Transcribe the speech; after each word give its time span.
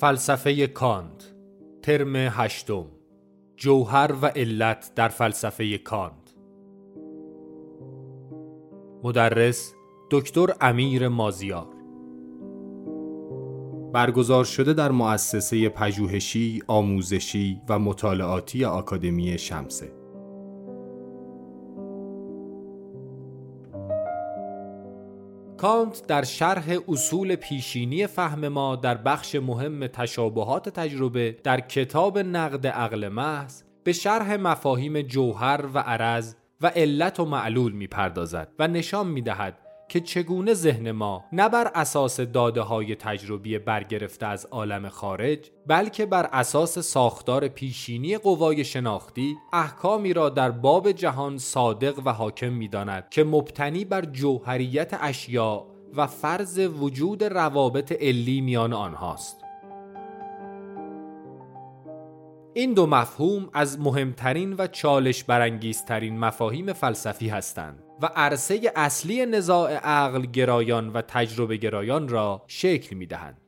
فلسفه 0.00 0.66
کانت 0.66 1.34
ترم 1.82 2.16
هشتم. 2.16 2.86
جوهر 3.56 4.14
و 4.22 4.26
علت 4.26 4.92
در 4.96 5.08
فلسفه 5.08 5.78
کانت. 5.78 6.34
مدرس 9.04 9.74
دکتر 10.10 10.46
امیر 10.60 11.08
مازیار. 11.08 11.66
برگزار 13.92 14.44
شده 14.44 14.72
در 14.72 14.90
مؤسسه 14.90 15.68
پژوهشی، 15.68 16.62
آموزشی 16.66 17.60
و 17.68 17.78
مطالعاتی 17.78 18.64
آکادمی 18.64 19.38
شمسه. 19.38 19.99
کانت 25.60 26.06
در 26.06 26.24
شرح 26.24 26.78
اصول 26.88 27.36
پیشینی 27.36 28.06
فهم 28.06 28.48
ما 28.48 28.76
در 28.76 28.94
بخش 28.94 29.34
مهم 29.34 29.86
تشابهات 29.86 30.68
تجربه 30.68 31.36
در 31.44 31.60
کتاب 31.60 32.18
نقد 32.18 32.66
عقل 32.66 33.08
محض 33.08 33.62
به 33.84 33.92
شرح 33.92 34.36
مفاهیم 34.36 35.02
جوهر 35.02 35.64
و 35.74 35.78
عرض 35.78 36.34
و 36.60 36.66
علت 36.66 37.20
و 37.20 37.24
معلول 37.24 37.72
می‌پردازد 37.72 38.48
و 38.58 38.68
نشان 38.68 39.06
می‌دهد 39.06 39.58
که 39.90 40.00
چگونه 40.00 40.54
ذهن 40.54 40.90
ما 40.90 41.24
نه 41.32 41.48
بر 41.48 41.70
اساس 41.74 42.20
داده 42.20 42.60
های 42.60 42.94
تجربی 42.94 43.58
برگرفته 43.58 44.26
از 44.26 44.46
عالم 44.46 44.88
خارج 44.88 45.50
بلکه 45.66 46.06
بر 46.06 46.28
اساس 46.32 46.78
ساختار 46.78 47.48
پیشینی 47.48 48.18
قوای 48.18 48.64
شناختی 48.64 49.36
احکامی 49.52 50.12
را 50.12 50.28
در 50.28 50.50
باب 50.50 50.92
جهان 50.92 51.38
صادق 51.38 52.00
و 52.04 52.12
حاکم 52.12 52.52
می‌داند 52.52 53.06
که 53.10 53.24
مبتنی 53.24 53.84
بر 53.84 54.04
جوهریت 54.04 54.98
اشیاء 55.00 55.64
و 55.96 56.06
فرض 56.06 56.58
وجود 56.58 57.24
روابط 57.24 57.92
علی 57.92 58.40
میان 58.40 58.72
آنهاست. 58.72 59.44
این 62.54 62.74
دو 62.74 62.86
مفهوم 62.86 63.48
از 63.52 63.80
مهمترین 63.80 64.54
و 64.58 64.66
چالش 64.66 65.24
برانگیزترین 65.24 66.18
مفاهیم 66.18 66.72
فلسفی 66.72 67.28
هستند. 67.28 67.89
و 68.02 68.06
عرصه 68.06 68.72
اصلی 68.76 69.26
نزاع 69.26 69.72
عقل 69.72 70.26
گرایان 70.26 70.88
و 70.88 71.02
تجربه 71.02 71.56
گرایان 71.56 72.08
را 72.08 72.42
شکل 72.46 72.96
می 72.96 73.06
دهند. 73.06 73.40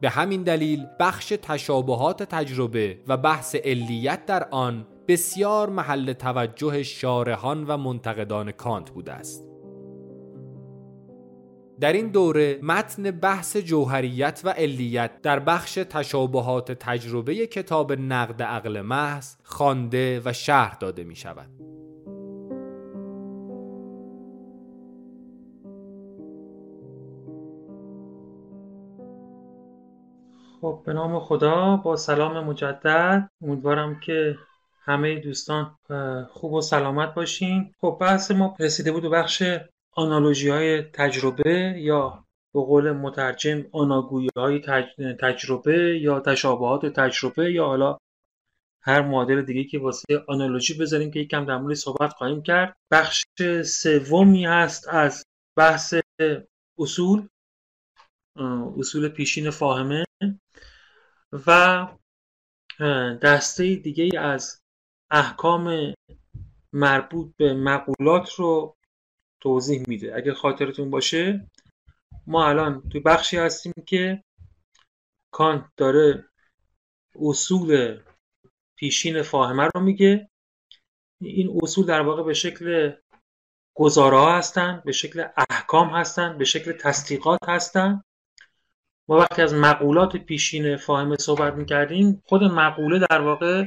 به 0.00 0.10
همین 0.10 0.42
دلیل 0.42 0.86
بخش 1.00 1.32
تشابهات 1.42 2.22
تجربه 2.22 2.98
و 3.08 3.16
بحث 3.16 3.54
علیت 3.54 4.26
در 4.26 4.48
آن 4.50 4.86
بسیار 5.08 5.68
محل 5.68 6.12
توجه 6.12 6.82
شارحان 6.82 7.64
و 7.64 7.76
منتقدان 7.76 8.52
کانت 8.52 8.90
بوده 8.90 9.12
است. 9.12 9.44
در 11.80 11.92
این 11.92 12.08
دوره 12.08 12.58
متن 12.62 13.10
بحث 13.10 13.56
جوهریت 13.56 14.40
و 14.44 14.48
علیت 14.50 15.22
در 15.22 15.38
بخش 15.38 15.74
تشابهات 15.74 16.72
تجربه 16.72 17.46
کتاب 17.46 17.92
نقد 17.92 18.42
عقل 18.42 18.80
محض 18.80 19.36
خوانده 19.42 20.22
و 20.24 20.32
شرح 20.32 20.74
داده 20.74 21.04
می 21.04 21.16
شود. 21.16 21.69
خب 30.60 30.82
به 30.86 30.92
نام 30.92 31.20
خدا 31.20 31.76
با 31.76 31.96
سلام 31.96 32.44
مجدد. 32.44 33.30
امیدوارم 33.42 34.00
که 34.00 34.38
همه 34.82 35.18
دوستان 35.20 35.78
خوب 36.30 36.52
و 36.52 36.60
سلامت 36.60 37.14
باشین. 37.14 37.74
خب 37.80 37.98
بحث 38.00 38.30
ما 38.30 38.56
رسیده 38.58 38.92
بود 38.92 39.02
به 39.02 39.08
بخش 39.08 39.42
آنالوژی 39.92 40.48
های 40.48 40.82
تجربه 40.82 41.74
یا 41.78 42.24
به 42.54 42.60
قول 42.60 42.92
مترجم 42.92 43.64
آناگویی 43.72 44.28
های 44.36 44.60
تجربه 45.20 45.98
یا 45.98 46.20
تشابهات 46.20 46.86
تجربه 46.86 47.52
یا 47.52 47.66
حالا 47.66 47.98
هر 48.82 49.02
معادل 49.02 49.42
دیگه 49.42 49.64
که 49.64 49.78
واسه 49.78 50.24
آنالوژی 50.28 50.74
بذاریم 50.74 51.10
که 51.10 51.20
یکم 51.20 51.44
در 51.44 51.56
مورد 51.56 51.74
صحبت 51.74 52.12
خواهیم 52.12 52.42
کرد. 52.42 52.76
بخش 52.90 53.24
سومی 53.64 54.44
هست 54.46 54.88
از 54.88 55.24
بحث 55.56 55.94
اصول 56.78 57.28
اصول 58.78 59.08
پیشین 59.08 59.50
فاهمه. 59.50 60.04
و 61.32 61.86
دسته 63.22 63.74
دیگه 63.74 64.20
از 64.20 64.62
احکام 65.10 65.94
مربوط 66.72 67.36
به 67.36 67.54
مقولات 67.54 68.32
رو 68.32 68.76
توضیح 69.40 69.84
میده. 69.88 70.16
اگه 70.16 70.34
خاطرتون 70.34 70.90
باشه 70.90 71.50
ما 72.26 72.48
الان 72.48 72.88
توی 72.88 73.00
بخشی 73.00 73.36
هستیم 73.36 73.72
که 73.86 74.24
کانت 75.30 75.64
داره 75.76 76.24
اصول 77.20 78.00
پیشین 78.76 79.22
فاهمه 79.22 79.68
رو 79.74 79.80
میگه. 79.80 80.30
این 81.20 81.58
اصول 81.62 81.86
در 81.86 82.00
واقع 82.00 82.22
به 82.22 82.34
شکل 82.34 82.92
گزاره 83.74 84.32
هستن 84.32 84.82
به 84.84 84.92
شکل 84.92 85.24
احکام 85.50 85.88
هستن 85.88 86.38
به 86.38 86.44
شکل 86.44 86.72
تصدیقات 86.72 87.38
هستن. 87.48 88.02
ما 89.10 89.16
وقتی 89.16 89.42
از 89.42 89.54
مقولات 89.54 90.16
پیشین 90.16 90.76
فاهمه 90.76 91.16
صحبت 91.16 91.54
می‌کردیم 91.54 92.22
خود 92.26 92.44
مقوله 92.44 93.06
در 93.10 93.20
واقع 93.20 93.64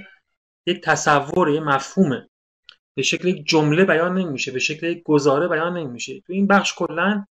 یک 0.66 0.82
تصور 0.84 1.50
یک 1.50 1.62
مفهومه. 1.62 2.30
به 2.96 3.02
شکل 3.02 3.28
یک 3.28 3.48
جمله 3.48 3.86
بیان 3.86 4.18
نمیشه 4.18 4.52
به 4.52 4.60
شکل 4.60 4.88
یک 4.88 5.04
گزاره 5.04 5.48
بیان 5.48 5.78
نمیشه. 5.78 6.22
تو 6.22 6.34
این 6.34 6.48
بخش 6.48 6.74
کلا 6.76 7.26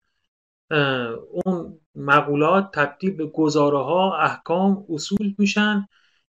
اون 1.30 1.80
مقولات 1.94 2.70
تبدیل 2.74 3.16
به 3.16 3.26
گزاره 3.26 3.78
ها 3.78 4.18
احکام 4.18 4.86
اصول 4.88 5.34
میشن 5.38 5.86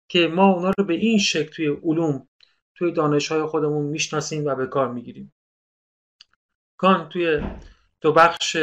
که 0.09 0.27
ما 0.27 0.47
اونا 0.53 0.73
رو 0.79 0.85
به 0.85 0.95
این 0.95 1.19
شکل 1.19 1.51
توی 1.51 1.67
علوم 1.67 2.29
توی 2.75 2.93
دانش 2.93 3.33
های 3.33 3.43
خودمون 3.43 3.87
می‌شناسیم 3.87 4.47
و 4.47 4.55
به 4.55 4.67
کار 4.67 4.93
می‌گیریم. 4.93 5.33
کان 6.77 7.09
توی 7.09 7.41
دو 8.01 8.13
بخش 8.13 8.57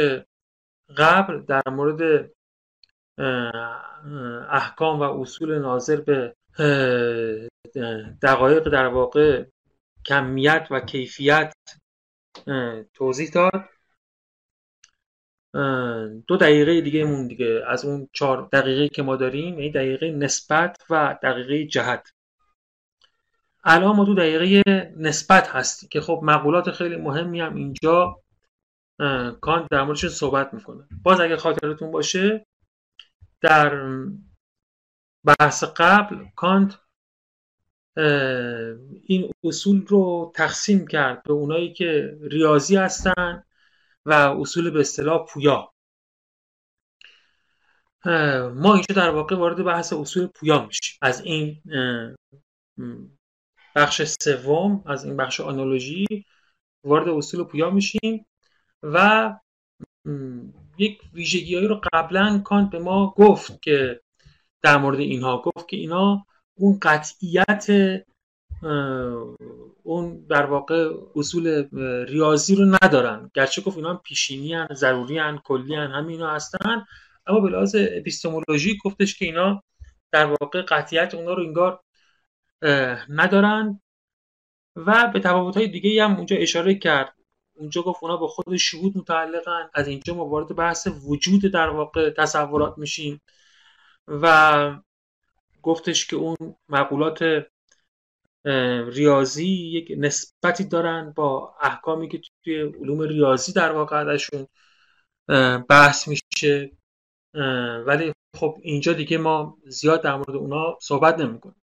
قبل 0.96 1.42
در 1.42 1.62
مورد 1.70 2.30
احکام 4.50 5.00
و 5.00 5.02
اصول 5.02 5.58
ناظر 5.58 5.96
به 6.00 6.34
دقایق 8.22 8.68
در 8.68 8.86
واقع 8.86 9.44
کمیت 10.06 10.68
و 10.70 10.80
کیفیت 10.80 11.52
توضیح 12.94 13.30
داد. 13.30 13.64
دو 16.26 16.36
دقیقه 16.36 16.80
دیگه 16.80 17.04
مون 17.04 17.26
دیگه. 17.26 17.62
از 17.66 17.84
اون 17.84 18.08
چهار 18.12 18.48
دقیقه 18.52 18.88
که 18.88 19.02
ما 19.02 19.16
داریم 19.16 19.56
این 19.56 19.72
دقیقه 19.72 20.10
نسبت 20.10 20.76
و 20.90 21.18
دقیقه 21.22 21.64
جهت. 21.64 22.12
الان 23.64 23.96
ما 23.96 24.04
دو 24.04 24.14
دقیقه 24.14 24.62
نسبت 24.96 25.48
هست 25.48 25.90
که 25.90 26.00
خب 26.00 26.20
مقولات 26.22 26.70
خیلی 26.70 26.96
مهمی 26.96 27.40
هم 27.40 27.54
اینجا 27.54 28.20
کانت 29.40 29.68
در 29.70 29.82
موردشون 29.82 30.10
صحبت 30.10 30.54
می‌کنه. 30.54 30.84
باز 31.02 31.20
اگه 31.20 31.36
خاطرتون 31.36 31.90
باشه 31.90 32.46
در 33.40 33.94
بحث 35.24 35.64
قبل 35.64 36.24
کانت 36.36 36.78
این 39.02 39.32
اصول 39.44 39.86
رو 39.86 40.32
تقسیم 40.34 40.86
کرد 40.86 41.22
به 41.22 41.32
اونایی 41.32 41.72
که 41.72 42.18
ریاضی 42.20 42.76
هستن 42.76 43.44
و 44.04 44.12
اصول 44.12 44.70
به 44.70 44.80
اصطلاح 44.80 45.26
پویا. 45.28 45.72
ما 48.54 48.74
اینجا 48.74 48.94
در 48.96 49.10
واقع 49.10 49.36
وارد 49.36 49.64
بحث 49.64 49.92
اصول 49.92 50.26
پویا 50.26 50.66
میشیم. 50.66 50.98
از 51.02 51.20
این 51.20 51.62
بخش 53.76 54.02
سوم 54.02 54.82
از 54.86 55.04
این 55.04 55.16
بخش 55.16 55.40
آنالوژی 55.40 56.24
وارد 56.84 57.08
اصول 57.08 57.44
پویا 57.44 57.70
میشیم 57.70 58.26
و 58.82 59.34
یک 60.78 61.00
ویژگیهایی 61.14 61.68
رو 61.68 61.80
قبلا 61.92 62.38
کانت 62.44 62.70
به 62.70 62.78
ما 62.78 63.14
گفت 63.16 63.62
که 63.62 64.00
در 64.62 64.76
مورد 64.76 65.00
اینها 65.00 65.42
گفت 65.42 65.68
که 65.68 65.76
اینا 65.76 66.26
اون 66.54 66.78
قطعیت 66.82 67.66
اون 69.82 70.26
در 70.30 70.46
واقع 70.46 70.90
اصول 71.16 71.68
ریاضی 72.08 72.54
رو 72.54 72.76
ندارن. 72.82 73.30
گرچه 73.34 73.62
گفت 73.62 73.76
اینا 73.76 73.94
پیشینی 73.94 74.54
هن 74.54 74.68
ضروری 74.74 75.18
هن 75.18 75.38
کلی 75.44 75.74
هن 75.74 75.90
همه 75.90 76.12
اینا 76.12 76.30
هستن. 76.30 76.86
اما 77.26 77.40
به 77.40 77.50
لحاظ 77.50 77.76
اپیستمولوژی 77.78 78.78
گفتش 78.84 79.18
که 79.18 79.24
اینا 79.24 79.62
در 80.12 80.26
واقع 80.26 80.62
قطعیت 80.62 81.14
اونا 81.14 81.34
رو 81.34 81.42
انگار 81.42 81.80
ندارن. 83.08 83.80
و 84.76 85.10
به 85.12 85.20
تفاوت 85.20 85.56
های 85.56 85.68
دیگه 85.68 86.04
هم 86.04 86.16
اونجا 86.16 86.36
اشاره 86.36 86.74
کرد. 86.74 87.14
اونجا 87.56 87.82
گفت 87.82 88.02
اونا 88.02 88.16
به 88.16 88.26
خود 88.26 88.56
شهود 88.56 88.98
متعلقن. 88.98 89.70
از 89.74 89.88
اینجا 89.88 90.14
ما 90.14 90.26
وارد 90.26 90.56
بحث 90.56 90.88
وجود 91.08 91.52
در 91.52 91.68
واقع 91.68 92.10
تصورات 92.10 92.78
میشیم. 92.78 93.20
و 94.08 94.76
گفتش 95.62 96.06
که 96.06 96.16
اون 96.16 96.36
مقولات 96.68 97.46
ریاضی 98.86 99.46
یک 99.46 99.92
نسبتی 99.98 100.64
دارن 100.64 101.12
با 101.16 101.54
احکامی 101.62 102.08
که 102.08 102.20
توی 102.44 102.60
علوم 102.60 103.00
ریاضی 103.00 103.52
در 103.52 103.72
واقع 103.72 103.96
ازشون 103.96 104.46
بحث 105.68 106.08
میشه. 106.08 106.70
ولی 107.86 108.12
خب 108.36 108.58
اینجا 108.62 108.92
دیگه 108.92 109.18
ما 109.18 109.58
زیاد 109.66 110.02
در 110.02 110.16
مورد 110.16 110.30
اونا 110.30 110.78
صحبت 110.80 111.18
نمی‌کنیم. 111.18 111.62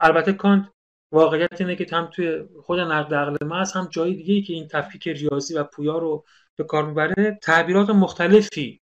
البته 0.00 0.32
کانت 0.32 0.72
واقعیت 1.12 1.60
اینه 1.60 1.76
که 1.76 1.86
هم 1.92 2.10
توی 2.12 2.44
خود 2.62 2.80
نقد 2.80 3.14
عقل 3.14 3.46
محض 3.46 3.72
هم 3.72 3.88
جای 3.90 4.14
دیگه 4.14 4.42
که 4.42 4.52
این 4.52 4.68
تفکیک 4.68 5.08
ریاضی 5.08 5.54
و 5.54 5.64
پویا 5.64 5.98
رو 5.98 6.24
به 6.56 6.64
کار 6.64 6.86
می‌بره 6.86 7.38
تعبیرات 7.42 7.90
مختلفی 7.90 8.80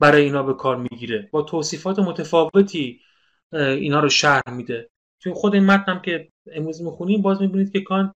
برای 0.00 0.22
اینا 0.22 0.42
به 0.42 0.54
کار 0.54 0.76
می‌گیره. 0.76 1.28
با 1.32 1.42
توصیفات 1.42 1.98
متفاوتی 1.98 3.00
اینا 3.52 4.00
رو 4.00 4.08
شرح 4.08 4.50
میده. 4.50 4.90
توی 5.20 5.32
خود 5.32 5.54
این 5.54 5.64
متن 5.64 5.92
هم 5.92 6.02
که 6.02 6.28
امروز 6.52 6.82
می‌خونیم 6.82 7.22
باز 7.22 7.40
می‌بینید 7.40 7.72
که 7.72 7.80
کان 7.80 8.14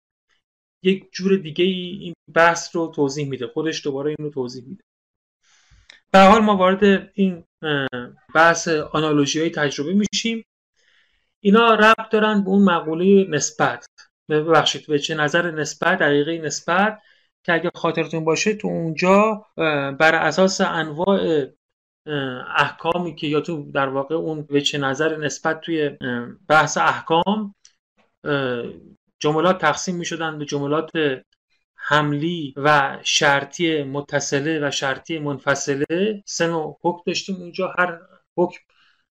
یک 0.82 1.08
جور 1.12 1.36
دیگه 1.36 1.64
ای 1.64 1.98
این 2.00 2.14
بحث 2.34 2.76
رو 2.76 2.92
توضیح 2.94 3.28
میده. 3.28 3.46
خودش 3.46 3.84
دوباره 3.84 4.14
این 4.18 4.26
رو 4.26 4.30
توضیح 4.30 4.64
میده. 4.68 4.82
به 6.12 6.18
حال 6.18 6.42
ما 6.42 6.56
وارد 6.56 7.10
این 7.14 7.44
بحث 8.34 8.68
آنالوژی 8.68 9.40
های 9.40 9.50
تجربه 9.50 9.92
میشیم. 9.92 10.44
اینا 11.46 11.74
ربط 11.74 12.08
دارن 12.10 12.44
به 12.44 12.48
اون 12.48 12.64
مقوله 12.64 13.26
نسبت. 13.30 13.86
ببخشید 14.28 14.86
به 14.86 14.98
چه 14.98 15.14
نظر 15.14 15.50
نسبت 15.50 15.98
دقیقه 15.98 16.38
نسبت 16.38 17.02
که 17.44 17.52
اگه 17.52 17.70
خاطرتون 17.74 18.24
باشه 18.24 18.54
تو 18.54 18.68
اونجا 18.68 19.46
بر 19.98 20.14
اساس 20.14 20.60
انواع 20.60 21.46
احکامی 22.56 23.14
که 23.14 23.26
یا 23.26 23.40
تو 23.40 23.70
در 23.72 23.88
واقع 23.88 24.14
اون 24.14 24.46
وجه 24.50 24.78
نظر 24.78 25.16
نسبت 25.16 25.60
توی 25.60 25.90
بحث 26.48 26.78
احکام 26.78 27.54
جملات 29.18 29.60
تقسیم 29.60 29.96
می 29.96 30.04
شدن 30.04 30.38
به 30.38 30.44
جملات 30.44 30.90
حملی 31.74 32.54
و 32.56 32.98
شرطی 33.02 33.82
متصله 33.82 34.68
و 34.68 34.70
شرطی 34.70 35.18
منفصله. 35.18 36.22
سه 36.26 36.46
نوع 36.46 36.78
حکم 36.82 37.02
داشتیم 37.06 37.36
اونجا. 37.36 37.74
هر 37.78 37.98
حکم 38.36 38.58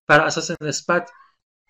بر 0.06 0.20
اساس 0.20 0.62
نسبت 0.62 1.10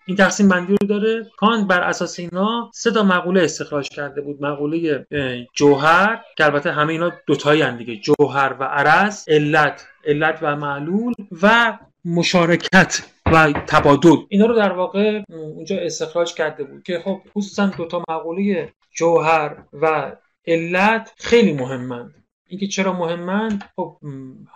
این 0.07 0.17
تقسیم 0.17 0.49
بندی 0.49 0.75
رو 0.81 0.87
داره. 0.87 1.25
کانت 1.37 1.67
بر 1.67 1.81
اساس 1.81 2.19
اینا 2.19 2.71
سه 2.73 2.91
تا 2.91 3.03
مقوله 3.03 3.43
استخراج 3.43 3.89
کرده 3.89 4.21
بود. 4.21 4.41
مقوله 4.41 5.07
جوهر 5.53 6.21
که 6.37 6.45
البته 6.45 6.71
همه 6.71 6.93
اینا 6.93 7.11
دوتایی 7.27 7.71
دیگه. 7.71 7.95
جوهر 7.95 8.55
و 8.59 8.63
عرض 8.63 9.29
علت 9.29 9.87
علت 10.05 10.39
و 10.41 10.55
معلول 10.55 11.13
و 11.41 11.77
مشارکت 12.05 13.01
و 13.25 13.53
تبادل. 13.67 14.15
اینا 14.29 14.45
رو 14.45 14.55
در 14.55 14.71
واقع 14.71 15.21
اونجا 15.29 15.77
استخراج 15.77 16.33
کرده 16.33 16.63
بود 16.63 16.83
که 16.83 16.99
خب 17.05 17.21
خصوصا 17.35 17.65
دوتا 17.77 18.03
مقوله 18.09 18.73
جوهر 18.95 19.57
و 19.73 20.11
علت 20.47 21.13
خیلی 21.17 21.53
مهمند. 21.53 22.13
اینکه 22.47 22.67
چرا 22.67 22.93
مهمن؟ 22.93 23.59
خب 23.75 23.97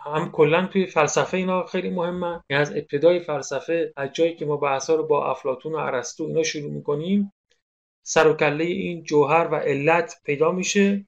هم 0.06 0.32
کلا 0.32 0.68
توی 0.68 0.86
فلسفه 0.86 1.38
اینا 1.38 1.66
خیلی 1.66 1.90
مهمن. 1.90 2.44
یعنی 2.50 2.62
از 2.62 2.72
ابتدای 2.72 3.20
فلسفه 3.20 3.94
از 3.96 4.10
جایی 4.14 4.36
که 4.36 4.46
ما 4.46 4.58
بحثا 4.58 4.96
رو 4.96 5.08
با 5.08 5.32
افلاتون 5.32 5.74
و 5.74 5.78
ارسطو 5.78 6.24
اینا 6.24 6.44
شروع 6.44 6.72
می‌کنیم 6.72 7.34
سر 8.04 8.28
و 8.28 8.34
کله 8.34 8.64
این 8.64 9.04
جوهر 9.04 9.48
و 9.52 9.56
علت 9.56 10.22
پیدا 10.26 10.52
میشه 10.52 11.06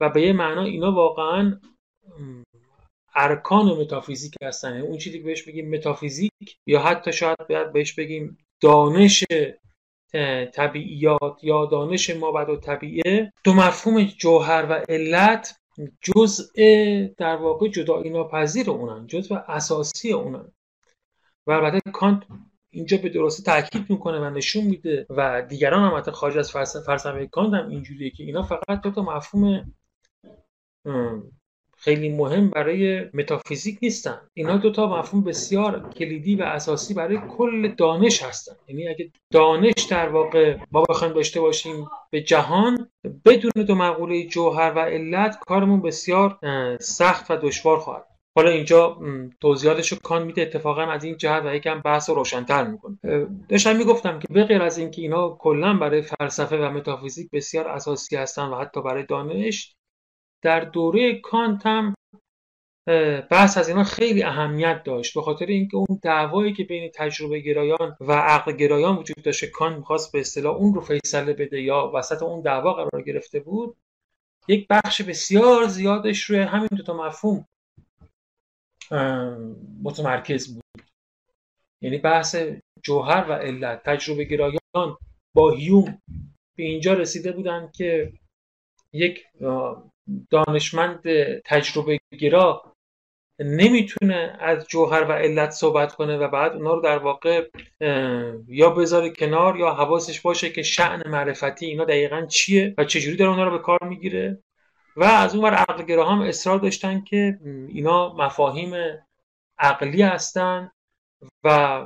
و 0.00 0.08
به 0.08 0.22
یه 0.22 0.32
معنا 0.32 0.62
اینا 0.62 0.92
واقعا 0.92 1.60
ارکان 3.14 3.66
متافیزیک 3.66 4.34
هستن. 4.42 4.74
یعنی 4.74 4.86
اون 4.86 4.98
چیزی 4.98 5.18
که 5.18 5.24
بهش 5.24 5.42
بگیم 5.42 5.74
متافیزیک 5.74 6.58
یا 6.66 6.80
حتی 6.80 7.12
شاید 7.12 7.48
باید 7.48 7.72
بهش 7.72 7.92
بگیم 7.92 8.38
دانش 8.60 9.24
طبیعیات 10.52 11.38
یا 11.42 11.66
دانش 11.66 12.10
ما 12.10 12.32
بعد 12.32 12.50
و 12.50 12.56
طبیعه. 12.56 13.32
دو 13.44 13.54
مفهوم 13.54 14.02
جوهر 14.02 14.66
و 14.70 14.82
علت 14.88 15.56
جزء 16.00 16.44
در 17.16 17.36
واقع 17.36 17.68
جدایی 17.68 18.10
ناپذیر 18.10 18.70
اونن 18.70 19.06
جزء 19.06 19.34
اساسی 19.34 20.12
اونن. 20.12 20.52
و 21.46 21.52
البته 21.52 21.90
کانت 21.90 22.22
اینجا 22.70 22.96
به 22.96 23.08
درستی 23.08 23.42
تاکید 23.42 23.90
می‌کنه 23.90 24.18
و 24.18 24.30
نشون 24.30 24.64
میده 24.64 25.06
و 25.10 25.42
دیگران 25.42 25.90
هم 25.90 25.98
حتی 25.98 26.10
خارج 26.10 26.38
از 26.38 26.52
فلسفه 26.52 27.26
کانت 27.26 27.54
هم 27.54 27.68
اینجوریه 27.68 28.10
که 28.10 28.24
اینا 28.24 28.42
فقط 28.42 28.80
دو 28.82 28.90
تا 28.90 29.02
مفهوم 29.02 29.74
خیلی 31.84 32.08
مهم 32.08 32.50
برای 32.50 33.04
متافیزیک 33.14 33.78
نیستن. 33.82 34.20
اینا 34.34 34.56
دو 34.56 34.70
تا 34.70 34.98
مفهوم 34.98 35.24
بسیار 35.24 35.90
کلیدی 35.90 36.36
و 36.36 36.42
اساسی 36.42 36.94
برای 36.94 37.18
کل 37.28 37.68
دانش 37.68 38.22
هستن. 38.22 38.52
یعنی 38.68 38.88
اگه 38.88 39.10
دانش 39.32 39.82
در 39.90 40.08
واقع 40.08 40.56
ما 40.72 40.84
بخوایم 40.88 41.14
داشته 41.14 41.40
باشیم 41.40 41.86
به 42.10 42.20
جهان 42.20 42.90
بدون 43.24 43.64
دو 43.64 43.74
مقوله 43.74 44.26
جوهر 44.26 44.72
و 44.76 44.78
علت 44.78 45.38
کارمون 45.46 45.82
بسیار 45.82 46.38
سخت 46.80 47.30
و 47.30 47.36
دشوار 47.36 47.78
خواهد 47.78 48.04
حالا 48.36 48.50
اینجا 48.50 48.98
توضیحاتش 49.40 49.92
رو 49.92 49.98
کان 50.02 50.22
میده 50.26 50.42
اتفاقا 50.42 50.82
از 50.82 51.04
این 51.04 51.16
جهت 51.16 51.42
و 51.44 51.54
یکم 51.54 51.80
بحث 51.80 52.10
رو 52.10 52.16
روشنتر 52.16 52.64
می‌کنه. 52.64 52.98
داشتم 53.48 53.76
می‌گفتم 53.76 54.18
که 54.18 54.26
به 54.30 54.64
از 54.64 54.78
اینکه 54.78 55.02
اینا 55.02 55.28
کلا 55.28 55.74
برای 55.74 56.02
فلسفه 56.02 56.56
و 56.56 56.70
متافیزیک 56.70 57.30
بسیار 57.32 57.68
اساسی 57.68 58.16
هستن 58.16 58.46
و 58.46 58.56
حتی 58.56 58.82
برای 58.82 59.02
دانش 59.02 59.76
در 60.44 60.60
دوره 60.60 61.20
کانت 61.20 61.66
هم 61.66 61.94
بحث 63.30 63.58
از 63.58 63.68
اینا 63.68 63.84
خیلی 63.84 64.22
اهمیت 64.22 64.82
داشت. 64.84 65.14
به 65.14 65.22
خاطر 65.22 65.46
اینکه 65.46 65.76
اون 65.76 66.00
دعوایی 66.02 66.52
که 66.52 66.64
بین 66.64 66.90
تجربه 66.94 67.40
گرایان 67.40 67.96
و 68.00 68.12
عقل 68.12 68.52
گرایان 68.52 68.96
وجود 68.96 69.22
داشت 69.22 69.44
کانت 69.44 69.76
می‌خواست 69.76 70.12
به 70.12 70.20
اصطلاح 70.20 70.56
اون 70.56 70.74
رو 70.74 70.80
فیصله 70.80 71.32
بده 71.32 71.62
یا 71.62 71.92
وسط 71.94 72.22
اون 72.22 72.40
دعوا 72.40 72.72
قرار 72.72 73.02
گرفته 73.02 73.40
بود 73.40 73.76
یک 74.48 74.66
بخش 74.70 75.02
بسیار 75.02 75.66
زیادش 75.66 76.22
روی 76.22 76.40
همین 76.40 76.68
دوتا 76.76 76.96
مفهوم 76.96 77.46
متمرکز 79.82 80.54
بود. 80.54 80.64
یعنی 81.82 81.98
بحث 81.98 82.36
جوهر 82.82 83.26
و 83.28 83.32
علت. 83.32 83.82
تجربه 83.82 84.24
گرایان 84.24 84.96
با 85.34 85.50
هیوم 85.50 86.02
به 86.56 86.62
اینجا 86.62 86.94
رسیده 86.94 87.32
بودن 87.32 87.70
که 87.74 88.12
یک 88.92 89.24
دانشمند 90.30 91.02
تجربه 91.44 91.98
گرا 92.18 92.74
نمی‌تونه 93.38 94.36
از 94.40 94.66
جوهر 94.68 95.04
و 95.04 95.12
علت 95.12 95.50
صحبت 95.50 95.94
کنه 95.94 96.16
و 96.16 96.28
بعد 96.28 96.52
اونا 96.52 96.74
رو 96.74 96.80
در 96.80 96.98
واقع 96.98 97.48
یا 98.48 98.70
بذاره 98.70 99.10
کنار 99.10 99.56
یا 99.56 99.70
حواسش 99.70 100.20
باشه 100.20 100.50
که 100.50 100.62
شعن 100.62 101.08
معرفتی 101.08 101.66
اینا 101.66 101.84
دقیقا 101.84 102.26
چیه 102.26 102.74
و 102.78 102.84
چجوری 102.84 103.16
داره 103.16 103.30
اونا 103.30 103.44
رو 103.44 103.50
به 103.50 103.58
کار 103.58 103.78
می‌گیره. 103.84 104.42
و 104.96 105.04
از 105.04 105.34
اون 105.34 105.44
ور 105.44 105.54
عقل 105.54 105.92
هم 105.92 106.20
اصرار 106.20 106.58
داشتن 106.58 107.00
که 107.00 107.38
اینا 107.68 108.14
مفاهیم 108.14 108.74
عقلی 109.58 110.02
هستن 110.02 110.70
و 111.44 111.80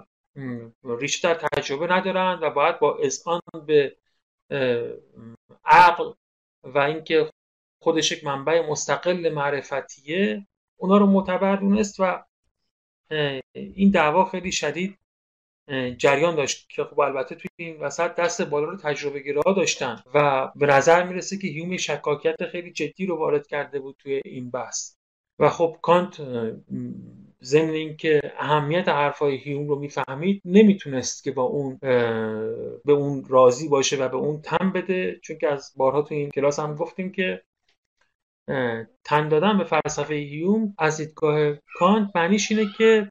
ریشه 0.84 1.28
در 1.28 1.34
تجربه 1.34 1.92
ندارن 1.92 2.38
و 2.42 2.50
باید 2.50 2.78
با 2.78 2.96
اذعان 2.96 3.40
به 3.66 3.96
عقل 5.64 6.12
و 6.64 6.78
اینکه 6.78 7.30
خودش 7.80 8.12
یک 8.12 8.24
منبع 8.24 8.68
مستقل 8.70 9.32
معرفتیه 9.32 10.46
اونا 10.76 10.98
رو 10.98 11.06
معتبر 11.06 11.56
دونست 11.56 11.96
و 11.98 12.24
این 13.52 13.90
دعوا 13.90 14.24
خیلی 14.24 14.52
شدید 14.52 14.98
جریان 15.98 16.34
داشت 16.34 16.68
که 16.68 16.84
خب 16.84 17.00
البته 17.00 17.34
توی 17.34 17.48
این 17.56 17.80
وسط 17.80 18.14
دست 18.14 18.42
بالا 18.42 18.66
رو 18.66 18.76
تجربه 18.76 19.20
گیرها 19.20 19.52
داشتن 19.52 20.02
و 20.14 20.48
به 20.56 20.66
نظر 20.66 21.02
می‌رسه 21.02 21.38
که 21.38 21.48
هیوم 21.48 21.76
شکاکیت 21.76 22.46
خیلی 22.46 22.72
جدی 22.72 23.06
رو 23.06 23.16
وارد 23.16 23.46
کرده 23.46 23.78
بود 23.78 23.96
توی 23.98 24.20
این 24.24 24.50
بحث. 24.50 24.94
و 25.38 25.48
خب 25.48 25.76
کانت 25.82 26.20
ضمن 27.42 27.70
اینکه 27.70 28.20
اهمیت 28.38 28.88
حرفای 28.88 29.36
هیوم 29.36 29.68
رو 29.68 29.78
می‌فهمید 29.78 30.42
نمی‌تونست 30.44 31.24
که 31.24 31.30
با 31.30 31.42
اون 31.42 31.78
به 32.84 32.92
اون 32.92 33.24
راضی 33.28 33.68
باشه 33.68 33.96
و 33.96 34.08
به 34.08 34.16
اون 34.16 34.40
تم 34.40 34.72
بده 34.72 35.20
چون 35.22 35.38
که 35.38 35.48
از 35.48 35.72
بارها 35.76 36.02
تو 36.02 36.14
این 36.14 36.30
کلاس 36.30 36.58
هم 36.58 36.74
گفتیم 36.74 37.12
که 37.12 37.42
تن 39.04 39.28
دادن 39.28 39.58
به 39.58 39.64
فلسفه 39.64 40.14
هیوم 40.14 40.74
از 40.78 40.96
دیدگاه 40.96 41.54
کانت 41.74 42.10
معنیش 42.14 42.50
اینه 42.50 42.66
که 42.78 43.10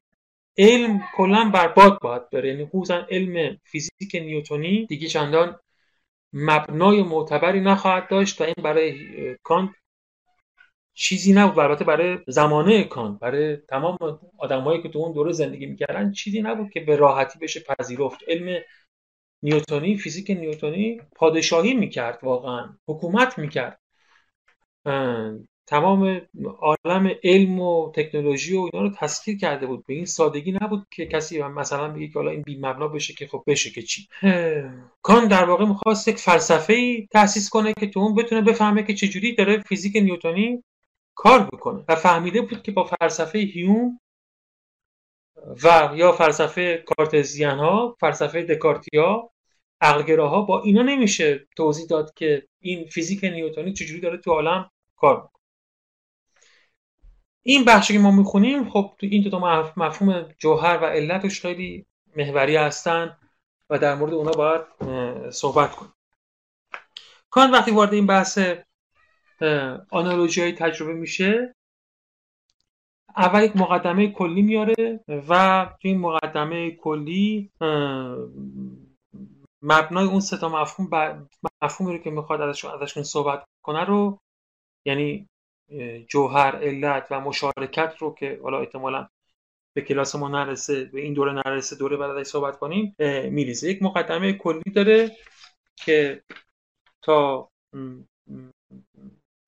علم 0.58 1.02
کلا 1.16 1.52
برباد 1.54 2.00
باید 2.02 2.30
بره. 2.30 2.50
یعنی 2.50 2.66
خصوصا 2.66 3.06
علم 3.10 3.58
فیزیک 3.64 4.16
نیوتونی 4.16 4.86
دیگه 4.86 5.08
چندان 5.08 5.60
مبنای 6.34 7.04
معتبری 7.04 7.62
نخواهد 7.62 8.10
داشت 8.10 8.42
و 8.42 8.44
این 8.44 8.56
برای 8.64 8.96
کانت 9.44 9.70
چیزی 10.94 11.34
نبود 11.34 11.60
البته 11.60 11.86
برای 11.86 12.18
زمانه 12.28 12.84
کانت 12.84 13.20
برای 13.20 13.56
تمام 13.56 13.98
آدمایی 14.38 14.82
که 14.82 14.90
تو 14.90 15.00
اون 15.00 15.14
دوره 15.14 15.32
زندگی 15.32 15.66
می‌کردن 15.66 16.12
چیزی 16.12 16.42
نبود 16.42 16.70
که 16.70 16.80
به 16.80 16.96
راحتی 16.96 17.40
بشه 17.40 17.60
پذیرفت. 17.60 18.20
علم 18.28 18.62
نیوتونی 19.44 19.98
فیزیک 19.98 20.32
نیوتونی 20.32 21.02
پادشاهی 21.16 21.74
می‌کرد 21.74 22.20
واقعا. 22.24 22.78
حکومت 22.88 23.40
می‌کرد. 23.40 23.80
تمام 25.68 26.22
عالم 26.60 27.12
علم 27.24 27.60
و 27.60 27.92
تکنولوژی 27.92 28.58
و 28.58 28.70
اینا 28.74 28.86
رو 28.86 28.90
تسخیر 28.90 29.38
کرده 29.38 29.68
بود. 29.68 29.86
به 29.88 29.94
این 29.94 30.06
سادگی 30.06 30.58
نبود 30.62 30.88
که 30.92 31.06
کسی 31.06 31.44
مثلا 31.44 31.88
بگه 31.88 32.08
که 32.08 32.14
حالا 32.20 32.32
این 32.32 32.42
بی 32.42 32.58
مبنا 32.58 32.88
بشه 32.88 33.14
که 33.14 33.28
خب 33.28 33.44
بشه 33.48 33.70
که 33.70 33.82
چی. 33.82 34.08
کان 35.02 35.28
در 35.28 35.46
واقع 35.46 35.66
می‌خواست 35.66 36.08
یک 36.08 36.18
فلسفه 36.18 36.74
ای 36.74 37.08
تاسیس 37.12 37.50
کنه 37.50 37.74
که 37.74 37.88
تو 37.88 38.00
اون 38.00 38.16
بتونه 38.16 38.42
بفهمه 38.42 38.84
که 38.84 38.94
چجوری 38.94 39.36
داره 39.36 39.62
فیزیک 39.62 39.96
نیوتونی 39.96 40.64
کار 41.16 41.40
بکنه 41.54 41.84
و 41.88 41.96
فهمیده 41.96 42.42
بود 42.42 42.62
که 42.62 42.72
با 42.72 42.84
فلسفه 42.84 43.40
هیوم 43.40 44.00
و 45.64 45.92
یا 45.96 46.12
فلسفه 46.12 46.84
کارتزیان 46.86 47.60
ها 47.60 47.96
فلسفه 48.00 48.44
دکارتیا 48.44 49.30
عقلگراها 49.82 50.42
با 50.42 50.62
اینا 50.62 50.82
نمیشه 50.82 51.48
توضیح 51.58 51.86
داد 51.88 52.14
که 52.14 52.48
این 52.62 52.86
فیزیک 52.86 53.24
نیوتونی 53.24 53.74
چجوری 53.74 54.02
داره 54.02 54.18
تو 54.18 54.32
عالم 54.32 54.70
کار 54.98 55.30
این 57.44 57.66
بخشی 57.66 57.94
که 57.94 58.00
ما 58.00 58.12
می‌خونیم 58.12 58.70
خب 58.70 58.96
تو 58.98 59.06
این 59.06 59.30
دو 59.30 59.40
مفهوم 59.78 60.22
جوهر 60.40 60.80
و 60.82 60.86
علتش 60.86 61.42
خیلی 61.42 61.86
محوری 62.16 62.56
هستن 62.56 63.18
و 63.70 63.80
در 63.80 63.96
مورد 63.96 64.14
اونا 64.14 64.32
باید 64.32 64.62
صحبت 65.30 65.76
کنیم. 65.76 65.94
کان 67.30 67.52
وقتی 67.52 67.72
وارد 67.72 67.94
این 67.94 68.08
بحث 68.08 68.40
آنالوژی 69.92 70.42
های 70.42 70.52
تجربه 70.52 70.94
میشه 70.94 71.56
اول 73.18 73.44
یک 73.44 73.56
مقدمه 73.56 74.12
کلی 74.12 74.42
میاره 74.42 75.00
و 75.08 75.66
تو 75.82 75.88
این 75.88 76.00
مقدمه 76.00 76.72
کلی 76.72 77.52
مبنای 79.62 80.06
اون 80.06 80.20
سه 80.20 80.38
تا 80.38 80.50
مفهوم 80.50 80.90
مفهومی 81.62 81.98
رو 81.98 82.04
که 82.04 82.10
می‌خواد 82.10 82.42
ازشون 82.42 82.72
ازشون 82.72 83.04
صحبت 83.04 83.44
کنه 83.64 83.84
رو 83.84 84.20
یعنی 84.88 85.30
جوهر 86.08 86.56
علت 86.56 87.08
و 87.12 87.20
مشارکت 87.20 87.96
رو 88.00 88.14
که 88.14 88.40
حالا 88.44 88.60
احتمالا 88.60 89.08
به 89.74 89.82
کلاس 89.82 90.16
ما 90.16 90.28
نرسه 90.28 90.86
به 90.86 91.02
این 91.02 91.14
دوره 91.14 91.34
نرسه 91.34 91.76
دوره 91.76 91.98
بعد 91.98 92.24
صحبت 92.24 92.60
کنیم 92.60 92.96
میریزه. 93.32 93.70
یک 93.70 93.84
مقدمه 93.84 94.34
کلی 94.34 94.72
داره 94.76 95.12
که 95.76 96.24
تا 97.02 97.50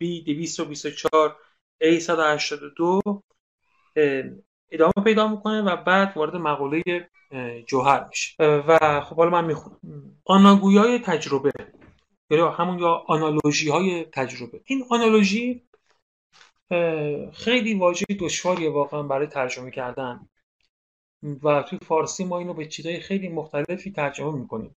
B 0.01 0.23
224 0.25 1.35
A 1.83 1.97
182 1.97 3.01
ادامه 4.71 4.93
پیدا 5.03 5.27
می‌کنه 5.27 5.61
و 5.61 5.75
بعد 5.75 6.17
وارد 6.17 6.35
مقاله 6.35 7.09
جوهر 7.67 8.07
میشه. 8.09 8.43
و 8.43 9.01
خب 9.01 9.15
حالا 9.15 9.29
من 9.29 9.45
می‌خونم. 9.45 9.79
آناگویای 10.25 10.99
تجربه. 10.99 11.51
یا 12.29 12.51
همون 12.51 12.79
یا 12.79 13.03
آنالوژی 13.07 13.69
های 13.69 14.05
تجربه. 14.05 14.61
این 14.65 14.85
آنالوژی 14.89 15.61
خیلی 17.33 17.73
واژه 17.73 18.05
دشواریه 18.19 18.69
واقعا 18.69 19.03
برای 19.03 19.27
ترجمه 19.27 19.71
کردن. 19.71 20.29
و 21.43 21.63
توی 21.63 21.79
فارسی 21.79 22.23
ما 22.23 22.39
اینو 22.39 22.53
به 22.53 22.65
چیزهای 22.65 22.99
خیلی 22.99 23.29
مختلفی 23.29 23.91
ترجمه 23.91 24.31
می‌کنیم. 24.31 24.75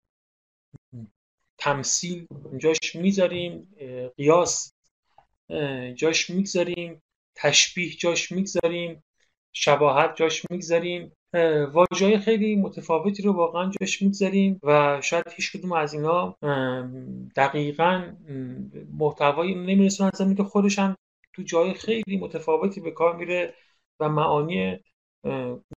تمثیل 1.58 2.28
جاش 2.58 2.96
می‌ذاریم 2.96 3.76
قیاس 4.18 4.74
جاش 5.96 6.30
می‌گذاریم 6.30 7.02
تشبیه 7.36 7.94
جاش 7.94 8.32
می‌گذاریم. 8.32 9.04
شباهت 9.54 10.16
جاش 10.16 10.46
می‌گذاریم. 10.52 11.12
واژه 11.74 12.20
خیلی 12.20 12.56
متفاوتی 12.56 13.24
رو 13.24 13.34
واقعا 13.34 13.72
جاش 13.80 14.02
می‌گذاریم 14.02 14.60
و 14.64 15.02
شاید 15.04 15.26
هیچ 15.36 15.52
کدوم 15.52 15.72
از 15.72 15.94
اینا 15.94 16.38
دقیقا 17.36 18.14
محتوایی 18.94 19.86
از 19.86 20.12
زمین 20.14 20.36
که 20.36 20.44
خودش 20.44 20.80
هم 20.80 20.98
تو 21.34 21.44
جای 21.44 21.74
خیلی 21.74 22.18
متفاوتی 22.18 22.82
به 22.82 22.92
کار 22.92 23.16
میره 23.16 23.54
و 24.00 24.10
معانی 24.10 24.80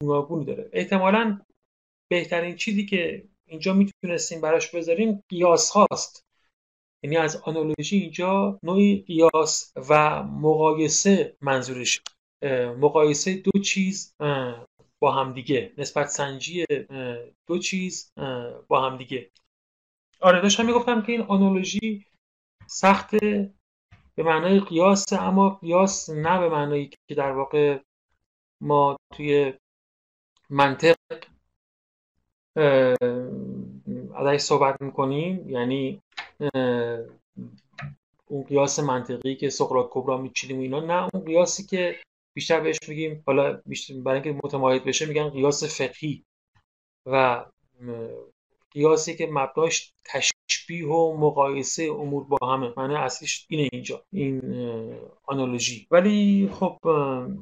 گوناگونی 0.00 0.44
داره. 0.44 0.70
احتمالا 0.72 1.40
بهترین 2.10 2.56
چیزی 2.56 2.86
که 2.86 3.24
اینجا 3.46 3.72
می‌تونستیم 3.72 4.40
براش 4.40 4.74
بذاریم 4.74 5.22
قیاس 5.28 5.70
هاست. 5.70 6.24
یعنی 7.02 7.16
از 7.16 7.36
آنالوژی 7.36 7.98
اینجا 7.98 8.58
نوعی 8.62 9.04
قیاس 9.06 9.72
و 9.88 10.22
مقایسه 10.22 11.36
منظورش 11.40 12.00
مقایسه 12.80 13.34
دو 13.34 13.60
چیز 13.60 14.14
با 14.98 15.12
همدیگه 15.12 15.72
نسبت 15.78 16.06
سنجی 16.06 16.66
دو 17.46 17.58
چیز 17.58 18.12
با 18.68 18.90
همدیگه 18.90 19.30
آره 20.20 20.40
داشتم 20.40 20.66
می‌گفتم 20.66 21.02
که 21.02 21.12
این 21.12 21.20
آنالوژی 21.20 22.06
سخت 22.66 23.16
به 24.14 24.22
معنای 24.22 24.60
قیاس 24.60 25.12
اما 25.12 25.50
قیاس 25.50 26.10
نه 26.10 26.38
به 26.40 26.48
معنایی 26.48 26.90
که 27.08 27.14
در 27.14 27.32
واقع 27.32 27.78
ما 28.60 28.96
توی 29.14 29.52
منطق 30.50 30.96
ازش 34.14 34.40
صحبت 34.40 34.82
می‌کنیم. 34.82 35.50
یعنی 35.50 36.02
اون 38.26 38.44
قیاس 38.48 38.78
منطقی 38.78 39.36
که 39.36 39.50
سقراط 39.50 39.86
کبرا 39.90 40.18
میچینیم 40.18 40.60
اینا 40.60 40.80
نه 40.80 41.08
اون 41.14 41.24
قیاسی 41.24 41.66
که 41.66 41.96
بیشتر 42.34 42.60
بهش 42.60 42.78
میگیم 42.88 43.22
حالا 43.26 43.62
بیشتر 43.66 43.94
برای 43.94 44.20
اینکه 44.20 44.40
متمایز 44.44 44.82
بشه 44.82 45.06
میگن 45.06 45.28
قیاس 45.28 45.64
فقهی 45.80 46.24
و 47.06 47.44
قیاسی 48.70 49.16
که 49.16 49.26
مبناش 49.26 49.92
تشبیه 50.04 50.86
و 50.86 51.16
مقایسه 51.16 51.82
امور 51.82 52.24
با 52.24 52.46
همه. 52.46 52.72
معنی 52.76 52.94
اصلیش 52.94 53.46
اینه 53.48 53.68
اینجا 53.72 54.04
این 54.12 54.40
آنالوژی. 55.24 55.86
ولی 55.90 56.48
خب 56.52 56.78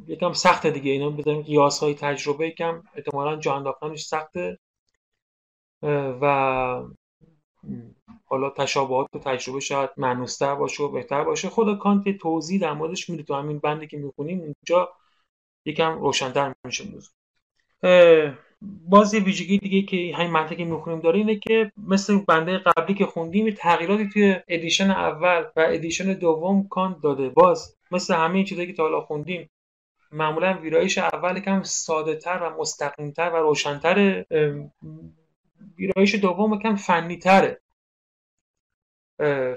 یکم 0.07 0.33
سخته 0.33 0.71
دیگه. 0.71 0.91
اینا 0.91 1.11
بذاریم 1.11 1.43
قیاس 1.43 1.79
های 1.79 1.95
تجربه. 1.95 2.49
یکم 2.49 2.83
احتمالا 2.95 3.37
جا 3.37 3.55
انداختنش 3.55 4.03
سخته. 4.03 4.59
و 6.21 6.85
حالا 8.33 8.51
تشابهات 8.51 9.09
و 9.15 9.19
تجربه 9.19 9.61
شاید 9.61 9.91
معنوستر 9.97 10.55
باشه 10.55 10.83
و 10.83 10.89
بهتر 10.89 11.25
باشه. 11.25 11.49
خود 11.49 11.79
کانت 11.79 12.19
توضیح 12.19 12.61
در 12.61 12.73
موردش 12.73 13.11
میده 13.11 13.23
تو 13.23 13.35
همین 13.35 13.59
بندی 13.59 13.87
که 13.87 13.97
می‌خونیم 13.97 14.41
اونجا 14.41 14.89
یکم 15.67 15.99
روشنتر 15.99 16.55
میشه 16.65 16.85
موضوع. 16.85 17.13
باز 18.61 19.15
یه 19.15 19.21
ویژگی 19.21 19.59
دیگه 19.59 19.83
که 19.83 20.17
همین 20.17 20.31
متنی 20.31 20.57
که 20.57 20.65
می‌خونیم 20.65 21.01
داره 21.01 21.19
اینه 21.19 21.37
که 21.37 21.73
مثل 21.87 22.19
بند 22.29 22.59
قبلی 22.59 22.95
که 22.95 23.07
خوندیم 23.07 23.51
تغییراتی 23.51 24.09
توی 24.09 24.37
edition 24.49 24.91
اول 24.91 25.45
و 25.57 25.67
edition 25.69 26.13
دوم 26.13 26.69
کانت 26.69 27.01
داده. 27.03 27.29
باز 27.29 27.77
مثل 27.91 28.15
همه 28.15 28.45
چیزایی 28.45 28.67
که 28.67 28.73
تا 28.73 28.83
حالا 28.83 29.01
خوندیم 29.01 29.51
معمولا 30.13 30.59
ویرایش 30.63 30.99
اول 30.99 31.41
کم 31.41 31.63
ساده 31.63 32.17
تر 32.17 32.39
و 32.43 32.61
مستقیم 32.61 33.13
و 33.19 33.37
روشنتر 33.37 34.25
ویرایش 35.79 36.15
دوم 36.15 36.59
کم 36.59 36.77
فنی 36.77 37.17
تره 37.17 37.61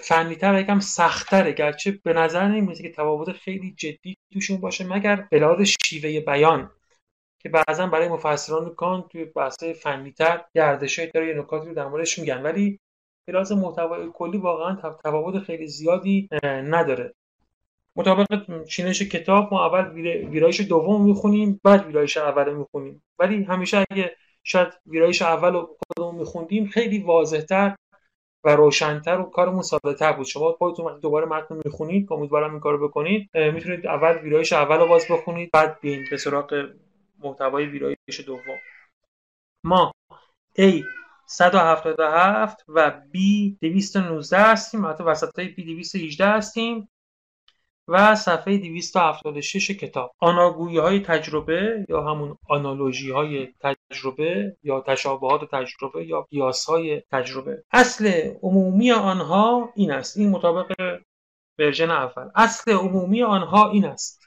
فنی 0.02 0.36
تر 0.36 0.60
یکم 0.60 0.80
سختره 0.80 1.52
گرچه 1.52 1.92
به 1.92 2.14
نظر 2.14 2.48
نمی‌رسه 2.48 2.84
که 2.84 2.92
تفاوت 2.92 3.32
خیلی 3.32 3.74
جدی 3.78 4.18
توشون 4.34 4.58
باشه 4.58 4.88
مگر 4.88 5.28
به 5.32 5.40
لحاظ 5.40 5.62
شیوه 5.62 6.20
بیان 6.20 6.72
که 7.40 7.50
بعضا 7.50 7.88
برای 7.88 8.08
مفسران 8.08 8.76
کان 8.76 9.08
توی 9.12 9.26
بحث 9.26 9.64
فنی 9.64 10.12
تر 10.12 10.42
گردشای 10.56 11.12
داره 11.14 11.28
یه 11.28 11.34
نکاتی 11.34 11.68
رو 11.68 11.74
در 11.74 11.88
موردش 11.88 12.20
میگن. 12.20 12.42
ولی 12.42 12.80
به 13.28 13.34
لحاظ 13.34 13.52
محتوای 13.52 14.10
کلی 14.14 14.38
واقعا 14.38 14.76
تفاوت 14.76 15.44
خیلی 15.44 15.68
زیادی 15.68 16.30
نداره. 16.44 17.14
مطابق 17.96 18.64
چینش 18.64 19.02
کتاب 19.02 19.54
ما 19.54 19.66
اول 19.66 19.92
ویرایش 20.30 20.62
دوم 20.62 21.06
می‌خونیم 21.06 21.60
بعد 21.64 21.86
ویرایش 21.86 22.18
اول 22.18 22.54
می‌خونیم. 22.54 23.04
ولی 23.20 23.44
همیشه 23.44 23.86
اگه 23.92 24.16
شاید 24.44 24.68
ویرایش 24.86 25.22
اول 25.22 25.54
رو 25.54 25.78
خودمون 25.88 26.16
میخوندیم 26.16 26.66
خیلی 26.66 27.00
واضحتر 27.00 27.76
و 28.46 28.50
روشنتر 28.50 29.20
و 29.20 29.24
کارمون 29.24 29.62
ساده 29.62 29.94
تر 29.94 30.14
بود. 30.14 30.26
شما 30.26 30.52
خودتون 30.52 31.00
دوباره 31.00 31.26
متن 31.26 31.62
می‌خونید 31.66 32.14
امیدوارم 32.14 32.52
این 32.52 32.60
کارو 32.60 32.88
بکنید 32.88 33.30
می‌تونید 33.38 33.88
اول 33.88 34.18
ویرایش 34.18 34.54
اول 34.54 34.78
رو 34.78 34.88
باز 34.88 35.06
بخونید 35.10 35.50
بعد 35.52 35.80
بین 35.82 36.06
به 36.12 36.18
سراغ 36.18 36.70
محتوای 37.20 37.66
ویرایش 37.66 38.20
دوم. 38.26 38.60
ما 39.64 39.92
A 40.60 40.84
177 41.26 42.66
و 42.68 43.02
B 43.14 43.18
219 43.62 44.38
هستیم. 44.38 44.86
حتی 44.86 45.04
وسط 45.04 45.40
های 45.40 45.56
B 45.56 45.66
218 45.66 46.26
هستیم. 46.26 46.90
و 47.88 48.16
صفحه 48.16 48.58
276 48.58 49.72
کتاب. 49.72 50.12
آناگویی 50.20 50.78
های 50.78 51.00
تجربه 51.00 51.86
یا 51.90 52.02
همون 52.02 52.38
آنالوژی 52.50 53.12
های 53.12 53.48
تجربه 53.62 54.58
یا 54.64 54.82
تشابهات 54.82 55.42
تجربه 55.52 56.06
یا 56.06 56.22
قیاس 56.22 56.66
های 56.66 57.02
تجربه. 57.12 57.64
اصل 57.72 58.32
عمومی 58.42 58.92
آنها 58.92 59.70
این 59.76 59.92
است. 59.92 60.18
این 60.18 60.30
مطابق 60.30 61.00
ورژن 61.60 61.92
اول. 61.92 62.30
اصل 62.36 62.72
عمومی 62.72 63.24
آنها 63.24 63.70
این 63.70 63.86
است. 63.86 64.22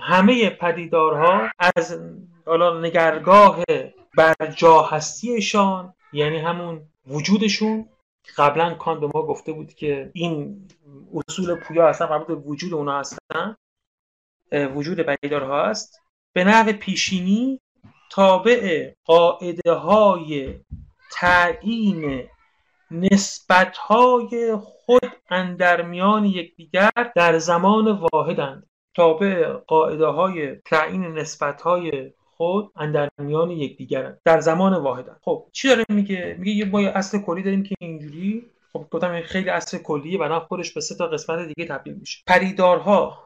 همه 0.00 0.50
پدیدارها 0.50 1.48
از 1.58 1.98
حالا 2.46 2.80
نگرگاه 2.80 3.58
برجا 4.16 4.82
هستیشان 4.82 5.94
یعنی 6.12 6.38
همون 6.38 6.82
وجودشون 7.06 7.88
قبلا 8.36 8.74
کان 8.74 9.00
به 9.00 9.06
ما 9.14 9.22
گفته 9.22 9.52
بود 9.52 9.74
که 9.74 10.10
این 10.14 10.68
اصول 11.14 11.54
پویا 11.54 11.88
اصلا 11.88 12.18
به 12.18 12.34
وجود 12.34 12.74
اونا 12.74 12.98
هستن. 12.98 13.56
وجود 14.52 15.00
پدیدارها 15.00 15.66
هست. 15.66 16.02
به 16.32 16.44
نحو 16.44 16.72
پیشینی 16.72 17.60
تابع 18.10 18.92
قاعده 19.04 19.72
های 19.72 20.60
تعیین 21.12 22.28
نسبت 22.90 23.76
های 23.76 24.56
خود 24.62 25.12
اندرمیان 25.30 26.24
یکدیگر 26.24 27.12
در 27.16 27.38
زمان 27.38 28.00
واحدند. 28.12 28.70
تابع 28.94 29.52
قاعده 29.52 30.06
های 30.06 30.56
تعیین 30.56 31.04
نسبت 31.04 31.62
های 31.62 32.12
خود 32.36 32.72
در 32.94 33.08
میان 33.18 33.50
یکدیگرن. 33.50 34.18
در 34.24 34.40
زمان 34.40 34.74
واحدن. 34.74 35.16
خب 35.22 35.46
چی 35.52 35.68
داره 35.68 35.84
میگه؟ 35.88 36.36
میگه 36.38 36.52
یه 36.52 36.64
ما 36.64 36.80
اصل 36.80 37.18
کلی 37.18 37.42
داریم 37.42 37.62
که 37.62 37.74
اینجوری. 37.80 38.44
خب 38.72 38.86
گفتم 38.90 39.20
خیلی 39.22 39.48
اصل 39.48 39.78
کلیه 39.78 40.18
بعدا 40.18 40.40
خودش 40.40 40.72
به 40.72 40.80
سه 40.80 40.94
تا 40.94 41.06
قسمت 41.06 41.48
دیگه 41.48 41.68
تبدیل 41.68 41.94
میشه. 41.94 42.22
پریدارها 42.26 43.24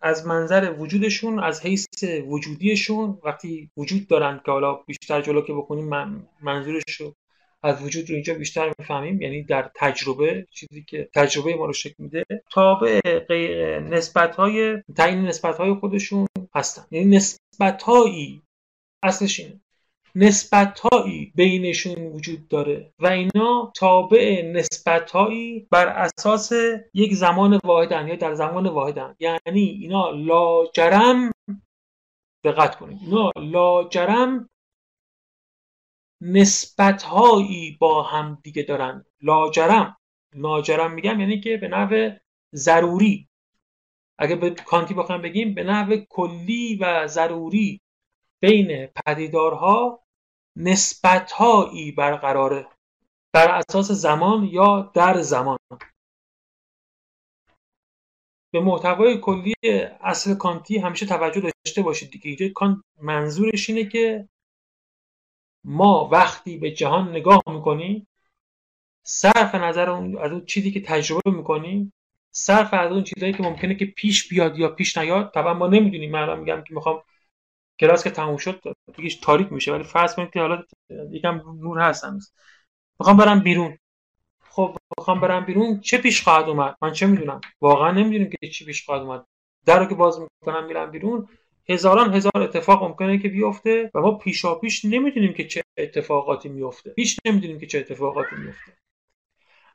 از 0.00 0.26
منظر 0.26 0.74
وجودشون 0.78 1.40
از 1.40 1.62
حیث 1.62 1.86
وجودیشون 2.26 3.18
وقتی 3.24 3.70
وجود 3.76 4.08
دارن 4.08 4.40
که 4.44 4.52
حالا 4.52 4.74
بیشتر 4.74 5.20
جلو 5.22 5.40
که 5.40 5.52
بکنیم 5.52 5.88
من 5.88 6.26
منظورش 6.42 6.82
رو 7.00 7.14
از 7.62 7.82
وجود 7.82 8.10
رو 8.10 8.14
اینجا 8.14 8.34
بیشتر 8.34 8.72
می‌فهمیم. 8.78 9.22
یعنی 9.22 9.42
در 9.42 9.70
تجربه 9.74 10.46
چیزی 10.50 10.84
که 10.88 11.08
تجربه 11.14 11.56
ما 11.56 11.66
رو 11.66 11.72
شکل 11.72 11.94
میده 11.98 12.24
تابع 12.50 13.00
نسبت 13.90 14.36
های 14.36 14.82
تعیین 14.96 15.22
نسبت 15.22 15.56
های 15.56 15.74
خودشون 15.74 16.26
هستن. 16.54 16.86
یعنی 16.90 17.16
نسبت 17.16 17.82
هایی 17.82 18.42
اصلش 19.02 19.40
اینه. 19.40 19.60
نسبتهایی 20.14 21.32
بینشون 21.34 22.06
وجود 22.06 22.48
داره 22.48 22.92
و 22.98 23.06
اینا 23.06 23.72
تابع 23.76 24.42
نسبتهایی 24.42 25.66
بر 25.70 25.88
اساس 25.88 26.52
یک 26.94 27.14
زمان 27.14 27.60
واحدن 27.64 28.08
یا 28.08 28.16
در 28.16 28.34
زمان 28.34 28.66
واحدن. 28.66 29.16
یعنی 29.18 29.60
اینا 29.60 30.10
لاجرم 30.10 31.32
دقت 32.44 32.76
کنید. 32.76 32.98
اینا 33.02 33.30
لاجرم 33.36 34.50
نسبتهایی 36.20 37.76
با 37.80 38.02
هم 38.02 38.38
دیگه 38.42 38.62
دارن. 38.62 39.04
لاجرم. 39.20 39.96
لاجرم 40.34 40.92
میگم 40.92 41.20
یعنی 41.20 41.40
که 41.40 41.56
به 41.56 41.68
نحو 41.68 42.10
ضروری. 42.54 43.28
اگه 44.18 44.36
به 44.36 44.50
کانتی 44.50 44.94
بخوام 44.94 45.22
بگیم 45.22 45.54
به 45.54 45.64
نحو 45.64 45.96
کلی 46.08 46.76
و 46.76 47.06
ضروری 47.06 47.80
بین 48.40 48.86
پدیدارها 48.86 50.04
نسبتهایی 50.56 51.92
برقراره. 51.92 52.66
بر 53.32 53.48
اساس 53.50 53.90
زمان 53.90 54.44
یا 54.44 54.90
در 54.94 55.20
زمان. 55.20 55.58
به 58.52 58.60
محتوای 58.60 59.20
کلی 59.20 59.54
اصل 60.00 60.34
کانتی 60.34 60.78
همیشه 60.78 61.06
توجه 61.06 61.40
داشته 61.40 61.82
باشید 61.82 62.10
دیگه. 62.10 62.26
اینجا 62.26 62.48
کانت 62.54 62.78
منظورش 63.00 63.70
اینه 63.70 63.84
که 63.84 64.28
ما 65.64 66.08
وقتی 66.12 66.56
به 66.58 66.70
جهان 66.70 67.10
نگاه 67.10 67.42
می‌کنیم 67.46 68.06
صرف 69.02 69.54
نظر 69.54 69.90
از 69.90 70.32
اون 70.32 70.46
چیزی 70.46 70.70
که 70.70 70.80
تجربه 70.80 71.30
می‌کنیم 71.30 71.92
صرف 72.36 72.74
از 72.74 72.92
اون 72.92 73.04
چیزهایی 73.04 73.32
که 73.32 73.42
ممکنه 73.42 73.74
که 73.74 73.84
پیش 73.84 74.28
بیاد 74.28 74.58
یا 74.58 74.68
پیش 74.68 74.98
نیاد. 74.98 75.30
طبعا 75.34 75.54
ما 75.54 75.66
نمی‌دونیم. 75.66 76.10
من 76.10 76.38
میگم 76.38 76.62
که 76.68 76.74
می‌خوام 76.74 77.02
کلاس 77.80 78.04
که 78.04 78.10
تموم 78.10 78.36
شد 78.36 78.62
دیگه 78.96 79.16
تاریک 79.22 79.52
میشه 79.52 79.72
ولی 79.72 79.84
فرض 79.84 80.14
کنید 80.14 80.30
که 80.30 80.40
حالا 80.40 80.62
یکم 81.10 81.42
نور 81.60 81.78
هست 81.80 82.04
هنوز 82.04 82.32
می‌خوام 83.00 83.16
برم 83.16 83.40
بیرون. 83.40 83.78
خب 84.50 84.76
می‌خوام 84.98 85.20
برم 85.20 85.44
بیرون. 85.44 85.80
چه 85.80 85.98
پیش 85.98 86.22
خواهد 86.22 86.48
اومد؟ 86.48 86.76
من 86.82 86.92
چه 86.92 87.06
می‌دونم؟ 87.06 87.40
واقعا 87.60 87.90
نمی‌دونیم 87.90 88.30
که 88.30 88.48
چی 88.48 88.64
پیش 88.64 88.84
خواهد 88.84 89.02
اومد. 89.02 89.26
در 89.66 89.78
رو 89.78 89.86
که 89.86 89.94
باز 89.94 90.20
می‌کنم 90.20 90.66
میرم 90.66 90.90
بیرون 90.90 91.28
هزاران 91.68 92.14
هزار 92.14 92.32
اتفاق 92.36 92.84
ممکنه 92.84 93.18
که 93.18 93.28
بیفته 93.28 93.90
و 93.94 94.00
ما 94.00 94.18
پیشا 94.18 94.54
پیش 94.54 94.84
نمی‌دونیم 94.84 95.32
که 95.32 95.46
چه 95.46 95.62
اتفاقاتی 95.78 96.48
میفته 96.48 96.90
پیش 96.90 97.16
نمی‌دونیم 97.24 97.58
که 97.58 97.66
چه 97.66 97.78
اتفاقاتی 97.78 98.36
میفته 98.36 98.72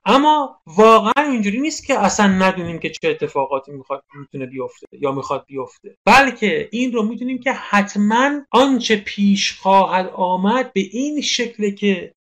اما 0.06 0.62
واقعا 0.66 1.24
اینجوری 1.32 1.60
نیست 1.60 1.86
که 1.86 2.00
اصلا 2.00 2.28
ندونیم 2.28 2.80
که 2.80 2.90
چه 2.90 3.10
اتفاقاتی 3.10 3.72
می‌خواد 3.72 4.04
می‌تونه 4.14 4.46
بیفته 4.46 4.88
یا 4.92 5.12
می‌خواد 5.12 5.46
بیفته. 5.48 5.98
بلکه 6.06 6.70
این 6.72 6.92
رو 6.92 7.04
می‌دونیم 7.04 7.40
که 7.40 7.52
حتما 7.54 8.32
آنچه 8.52 8.96
پیش 8.96 9.54
خواهد 9.54 10.10
آمد 10.14 10.74
به 10.74 10.82
این 10.92 11.22
شکل 11.22 11.70
که 11.70 12.14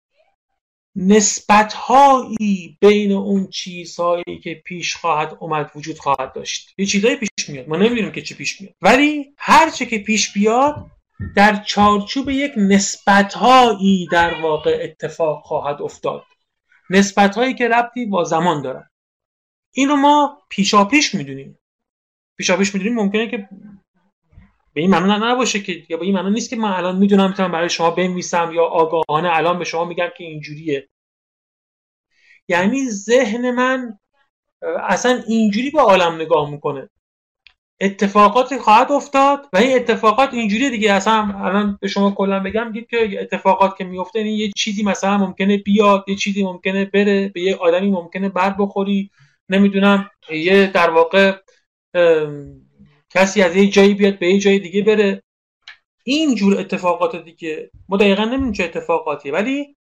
نسبتهایی 0.95 2.77
بین 2.82 3.12
اون 3.12 3.47
چیزهایی 3.47 4.39
که 4.43 4.62
پیش 4.65 4.95
خواهد 4.95 5.38
اومد 5.39 5.71
وجود 5.75 5.99
خواهد 5.99 6.34
داشت. 6.34 6.73
یه 6.77 6.86
چیزهایی 6.86 7.17
پیش 7.17 7.49
میاد. 7.49 7.69
ما 7.69 7.75
نمی‌دونیم 7.75 8.12
که 8.12 8.21
چی 8.21 8.36
پیش 8.36 8.62
میاد. 8.62 8.73
ولی 8.82 9.34
هرچه 9.38 9.86
که 9.86 9.97
پیش 9.99 10.34
بیاد 10.34 10.86
در 11.36 11.63
چارچوب 11.63 12.30
یک 12.30 12.51
نسبتهایی 12.58 14.08
در 14.12 14.41
واقع 14.41 14.80
اتفاق 14.84 15.43
خواهد 15.43 15.82
افتاد. 15.82 16.23
نسبت 16.89 17.36
هایی 17.36 17.54
که 17.54 17.67
ربطی 17.67 18.06
با 18.06 18.23
زمان 18.23 18.62
دارن. 18.62 18.89
این 19.71 19.89
رو 19.89 19.95
ما 19.95 20.41
پیشا 20.49 20.86
پیش 20.86 21.15
می‌دونیم. 21.15 21.60
پیشا 22.38 22.58
پیش 22.58 22.75
می‌دونیم 22.75 22.95
ممکنه 22.95 23.28
که 23.28 23.49
به 24.73 24.82
این 24.82 24.89
معنا 24.89 25.32
نباشه 25.32 25.60
که 25.60 25.84
یا 25.89 25.97
به 25.97 26.06
این 26.06 26.15
معنا 26.15 26.30
نیست 26.30 26.49
که 26.49 26.56
من 26.56 26.71
الان 26.71 26.97
می‌دونم 26.97 27.30
می‌تونم 27.30 27.52
برای 27.52 27.69
شما 27.69 27.91
بنویسم 27.91 28.52
یا 28.54 28.65
آگاهانه 28.65 29.30
الان 29.38 29.60
به 29.60 29.65
شما 29.65 29.86
میگم 29.86 30.10
که 30.17 30.23
اینجوریه. 30.23 30.89
یعنی 32.47 32.89
ذهن 32.89 33.52
من 33.52 33.99
اصلا 34.88 35.23
اینجوری 35.28 35.69
به 35.69 35.82
عالم 35.82 36.15
نگاه 36.15 36.52
می‌کنه. 36.52 36.89
اتفاقاتی 37.82 38.58
خواهد 38.58 38.92
افتاد 38.92 39.48
و 39.54 39.58
این 39.58 39.76
اتفاقات 39.76 40.34
اینجوری 40.34 40.70
دیگه. 40.70 40.94
اصلا 40.94 41.13
الان 41.13 41.78
به 41.82 41.88
شما 41.88 42.12
کلا 42.12 42.39
بگم 42.39 42.72
دید 42.72 42.88
که 42.88 43.22
اتفاقات 43.22 43.78
که 43.78 43.84
میفته 43.84 44.20
یه 44.20 44.52
چیزی 44.52 44.84
مثلا 44.84 45.18
ممکنه 45.18 45.58
بیاد 45.58 46.06
یه 46.08 46.15
چیزی 46.15 46.44
ممکنه 46.44 46.86
بره 46.86 47.30
به 47.30 47.42
یه 47.42 47.56
آدمی 47.56 47.92
ممکنه 47.92 48.30
بر 48.30 48.56
بخوری. 48.60 49.12
نمی‌دونم 49.50 50.12
یه 50.32 50.68
در 50.68 50.89
واقع 50.89 51.38
کسی 53.10 53.42
از 53.42 53.56
یه 53.56 53.68
جایی 53.68 53.94
بیاد 53.94 54.20
به 54.20 54.34
یه 54.34 54.39
جای 54.39 54.60
دیگه 54.60 54.82
بره. 54.82 55.24
این 56.04 56.36
جور 56.36 56.60
اتفاقات 56.60 57.15
دیگه 57.15 57.72
ما 57.89 57.98
دقیقا 57.98 58.24
نمی‌دونیم 58.24 58.52
چه 58.52 58.63
اتفاقاتیه 58.63 59.32
ولی 59.32 59.76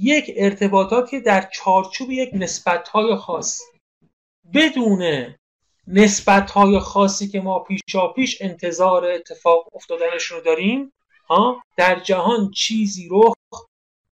یک 0.00 0.30
ارتباطاتی 0.36 1.20
در 1.20 1.48
چارچوب 1.52 2.10
یک 2.10 2.30
نسبت 2.32 2.88
های 2.88 3.16
خاص 3.16 3.60
بدون 4.54 5.26
نسبت 5.88 6.50
های 6.50 6.78
خاصی 6.78 7.28
که 7.28 7.40
ما 7.40 7.58
پیشا 7.58 8.08
پیش 8.08 8.42
انتظار 8.42 9.04
اتفاق 9.04 9.68
افتادنش 9.74 10.24
رو 10.24 10.40
داریم 10.40 10.92
ها 11.28 11.62
در 11.76 12.00
جهان 12.00 12.50
چیزی 12.50 13.08
رخ 13.10 13.34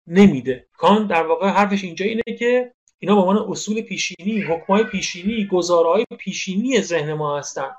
نمیده. 0.07 0.67
کان 0.77 1.07
در 1.07 1.27
واقع 1.27 1.49
حرفش 1.49 1.85
اینجا 1.85 2.07
اینه 2.07 2.23
که 2.39 2.73
اینا 2.99 3.15
به 3.15 3.21
عنوان 3.21 3.51
اصول 3.51 3.81
پیشینی 3.81 4.41
حکمای 4.41 4.85
پیشینی 4.85 5.47
گزارهای 5.47 6.05
پیشینی 6.19 6.81
ذهن 6.81 7.13
ما 7.13 7.39
هستن. 7.39 7.71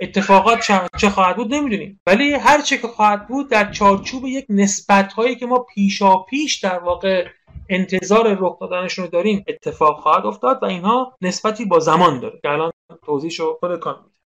اتفاقات 0.00 0.60
چه 1.00 1.10
خواهد 1.10 1.36
بود 1.36 1.54
نمی‌دونیم. 1.54 2.00
ولی 2.06 2.32
هر 2.32 2.62
چه 2.62 2.78
که 2.78 2.88
خواهد 2.88 3.28
بود 3.28 3.50
در 3.50 3.72
چارچوب 3.72 4.26
یک 4.26 4.46
نسبت 4.48 5.12
هایی 5.12 5.36
که 5.36 5.46
ما 5.46 5.58
پیشا 5.58 6.16
پیش 6.16 6.56
در 6.56 6.78
واقع 6.78 7.28
انتظار 7.68 8.34
رخ 8.40 8.58
دادنشون 8.58 9.04
رو 9.04 9.10
داریم 9.10 9.44
اتفاق 9.48 10.00
خواهد 10.00 10.26
افتاد 10.26 10.62
و 10.62 10.66
اینها 10.66 11.16
نسبتی 11.20 11.64
با 11.64 11.78
زمان 11.78 12.20
داره. 12.20 12.40
که 12.42 12.50
الان 12.50 12.72
توضیحشو 13.04 13.56
خود 13.60 13.80
کان 13.80 13.96
میده. 14.04 14.18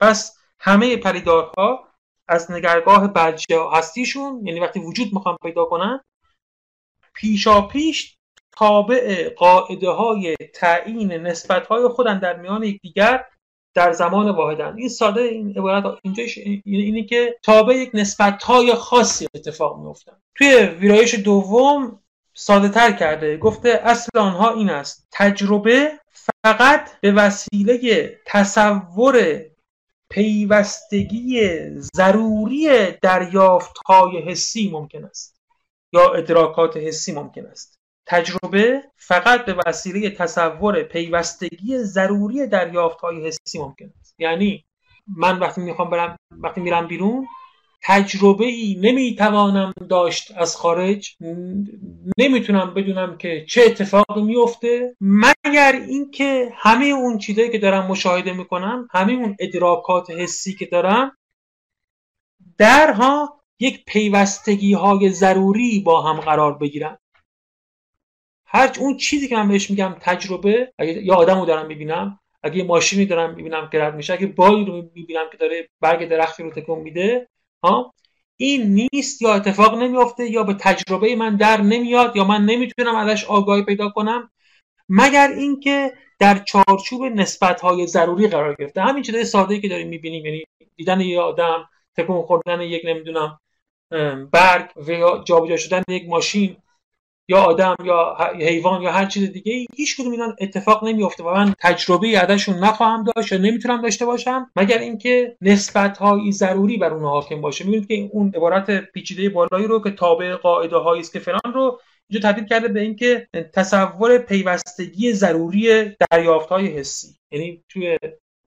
پس 0.00 0.36
همه 0.60 0.96
پریدارها 0.96 1.88
از 2.28 2.50
نگرگاه 2.50 3.08
برجه 3.08 3.60
هستیشون 3.72 4.46
یعنی 4.46 4.60
وقتی 4.60 4.80
وجود 4.80 5.12
می‌خوان 5.12 5.36
پیدا 5.42 5.64
کنن 5.64 6.00
پیشا 7.14 7.62
پیش 7.62 8.16
تابع 8.52 9.28
قاعده 9.28 9.90
های 9.90 10.36
تعیین 10.54 11.12
نسبت 11.12 11.66
های 11.66 11.88
خودن 11.88 12.18
در 12.18 12.36
میان 12.36 12.62
یکدیگر 12.62 13.24
در 13.74 13.92
زمان 13.92 14.30
واحدن. 14.30 14.76
این 14.78 14.88
ساده 14.88 15.20
این 15.20 15.58
عبارت 15.58 15.98
اینجا 16.02 16.24
اینه 16.64 17.04
که 17.04 17.38
تابع 17.42 17.74
یک 17.74 17.90
نسبت 17.94 18.42
های 18.42 18.74
خاصی 18.74 19.26
اتفاق 19.34 19.86
میفتن 19.86 20.16
توی 20.34 20.54
ویرایش 20.56 21.14
دوم 21.14 22.03
ساده 22.34 22.68
تر 22.68 22.92
کرده. 22.92 23.36
گفته 23.36 23.80
اصل 23.84 24.18
آنها 24.18 24.54
این 24.54 24.70
است. 24.70 25.08
تجربه 25.12 25.92
فقط 26.44 27.00
به 27.00 27.12
وسیله 27.12 28.16
تصور 28.26 29.44
پیوستگی 30.10 31.60
ضروری 31.70 32.90
دریافت 33.02 33.78
های 33.86 34.22
حسی 34.22 34.70
ممکن 34.70 35.04
است 35.04 35.40
یا 35.92 36.14
ادراکات 36.14 36.76
حسی 36.76 37.12
ممکن 37.12 37.46
است. 37.46 37.78
تجربه 38.06 38.82
فقط 38.96 39.44
به 39.44 39.56
وسیله 39.66 40.10
تصور 40.10 40.82
پیوستگی 40.82 41.78
ضروری 41.78 42.46
دریافت 42.46 43.00
های 43.00 43.26
حسی 43.26 43.58
ممکن 43.58 43.92
است. 44.00 44.14
یعنی 44.18 44.64
من 45.16 45.38
وقتی 45.38 45.60
می‌خوام 45.60 45.90
برم 45.90 46.16
وقتی 46.30 46.60
میرم 46.60 46.86
بیرون 46.86 47.26
تجربه 47.86 48.44
ای 48.44 48.76
نمی‌توانم 48.80 49.72
داشت 49.88 50.32
از 50.36 50.56
خارج. 50.56 51.16
نمی‌تونم 52.18 52.74
بدونم 52.74 53.16
که 53.16 53.44
چه 53.48 53.62
اتفاقی 53.66 54.22
میفته 54.22 54.96
مگر 55.00 55.80
اینکه 55.88 56.52
همه 56.54 56.86
اون 56.86 57.18
چیزایی 57.18 57.50
که 57.50 57.58
دارم 57.58 57.86
مشاهده 57.86 58.32
می‌کنم 58.32 58.88
همه 58.90 59.12
اون 59.12 59.36
ادراکات 59.40 60.10
حسی 60.10 60.54
که 60.54 60.66
دارم 60.66 61.16
درها 62.58 63.40
یک 63.60 63.84
پیوستگی 63.84 64.72
های 64.72 65.08
ضروری 65.08 65.80
با 65.80 66.02
هم 66.02 66.20
قرار 66.20 66.58
بگیرن. 66.58 66.98
هر 68.46 68.72
اون 68.80 68.96
چیزی 68.96 69.28
که 69.28 69.36
من 69.36 69.48
بهش 69.48 69.70
میگم 69.70 69.96
تجربه 70.00 70.72
یا 70.78 71.14
آدم 71.14 71.40
رو 71.40 71.46
دارم 71.46 71.66
می‌بینم 71.66 72.20
اگه 72.42 72.56
یه 72.56 72.64
ماشینی 72.64 73.06
دارم 73.06 73.34
می‌بینم 73.34 73.68
که 73.72 73.78
رد 73.78 73.94
میشه 73.94 74.12
اگه 74.12 74.26
بایی 74.26 74.64
رو 74.64 74.90
می‌بینم 74.94 75.24
که 75.32 75.36
داره 75.36 75.68
برگ 75.80 76.08
درختی 76.08 76.42
رو 76.42 76.50
تکون 76.50 76.78
میده 76.78 77.28
ها؟ 77.64 77.94
این 78.36 78.88
نیست 78.92 79.22
یا 79.22 79.34
اتفاق 79.34 79.74
نمیافته 79.74 80.30
یا 80.30 80.42
به 80.42 80.54
تجربه 80.54 81.16
من 81.16 81.36
در 81.36 81.60
نمیاد 81.60 82.16
یا 82.16 82.24
من 82.24 82.44
نمی‌تونم 82.44 82.94
ازش 82.96 83.24
آگاهی 83.24 83.62
پیدا 83.62 83.88
کنم؟ 83.88 84.30
مگر 84.88 85.28
اینکه 85.28 85.92
در 86.18 86.38
چارچوب 86.38 87.02
نسبت 87.04 87.60
های 87.60 87.86
ضروری 87.86 88.28
قرار 88.28 88.54
گرفته. 88.54 88.82
همین 88.82 89.02
چیزای 89.02 89.24
ساده 89.24 89.54
ای 89.54 89.60
که 89.60 89.68
داریم 89.68 89.88
می‌بینیم 89.88 90.26
یعنی 90.26 90.44
دیدن 90.76 91.00
یه 91.00 91.20
آدم 91.20 91.68
تکون 91.96 92.22
خوردن 92.22 92.60
یک 92.60 92.82
نمی‌دونم 92.84 93.40
برگ 94.32 94.70
و 94.76 95.18
جابجا 95.24 95.56
شدن 95.56 95.82
یک 95.88 96.08
ماشین 96.08 96.56
یا 97.28 97.38
آدم 97.38 97.76
یا 97.84 98.16
حیوان 98.40 98.82
یا 98.82 98.92
هر 98.92 99.06
چیز 99.06 99.32
دیگه 99.32 99.66
هیچ 99.76 100.00
کدوم 100.00 100.12
اینا 100.12 100.36
اتفاق 100.40 100.84
نمیافته 100.84 101.24
و 101.24 101.34
من 101.34 101.54
تجربه 101.60 102.18
ازشون 102.18 102.54
نخواهم 102.58 103.04
داشت 103.04 103.32
یا 103.32 103.38
نمی‌تونم 103.38 103.82
داشته 103.82 104.06
باشم 104.06 104.50
مگر 104.56 104.78
اینکه 104.78 105.36
نسبت 105.40 105.98
هایی 105.98 106.32
ضروری 106.32 106.76
بر 106.76 106.94
اون 106.94 107.02
حاکم 107.04 107.40
باشه. 107.40 107.64
می‌بینید 107.64 107.88
که 107.88 108.10
اون 108.12 108.32
عبارت 108.34 108.70
پیچیده 108.92 109.28
بالایی 109.28 109.66
رو 109.66 109.82
که 109.82 109.90
تابع 109.90 110.34
قاعده 110.36 110.76
هایی 110.76 111.00
است 111.00 111.12
که 111.12 111.18
فلان 111.18 111.54
رو 111.54 111.80
اینجا 112.08 112.30
تبدیل 112.30 112.44
کرده 112.44 112.68
به 112.68 112.80
اینکه 112.80 113.28
تصور 113.52 114.18
پیوستگی 114.18 115.12
ضروری 115.12 115.96
دریافت 116.10 116.48
های 116.48 116.66
حسی. 116.66 117.16
یعنی 117.32 117.64
توی 117.68 117.98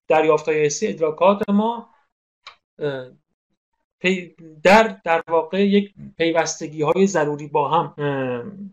دریافت 0.07 0.49
های 0.49 0.65
حسی 0.65 0.87
ادراکات 0.87 1.49
ما 1.49 1.89
در 4.63 4.99
در 5.03 5.23
واقع 5.27 5.65
یک 5.65 5.93
پیوستگی 6.17 6.81
های 6.81 7.07
ضروری 7.07 7.47
با 7.47 7.69
هم 7.69 7.93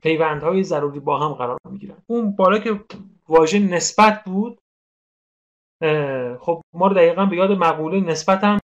پیوند 0.02 0.42
های 0.42 0.62
ضروری 0.62 1.00
با 1.00 1.18
هم 1.18 1.34
قرار 1.34 1.58
می‌گیرن. 1.70 1.96
اون 2.06 2.36
بالا 2.36 2.58
که 2.58 2.80
واژه 3.28 3.58
نسبت 3.58 4.24
بود 4.24 4.58
خب 6.40 6.62
ما 6.72 6.86
رو 6.86 6.94
دقیقا 6.94 7.26
به 7.26 7.36
یاد 7.36 7.52
مقوله 7.52 8.00
نسبت 8.00 8.44
هم 8.44 8.60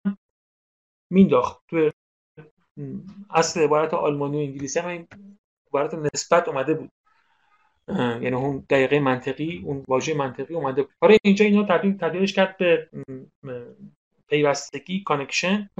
مینداخت 1.10 1.62
توی 1.68 1.90
اصل 3.30 3.60
عبارت 3.60 3.94
آلمانی 3.94 4.36
و 4.36 4.40
انگلیسی 4.40 4.78
هم 4.78 4.88
این 4.88 5.06
عبارت 5.68 5.94
نسبت 5.94 6.48
اومده 6.48 6.74
بود. 6.74 6.90
یعنی 7.88 8.32
اون 8.32 8.66
دقیقا 8.70 9.00
منطقی 9.00 9.62
اون 9.64 9.84
واژه 9.88 10.14
منطقی 10.14 10.54
اومده 10.54 10.82
بود. 10.82 10.92
برای 11.00 11.18
اینجا 11.22 11.44
اینا 11.44 11.62
تبدیل 11.62 11.96
تبدیلش 11.96 12.32
کرد 12.32 12.56
به 12.58 12.88
پیوستگی 14.34 15.00
connection 15.00 15.70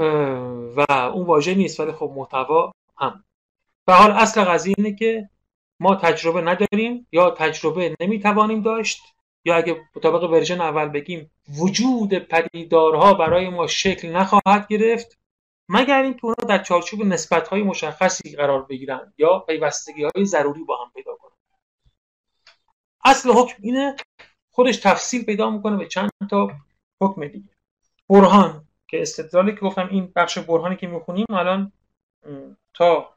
و 0.77 0.85
اون 0.91 1.27
واژه 1.27 1.55
نیست 1.55 1.81
ولی 1.81 1.93
خب 1.93 2.13
محتوا 2.17 2.73
هم. 2.99 3.25
به 3.87 3.95
حال 3.95 4.11
اصل 4.11 4.45
قضیه 4.45 4.75
اینه 4.79 4.95
که 4.95 5.29
ما 5.81 5.95
تجربه 5.95 6.41
نداریم 6.41 7.07
یا 7.13 7.31
تجربه 7.31 7.97
نمی‌توانیم 8.01 8.63
داشت 8.63 9.03
یا 9.45 9.57
اگه 9.57 9.77
مطابق 9.97 10.31
version 10.31 10.61
اول 10.61 10.89
بگیم 10.89 11.31
وجود 11.59 12.15
پدیدارها 12.15 13.15
برای 13.15 13.49
ما 13.49 13.67
شکل 13.67 14.09
نخواهد 14.09 14.67
گرفت 14.69 15.19
مگر 15.69 16.03
اینکه 16.03 16.25
اونها 16.25 16.45
در 16.49 16.63
چارچوب 16.63 17.03
نسبت 17.03 17.49
های 17.49 17.63
مشخصی 17.63 18.37
قرار 18.37 18.63
بگیرن 18.63 19.13
یا 19.19 19.39
پیوستگی 19.39 20.03
های 20.03 20.25
ضروری 20.25 20.65
با 20.65 20.77
هم 20.85 20.91
پیدا 20.95 21.15
کنن 21.15 21.37
اصل 23.05 23.31
حکم 23.31 23.57
اینه 23.63 23.97
خودش 24.51 24.77
تفصیل 24.77 25.25
پیدا 25.25 25.51
می‌کنه 25.51 25.77
به 25.77 25.87
چند 25.87 26.11
تا 26.31 26.51
حکم 27.01 27.29
دیگه. 27.29 27.54
برهان 28.09 28.69
که 28.89 29.03
استدلالی 29.03 29.55
که 29.55 29.61
گفتم 29.61 29.89
این 29.91 30.13
بخش 30.17 30.39
برهانی 30.39 30.77
که 30.77 30.87
می‌خونیم 30.87 31.27
الان 31.31 31.73
تا 32.75 33.15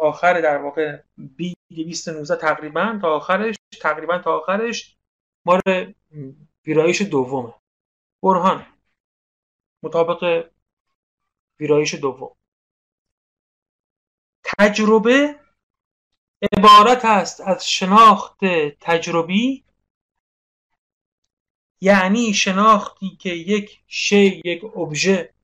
آخر 0.00 0.40
در 0.40 0.58
واقع 0.58 1.02
بی 1.16 1.54
219 1.70 2.36
تقریبا 2.36 2.98
تا 3.02 3.16
آخرش 3.16 3.56
تقریبا 3.80 4.18
تا 4.18 4.38
آخرش 4.38 4.96
مال 5.44 5.60
ویرایش 6.66 7.02
دومه. 7.02 7.54
برهان 8.22 8.66
مطابق 9.82 10.50
ویرایش 11.60 11.94
دوم. 11.94 12.36
تجربه 14.58 15.40
عبارت 16.56 17.04
است 17.04 17.40
از 17.40 17.70
شناخت 17.70 18.38
تجربی 18.80 19.64
یعنی 21.82 22.34
شناختی 22.34 23.16
که 23.16 23.30
یک 23.30 23.80
شی 23.86 24.42
یک 24.44 24.64
ابژه 24.64 25.34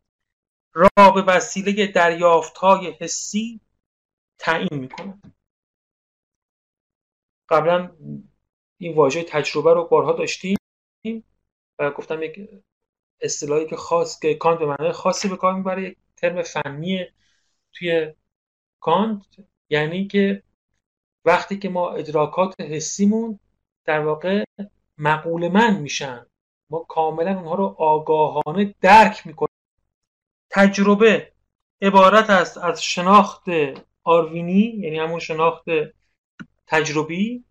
را 0.73 1.11
به 1.15 1.23
وسیله 1.23 1.87
دریافت 1.87 2.57
های 2.57 2.91
حسی 2.91 3.61
تعیین 4.39 4.69
می‌کنه. 4.73 5.19
قبلا 7.49 7.97
این 8.79 8.95
واژه 8.97 9.23
تجربه 9.23 9.75
رو 9.75 9.85
بارها 9.85 10.13
داشتیم 10.13 10.57
و 11.79 11.91
گفتم 11.91 12.23
یک 12.23 12.49
اصطلاحی 13.21 13.67
که 13.67 13.77
خاص 13.77 14.21
که 14.21 14.35
کانت 14.35 14.59
به 14.59 14.67
معنای 14.67 14.93
خاصی 14.93 15.29
به 15.29 15.37
کار 15.37 15.55
می‌بره 15.55 15.83
یک 15.83 15.97
ترم 16.17 16.43
فنی 16.43 17.07
توی 17.73 18.15
کانت. 18.81 19.27
یعنی 19.71 20.07
که 20.07 20.43
وقتی 21.25 21.59
که 21.59 21.69
ما 21.69 21.91
ادراکات 21.91 22.61
حسیمون 22.61 23.39
در 23.85 24.01
واقع 24.01 24.45
مقول 24.99 25.49
من 25.49 25.81
میشن. 25.81 26.27
ما 26.71 26.79
کاملا 26.79 27.39
اونها 27.39 27.55
رو 27.55 27.77
آگاهانه 27.79 28.75
درک 28.81 29.27
می‌کنیم. 29.27 29.49
تجربه 30.51 31.33
عبارت 31.83 32.31
است 32.31 32.59
از 32.59 32.83
شناخت 32.83 33.45
آروینی 34.05 34.61
یعنی 34.61 34.99
همون 34.99 35.19
شناخت 35.19 35.65
تجربی. 36.67 37.45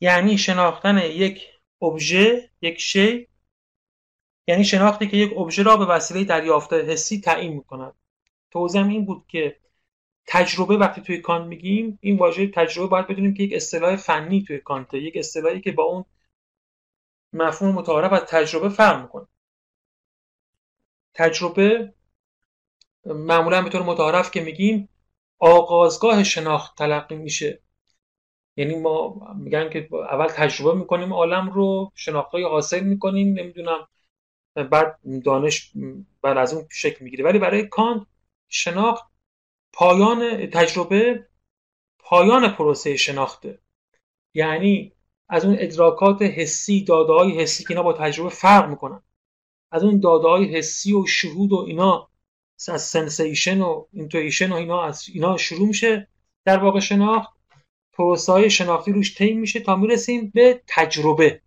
یعنی 0.00 0.38
شناختن 0.38 0.98
یک 0.98 1.46
ابژه 1.82 2.50
یک 2.62 2.80
شی. 2.80 3.28
یعنی 4.46 4.64
شناختی 4.64 5.08
که 5.08 5.16
یک 5.16 5.38
ابژه 5.38 5.62
را 5.62 5.76
به 5.76 5.84
وسیله 5.84 6.24
دریافت 6.24 6.72
حسی 6.72 7.20
تعیین 7.20 7.52
می‌کند. 7.52 7.94
توضیحم 8.50 8.88
این 8.88 9.04
بود 9.04 9.26
که 9.28 9.60
تجربه 10.30 10.76
وقتی 10.76 11.00
توی 11.00 11.18
کانت 11.20 11.46
میگیم 11.46 11.98
این 12.02 12.18
واژه 12.18 12.46
تجربه 12.46 12.88
باید 12.88 13.06
بدونیم 13.06 13.34
که 13.34 13.42
یک 13.42 13.52
اصطلاح 13.54 13.96
فنی 13.96 14.42
توی 14.42 14.58
کانته 14.58 14.98
یک 14.98 15.16
اصطلاحی 15.16 15.60
که 15.60 15.72
با 15.72 15.82
اون 15.82 16.04
مفهوم 17.32 17.74
متعارف 17.74 18.12
از 18.12 18.20
تجربه 18.20 18.68
فرق 18.68 19.02
می‌کنه. 19.02 19.26
تجربه 21.14 21.94
معمولا 23.06 23.62
به 23.62 23.70
طور 23.70 23.82
متعارف 23.82 24.30
که 24.30 24.40
میگیم 24.40 24.88
آغازگاه 25.38 26.24
شناخت 26.24 26.78
تلقی 26.78 27.16
میشه. 27.16 27.62
یعنی 28.56 28.74
ما 28.74 29.20
میگن 29.36 29.70
که 29.70 29.88
اول 29.92 30.26
تجربه 30.26 30.78
می‌کنیم 30.78 31.12
عالم 31.12 31.50
رو 31.50 31.92
شناختهای 31.94 32.44
حاصل 32.44 32.84
می‌کنیم 32.84 33.38
نمی‌دونم 33.38 33.88
بعد 34.54 34.98
دانش 35.24 35.72
بعد 36.22 36.36
از 36.36 36.54
اون 36.54 36.68
شکل 36.70 37.04
می‌گیره. 37.04 37.24
ولی 37.24 37.38
برای 37.38 37.66
کانت 37.68 38.06
شناخت 38.48 39.07
پایان 39.72 40.46
تجربه 40.46 41.28
پایان 41.98 42.48
پروسه 42.48 42.96
شناخته 42.96 43.58
یعنی 44.34 44.92
از 45.28 45.44
اون 45.44 45.56
ادراکات 45.58 46.22
حسی 46.22 46.84
داده 46.84 47.12
های 47.12 47.40
حسی 47.40 47.64
که 47.64 47.70
اینا 47.70 47.82
با 47.82 47.92
تجربه 47.92 48.28
فرق 48.28 48.68
می‌کنن. 48.68 49.02
از 49.72 49.84
اون 49.84 50.00
داده 50.00 50.28
های 50.28 50.56
حسی 50.56 50.92
و 50.92 51.06
شهود 51.06 51.52
و 51.52 51.56
اینا 51.56 52.08
از 52.68 52.82
sensation 52.82 53.60
و 53.60 53.86
intuition 53.92 54.52
و 54.52 54.54
اینا 54.54 54.82
از 54.82 55.04
اینا 55.14 55.36
شروع 55.36 55.68
میشه 55.68 56.08
در 56.44 56.58
واقع 56.58 56.80
شناخت. 56.80 57.38
پروسه 57.92 58.32
های 58.32 58.50
شناختی 58.50 58.92
روش 58.92 59.16
طی 59.16 59.32
میشه 59.32 59.60
تا 59.60 59.76
می‌رسیم 59.76 60.30
به 60.34 60.62
تجربه. 60.66 61.42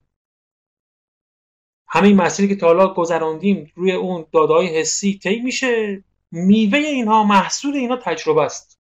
همین 1.88 2.16
مسیری 2.16 2.48
که 2.48 2.56
تا 2.56 2.68
حالا 2.68 2.94
گذراندیم 2.94 3.72
روی 3.76 3.92
اون 3.92 4.26
داده 4.32 4.54
های 4.54 4.68
حسی 4.68 5.20
طی 5.24 5.40
میشه. 5.40 6.04
میوه 6.32 6.80
اینها 6.80 7.24
محصول 7.24 7.76
اینا 7.76 7.96
تجربه 7.96 8.42
است. 8.42 8.80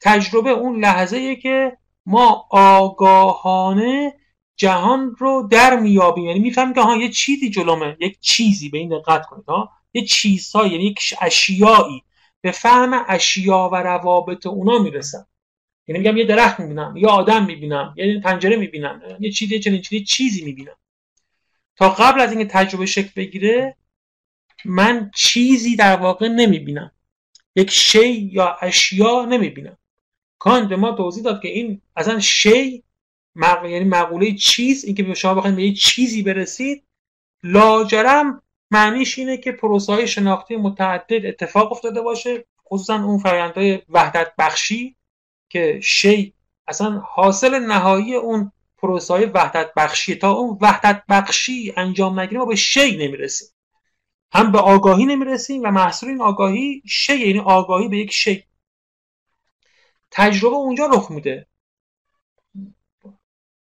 تجربه 0.00 0.50
اون 0.50 0.80
لحظه 0.80 1.36
که 1.36 1.76
ما 2.06 2.46
آگاهانه 2.50 4.14
جهان 4.56 5.14
رو 5.18 5.48
در 5.50 5.80
میابیم 5.80 6.24
یعنی 6.24 6.38
می‌فهمیم 6.38 6.74
که 6.74 6.80
ها 6.80 6.96
یه 6.96 7.08
چیزی 7.10 7.50
جلومه. 7.50 7.96
یک 8.00 8.20
چیزی 8.20 8.68
به 8.68 8.78
این 8.78 8.98
دقت 8.98 9.26
کنید 9.26 9.44
ها 9.44 9.70
یه 9.94 10.04
چیزهایی 10.04 10.72
یعنی 10.72 10.84
یک 10.84 11.14
اشیایی. 11.20 12.02
به 12.40 12.50
فهم 12.50 13.04
اشیا 13.08 13.70
و 13.72 13.76
روابط 13.76 14.46
اونا 14.46 14.78
می‌رسم. 14.78 15.26
یعنی 15.88 15.98
میگم 15.98 16.16
یه 16.16 16.24
درخت 16.24 16.60
می‌بینم 16.60 16.96
یه 16.96 17.08
آدم 17.08 17.44
می‌بینم 17.44 17.94
یه 17.96 18.20
پنجره 18.20 18.56
می‌بینم 18.56 19.02
یه 19.20 19.30
چیزی 19.30 19.60
چنین 19.60 19.82
چیزی 19.82 20.04
چیزی 20.04 20.44
می‌بینم. 20.44 20.76
تا 21.76 21.88
قبل 21.88 22.20
از 22.20 22.32
اینکه 22.32 22.44
تجربه 22.44 22.86
شکل 22.86 23.10
بگیره 23.16 23.76
من 24.64 25.10
چیزی 25.14 25.76
در 25.76 25.96
واقع 25.96 26.28
نمی‌بینم. 26.28 26.92
یک 27.56 27.70
شی 27.70 28.12
یا 28.32 28.56
اشیا 28.60 29.24
نمی‌بینم. 29.24 29.78
کانت 30.38 30.68
به 30.68 30.76
ما 30.76 30.92
توضیح 30.92 31.24
داد 31.24 31.42
که 31.42 31.48
این 31.48 31.82
اصلا 31.96 32.20
شی 32.20 32.84
مق... 33.34 33.64
یعنی 33.64 33.84
مقوله 33.84 34.34
چیز 34.34 34.84
اینکه 34.84 35.02
به 35.02 35.14
شما 35.14 35.34
بخواید 35.34 35.56
به 35.56 35.62
یه 35.62 35.74
چیزی 35.74 36.22
برسید 36.22 36.84
لاجرم 37.42 38.42
معنیش 38.70 39.18
اینه 39.18 39.36
که 39.36 39.52
پروسه 39.52 39.92
های 39.92 40.08
شناختی 40.08 40.56
متعدد 40.56 41.26
اتفاق 41.26 41.72
افتاده 41.72 42.00
باشه 42.00 42.44
خصوصا 42.66 43.04
اون 43.04 43.18
فرآیندهای 43.18 43.82
وحدت 43.88 44.32
بخشی 44.38 44.96
که 45.48 45.80
شی 45.82 46.34
اصلا 46.66 47.02
حاصل 47.06 47.58
نهایی 47.58 48.14
اون 48.14 48.52
پروسه 48.78 49.14
های 49.14 49.24
وحدت 49.24 49.70
بخشی. 49.76 50.14
تا 50.14 50.32
اون 50.32 50.58
وحدت 50.60 51.02
بخشی 51.08 51.72
انجام 51.76 52.20
نگیره 52.20 52.38
ما 52.38 52.46
به 52.46 52.56
شی 52.56 52.96
نمی‌رسیم. 52.96 53.48
هم 54.32 54.52
به 54.52 54.58
آگاهی 54.58 55.06
نمی‌رسیم 55.06 55.62
و 55.64 55.70
محصول 55.70 56.08
این 56.08 56.20
آگاهی 56.20 56.82
شی 56.86 57.16
یعنی 57.16 57.38
آگاهی 57.38 57.88
به 57.88 57.98
یک 57.98 58.12
شی. 58.12 58.44
تجربه 60.10 60.56
اونجا 60.56 60.86
رخ 60.86 61.10
میده. 61.10 61.46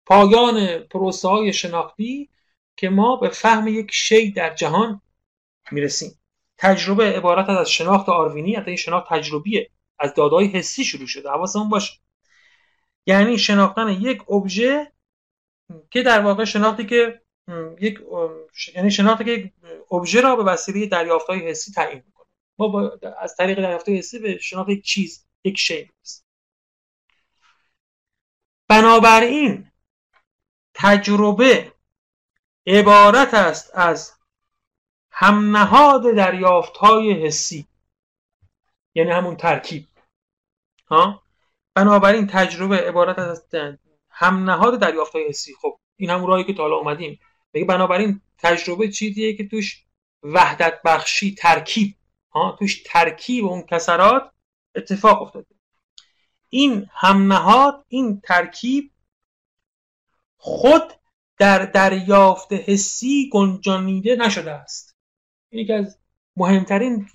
پایان 0.06 0.78
پروسه 0.78 1.28
های 1.28 1.52
شناختی 1.52 2.30
که 2.76 2.88
ما 2.88 3.16
به 3.16 3.28
فهم 3.28 3.68
یک 3.68 3.90
شی 3.92 4.30
در 4.30 4.54
جهان 4.54 5.00
می‌رسیم. 5.70 6.20
تجربه 6.58 7.04
عبارت 7.16 7.48
از 7.48 7.70
شناخت 7.70 8.08
آروینی 8.08 8.54
حتی 8.54 8.70
این 8.70 8.76
شناخت 8.76 9.08
تجربیه. 9.08 9.70
از 9.98 10.14
دادای 10.14 10.46
حسی 10.46 10.84
شروع 10.84 11.06
شده. 11.06 11.30
حواسمون 11.30 11.68
باشه. 11.68 11.92
یعنی 13.06 13.38
شناختن 13.38 13.88
یک 13.88 14.30
ابژه 14.30 14.92
که 15.90 16.02
در 16.02 16.20
واقع 16.20 16.44
شناختی 16.44 16.86
که 16.86 17.21
یک 17.80 18.00
یعنی 18.74 18.90
شناختی 18.90 19.24
که 19.24 19.30
یک 19.30 19.52
ابژه 19.92 20.20
را 20.20 20.36
به 20.36 20.42
وسیله 20.42 20.86
دریافت‌های 20.86 21.48
حسی 21.50 21.72
تعیین 21.72 22.02
می‌کنه. 22.06 22.26
ما 22.58 22.68
با 22.68 22.98
از 23.20 23.36
طریق 23.36 23.62
دریافت‌های 23.62 23.98
حسی 23.98 24.18
به 24.18 24.38
شناخت 24.38 24.68
یک 24.68 24.84
چیز 24.84 25.26
یک 25.44 25.58
شی 25.58 25.74
می‌رسیم. 25.74 26.24
بنابراین 28.68 29.72
تجربه 30.74 31.72
عبارت 32.66 33.34
است 33.34 33.70
از 33.74 34.12
هم 35.12 35.56
نهاد 35.56 36.14
دریافت 36.16 36.76
های 36.76 37.26
حسی 37.26 37.66
یعنی 38.94 39.10
همون 39.10 39.36
ترکیب. 39.36 39.86
ها؟ 40.86 41.22
بنابراین 41.74 42.26
تجربه 42.26 42.76
عبارت 42.76 43.18
از 43.18 43.48
هم 44.10 44.50
نهاد 44.50 44.80
دریافت 44.80 45.12
های 45.12 45.28
حسی. 45.28 45.54
خب 45.60 45.78
این 45.96 46.10
همون 46.10 46.28
راهی 46.28 46.44
که 46.44 46.54
تا 46.54 46.62
حالا 46.62 46.76
اومدیم. 46.76 47.20
میگه 47.52 47.66
بنابراین 47.66 48.20
تجربه 48.38 48.88
چیزیه 48.88 49.36
که 49.36 49.48
توش 49.48 49.84
وحدت 50.22 50.82
بخشی 50.84 51.34
ترکیب. 51.34 51.94
ها 52.30 52.56
توش 52.58 52.82
ترکیب 52.86 53.44
اون 53.44 53.62
کسرات 53.62 54.30
اتفاق 54.74 55.22
افتاده. 55.22 55.54
این 56.48 56.86
هم 56.92 57.32
نهاد 57.32 57.84
این 57.88 58.20
ترکیب 58.20 58.90
خود 60.36 60.92
در 61.38 61.66
دریافت 61.66 62.52
حسی 62.52 63.30
گنجانیده 63.32 64.16
نشده 64.16 64.50
است. 64.52 64.96
یکی 65.50 65.72
از 65.72 65.98
مهمترین 66.36 67.06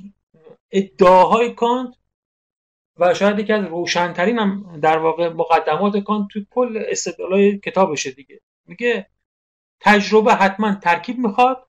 ادعاهای 0.71 1.54
کانت 1.54 1.95
و 2.97 3.13
شاید 3.13 3.39
یکی 3.39 3.54
از 3.54 3.65
روشنترین 3.65 4.39
هم 4.39 4.80
در 4.80 4.97
واقع 4.97 5.30
مقدمات 5.30 5.97
کانت 5.97 6.28
توی 6.32 6.47
کل 6.50 6.84
استدلالای 6.88 7.60
کتابشه 7.60 8.12
دیگه. 8.12 8.41
میگه 8.65 9.10
تجربه 9.79 10.33
حتما 10.33 10.75
ترکیب 10.75 11.17
می‌خواد 11.17 11.67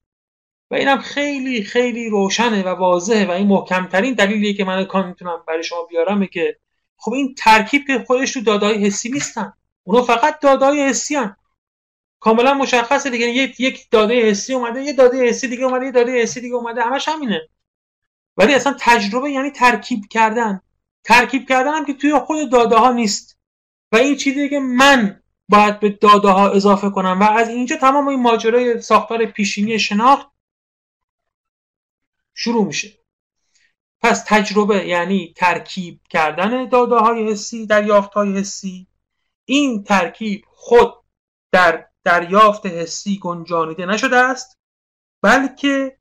و 0.71 0.75
اینم 0.75 0.99
خیلی 0.99 1.62
خیلی 1.62 2.09
روشنه 2.09 2.62
و 2.62 2.68
واضحه 2.68 3.27
و 3.27 3.31
این 3.31 3.47
محکمترین 3.47 4.14
دلیلیه 4.14 4.55
که 4.55 4.64
من 4.64 4.85
کانت 4.85 5.07
می‌تونم 5.07 5.44
برای 5.49 5.62
شما 5.62 5.83
بیارم 5.83 6.27
که 6.27 6.59
خب 6.97 7.12
این 7.12 7.35
ترکیب 7.35 7.87
که 7.87 8.05
خودش 8.07 8.33
تو 8.33 8.40
دادای 8.40 8.87
حسی 8.87 9.09
نیستن. 9.11 9.53
اونا 9.85 10.03
فقط 10.03 10.40
دادای 10.40 10.88
حسی 10.88 11.16
هن. 11.16 11.37
کاملا 12.21 12.55
مشخصه 12.55 13.11
دیگه. 13.11 13.27
یک 13.59 13.90
داده 13.90 14.31
حسی 14.31 14.55
اومده 14.55 14.83
یه 14.83 14.92
داده 14.92 15.29
حسی 15.29 15.49
دیگه 15.49 15.64
اومده 15.64 15.87
یه 15.87 15.92
داده 15.92 16.23
حسی 16.23 16.40
دیگه 16.40 16.55
اومده. 16.55 16.83
همش 16.83 17.09
همینه. 17.09 17.49
ولی 18.37 18.55
اصلا 18.55 18.77
تجربه 18.81 19.31
یعنی 19.31 19.51
ترکیب 19.51 20.01
کردن. 20.11 20.61
ترکیب 21.05 21.49
کردن 21.49 21.75
هم 21.75 21.85
که 21.85 21.94
توی 21.94 22.18
خود 22.18 22.53
داده 22.53 22.77
ها 22.77 22.92
نیست. 22.92 23.38
و 23.92 23.97
این 23.97 24.16
چیزی 24.16 24.49
که 24.49 24.59
من 24.59 25.23
باید 25.49 25.81
به 25.81 25.91
داده 25.91 26.29
ها 26.29 26.49
اضافه 26.51 26.91
کنم. 26.91 27.21
و 27.21 27.23
از 27.23 27.49
اینجا 27.49 27.77
تمام 27.77 28.09
این 28.09 28.23
ماجرای 28.23 28.81
ساختار 28.81 29.27
پیشینی 29.27 29.79
شناخت 29.79 30.29
شروع 32.35 32.67
میشه. 32.67 32.99
پس 34.01 34.25
تجربه 34.27 34.87
یعنی 34.87 35.35
ترکیب 35.37 36.01
کردن 36.11 36.69
داده 36.69 36.97
های 36.97 37.31
حسی 37.31 37.67
دریافت 37.67 38.13
های 38.13 38.39
حسی. 38.39 38.87
این 39.45 39.85
ترکیب 39.85 40.45
خود 40.49 40.95
در 41.53 41.89
دریافت 42.05 42.67
حسی 42.67 43.19
گنجانیده 43.19 43.87
نشده 43.87 44.17
است 44.17 44.59
بلکه 45.23 45.99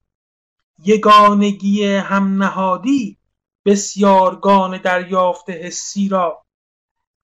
یگانگی 0.84 1.86
هم 1.86 2.44
نهادی 2.44 3.18
بسیارگان 3.66 4.82
دریافت 4.82 5.50
حسی 5.50 6.10
را 6.10 6.46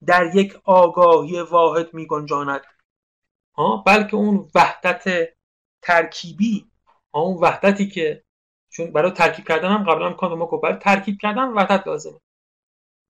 در 0.06 0.36
یک 0.36 0.60
آگاهی 0.64 1.42
واحد 1.42 1.94
می 1.94 2.08
گنجاند 2.08 2.62
بلکه 3.86 4.16
اون 4.16 4.50
وحدت 4.56 5.30
ترکیبی 5.82 6.72
اون 7.12 7.38
وحدتی 7.38 7.88
که 7.88 8.24
چون 8.70 8.92
برای 8.92 9.12
ترکیب 9.12 9.48
کردن 9.48 9.70
هم 9.70 9.84
قبلا 9.84 10.06
هم 10.06 10.14
کانت 10.14 10.34
ما 10.34 10.46
برای 10.46 10.80
ترکیب 10.80 11.18
کردن 11.22 11.48
وحدت 11.48 11.88
لازمه. 11.88 12.20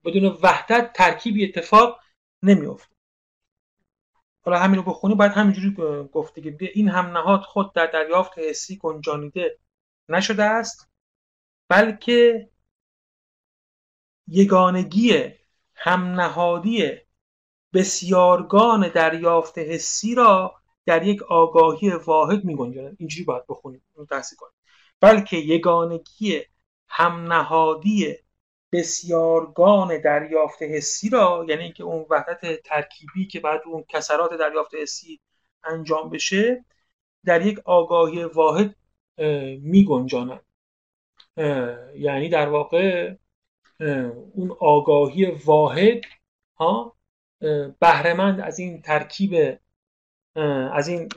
بدون 0.06 0.25
وحدت 0.25 0.93
ترکیبی 0.93 1.45
اتفاق 1.45 1.99
نمیافته. 2.43 2.95
حالا 4.45 4.60
همین 4.60 4.75
رو 4.75 4.84
بخونی 4.84 5.15
باید 5.15 5.32
همینجوری 5.32 5.75
گفته 6.12 6.41
که 6.41 6.71
این 6.73 6.89
هم 6.89 7.17
نهاد 7.17 7.41
خود 7.41 7.73
در 7.73 7.86
دریافت 7.86 8.39
حسی 8.39 8.77
گنجانیده 8.77 9.60
نشده 10.10 10.43
است 10.43 10.91
بلکه 11.69 12.49
یگانگی 14.27 15.34
هم 15.84 16.22
نهادی 16.22 16.91
بسیارگان 17.74 18.88
دریافت 18.88 19.58
حسی 19.58 20.15
را 20.15 20.56
در 20.86 21.08
یک 21.08 21.24
آگاهی 21.24 21.89
واحد 21.89 22.43
می 22.43 22.80
اینجوری 23.00 23.24
باید 23.24 23.43
بخونیم 23.50 23.82
تحصیل 24.10 24.38
کنیم. 24.38 24.54
بلکه 25.02 25.38
یگانگی 25.38 26.41
هم 26.88 27.34
نهادی 27.34 28.15
بسیارگان 28.72 30.02
دریافت 30.02 30.62
حسی 30.62 31.10
را 31.10 31.46
یعنی 31.50 31.63
اینکه 31.63 31.84
اون 31.84 32.06
وحدت 32.10 32.62
ترکیبی 32.62 33.28
که 33.28 33.39
بعد 33.39 33.62
اون 33.65 33.84
کسرات 33.89 34.34
دریافت 34.39 34.76
حسی 34.76 35.19
انجام 35.63 36.10
بشه 36.10 36.65
در 37.26 37.46
یک 37.46 37.60
آگاهی 37.65 38.24
واحد 38.24 38.76
می 39.62 39.86
گنجاند 39.86 40.46
یعنی 41.96 42.30
در 42.30 42.50
واقع 42.50 43.13
اون 44.34 44.58
آگاهی 44.60 45.26
واحد 45.26 46.02
ها 46.58 46.96
بهرهمند 47.80 48.41
از 48.41 48.60
این 48.60 48.82
ترکیب 48.82 49.60
از 50.74 50.88
این 50.88 51.10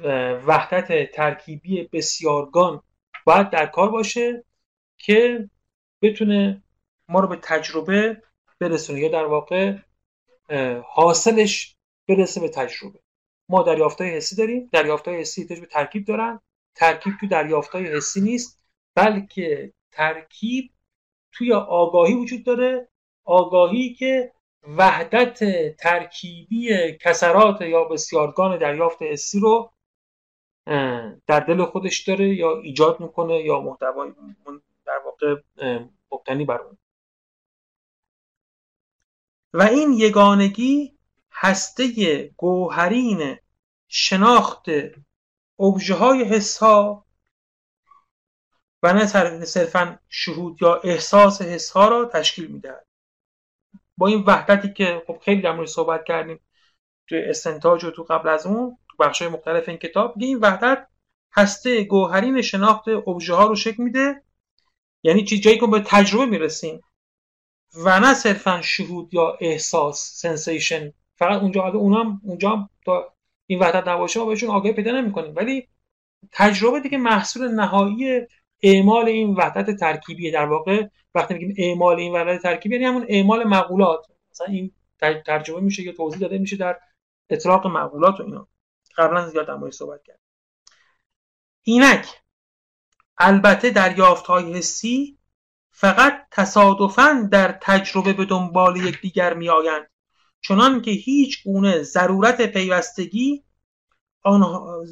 وحدت 0.46 1.12
ترکیبی 1.12 1.82
بسیارگان 1.92 2.82
باید 3.24 3.50
در 3.50 3.66
کار 3.66 3.90
باشه 3.90 4.44
که 4.98 5.50
بتونه 6.02 6.62
ما 7.08 7.20
رو 7.20 7.28
به 7.28 7.36
تجربه 7.42 8.22
برسونه 8.60 9.00
یا 9.00 9.08
در 9.08 9.24
واقع 9.24 9.76
حاصلش 10.84 11.76
برسه 12.08 12.40
به 12.40 12.48
تجربه. 12.48 12.98
ما 13.48 13.62
دریافتای 13.62 14.10
حسی 14.10 14.36
داریم 14.36 14.68
دریافتای 14.72 15.20
حسی 15.20 15.40
احتیاج 15.42 15.60
به 15.60 15.66
ترکیب 15.66 16.04
دارن. 16.04 16.40
ترکیب 16.74 17.12
تو 17.20 17.26
دریافتای 17.26 17.86
حسی 17.96 18.20
نیست 18.20 18.60
بلکه 18.94 19.72
ترکیب 19.92 20.70
توی 21.38 21.52
آگاهی 21.52 22.14
وجود 22.14 22.44
داره. 22.44 22.88
آگاهی 23.24 23.94
که 23.94 24.32
وحدت 24.62 25.38
ترکیبی 25.76 26.92
کسرات 27.00 27.60
یا 27.60 27.84
بسیارگان 27.84 28.58
دریافت 28.58 29.02
حسی 29.02 29.40
رو 29.40 29.72
در 31.26 31.40
دل 31.40 31.64
خودش 31.64 32.00
داره 32.08 32.34
یا 32.34 32.60
ایجاد 32.60 33.00
می‌کنه 33.00 33.40
یا 33.40 33.60
محتوای 33.60 34.12
در 34.86 34.98
واقع 35.04 35.36
مبتنی 36.12 36.44
بر 36.44 36.58
اون. 36.60 36.78
و 39.52 39.62
این 39.62 39.92
یگانگی 39.92 40.98
هسته 41.32 41.86
گوهرین 42.36 43.36
شناخت 43.88 44.64
ابژه 45.58 45.94
های 45.94 46.24
حس 46.24 46.58
و 48.82 48.92
نه 48.92 49.06
صرفا 49.44 49.98
شهود 50.08 50.62
یا 50.62 50.74
احساس 50.74 51.42
حس 51.42 51.70
ها 51.70 51.88
را 51.88 52.04
تشکیل 52.04 52.46
می‌دهد. 52.46 52.86
با 53.96 54.06
این 54.06 54.24
وحدتی 54.26 54.72
که 54.72 55.02
خب 55.06 55.18
خیلی 55.24 55.42
در 55.42 55.52
مورد 55.52 55.68
صحبت 55.68 56.04
کردیم 56.04 56.40
تو 57.08 57.16
استنتاج 57.28 57.84
و 57.84 57.90
تو 57.90 58.02
قبل 58.02 58.28
از 58.28 58.46
اون 58.46 58.78
تو 58.90 58.96
بخش 58.98 59.22
های 59.22 59.30
مختلف 59.30 59.68
این 59.68 59.78
کتاب 59.78 60.14
این 60.16 60.38
وحدت 60.38 60.86
هسته 61.32 61.84
گوهرین 61.84 62.42
شناخت 62.42 62.88
ابژه 62.88 63.34
ها 63.34 63.46
رو 63.46 63.56
شکل 63.56 63.82
میده. 63.82 64.22
یعنی 65.02 65.24
چی 65.24 65.40
جایی 65.40 65.58
که 65.58 65.66
به 65.66 65.80
تجربه 65.80 66.26
می‌رسیم. 66.26 66.80
و 67.84 68.00
نه 68.00 68.14
صرفا 68.14 68.62
شهود 68.62 69.14
یا 69.14 69.38
احساس 69.40 70.12
sensation 70.14 70.92
فقط 71.16 71.42
اونجا 71.42 71.62
اونم 71.62 72.20
اونجا 72.24 72.70
تا 72.84 73.14
این 73.46 73.58
وحدت 73.58 73.88
نباشه 73.88 74.20
ما 74.20 74.26
بهشون 74.26 74.50
آگاهی 74.50 74.72
پیدا 74.72 74.92
نمی‌کنیم. 74.92 75.32
ولی 75.36 75.68
تجربه 76.32 76.80
دیگه 76.80 76.98
محصول 76.98 77.48
نهایی 77.48 78.26
اعمال 78.62 79.06
این 79.06 79.34
وحدت 79.34 79.76
ترکیبی 79.76 80.30
در 80.30 80.46
واقع 80.46 80.88
وقتی 81.14 81.34
میگیم 81.34 81.54
اعمال 81.58 81.96
این 81.96 82.12
وحدت 82.12 82.42
ترکیبی 82.42 82.74
یعنی 82.74 82.86
همون 82.86 83.06
اعمال 83.08 83.44
مقولات 83.44 84.06
مثلا 84.30 84.46
این 84.46 84.72
ترجمه 85.26 85.60
میشه 85.60 85.82
یا 85.82 85.92
توضیح 85.92 86.20
داده 86.20 86.38
میشه 86.38 86.56
در 86.56 86.78
اطلاق 87.30 87.66
مقولات 87.66 88.20
و 88.20 88.22
اینا. 88.22 88.48
قبلا 88.96 89.28
زیاد 89.28 89.46
در 89.46 89.70
صحبت 89.70 90.02
کرد 90.02 90.20
اینک 91.62 92.06
البته 93.18 93.70
دریافت 93.70 94.26
های 94.26 94.52
حسی 94.52 95.18
فقط 95.70 96.26
تصادفاً 96.30 97.28
در 97.32 97.58
تجربه 97.62 98.12
به 98.12 98.24
دنبال 98.24 98.76
یکدیگر 98.76 99.34
میآیند. 99.34 99.90
چنان 100.40 100.82
که 100.82 100.90
هیچ 100.90 101.44
گونه 101.44 101.82
ضرورت 101.82 102.46
پیوستگی 102.46 103.44
آنها 104.22 104.84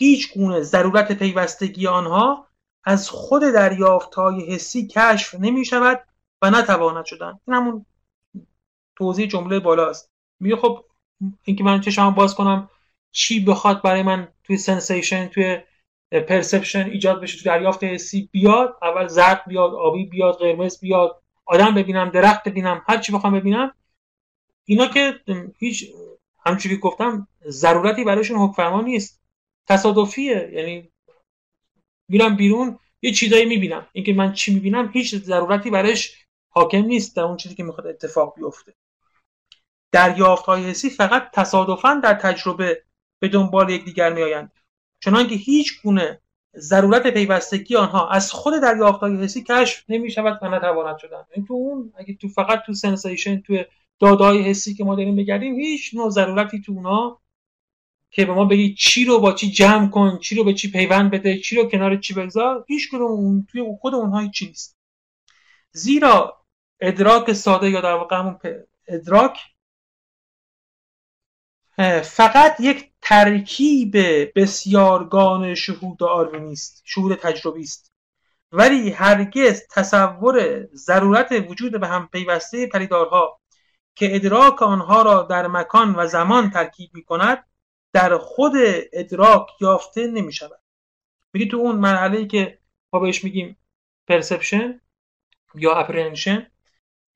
هیچ 0.00 0.34
گونه 0.34 0.60
ضرورت 0.60 1.12
پیوستگی 1.12 1.86
آنها 1.86 2.46
از 2.84 3.10
خود 3.10 3.42
دریافت 3.42 4.14
های 4.14 4.54
حسی 4.54 4.86
کشف 4.86 5.34
نمی 5.34 5.64
شود 5.64 6.06
و 6.42 6.50
نتواند 6.50 7.04
شدن. 7.04 7.38
این 7.48 7.56
همون 7.56 7.86
توضیح 8.96 9.26
جمله 9.26 9.60
بالاست. 9.60 10.10
میگه 10.40 10.56
خب 10.56 10.84
اینکه 11.44 11.64
من 11.64 11.80
چشم 11.80 12.10
باز 12.10 12.34
کنم 12.34 12.70
چی 13.12 13.44
بخواد 13.44 13.82
برای 13.82 14.02
من 14.02 14.28
توی 14.44 14.56
sensation 14.56 15.26
توی 15.28 15.58
perception 16.28 16.86
ایجاد 16.86 17.20
بشه 17.20 17.38
توی 17.38 17.44
دریافت 17.44 17.84
حسی 17.84 18.28
بیاد؟ 18.32 18.76
اول 18.82 19.06
زرد 19.06 19.44
بیاد 19.46 19.74
آبی 19.74 20.04
بیاد 20.04 20.38
قرمز 20.38 20.80
بیاد 20.80 21.22
آدم 21.44 21.74
ببینم 21.74 22.10
درخت 22.10 22.48
ببینم 22.48 22.82
هر 22.88 22.98
چی 22.98 23.12
بخوام 23.12 23.40
ببینم. 23.40 23.74
اینا 24.64 24.86
که 24.86 25.20
هیچ 25.58 25.92
همچونی 26.46 26.74
که 26.74 26.80
گفتم 26.80 27.28
ضرورتی 27.48 28.04
برایشون 28.04 28.38
حکم 28.38 28.80
نیست. 28.80 29.19
تصادفیه. 29.70 30.50
یعنی 30.52 30.88
میرم 32.08 32.36
بیرون 32.36 32.78
یه 33.02 33.12
چیزایی 33.12 33.44
می‌بینم. 33.44 33.86
اینکه 33.92 34.12
من 34.12 34.32
چی 34.32 34.54
می‌بینم 34.54 34.90
هیچ 34.92 35.14
ضرورتی 35.14 35.70
برایش 35.70 36.16
حاکم 36.48 36.84
نیست 36.84 37.16
در 37.16 37.22
اون 37.22 37.36
چیزی 37.36 37.54
که 37.54 37.62
می‌خواد 37.62 37.86
اتفاق 37.86 38.34
بیفته. 38.36 38.74
دریافت 39.92 40.44
های 40.44 40.64
حسی 40.64 40.90
فقط 40.90 41.30
تصادفا 41.32 42.00
در 42.04 42.14
تجربه 42.14 42.82
به 43.18 43.28
دنبال 43.28 43.70
یکدیگر 43.70 44.12
میآیند. 44.12 44.52
چنانکه 45.00 45.34
هیچ 45.34 45.82
گونه 45.82 46.20
ضرورت 46.56 47.06
پیوستگی 47.06 47.76
آنها 47.76 48.08
از 48.08 48.32
خود 48.32 48.62
دریافت 48.62 49.00
های 49.00 49.16
حسی 49.16 49.44
کشف 49.44 49.84
نمی 49.88 50.10
شود 50.10 50.38
و 50.42 50.48
نتواند 50.48 50.98
شدن. 50.98 51.24
این 51.34 51.46
تو 51.46 51.54
اون 51.54 51.92
اگه 51.96 52.14
تو 52.14 52.28
فقط 52.28 52.62
تو 52.66 52.74
sensation 52.74 53.40
تو 53.40 53.62
داده‌های 54.00 54.42
حسی 54.42 54.74
که 54.74 54.84
ما 54.84 54.96
داریم 54.96 55.16
بگردیم 55.16 55.54
هیچ 55.54 55.94
نوع 55.94 56.10
ضرورتی 56.10 56.60
تو 56.60 56.72
اونا 56.72 57.19
که 58.10 58.24
به 58.24 58.32
ما 58.32 58.44
بگی 58.44 58.74
چی 58.74 59.04
رو 59.04 59.20
با 59.20 59.32
چی 59.32 59.50
جمع 59.50 59.90
کن 59.90 60.18
چی 60.18 60.34
رو 60.34 60.44
به 60.44 60.54
چی 60.54 60.70
پیوند 60.70 61.10
بده 61.10 61.38
چی 61.38 61.56
رو 61.56 61.64
کنار 61.64 61.96
چی 61.96 62.14
بگذار 62.14 62.64
هیچ 62.68 62.88
کدوم 62.90 63.10
اون 63.10 63.46
توی 63.50 63.64
خود 63.80 63.94
اونها 63.94 64.28
چی 64.28 64.46
نیست. 64.46 64.78
زیرا 65.72 66.44
ادراک 66.80 67.32
ساده 67.32 67.70
یا 67.70 67.80
در 67.80 67.94
واقع 67.94 68.16
همون 68.16 68.38
ادراک 68.88 69.38
فقط 72.02 72.60
یک 72.60 72.90
ترکیب 73.02 73.96
بسیارگان 74.38 75.54
شهود 75.54 76.02
آرمینی 76.02 76.52
است 76.52 76.82
شهود 76.84 77.14
تجربی 77.14 77.62
است. 77.62 77.92
ولی 78.52 78.90
هرگز 78.90 79.62
تصور 79.70 80.66
ضرورت 80.74 81.32
وجود 81.48 81.80
به 81.80 81.86
هم 81.86 82.08
پیوسته 82.12 82.66
پریدارها 82.66 83.40
که 83.94 84.16
ادراک 84.16 84.62
آنها 84.62 85.02
را 85.02 85.22
در 85.22 85.46
مکان 85.46 85.94
و 85.94 86.06
زمان 86.06 86.50
ترکیب 86.50 86.90
می 86.94 87.04
کند 87.04 87.49
در 87.92 88.18
خود 88.18 88.52
ادراک 88.92 89.46
یافته 89.60 90.06
نمی 90.06 90.32
شود 90.32 90.60
میگه 91.32 91.46
تو 91.46 91.56
اون 91.56 91.76
مرحله 91.76 92.18
ای 92.18 92.26
که 92.26 92.58
ما 92.92 93.00
بهش 93.00 93.24
میگیم 93.24 93.56
perception 94.08 94.80
یا 95.54 95.74
apprehension 95.74 96.50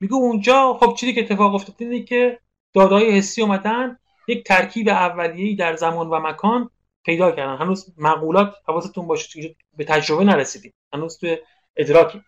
میگه 0.01 0.15
اونجا 0.15 0.75
خب 0.75 0.95
چیزی 0.95 1.15
که 1.15 1.21
اتفاق 1.21 1.55
افتاده 1.55 1.85
اینه 1.85 2.03
که 2.03 2.41
داده‌های 2.73 3.11
حسی 3.11 3.43
اومدن 3.43 3.99
یک 4.29 4.45
ترکیب 4.45 4.89
اولیه‌ای 4.89 5.55
در 5.55 5.77
زمان 5.77 6.09
و 6.09 6.21
مکان 6.21 6.71
پیدا 7.05 7.31
کردن. 7.31 7.57
هنوز 7.57 7.95
مقولات 7.99 8.55
حواستون 8.69 9.07
باشه 9.07 9.57
به 9.77 9.85
تجربه 9.85 10.25
نرسیدیم. 10.25 10.73
هنوز 10.95 11.19
تو 11.19 11.37
ادراکیم. 11.77 12.25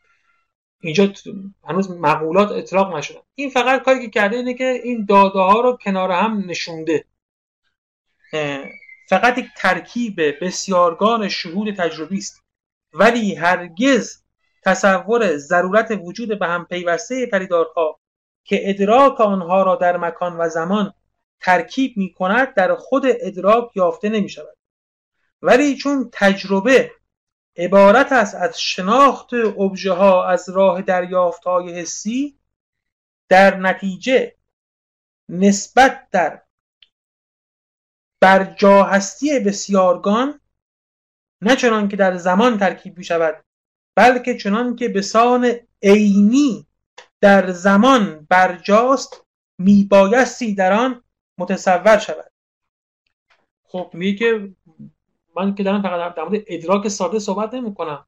اینجا 0.83 1.13
هنوز 1.65 1.91
مقولات 1.91 2.51
اطلاق 2.51 2.97
نشدن. 2.97 3.21
این 3.35 3.51
فقط 3.51 3.83
کاری 3.83 4.01
که 4.01 4.11
کرده 4.11 4.37
اینه 4.37 4.55
که 4.55 4.81
این 4.85 5.05
داده 5.05 5.39
ها 5.39 5.61
رو 5.61 5.79
کنار 5.85 6.11
هم 6.11 6.45
نشونده. 6.47 7.05
فقط 9.09 9.39
یک 9.39 9.47
ترکیب 9.57 10.45
بسیارگان 10.45 11.29
شهود 11.29 11.75
تجربی 11.75 12.19
است. 12.19 12.43
ولی 12.93 13.35
هرگز 13.35 14.23
تصور 14.65 15.37
ضرورت 15.37 15.99
وجود 16.03 16.39
به 16.39 16.47
هم 16.47 16.65
پیوسته 16.65 17.27
پریدارها 17.27 18.01
که 18.45 18.71
ادراک 18.71 19.21
آنها 19.21 19.63
را 19.63 19.77
در 19.77 19.97
مکان 19.97 20.37
و 20.37 20.49
زمان 20.49 20.95
ترکیب 21.41 21.97
می 21.97 22.13
کند 22.13 22.55
در 22.55 22.75
خود 22.75 23.03
ادراک 23.07 23.77
یافته 23.77 24.09
نمی 24.09 24.29
شود. 24.29 24.57
ولی 25.43 25.77
چون 25.77 26.11
تجربه 26.13 26.91
عبارت 27.57 28.13
است 28.13 28.35
از 28.35 28.61
شناخت 28.61 29.35
ابژه 29.35 29.93
ها 29.93 30.29
از 30.29 30.49
راه 30.49 30.83
دریافت 30.83 31.45
های 31.45 31.81
حسی 31.81 32.39
در 33.29 33.57
نتیجه 33.57 34.37
نسبت 35.29 36.07
در 36.11 36.43
بر 38.21 38.45
جا 38.45 38.83
هستی 38.83 39.41
بسیارگان 39.41 40.41
نه 41.43 41.57
چنان 41.57 41.89
که 41.89 41.97
در 41.97 42.17
زمان 42.17 42.59
ترکیب 42.59 42.99
می 42.99 43.05
شود 43.05 43.45
بلکه 43.97 44.37
چنان 44.37 44.77
که 44.77 44.89
به 44.89 45.03
سان 45.03 45.55
عینی 45.83 46.67
در 47.21 47.51
زمان 47.51 48.27
برجاست 48.31 49.27
میبایستی 49.59 50.55
در 50.55 50.73
آن 50.73 51.03
متصور 51.39 51.99
شود. 51.99 52.33
خب 53.69 53.91
میگه 53.93 54.19
که 54.19 54.55
من 55.37 55.55
که 55.55 55.63
دارم 55.63 55.83
فقط 55.83 56.15
در 56.15 56.25
مورد 56.25 56.43
ادراک 56.47 56.89
ساده 56.89 57.19
صحبت 57.19 57.55
نمی 57.55 57.75
کنم 57.75 58.07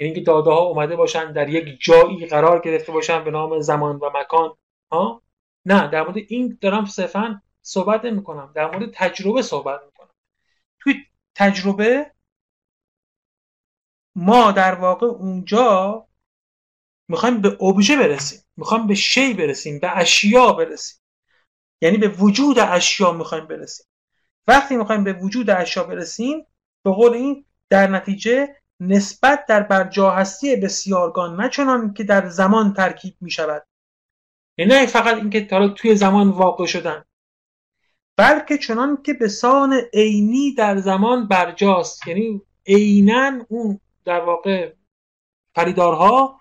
یعنی 0.00 0.12
اینکه 0.12 0.20
داده 0.20 0.50
ها 0.50 0.58
اومده 0.58 0.96
باشن 0.96 1.32
در 1.32 1.48
یک 1.48 1.78
جایی 1.80 2.26
قرار 2.26 2.60
گرفته 2.60 2.92
باشن 2.92 3.24
به 3.24 3.30
نام 3.30 3.60
زمان 3.60 3.96
و 3.96 4.10
مکان 4.14 4.56
ها؟ 4.92 5.22
نه 5.64 5.88
در 5.88 6.02
مورد 6.02 6.16
این 6.28 6.58
دارم 6.60 6.84
صرفا 6.84 7.42
صحبت 7.66 8.04
نمی 8.04 8.22
کنم 8.24 8.52
در 8.54 8.70
مورد 8.70 8.90
تجربه 8.94 9.42
صحبت 9.42 9.80
می 9.84 9.92
کنم 9.92 10.14
توی 10.80 10.94
تجربه 11.34 12.12
ما 14.16 14.52
در 14.52 14.74
واقع 14.74 15.06
اونجا 15.06 16.06
می‌خوایم 17.08 17.40
به 17.40 17.62
ابژه 17.62 17.96
برسیم. 17.96 18.40
می‌خوایم 18.56 18.86
به 18.86 18.94
شی 18.94 19.34
برسیم 19.34 19.78
به 19.78 19.98
اشیا 19.98 20.52
برسیم. 20.52 21.00
یعنی 21.82 21.96
به 21.96 22.08
وجود 22.08 22.58
اشیا 22.58 23.12
می‌خوایم 23.12 23.46
برسیم. 23.46 23.86
وقتی 24.46 24.76
می‌خوایم 24.76 25.04
به 25.04 25.12
وجود 25.12 25.50
اشیا 25.50 25.84
برسیم 25.84 26.46
به 26.84 26.90
قول 26.90 27.12
این 27.12 27.44
در 27.70 27.86
نتیجه 27.86 28.56
نسبت 28.80 29.46
در 29.46 29.62
برجا 29.62 30.10
هستی 30.10 30.56
بسیارگان 30.56 31.40
نه 31.40 31.48
چنان 31.48 31.94
که 31.94 32.04
در 32.04 32.28
زمان 32.28 32.72
ترکیب 32.74 33.16
می 33.20 33.30
شود 33.30 33.66
یعنی 34.58 34.86
فقط 34.86 35.16
اینکه 35.16 35.44
تا 35.44 35.68
توی 35.68 35.96
زمان 35.96 36.28
واقع 36.28 36.66
شدن. 36.66 37.04
بلکه 38.16 38.58
چنان 38.58 39.02
که 39.02 39.14
به 39.14 39.28
سان 39.28 39.80
عینی 39.92 40.54
در 40.54 40.76
زمان 40.76 41.28
برجاست. 41.28 42.08
یعنی 42.08 42.42
عینا 42.66 43.44
اون 43.48 43.80
در 44.04 44.20
واقع 44.20 44.72
پریدارها 45.54 46.40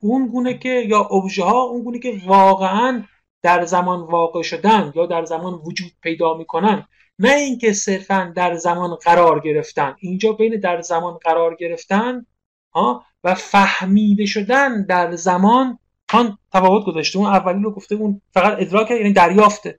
اون 0.00 0.28
گونه 0.28 0.58
که 0.58 0.68
یا 0.68 1.00
ابژه 1.00 1.44
ها 1.44 1.60
اون 1.60 1.84
گونه 1.84 1.98
که 1.98 2.20
واقعا 2.26 3.04
در 3.42 3.64
زمان 3.64 4.00
واقع 4.00 4.42
شدن 4.42 4.92
یا 4.96 5.06
در 5.06 5.24
زمان 5.24 5.54
وجود 5.54 5.92
پیدا 6.02 6.34
می‌کنن. 6.34 6.86
نه 7.18 7.34
اینکه 7.34 7.72
صرفا 7.72 8.32
در 8.36 8.54
زمان 8.54 8.94
قرار 8.94 9.40
گرفتن. 9.40 9.96
اینجا 9.98 10.32
بین 10.32 10.60
در 10.60 10.80
زمان 10.80 11.14
قرار 11.14 11.56
گرفتن 11.56 12.26
ها 12.72 13.04
و 13.24 13.34
فهمیده 13.34 14.26
شدن 14.26 14.86
در 14.86 15.16
زمان 15.16 15.78
کان 16.08 16.38
تفاوت 16.52 16.86
گذاشته. 16.86 17.18
اون 17.18 17.28
اولی 17.28 17.62
رو 17.62 17.70
گفته 17.70 17.94
اون 17.94 18.20
فقط 18.34 18.56
ادراک 18.60 18.90
یعنی 18.90 19.12
دریافته 19.12 19.78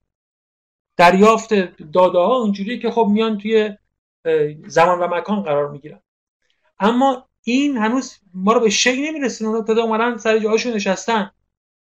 دریافت 0.98 1.54
داده 1.94 2.18
ها 2.18 2.36
اونجوری 2.36 2.80
که 2.80 2.92
خب 2.92 3.08
میان 3.12 3.38
توی 3.38 3.78
زمان 4.68 5.00
و 5.00 5.08
مکان 5.08 5.42
قرار 5.42 5.72
می‌گیرن. 5.72 6.02
اما 6.80 7.30
این 7.44 7.78
هنوز 7.78 8.18
ما 8.34 8.54
رو 8.54 8.60
به 8.60 8.70
شی 8.70 9.12
نمیرسونه. 9.12 9.64
تا 9.64 9.84
اومدن 9.84 10.18
سر 10.18 10.40
جاهاشون 10.40 10.74
نشستن. 10.74 11.32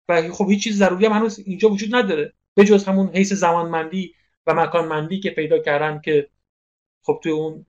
و 0.09 0.31
خب 0.31 0.49
هیچ 0.49 0.63
چیز 0.63 0.77
ضروری 0.77 1.05
هم 1.05 1.11
هنوز 1.11 1.39
اینجا 1.39 1.69
وجود 1.69 1.95
نداره. 1.95 2.33
به 2.53 2.63
جز 2.63 2.85
همون 2.85 3.09
حیث 3.15 3.33
زمانمندی 3.33 4.13
و 4.47 4.53
مکانمندی 4.53 5.19
که 5.19 5.29
پیدا 5.29 5.59
کردن 5.59 6.01
که 6.01 6.29
خب 7.03 7.19
توی 7.23 7.31
اون 7.31 7.65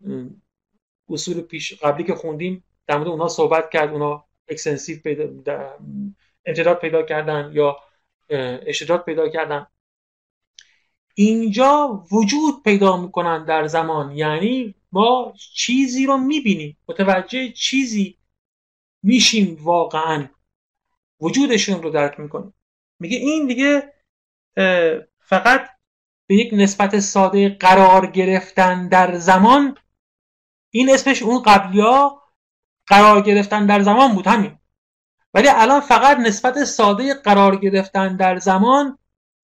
اصول 1.09 1.41
پیش 1.41 1.75
قبلی 1.75 2.05
که 2.05 2.15
خوندیم 2.15 2.65
در 2.87 2.97
مورد 2.97 3.09
اونها 3.09 3.29
صحبت 3.29 3.71
کرد. 3.71 3.91
اونها 3.91 4.29
extensive 4.49 5.01
پیدا 5.01 5.25
امتداد 6.47 6.79
پیدا 6.79 7.03
کردن 7.03 7.51
یا 7.55 7.77
اشتداد 8.67 9.05
پیدا 9.05 9.29
کردن. 9.29 9.67
اینجا 11.15 12.05
وجود 12.13 12.63
پیدا 12.63 12.97
می‌کنن 12.97 13.45
در 13.45 13.67
زمان. 13.67 14.17
یعنی 14.17 14.75
ما 14.93 15.35
چیزی 15.55 16.07
رو 16.07 16.17
می‌بینیم. 16.17 16.77
متوجه 16.89 17.53
چیزی 17.53 18.19
میشیم 19.03 19.59
واقعا. 19.61 20.29
وجودشون 21.21 21.83
رو 21.83 21.91
درک 21.91 22.21
می‌کنیم. 22.21 22.55
میگه 23.01 23.17
این 23.17 23.47
دیگه 23.47 23.93
فقط 25.21 25.69
به 26.27 26.35
یک 26.35 26.51
نسبت 26.53 26.99
ساده 26.99 27.49
قرار 27.49 28.07
گرفتن 28.07 28.89
در 28.89 29.19
زمان. 29.19 29.79
این 30.71 30.91
اسمش 30.91 31.23
اون 31.23 31.43
قبلیا 31.43 32.23
قرار 32.87 33.21
گرفتن 33.21 33.67
در 33.67 33.83
زمان 33.83 34.15
بود 34.15 34.27
همین. 34.27 34.59
ولی 35.35 35.49
الان 35.49 35.81
فقط 35.81 36.17
نسبت 36.19 36.65
ساده 36.65 37.15
قرار 37.15 37.57
گرفتن 37.57 38.17
در 38.17 38.39
زمان 38.39 38.99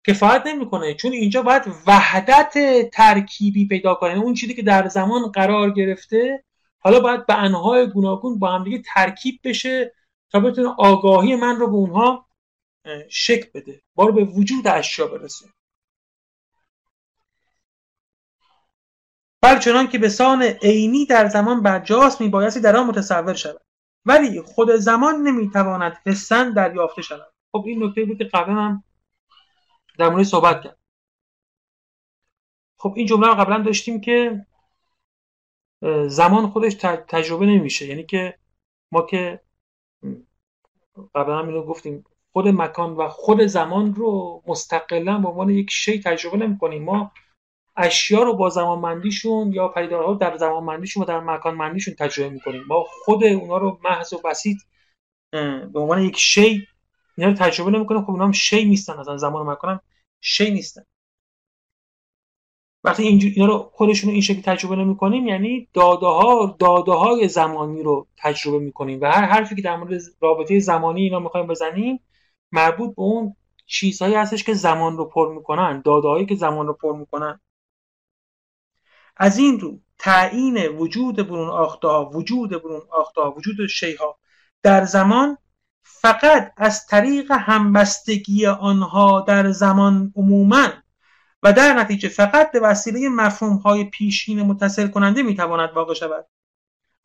کفایت 0.09 0.42
نمی‌کنه. 0.46 0.94
چون 0.94 1.12
اینجا 1.12 1.42
باید 1.42 1.62
وحدت 1.86 2.54
ترکیبی 2.92 3.68
پیدا 3.68 3.94
کنه. 3.94 4.18
اون 4.18 4.34
چیزی 4.34 4.54
که 4.54 4.62
در 4.62 4.88
زمان 4.88 5.32
قرار 5.32 5.70
گرفته 5.70 6.44
حالا 6.78 7.00
باید 7.00 7.26
به 7.26 7.34
انهای 7.34 7.86
گوناگون 7.86 8.38
با 8.38 8.52
هم 8.52 8.64
دیگه 8.64 8.82
ترکیب 8.94 9.40
بشه 9.44 9.94
تا 10.30 10.40
بتونه 10.40 10.68
آگاهی 10.78 11.36
من 11.36 11.56
رو 11.56 11.66
به 11.66 11.74
اونها 11.74 12.26
شک 13.09 13.52
بده. 13.52 13.82
بار 13.94 14.12
به 14.12 14.24
وجود 14.24 14.68
اشیا 14.68 15.06
برسه. 15.06 15.46
بل 19.42 19.59
چنان 19.59 19.88
که 19.88 19.98
به 19.98 20.09
سان 20.09 20.42
عینی 20.42 21.06
در 21.06 21.28
زمان 21.28 21.62
برجاست 21.62 22.20
میبایستی 22.20 22.61
در 22.61 22.76
آن 22.76 22.86
متصور 22.86 23.34
شود. 23.34 23.61
ولی 24.04 24.40
خود 24.40 24.70
زمان 24.70 25.22
نمی‌تواند 25.22 25.98
حسن 26.06 26.52
دریافته 26.52 27.02
شود. 27.02 27.32
خب 27.52 27.64
این 27.66 27.84
نکته 27.84 28.04
بود 28.04 28.18
که 28.18 28.24
قبلا 28.24 28.54
هم 28.54 28.84
در 29.99 30.09
مورد 30.09 30.22
صحبت 30.22 30.62
کرد. 30.62 30.78
خب 32.78 32.92
این 32.96 33.07
جمله 33.07 33.26
رو 33.26 33.34
قبلا 33.34 33.62
داشتیم 33.62 34.01
که 34.01 34.46
زمان 36.07 36.46
خودش 36.46 36.74
تجربه 37.09 37.46
نمیشه. 37.46 37.86
یعنی 37.86 38.05
که 38.05 38.38
ما 38.92 39.03
که 39.03 39.40
قبلا 41.14 41.38
هم 41.38 41.49
اینو 41.49 41.62
گفتیم 41.62 42.05
خود 42.32 42.49
مکان 42.49 42.92
و 42.92 43.09
خود 43.09 43.42
زمان 43.42 43.94
رو 43.94 44.42
مستقلا 44.46 45.18
به 45.18 45.28
عنوان 45.28 45.51
یک 45.51 45.70
شی 45.70 46.01
تجربه 46.01 46.36
نمی 46.36 46.59
کنیم 46.59 46.84
ما 46.84 47.12
اشیا 47.76 48.22
رو 48.22 48.36
با 48.36 48.51
زمانمندیشون 48.51 49.53
یا 49.53 49.68
پدیدارها 49.68 50.14
در 50.14 50.36
زمانمندیشون 50.36 51.03
و 51.03 51.07
در 51.07 51.20
مکانمندیشون 51.20 51.94
تجربه 51.94 52.30
می‌کنیم. 52.30 52.64
ما 52.68 52.84
خود 52.88 53.24
اونا 53.24 53.57
رو 53.57 53.80
محض 53.84 54.12
و 54.12 54.20
بسیط 54.24 54.59
به 55.72 55.80
عنوان 55.80 56.03
یک 56.03 56.18
شی 56.18 56.68
اینا 57.18 57.30
رو 57.30 57.36
تجربه 57.36 57.70
نمی‌کنیم 57.70 58.02
خب 58.02 58.10
اونا 58.10 58.24
هم 58.24 58.32
شی 58.32 58.64
نیستن 58.64 58.98
از 58.98 59.06
زمان 59.20 59.46
و 59.46 59.50
مکان 59.50 59.70
هم 59.70 59.80
شی 60.20 60.50
نیستن. 60.50 60.82
وقتی 62.84 63.02
اینجور 63.02 63.32
اینا 63.36 63.46
رو 63.46 63.70
خودشون 63.74 64.08
رو 64.08 64.12
این 64.12 64.22
شکل 64.22 64.40
تجربه 64.40 64.76
نمی‌کنیم 64.76 65.26
یعنی 65.26 65.68
داده 65.72 66.06
ها 66.06 66.56
داده 66.58 66.92
های 66.92 67.28
زمانی 67.28 67.82
رو 67.82 68.06
تجربه 68.16 68.58
می‌کنیم 68.58 69.00
و 69.00 69.06
هر 69.06 69.24
حرفی 69.24 69.54
که 69.54 69.62
در 69.62 69.76
مورد 69.76 70.00
رابطه 70.20 70.58
زمانی 70.58 71.02
اینا 71.02 71.18
می‌خوایم 71.18 71.46
بزنیم 71.46 72.00
مربوط 72.52 72.96
به 72.96 73.02
اون 73.02 73.36
چیزهایی 73.66 74.14
هستش 74.14 74.44
که 74.44 74.54
زمان 74.54 74.96
رو 74.96 75.04
پر 75.04 75.34
می‌کنن 75.34 75.82
داده 75.84 76.08
هایی 76.08 76.26
که 76.26 76.34
زمان 76.34 76.66
رو 76.66 76.72
پر 76.72 76.96
می‌کنن. 76.96 77.40
از 79.16 79.38
این 79.38 79.60
رو 79.60 79.80
تعیین 79.98 80.68
وجود 80.68 81.16
برون 81.16 81.48
آخته 81.48 81.88
وجود 81.88 82.50
برون 82.50 82.82
آخته 82.90 83.20
وجود 83.20 83.66
شیها 83.66 84.18
در 84.62 84.84
زمان 84.84 85.38
فقط 85.82 86.52
از 86.56 86.86
طریق 86.86 87.32
همبستگی 87.32 88.46
آنها 88.46 89.20
در 89.20 89.50
زمان 89.52 90.12
عموما 90.16 90.68
و 91.42 91.52
در 91.52 91.72
نتیجه 91.72 92.08
فقط 92.08 92.52
به 92.52 92.60
وسیله 92.60 93.08
مفهوم 93.08 93.56
های 93.56 93.84
پیشین 93.84 94.42
متصل 94.42 94.88
کننده 94.88 95.22
می‌تواند 95.22 95.70
واقع 95.74 95.94
شود. 95.94 96.26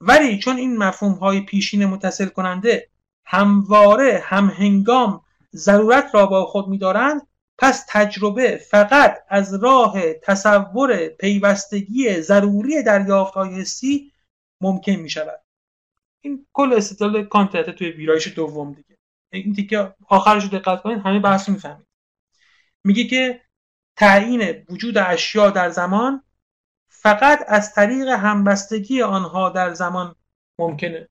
ولی 0.01 0.39
چون 0.39 0.57
این 0.57 0.77
مفهوم 0.77 1.13
های 1.13 1.41
پیشین 1.41 1.85
متصل 1.85 2.25
کننده 2.25 2.89
همواره 3.25 4.21
همهنگام 4.25 5.21
ضرورت 5.55 6.15
را 6.15 6.25
با 6.25 6.45
خود 6.45 6.67
میدارند 6.67 7.27
پس 7.57 7.85
تجربه 7.89 8.57
فقط 8.57 9.17
از 9.29 9.53
راه 9.53 10.13
تصور 10.13 11.07
پیوستگی 11.07 12.21
ضروری 12.21 12.83
دریافت 12.83 13.33
های 13.33 13.61
حسی 13.61 14.11
ممکن 14.61 14.91
می 14.91 15.09
شود 15.09 15.42
این 16.25 16.45
کل 16.53 16.73
استدلال 16.73 17.25
کانت 17.25 17.69
توی 17.69 17.89
ویرایش 17.89 18.27
دوم 18.27 18.73
دیگه. 18.73 18.97
این 19.31 19.53
تیکه 19.53 19.93
آخرش 20.07 20.43
رو 20.43 20.49
دقت 20.49 20.81
کنید 20.81 20.97
همه 20.97 21.19
بحث 21.19 21.49
می‌فهمید. 21.49 21.87
میگه 22.83 23.03
که 23.03 23.41
تعیین 23.95 24.65
وجود 24.69 24.97
اشیا 24.97 25.49
در 25.49 25.69
زمان 25.69 26.23
فقط 26.87 27.39
از 27.47 27.73
طریق 27.73 28.07
همبستگی 28.07 29.01
آنها 29.01 29.49
در 29.49 29.73
زمان 29.73 30.15
ممکنه. 30.59 31.09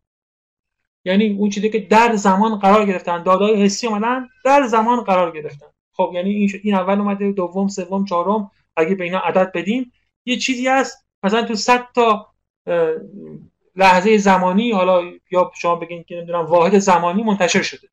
یعنی 1.04 1.36
اون 1.38 1.50
چیزی 1.50 1.70
که 1.70 1.78
در 1.78 2.16
زمان 2.16 2.58
قرار 2.58 2.86
گرفتن 2.86 3.22
دادای 3.22 3.62
حسی 3.62 3.86
اومدن 3.86 4.28
در 4.44 4.66
زمان 4.66 5.00
قرار 5.00 5.30
گرفتن. 5.30 5.66
خب 5.92 6.10
یعنی 6.14 6.30
این, 6.30 6.50
این 6.62 6.74
اول 6.74 6.98
اومده 6.98 7.32
دوم 7.32 7.68
سوم 7.68 8.04
چهارم 8.04 8.50
اگه 8.76 8.94
به 8.94 9.04
اینا 9.04 9.18
عدد 9.18 9.52
بدیم 9.52 9.92
یه 10.24 10.36
چیزی 10.36 10.68
هست 10.68 11.06
مثلا 11.22 11.42
تو 11.42 11.54
100 11.54 11.86
تا 11.94 12.32
لحظه 13.77 14.18
زمانی 14.18 14.73
حالا 14.73 15.03
یا 15.31 15.53
شما 15.61 15.77
بگین 15.77 16.05
که 16.05 16.16
نمی‌دونم 16.16 16.47
واحد 16.47 16.79
زمانی 16.79 17.23
منتشر 17.23 17.62
شده. 17.62 17.89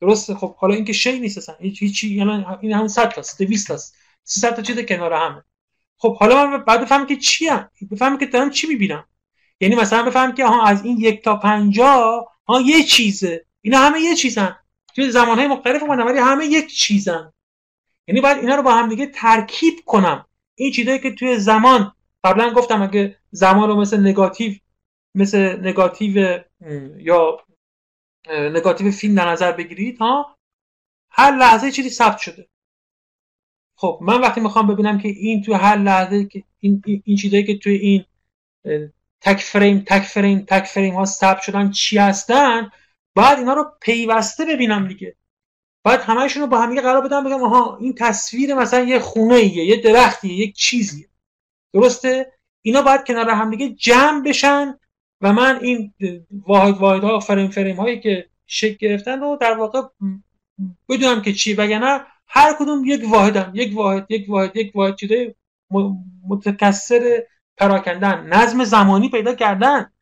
درسته؟ 0.00 0.34
خب 0.34 0.56
حالا 0.56 0.74
اینکه 0.74 0.92
شی 0.92 1.20
نیست 1.20 1.38
اصلا. 1.38 1.54
هیچ 1.60 1.82
هیچی 1.82 2.14
یعنی 2.14 2.44
این 2.60 2.72
همون 2.72 2.88
100 2.88 3.08
تا 3.08 3.22
200 3.38 3.68
تا 3.68 3.76
300 4.24 4.56
تا 4.56 4.62
چیز 4.62 4.80
کنار 4.80 5.12
همه. 5.12 5.44
خب 5.96 6.16
حالا 6.16 6.46
من 6.46 6.64
بعد 6.64 6.80
بفهمم 6.80 7.06
که 7.06 7.16
چی 7.16 7.46
هم 7.48 7.70
بفهمم 7.90 8.18
که 8.18 8.26
دارم 8.26 8.50
چی 8.50 8.66
می‌بینم. 8.66 9.04
یعنی 9.60 9.74
مثلا 9.74 10.02
بفهمم 10.02 10.34
که 10.34 10.44
آها 10.44 10.66
از 10.66 10.84
این 10.84 10.96
یک 10.98 11.24
تا 11.24 11.36
50 11.36 12.32
ها 12.48 12.60
یه 12.60 12.82
چیزه. 12.82 13.46
اینا 13.60 13.78
همه 13.78 14.00
یه 14.00 14.14
چیزن. 14.14 14.56
توی 14.94 15.10
زمانهای 15.10 15.46
مختلف 15.46 15.82
اومدن 15.82 16.02
ولی 16.02 16.18
همه 16.18 16.46
یک 16.46 16.74
چیزن. 16.74 17.32
یعنی 18.08 18.20
باید 18.20 18.36
اینا 18.36 18.54
رو 18.54 18.62
با 18.62 18.74
هم 18.74 18.88
دیگه 18.88 19.06
ترکیب 19.06 19.74
کنم. 19.86 20.26
این 20.54 20.72
چیزایی 20.72 20.98
که 20.98 21.10
توی 21.10 21.38
زمان 21.38 21.92
قبلا 22.24 22.50
گفتم 22.50 22.82
اگه 22.82 23.16
زمان 23.30 23.68
رو 23.68 23.80
مثل 23.80 24.00
نگاتیو 24.00 24.54
مثل 25.14 25.60
نگاتیو 25.60 26.40
یا 26.98 27.46
نگاتیو 28.30 28.90
فیلم 28.90 29.14
در 29.14 29.28
نظر 29.28 29.52
بگیرید 29.52 29.98
ها؟ 29.98 30.36
هر 31.10 31.36
لحظه 31.36 31.70
چیزی 31.70 31.90
ثبت 31.90 32.18
شده. 32.18 32.48
خب 33.76 33.98
من 34.02 34.20
وقتی 34.20 34.40
می‌خوام 34.40 34.66
ببینم 34.66 34.98
که 34.98 35.08
این 35.08 35.42
توی 35.42 35.54
هر 35.54 35.76
لحظه 35.76 36.24
که 36.24 36.42
این 36.60 36.82
این 37.04 37.16
چیزایی 37.16 37.44
که 37.44 37.58
توی 37.58 37.74
این 37.74 38.04
تک 39.20 39.40
فریم 39.40 39.84
تک 39.86 40.02
فریم 40.02 40.44
تک 40.48 40.64
فریم 40.64 40.94
ها 40.94 41.04
ثبت 41.04 41.40
شدن 41.42 41.70
چی 41.70 41.98
هستن 41.98 42.70
باید 43.16 43.38
اینا 43.38 43.54
رو 43.54 43.72
پیوسته 43.80 44.44
ببینم 44.44 44.88
دیگه. 44.88 45.16
باید 45.84 46.00
همهشون 46.00 46.42
رو 46.42 46.48
با 46.48 46.60
هم 46.60 46.80
قرار 46.80 47.00
بدم 47.00 47.24
بگم 47.24 47.42
آها 47.42 47.76
این 47.76 47.94
تصویر 47.94 48.54
مثلا 48.54 48.84
یه 48.84 48.98
خونه 48.98 49.34
ایه 49.34 49.64
یه 49.64 49.76
درختیه 49.76 50.32
یک 50.32 50.56
چیزیه. 50.56 51.08
درسته؟ 51.72 52.32
اینا 52.62 52.82
باید 52.82 53.04
کنار 53.06 53.30
هم 53.30 53.50
دیگه 53.50 53.68
جمع 53.68 54.22
بشن 54.22 54.78
و 55.20 55.32
من 55.32 55.58
این 55.62 55.94
واحد 56.30 56.78
واحد 56.78 57.04
ها 57.04 57.20
فریم 57.20 57.48
فریم 57.50 57.76
هایی 57.76 58.00
که 58.00 58.28
شکل 58.46 58.76
گرفتن 58.76 59.20
رو 59.20 59.38
در 59.40 59.58
واقع 59.58 59.82
بدونم 60.88 61.22
که 61.22 61.32
چی. 61.32 61.54
وگرنه 61.54 62.00
هر 62.26 62.56
کدوم 62.58 62.84
یک 62.84 63.02
واحدم 63.10 63.52
یک 63.54 63.76
واحد 63.76 64.06
یک 64.10 64.30
واحد 64.30 64.56
یک 64.56 64.76
واحد 64.76 64.96
چیزای 64.96 65.34
متکثر 66.28 67.22
پراکندن. 67.56 68.26
نظم 68.26 68.64
زمانی 68.64 69.08
پیدا 69.08 69.34
کردن. 69.34 69.92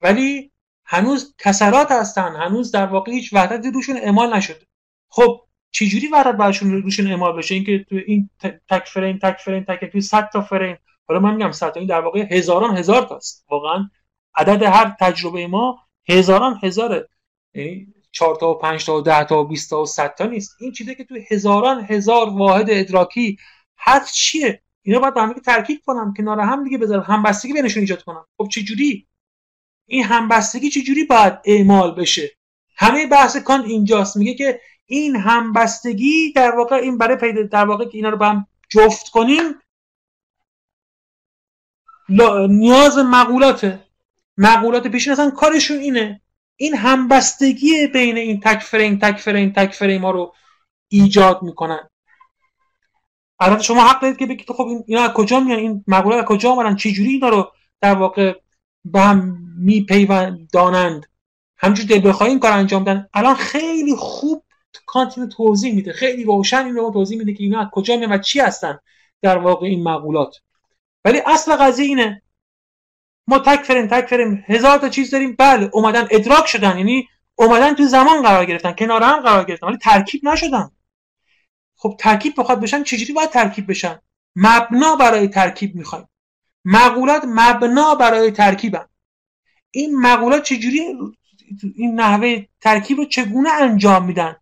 ولی 0.00 0.52
هنوز 0.84 1.34
کسرات 1.38 1.92
هستن. 1.92 2.36
هنوز 2.36 2.72
در 2.72 2.86
واقع 2.86 3.12
هیچ 3.12 3.32
وحدتی 3.32 3.70
روشون 3.70 3.96
اعمال 3.96 4.36
نشده. 4.36 4.66
خب 5.08 5.40
چجوری 5.70 6.08
وحدت 6.08 6.36
برشون 6.36 6.82
روشون 6.82 7.06
اعمال 7.06 7.36
بشه؟ 7.36 7.54
اینکه 7.54 7.86
تو 7.88 7.96
این 8.06 8.30
تک 8.68 8.84
فریم 8.84 9.18
تک 9.22 9.36
فریم 9.36 9.64
تک 9.68 9.84
توی 9.84 10.00
100 10.00 10.30
تا 10.32 10.40
فریم. 10.40 10.76
حالا 11.08 11.20
من 11.20 11.34
میگم 11.34 11.52
100 11.52 11.72
تا 11.72 11.80
این 11.80 11.88
در 11.88 12.00
واقع 12.00 12.26
هزاران 12.30 12.76
هزار 12.76 13.02
تاست. 13.02 13.46
واقعا 13.50 13.90
عدد 14.34 14.62
هر 14.62 14.96
تجربه 15.00 15.46
ما 15.46 15.78
هزاران 16.08 16.60
هزاره 16.62 17.08
یعنی 17.54 17.94
4 18.12 18.36
تا 18.36 18.50
و 18.50 18.58
5 18.58 18.86
تا 18.86 18.96
و 18.96 19.00
10 19.00 19.24
تا 19.24 19.40
و 19.40 19.44
20 19.44 19.70
تا 19.70 19.82
و 19.82 19.86
100 19.86 20.14
تا 20.14 20.26
نیست. 20.26 20.56
این 20.60 20.72
چیزی 20.72 20.94
که 20.94 21.04
تو 21.04 21.18
هزاران 21.30 21.84
هزار 21.84 22.28
واحد 22.28 22.66
ادراکی 22.70 23.38
هست 23.78 24.14
چیه. 24.14 24.62
اینا 24.82 25.00
باید 25.00 25.14
با 25.14 25.22
هم 25.22 25.32
ترکیب 25.32 25.80
کنم 25.86 26.14
کنار 26.16 26.40
هم 26.40 26.64
دیگه 26.64 26.78
بذارم 26.78 27.02
همبستگی 27.02 27.52
بینشون 27.52 27.80
ایجاد 27.80 28.02
کنم. 28.02 28.26
خب 28.38 28.48
چه 28.48 28.62
جوری 28.62 29.06
این 29.86 30.04
همبستگی 30.04 30.70
چه 30.70 30.80
جوری 30.80 31.04
باید 31.04 31.38
اعمال 31.44 31.94
بشه؟ 31.94 32.30
همه 32.76 33.06
بحث 33.06 33.36
کانت 33.36 33.64
اینجاست. 33.64 34.16
میگه 34.16 34.34
که 34.34 34.60
این 34.86 35.16
همبستگی 35.16 36.32
در 36.32 36.56
واقع 36.56 36.76
این 36.76 36.98
برای 36.98 37.16
پیدا 37.16 37.42
در 37.42 37.64
واقع 37.64 37.84
که 37.84 37.94
اینا 37.94 38.08
رو 38.08 38.16
با 38.16 38.26
هم 38.26 38.46
جفت 38.68 39.08
کنیم 39.08 39.44
نیاز 42.48 42.98
مقولاته. 42.98 43.87
مقولات 44.38 44.86
پیشین 44.86 45.12
اصلا 45.12 45.30
کارشون 45.30 45.78
اینه. 45.78 46.20
این 46.56 46.74
همبستگی 46.74 47.86
بین 47.86 48.16
این 48.16 48.40
تک 48.40 48.58
فریم 48.58 48.98
تک 48.98 49.18
فریم 49.18 49.52
تک 49.56 49.72
فریم 49.72 50.02
ها 50.02 50.10
رو 50.10 50.34
ایجاد 50.88 51.42
می‌کنن. 51.42 51.88
البته 53.40 53.62
شما 53.62 53.88
حق 53.88 54.02
دارید 54.02 54.16
که 54.16 54.26
بگید 54.26 54.52
خب 54.52 54.68
اینا 54.86 55.02
از 55.02 55.12
کجا 55.12 55.40
میان؟ 55.40 55.58
این 55.58 55.84
مقولات 55.86 56.18
از 56.18 56.28
کجا 56.28 56.50
آمدن 56.50 56.76
چه 56.76 56.90
جوری 56.90 57.10
اینا 57.10 57.28
رو 57.28 57.52
در 57.80 57.94
واقع 57.94 58.34
به 58.84 59.00
هم 59.00 59.38
میپیوندانند؟ 59.58 61.06
همجور 61.56 61.86
دل 61.86 62.08
بخواهی 62.08 62.30
این 62.30 62.40
کار 62.40 62.52
انجام 62.52 62.84
دادن 62.84 63.08
الان 63.14 63.34
خیلی 63.34 63.96
خوب 63.96 64.44
کانت 64.86 65.28
توضیح 65.28 65.74
میده. 65.74 65.92
خیلی 65.92 66.24
روشن 66.24 66.64
این 66.64 66.74
رو 66.74 66.90
توضیح 66.92 67.18
میده 67.18 67.32
که 67.32 67.44
اینا 67.44 67.60
از 67.60 67.68
کجا 67.72 67.96
میان 67.96 68.12
و 68.12 68.18
چی 68.18 68.40
هستن 68.40 68.78
در 69.22 69.38
واقع 69.38 69.66
این 69.66 69.82
مقولات. 69.82 70.36
ولی 71.04 71.22
اصل 71.26 71.56
قضیه 71.56 71.86
اینه. 71.86 72.22
ما 73.28 73.38
تک 73.38 73.62
فریم 73.62 73.86
تک 73.86 74.06
فریم. 74.06 74.44
هزار 74.46 74.78
تا 74.78 74.88
چیز 74.88 75.10
داریم. 75.10 75.36
بله 75.38 75.70
اومدن 75.72 76.08
ادراک 76.10 76.46
شدن. 76.46 76.78
یعنی 76.78 77.08
اومدن 77.34 77.74
تو 77.74 77.84
زمان 77.84 78.22
قرار 78.22 78.44
گرفتن 78.44 78.72
کنار 78.72 79.02
هم 79.02 79.20
قرار 79.20 79.44
گرفتن. 79.44 79.66
ولی 79.66 79.76
ترکیب 79.76 80.24
نشدن. 80.24 80.70
خب 81.76 81.96
ترکیب 81.98 82.34
بخواد 82.38 82.60
بشن 82.60 82.82
چجوری 82.82 83.12
باید 83.12 83.30
ترکیب 83.30 83.70
بشن؟ 83.70 83.98
مبنا 84.36 84.96
برای 84.96 85.28
ترکیب 85.28 85.74
می‌خوایم. 85.74 86.08
مقولات 86.64 87.22
مبنا 87.26 87.94
برای 87.94 88.30
ترکیبن. 88.30 88.86
این 89.70 89.96
مقولات 90.00 90.42
چجوری 90.42 90.94
این 91.74 92.00
نحوه 92.00 92.44
ترکیب 92.60 92.98
رو 92.98 93.04
چگونه 93.04 93.50
انجام 93.52 94.04
میدن؟ 94.04 94.36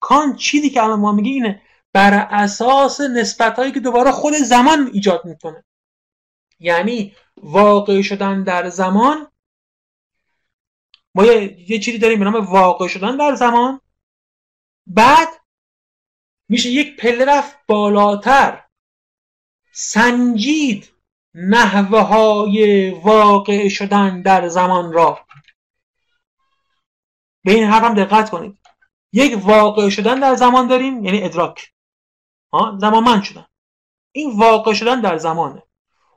کان 0.00 0.36
چیزی 0.36 0.70
که 0.70 0.82
الان 0.82 1.00
ما 1.00 1.12
میگه 1.12 1.30
اینه. 1.30 1.62
بر 1.92 2.28
اساس 2.30 3.00
نسبت 3.00 3.56
هایی 3.56 3.72
که 3.72 3.80
دوباره 3.80 4.10
خود 4.10 4.34
زمان 4.34 4.90
ایجاد 4.92 5.24
می‌کنه. 5.24 5.64
یعنی 6.58 7.16
واقع 7.36 8.02
شدن 8.02 8.42
در 8.42 8.68
زمان. 8.68 9.30
ما 11.14 11.24
یه, 11.24 11.70
یه 11.70 11.78
چیزی 11.78 11.98
داریم 11.98 12.18
به 12.18 12.24
نام 12.24 12.34
واقع 12.34 12.88
شدن 12.88 13.16
در 13.16 13.34
زمان. 13.34 13.80
بعد 14.86 15.28
میشه 16.48 16.70
یک 16.70 16.96
پله 16.96 17.24
رفت 17.24 17.56
بالاتر. 17.66 18.64
سنجید 19.72 20.92
نحوه 21.34 22.00
های 22.00 22.90
واقع 22.90 23.68
شدن 23.68 24.22
در 24.22 24.48
زمان 24.48 24.92
را. 24.92 25.26
به 27.44 27.52
این 27.52 27.64
حرفم 27.64 27.94
دقت 27.94 28.30
کنید. 28.30 28.58
یک 29.12 29.46
واقع 29.46 29.88
شدن 29.88 30.20
در 30.20 30.34
زمان 30.34 30.66
داریم 30.66 31.04
یعنی 31.04 31.22
ادراک. 31.22 31.72
زمان 32.80 33.04
من 33.04 33.22
شدن. 33.22 33.46
این 34.12 34.38
واقع 34.38 34.72
شدن 34.72 35.00
در 35.00 35.18
زمانه. 35.18 35.62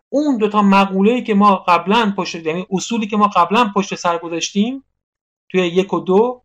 اون 0.10 0.38
دوتا 0.38 0.62
مقوله 0.62 1.22
که 1.22 1.34
ما 1.34 1.56
قبلا 1.56 2.14
پشت 2.18 2.36
یعنی 2.36 2.66
اصولی 2.72 3.08
که 3.08 3.18
ما 3.18 3.28
قبلا 3.28 3.72
پشت 3.76 3.96
سر 3.96 4.18
گذاشتیم 4.18 4.84
توی 5.50 5.62
یک 5.62 5.94
و 5.94 6.00
دو 6.00 6.44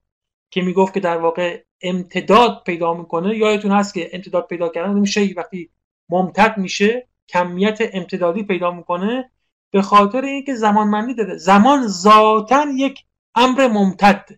که 0.50 0.62
می‌گفت 0.62 0.94
که 0.94 1.00
در 1.00 1.18
واقع 1.18 1.64
امتداد 1.82 2.62
پیدا 2.66 2.94
می‌کنه. 2.94 3.36
یادتون 3.36 3.72
هست 3.72 3.94
که 3.94 4.10
امتداد 4.12 4.46
پیدا 4.46 4.68
کردن 4.68 4.98
میشه 4.98 5.34
وقتی 5.36 5.70
ممتد 6.08 6.58
میشه 6.58 7.08
کمیت 7.28 7.78
امتدادی 7.92 8.42
پیدا 8.42 8.70
می‌کنه. 8.70 9.30
به 9.70 9.82
خاطر 9.82 10.24
اینکه 10.24 10.54
زمانمندی 10.54 11.14
داره. 11.14 11.36
زمان 11.36 11.86
ذاتا 11.86 12.66
یک 12.76 13.04
امر 13.34 13.68
ممتد. 13.68 14.28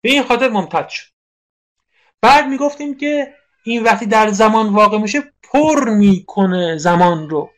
به 0.00 0.10
این 0.10 0.22
خاطر 0.22 0.48
ممتد 0.48 0.88
شد. 0.88 1.08
بعد 2.22 2.46
می‌گفتیم 2.46 2.96
که 2.96 3.34
این 3.64 3.82
وقتی 3.82 4.06
در 4.06 4.28
زمان 4.28 4.68
واقع 4.68 4.98
میشه 4.98 5.22
پر 5.42 5.90
می‌کنه 5.90 6.76
زمان 6.76 7.30
رو. 7.30 7.50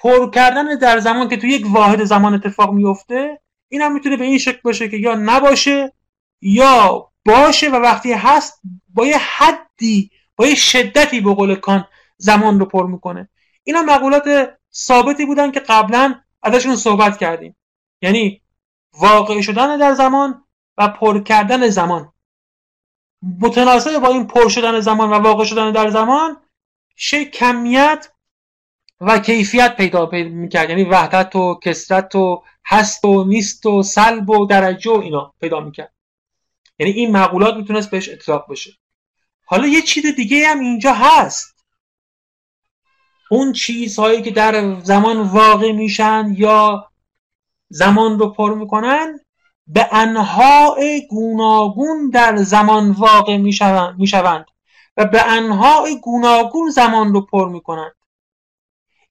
پر 0.00 0.30
کردن 0.30 0.78
در 0.78 0.98
زمان 0.98 1.28
که 1.28 1.36
تو 1.36 1.46
یک 1.46 1.66
واحد 1.70 2.04
زمان 2.04 2.34
اتفاق 2.34 2.72
میفته 2.72 3.40
این 3.68 3.82
هم 3.82 3.92
می‌تونه 3.92 4.16
به 4.16 4.24
این 4.24 4.38
شکل 4.38 4.58
باشه 4.64 4.88
که 4.88 4.96
یا 4.96 5.14
نباشه 5.14 5.92
یا 6.42 7.10
باشه 7.26 7.70
و 7.70 7.74
وقتی 7.76 8.12
هست 8.12 8.60
با 8.94 9.06
یه 9.06 9.18
حدی 9.18 10.10
با 10.36 10.46
یه 10.46 10.54
شدتی 10.54 11.20
به 11.20 11.34
قول 11.34 11.54
کان 11.54 11.88
زمان 12.16 12.60
رو 12.60 12.66
پر 12.66 12.86
می‌کنه. 12.86 13.28
اینا 13.64 13.82
مقولات 13.82 14.58
ثابتی 14.74 15.26
بودن 15.26 15.50
که 15.50 15.60
قبلا 15.60 16.14
ازشون 16.42 16.76
صحبت 16.76 17.18
کردیم. 17.18 17.56
یعنی 18.02 18.42
واقع 18.98 19.40
شدن 19.40 19.78
در 19.78 19.94
زمان 19.94 20.44
و 20.78 20.88
پر 20.88 21.22
کردن 21.22 21.68
زمان. 21.68 22.12
متناسب 23.40 23.98
با 23.98 24.08
این 24.08 24.26
پر 24.26 24.48
شدن 24.48 24.80
زمان 24.80 25.10
و 25.10 25.14
واقع 25.14 25.44
شدن 25.44 25.72
در 25.72 25.90
زمان 25.90 26.36
شی 26.96 27.24
کمیت 27.24 28.08
و 29.00 29.18
کیفیت 29.18 29.76
پیدا 29.76 30.06
می‌کرد. 30.12 30.70
یعنی 30.70 30.84
وحدت 30.84 31.36
و 31.36 31.58
کسرت 31.62 32.14
و 32.14 32.42
هست 32.66 33.04
و 33.04 33.24
نیست 33.24 33.66
و 33.66 33.82
سلب 33.82 34.30
و 34.30 34.46
درجه 34.46 34.90
و 34.90 35.00
اینا 35.00 35.34
پیدا 35.40 35.60
می‌کرد. 35.60 35.92
یعنی 36.78 36.92
این 36.92 37.16
مقولات 37.16 37.56
می‌تونست 37.56 37.90
بهش 37.90 38.08
اطلاق 38.08 38.50
بشه. 38.50 38.72
حالا 39.46 39.66
یه 39.66 39.82
چیز 39.82 40.06
دیگه 40.06 40.48
هم 40.48 40.60
اینجا 40.60 40.92
هست. 40.92 41.64
اون 43.30 43.52
چیزهایی 43.52 44.22
که 44.22 44.30
در 44.30 44.80
زمان 44.80 45.20
واقع 45.20 45.72
میشن 45.72 46.34
یا 46.36 46.90
زمان 47.68 48.18
رو 48.18 48.30
پر 48.30 48.54
می‌کنن 48.54 49.20
به 49.66 49.88
انواع 49.92 51.00
گوناگون 51.10 52.10
در 52.10 52.36
زمان 52.36 52.90
واقع 52.90 53.36
می‌شوند. 53.36 54.46
و 54.96 55.04
به 55.04 55.32
انواع 55.32 55.94
گوناگون 56.02 56.70
زمان 56.70 57.12
رو 57.12 57.20
پر 57.20 57.48
می‌کنند 57.48 57.97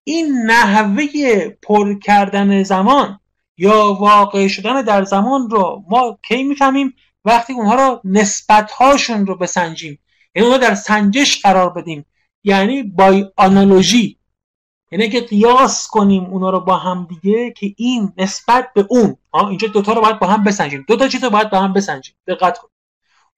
این 0.08 0.44
نحوه 0.46 1.06
پر 1.50 2.00
کردن 2.00 2.64
زمان 2.64 3.20
یا 3.58 3.94
واقع 4.00 4.48
شدن 4.48 4.82
در 4.82 5.04
زمان 5.04 5.50
رو 5.50 5.84
ما 5.90 6.20
کی 6.28 6.44
می‌فهمیم؟ 6.44 6.94
وقتی 7.26 7.54
اونها 7.54 7.76
رو 7.76 8.02
نسبت 8.04 8.72
هاشون 8.72 9.26
رو 9.26 9.36
بسنجیم. 9.36 10.00
یعنی 10.36 10.48
اونها 10.48 10.68
در 10.68 10.76
سنجش 10.76 11.42
قرار 11.42 11.70
بدیم. 11.70 12.06
یعنی 12.44 12.84
با 12.84 13.32
آنالوژی 13.38 14.18
یعنی 14.92 15.10
که 15.10 15.22
قیاس 15.22 15.88
کنیم 15.88 16.24
اونا 16.24 16.50
رو 16.50 16.60
با 16.60 16.78
هم 16.78 17.08
دیگه 17.10 17.52
که 17.52 17.74
این 17.78 18.14
نسبت 18.18 18.74
به 18.76 18.88
اون. 18.90 19.18
اینجا 19.34 19.68
دوتا 19.68 19.94
رو 19.94 20.02
باید 20.02 20.20
با 20.20 20.28
هم 20.28 20.44
بسنجیم. 20.44 20.86
دو 20.88 20.96
تا 20.96 21.08
چیز 21.08 21.24
رو 21.24 21.30
باید 21.30 21.50
با 21.50 21.60
هم 21.60 21.74
بسنجیم. 21.74 22.16
دقت 22.28 22.58
کن. 22.58 22.68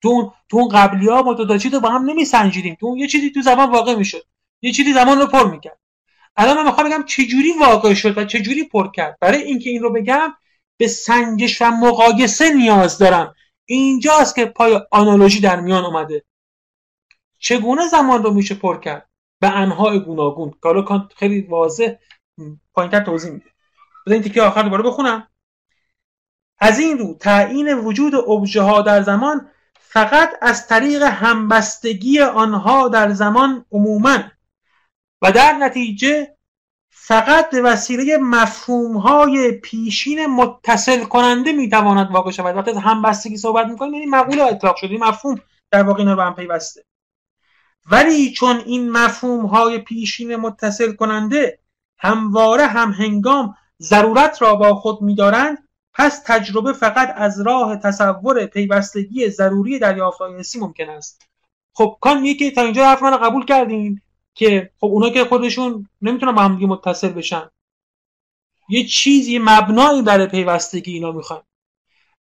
تو 0.02 0.08
اون 0.08 0.32
تو 0.48 0.56
اون 0.56 0.68
قبلی 0.68 1.08
ها 1.08 1.22
ما 1.22 1.34
دو 1.34 1.46
تا 1.46 1.58
چیز 1.58 1.74
رو 1.74 1.80
با 1.80 1.88
هم 1.88 2.10
نمیسنجیدیم. 2.10 2.76
تو 2.80 2.86
اون 2.86 2.98
یه 2.98 3.06
چیزی 3.06 3.30
تو 3.30 3.42
زمان 3.42 3.70
واقع 3.70 3.94
می‌شد. 3.94 4.22
یه 4.62 4.72
چیزی 4.72 4.92
زمان 4.92 5.18
رو 5.18 5.26
پر 5.26 5.50
می‌کرد. 5.50 5.79
الان 6.36 6.56
من 6.56 6.64
می‌خوام 6.64 6.86
بگم 6.86 7.04
چجوری 7.06 7.52
واقع 7.60 7.94
شد 7.94 8.18
و 8.18 8.24
چجوری 8.24 8.64
پر 8.64 8.90
کرد. 8.90 9.18
برای 9.20 9.42
اینکه 9.42 9.70
این 9.70 9.82
رو 9.82 9.92
بگم 9.92 10.34
به 10.76 10.88
سنجش 10.88 11.62
و 11.62 11.64
مقایسه 11.64 12.54
نیاز 12.54 12.98
دارم. 12.98 13.34
اینجاست 13.64 14.34
که 14.34 14.46
پای 14.46 14.80
آنالوژی 14.90 15.40
در 15.40 15.60
میان 15.60 15.84
اومده. 15.84 16.24
چگونه 17.38 17.88
زمان 17.88 18.22
رو 18.22 18.34
میشه 18.34 18.54
پر 18.54 18.80
کرد؟ 18.80 19.08
به 19.40 19.48
انواع 19.48 19.98
گوناگون. 19.98 20.54
حالا 20.64 20.82
کانت 20.82 21.12
خیلی 21.16 21.40
واضح 21.40 21.92
پایینتر 22.74 23.00
توضیح 23.00 23.30
میده. 23.30 23.44
بذار 24.06 24.14
این 24.14 24.22
تیکه 24.22 24.42
آخر 24.42 24.62
دوباره 24.62 24.82
بخونم. 24.82 25.26
از 26.58 26.78
این 26.78 26.98
رو 26.98 27.16
تعیین 27.20 27.74
وجود 27.74 28.14
ابژه 28.14 28.62
ها 28.62 28.82
در 28.82 29.02
زمان 29.02 29.48
فقط 29.80 30.30
از 30.42 30.68
طریق 30.68 31.02
همبستگی 31.02 32.20
آنها 32.20 32.88
در 32.88 33.10
زمان 33.10 33.64
عموما 33.72 34.18
و 35.22 35.32
در 35.32 35.52
نتیجه 35.52 36.36
فقط 36.90 37.50
به 37.50 37.62
وسیله 37.62 38.18
مفهوم 38.18 38.96
های 38.96 39.52
پیشین 39.52 40.26
متصل 40.26 41.04
کننده 41.04 41.52
می‌تواند 41.52 42.10
واقع 42.10 42.30
شود. 42.30 42.56
وقتی 42.56 42.70
از 42.70 42.76
همبستگی 42.76 43.36
صحبت 43.36 43.66
می‌کنیم 43.66 43.94
یعنی 43.94 44.06
مقوله 44.06 44.42
اطلاق 44.42 44.76
شده 44.76 44.98
مفهوم 44.98 45.40
در 45.70 45.82
واقع 45.82 45.98
اینا 45.98 46.16
به 46.16 46.22
هم 46.22 46.34
پیوسته. 46.34 46.84
ولی 47.90 48.32
چون 48.32 48.56
این 48.66 48.90
مفهوم 48.90 49.46
های 49.46 49.78
پیشین 49.78 50.36
متصل 50.36 50.92
کننده 50.92 51.58
همواره 51.98 52.66
هم 52.66 52.90
هنگام 52.90 53.54
ضرورت 53.82 54.42
را 54.42 54.54
با 54.54 54.74
خود 54.74 55.02
میدارند 55.02 55.68
پس 55.94 56.22
تجربه 56.26 56.72
فقط 56.72 57.12
از 57.16 57.40
راه 57.40 57.76
تصور 57.76 58.46
پیوستگی 58.46 59.30
ضروری 59.30 59.78
دریافت 59.78 60.20
حسی 60.38 60.60
ممکن 60.60 60.90
است. 60.90 61.22
خب 61.72 61.98
کان 62.00 62.20
میگه 62.20 62.50
تا 62.50 62.62
اینجا 62.62 62.84
حرف 62.84 63.02
من 63.02 63.16
قبول 63.16 63.44
کردین. 63.44 64.00
که 64.34 64.70
خب 64.80 64.86
اونا 64.86 65.10
که 65.10 65.24
خودشون 65.24 65.88
نمی‌تونن 66.02 66.32
با 66.32 66.42
هم 66.42 66.54
دیگه 66.54 66.66
متصل 66.66 67.08
بشن. 67.08 67.50
یه 68.68 68.84
چیزی 68.84 69.38
مبنایی 69.38 70.02
برای 70.02 70.26
پیوستگی 70.26 70.92
اینا 70.92 71.12
می‌خوایم. 71.12 71.42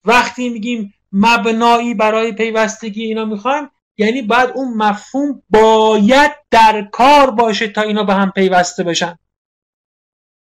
وقتی 0.06 0.50
میگیم 0.50 0.94
مبنایی 1.12 1.94
برای 1.94 2.32
پیوستگی 2.32 3.04
اینا 3.04 3.26
می‌خوایم 3.26 3.70
یعنی 3.98 4.22
بعد 4.22 4.52
اون 4.56 4.74
مفهوم 4.74 5.44
باید 5.50 6.32
در 6.52 6.82
کار 6.92 7.32
باشه 7.32 7.68
تا 7.68 7.82
اینا 7.82 8.04
به 8.04 8.14
هم 8.14 8.32
پیوسته 8.32 8.84
بشن. 8.84 9.20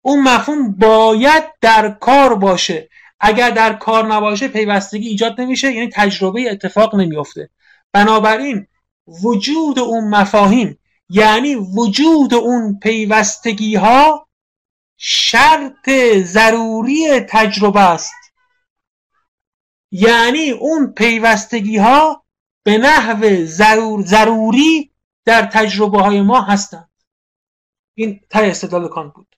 اون 0.02 0.24
مفهوم 0.24 0.72
باید 0.72 1.44
در 1.62 1.90
کار 1.90 2.36
باشه. 2.36 2.90
اگر 3.20 3.50
در 3.50 3.74
کار 3.74 4.14
نباشه 4.14 4.48
پیوستگی 4.48 5.08
ایجاد 5.08 5.42
نمیشه 5.42 5.74
یعنی 5.74 5.90
تجربه 5.94 6.52
اتفاق 6.52 6.96
نمیافته. 6.96 7.50
بنابراین 7.94 8.68
وجود 9.24 9.80
اون 9.80 10.10
مفاهیم 10.10 10.79
یعنی 11.10 11.56
وجود 11.56 12.34
اون 12.34 12.80
پیوستگی 12.80 13.76
ها 13.76 14.28
شرط 14.98 15.90
ضروری 16.24 17.20
تجربه 17.20 17.80
است. 17.80 18.14
یعنی 19.92 20.50
اون 20.52 20.94
پیوستگی 20.94 21.78
ها 21.78 22.26
به 22.64 22.78
نحو 22.78 23.46
ضرور 23.46 24.02
ضروری 24.02 24.92
در 25.26 25.46
تجربه 25.46 26.02
های 26.02 26.22
ما 26.22 26.42
هستند. 26.42 26.90
این 27.96 28.20
تای 28.30 28.50
استدلال 28.50 28.88
کان 28.88 29.10
بود. 29.10 29.36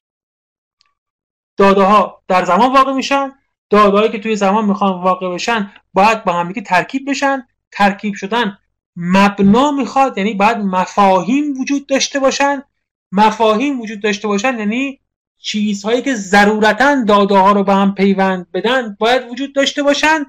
داده 1.58 1.84
ها 1.84 2.24
در 2.28 2.46
زمان 2.46 2.74
واقع 2.74 2.94
میشن. 2.94 3.32
دادههایی 3.70 4.12
که 4.12 4.20
توی 4.20 4.36
زمان 4.36 4.66
می‌خوان 4.66 5.04
واقع 5.04 5.34
بشن 5.34 5.72
باید 5.94 6.24
با 6.24 6.34
هم 6.34 6.54
ترکیب 6.54 7.10
بشن. 7.10 7.48
ترکیب 7.72 8.16
شدن 8.16 8.58
مبنا 8.96 9.72
می‌خواد 9.72 10.18
یعنی 10.18 10.34
باید 10.34 10.58
مفاهیم 10.58 11.62
وجود 11.62 11.88
داشته 11.88 12.20
باشن. 12.20 12.64
مفاهیم 13.12 13.82
وجود 13.82 14.02
داشته 14.02 14.28
باشن 14.28 14.60
یعنی 14.60 15.00
چیزهایی 15.38 16.02
که 16.02 16.16
ضرورتا 16.16 17.04
داده 17.04 17.36
ها 17.36 17.52
رو 17.52 17.64
به 17.64 17.74
هم 17.74 17.96
پیوند 17.96 18.52
بدن 18.52 18.98
باید 19.00 19.32
وجود 19.32 19.56
داشته 19.56 19.84
باشند 19.84 20.26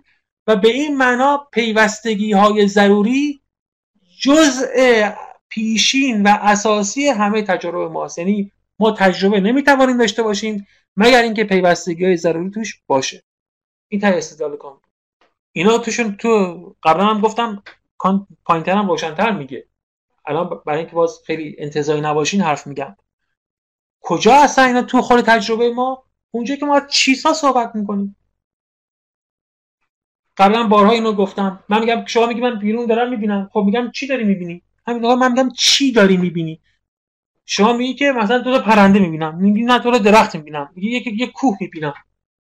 و 0.46 0.56
به 0.56 0.68
این 0.68 0.96
معنا 0.96 1.48
پیوستگی 1.52 2.32
های 2.32 2.66
ضروری 2.66 3.40
جزء 4.20 5.10
پیشین 5.48 6.22
و 6.22 6.28
اساسی 6.40 7.08
همه 7.08 7.42
تجربه 7.42 7.88
ماست. 7.88 8.18
یعنی 8.18 8.52
ما 8.78 8.90
تجربه 8.90 9.40
نمی‌توانیم 9.40 9.98
داشته 9.98 10.22
باشیم 10.22 10.66
مگر 10.96 11.22
اینکه 11.22 11.44
پیوستگی 11.44 12.04
های 12.04 12.16
ضروری 12.16 12.50
توش 12.50 12.80
باشه. 12.86 13.22
این 13.88 14.00
تا 14.00 14.06
استدلال 14.06 14.56
کام 14.56 14.80
اینا 15.52 15.78
توشون 15.78 16.16
تو 16.16 16.74
قبلا 16.82 17.04
هم 17.04 17.20
گفتم 17.20 17.62
پایینتر 18.44 18.72
هم 18.72 18.88
روشنتر 18.88 19.32
میگه. 19.32 19.66
الان 20.26 20.60
برای 20.66 20.78
اینکه 20.78 20.92
باز 20.92 21.20
خیلی 21.26 21.56
انتظاری 21.58 22.00
نباشین 22.00 22.40
حرف 22.40 22.66
میگم. 22.66 22.96
کجا 24.00 24.34
هستن 24.34 24.62
اینا 24.62 24.82
تو 24.82 25.02
خود 25.02 25.20
تجربه 25.20 25.72
ما؟ 25.72 26.04
اونجا 26.30 26.56
که 26.56 26.66
ما 26.66 26.80
چیزها 26.80 27.32
صحبت 27.32 27.74
می‌کنیم. 27.74 28.16
قبلا 30.36 30.66
بارها 30.66 30.92
اینو 30.92 31.12
گفتم. 31.12 31.64
من 31.68 31.80
میگم 31.80 32.04
شما 32.06 32.26
میگی 32.26 32.40
من 32.40 32.58
بیرون 32.58 32.86
دارم 32.86 33.10
می‌بینم. 33.10 33.50
خب 33.52 33.62
میگم 33.66 33.90
چی 33.90 34.06
داری 34.06 34.24
می‌بینی؟ 34.24 34.62
همین 34.86 35.14
من 35.14 35.32
میگم 35.32 35.50
چی 35.50 35.92
داری 35.92 36.16
می‌بینی؟ 36.16 36.60
شما 37.44 37.72
میگی 37.72 37.94
که 37.94 38.12
مثلا 38.12 38.38
دو 38.38 38.58
تا 38.58 38.64
پرنده 38.64 38.98
می‌بینم. 38.98 39.36
میگی 39.36 39.62
نه 39.62 39.78
تو 39.78 39.98
درخت 39.98 40.36
می‌بینم. 40.36 40.72
میگی 40.74 40.90
یک 40.90 41.06
یک 41.06 41.32
کوه 41.32 41.56
می‌بینم. 41.60 41.94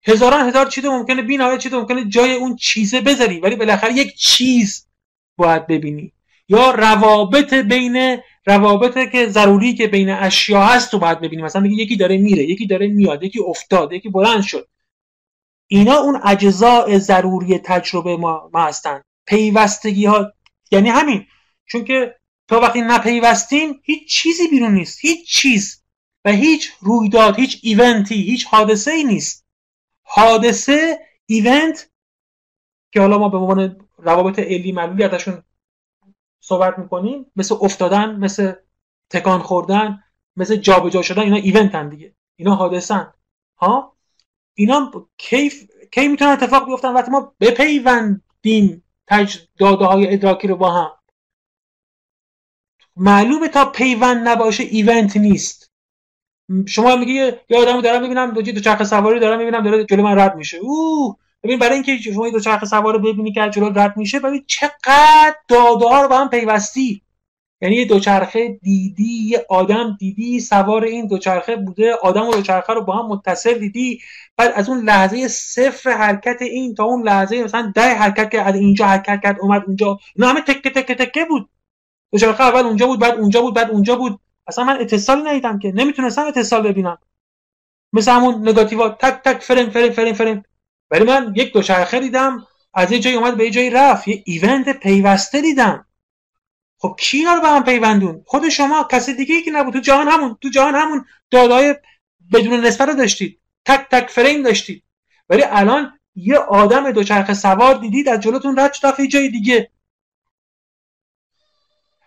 هزاران 0.07 0.49
هزار 0.49 0.67
چیز 0.67 0.85
ممکنه 0.85 1.23
بین 1.23 1.59
چیز 1.59 1.75
ممکنه 1.75 2.05
جای 2.05 2.35
اون 2.35 2.57
چیزه 2.57 3.01
بذاری. 3.01 3.41
ولی 3.41 3.57
بالاخره 3.57 3.93
یک 3.93 4.15
چیز 4.15 4.84
باید 5.37 5.67
ببینی. 5.67 6.13
یا 6.49 6.71
روابط 6.71 7.55
بین 7.55 8.19
روابط 8.47 9.11
که 9.13 9.29
ضروری 9.29 9.75
که 9.75 9.87
بین 9.87 10.11
اشیا 10.11 10.63
هست 10.63 10.91
تو 10.91 10.99
باید 10.99 11.21
ببینی. 11.21 11.43
مثلا 11.43 11.67
یکی 11.67 11.97
داره 11.97 12.17
میره 12.17 12.43
یکی 12.43 12.67
داره 12.67 12.87
میاد 12.87 13.23
یکی 13.23 13.41
افتاد 13.47 13.93
یکی 13.93 14.09
بلند 14.09 14.43
شد. 14.43 14.69
اینا 15.67 15.95
اون 15.95 16.21
اجزاء 16.25 16.99
ضروری 16.99 17.59
تجربه 17.59 18.17
ما, 18.17 18.51
ما 18.53 18.65
هستن. 18.65 19.03
پیوستگی 19.27 20.07
ها 20.07 20.33
یعنی 20.71 20.89
همین. 20.89 21.27
چون 21.67 21.85
که 21.85 22.17
تا 22.49 22.61
وقتی 22.61 22.81
نپیوستیم 22.81 23.81
هیچ 23.83 24.09
چیزی 24.09 24.49
بیرون 24.49 24.75
نیست. 24.75 24.99
هیچ 25.01 25.29
چیز. 25.29 25.83
و 26.25 26.33
هیچ 26.33 26.73
رویداد 26.81 27.39
هیچ 27.39 27.61
ایونتی 27.63 28.15
هیچ 28.15 28.47
حادثه 28.47 28.91
ای 28.91 29.05
نیست. 29.05 29.47
حادثه 30.03 30.99
ایونت 31.27 31.91
که 32.93 33.01
حالا 33.01 33.19
ما 33.19 33.29
به 33.29 33.39
عنوان 33.39 33.77
روابط 34.05 34.39
علی 34.39 34.73
معلولی 34.73 35.05
ازشون 35.05 35.43
صحبت 36.41 36.79
می‌کنیم. 36.79 37.27
مثل 37.37 37.55
افتادن 37.61 38.17
مثل 38.17 38.53
تکان 39.11 39.39
خوردن 39.39 40.03
مثل 40.37 40.57
جابجا 40.57 41.03
شدن 41.03 41.23
اینا 41.23 41.37
ایونت 41.37 41.75
هم 41.75 41.89
دیگه. 41.91 42.15
اینا 42.37 42.55
حادثن. 42.55 43.13
ها؟ 43.59 43.97
اینا 44.55 44.93
کیف 45.19 45.71
کی 45.93 46.09
می‌تونن 46.09 46.31
اتفاق 46.31 46.67
بیفتن؟ 46.67 46.93
وقتی 46.93 47.11
ما 47.11 47.35
بپیوندیم 47.41 48.85
تج 49.07 49.39
داده 49.59 49.85
های 49.85 50.15
ادراکی 50.15 50.49
رو 50.49 50.57
با 50.57 50.71
هم. 50.71 50.91
معلومه 52.97 53.49
تا 53.49 53.65
پیوند 53.65 54.29
نباشه 54.29 54.65
ایونت 54.65 55.17
نیست. 55.17 55.73
شما 56.67 56.97
میگی 56.97 57.13
یه 57.13 57.59
آدمو 57.59 57.83
دارم 57.83 58.03
می‌بینم 58.03 58.31
دو 58.31 58.61
چرخ 58.61 58.85
سواری 58.85 59.21
دارم 59.21 59.39
می‌بینم 59.39 59.63
داره 59.65 59.85
جلو 59.85 60.03
من 60.03 60.19
رد 60.19 60.37
میشه. 60.37 60.57
او 60.57 61.17
ببین 61.45 61.59
برای 61.59 61.75
اینکه 61.75 61.97
شما 61.97 62.31
دو 62.31 62.41
چرخ 62.41 62.65
سوار 62.65 62.99
ببینی 62.99 63.33
که 63.33 63.51
جلو 63.51 63.79
رد 63.79 63.97
میشه 63.97 64.21
ببین 64.21 64.45
چقدر 64.47 65.35
داده 65.49 65.85
ها 65.85 66.03
رو 66.03 66.09
با 66.09 66.19
هم 66.19 66.29
پیوستی. 66.29 67.03
یعنی 67.61 67.77
یه 67.77 67.85
دوچرخه 67.85 68.49
دیدی 68.49 69.29
یه 69.29 69.47
آدم 69.49 69.97
دیدی 70.01 70.41
سوار 70.41 70.85
این 70.85 71.07
دوچرخه 71.07 71.57
بوده 71.57 71.95
آدم 71.95 72.29
و 72.29 72.33
دوچرخه 72.33 72.73
رو 72.73 72.85
با 72.85 72.97
هم 72.97 73.07
متصل 73.07 73.59
دیدی. 73.59 74.01
بعد 74.37 74.53
از 74.55 74.69
اون 74.69 74.79
لحظه 74.79 75.29
صفر 75.29 75.91
حرکت 75.91 76.43
این 76.43 76.75
تا 76.75 76.85
اون 76.85 77.03
لحظه 77.03 77.45
مثلا 77.45 77.73
ده 77.75 77.95
حرکت 77.95 78.31
که 78.31 78.43
از 78.43 78.55
اینجا 78.55 78.87
حرکت 78.87 79.21
کرد 79.23 79.37
اومد 79.41 79.63
اونجا. 79.67 79.99
اینا 80.17 80.29
همه 80.29 80.41
تکه 80.41 80.71
تکه 80.71 80.95
تکه 80.95 81.25
بود. 81.25 81.49
دوچرخه 82.13 82.45
اول 82.45 82.65
اونجا 82.65 82.87
بود 82.87 83.01
بعد 83.01 83.15
اونجا 83.15 83.43
بود 83.43 83.55
بعد 83.55 83.71
اونجا 83.71 83.97
بود. 83.97 84.21
اصلا 84.47 84.65
من 84.65 84.81
اتصالی 84.81 85.23
ندیدم 85.23 85.59
که. 85.59 85.73
نمی‌تونستم 85.73 86.27
اتصال 86.27 86.63
ببینم. 86.63 86.99
مثل 87.93 88.13
همون 88.13 88.49
نگاتیوا 88.49 88.89
تک 88.89 89.23
تک 89.25 89.43
فریم 89.43 89.71
فریم 89.71 89.93
فریم 89.93 90.15
فریم. 90.15 90.43
ولی 90.95 91.05
من 91.05 91.33
یک 91.37 91.53
دوچرخه 91.53 92.01
دیدم 92.01 92.47
از 92.75 92.93
یه 92.93 92.99
جایی 92.99 93.17
اومد 93.17 93.37
به 93.37 93.45
یه 93.45 93.51
جایی 93.51 93.71
رفت 93.71 94.09
یه 94.09 94.23
ایونت 94.27 94.69
پیوسته 94.81 95.41
دیدم. 95.41 95.87
خب 96.79 96.97
کی 96.99 97.25
رو 97.25 97.41
به 97.41 97.49
هم 97.49 97.65
پیوندون؟ 97.65 98.23
خود 98.27 98.49
شما 98.49 98.89
کسی 98.91 99.15
دیگه 99.15 99.35
ای 99.35 99.43
که 99.43 99.51
نبود 99.51 99.73
تو 99.73 99.81
جهان 99.81 100.09
همون 100.09 100.39
تو 100.41 100.49
جهان 100.49 100.75
همون 100.75 101.05
دادای 101.31 101.75
بدون 102.33 102.67
نسبت 102.67 102.89
رو 102.89 102.95
داشتید. 102.95 103.41
تک 103.65 103.87
تک 103.91 104.11
فریم 104.11 104.43
داشتید. 104.43 104.83
ولی 105.29 105.43
الان 105.43 105.99
یه 106.17 106.37
آدم 106.37 106.91
دوچرخه 106.91 107.35
سوار 107.35 107.75
دیدید 107.75 108.09
از 108.09 108.21
جلوتون 108.21 108.59
رد 108.59 108.73
شد 108.73 109.05
جای 109.05 109.29
دیگه. 109.29 109.71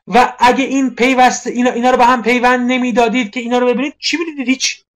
و 0.08 0.34
اگه 0.40 0.64
این 0.64 0.96
پیوست 0.96 1.48
اینا, 1.48 1.72
اینا 1.72 1.92
رو 1.92 1.98
به 1.98 2.06
هم 2.06 2.22
پیوند 2.22 2.72
نمی‌دادید 2.72 3.32
که 3.32 3.40
اینا 3.40 3.58
رو 3.58 3.68
ببینید 3.68 3.94
چی 4.00 4.18
می‌دیدید؟ 4.18 4.48
هیچ. 4.48 4.87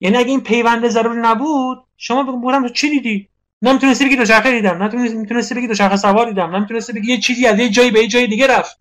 یعنی 0.00 0.16
اگه 0.16 0.28
این 0.28 0.40
پیوند 0.40 0.88
ضروری 0.88 1.20
نبود 1.20 1.78
شما 1.96 2.22
بگم 2.22 2.68
چی 2.68 2.90
دیدی؟ 2.90 3.28
نمی‌تونستی 3.62 4.04
بگی 4.04 4.16
دوچرخه 4.16 4.50
دیدم 4.50 4.82
نمی‌تونستی 4.82 5.54
بگی 5.54 5.66
دوچرخه 5.66 5.96
سوار 5.96 6.28
دیدم 6.28 6.56
نمی‌تونستی 6.56 6.92
بگی 6.92 7.12
یه 7.12 7.18
چیزی 7.18 7.46
از 7.46 7.58
یه 7.58 7.68
جایی 7.68 7.90
به 7.90 8.00
یه 8.00 8.08
جای 8.08 8.26
دیگه 8.26 8.46
رفت. 8.46 8.80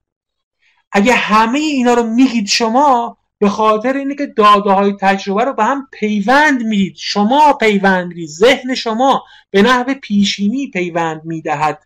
اگه 0.91 1.13
همه 1.13 1.59
اینا 1.59 1.93
رو 1.93 2.03
میگید 2.03 2.47
شما 2.47 3.17
به 3.39 3.49
خاطر 3.49 3.93
اینه 3.93 4.15
که 4.15 4.25
داده 4.25 4.71
های 4.71 4.93
تجربه 5.01 5.43
رو 5.43 5.53
به 5.53 5.63
هم 5.63 5.87
پیوند 5.91 6.63
می‌دید. 6.63 6.95
شما 6.97 7.53
پیوند 7.53 8.07
می‌دید 8.07 8.29
ذهن 8.29 8.75
شما 8.75 9.23
به 9.51 9.61
نحو 9.61 9.93
پیشینی 9.93 10.69
پیوند 10.73 11.21
می‌دهد. 11.25 11.83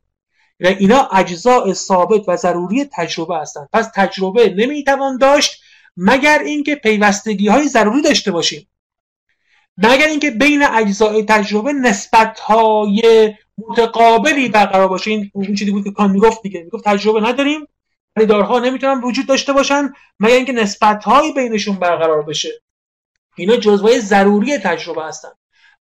و 0.59 0.67
اینا 0.67 1.09
اجزاء 1.13 1.73
ثابت 1.73 2.21
و 2.27 2.36
ضروری 2.36 2.86
تجربه 2.86 3.38
هستند 3.38 3.69
پس 3.73 3.89
تجربه 3.95 4.53
نمی‌توان 4.57 5.17
داشت 5.17 5.61
مگر 5.97 6.39
اینکه 6.39 6.75
پیوستگی 6.75 7.47
های 7.47 7.67
ضروری 7.67 8.01
داشته 8.01 8.32
باشیم. 8.32 8.67
مگر 9.84 10.07
اینکه 10.07 10.32
بین 10.32 10.63
اجزای 10.63 11.23
تجربه 11.23 11.73
نسبت 11.73 12.39
های 12.39 13.34
متقابلی 13.57 14.49
برقرار 14.49 14.88
باشه. 14.88 15.11
این 15.11 15.32
اون 15.34 15.55
چیزی 15.55 15.71
بود 15.71 15.84
که 15.84 15.91
کان 15.91 16.11
می‌گفت 16.11 16.41
دیگه. 16.41 16.63
می‌گفت 16.63 16.84
تجربه 16.84 17.21
نداریم 17.21 17.67
دارها 18.30 18.59
نمی‌تونن 18.59 19.01
وجود 19.01 19.27
داشته 19.27 19.53
باشن 19.53 19.93
مگر 20.19 20.36
اینکه 20.36 20.53
نسبت 20.53 21.03
هایی 21.03 21.34
بینشون 21.34 21.75
برقرار 21.75 22.21
بشه. 22.21 22.49
اینا 23.36 23.55
جزوه 23.55 23.99
ضروری 23.99 24.57
تجربه 24.57 25.03
هستن. 25.03 25.30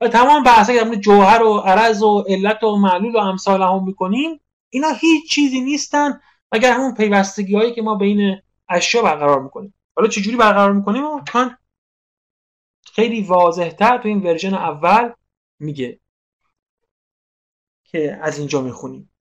و 0.01 0.07
تمام 0.07 0.43
بحث 0.43 0.69
که 0.69 0.95
جوهر 0.95 1.43
و 1.43 1.57
عرض 1.57 2.03
و 2.03 2.23
علت 2.27 2.63
و 2.63 2.75
معلول 2.75 3.15
و 3.15 3.17
امثال 3.17 3.61
هم 3.61 3.83
می‌کنیم 3.85 4.39
اینا 4.69 4.89
هیچ 4.89 5.29
چیزی 5.29 5.61
نیستن 5.61 6.19
مگر 6.51 6.71
همون 6.71 6.93
پیوستگی 6.93 7.55
هایی 7.55 7.73
که 7.73 7.81
ما 7.81 7.95
بین 7.95 8.37
اشیا 8.69 9.01
برقرار 9.01 9.41
می‌کنیم. 9.41 9.73
حالا 9.95 10.09
چجوری 10.09 10.37
برقرار 10.37 10.71
می‌کنیم؟ 10.71 11.05
و 11.05 11.21
کان 11.31 11.57
خیلی 12.97 13.21
واضح 13.21 13.69
تر 13.69 13.97
تو 13.97 14.07
این 14.07 14.23
ورژن 14.23 14.53
اول 14.53 15.13
میگه 15.59 15.99
که 17.83 18.19
از 18.21 18.37
اینجا 18.37 18.61
می‌خونیم. 18.61 19.13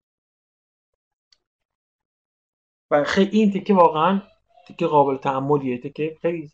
و 2.91 3.05
خیلی 3.05 3.39
این 3.39 3.53
تکه 3.53 3.75
واقعا 3.75 4.23
تکه 4.69 4.87
قابل 4.87 5.17
تعملیه 5.17 5.79
تکه 5.79 6.17
خیلی 6.23 6.51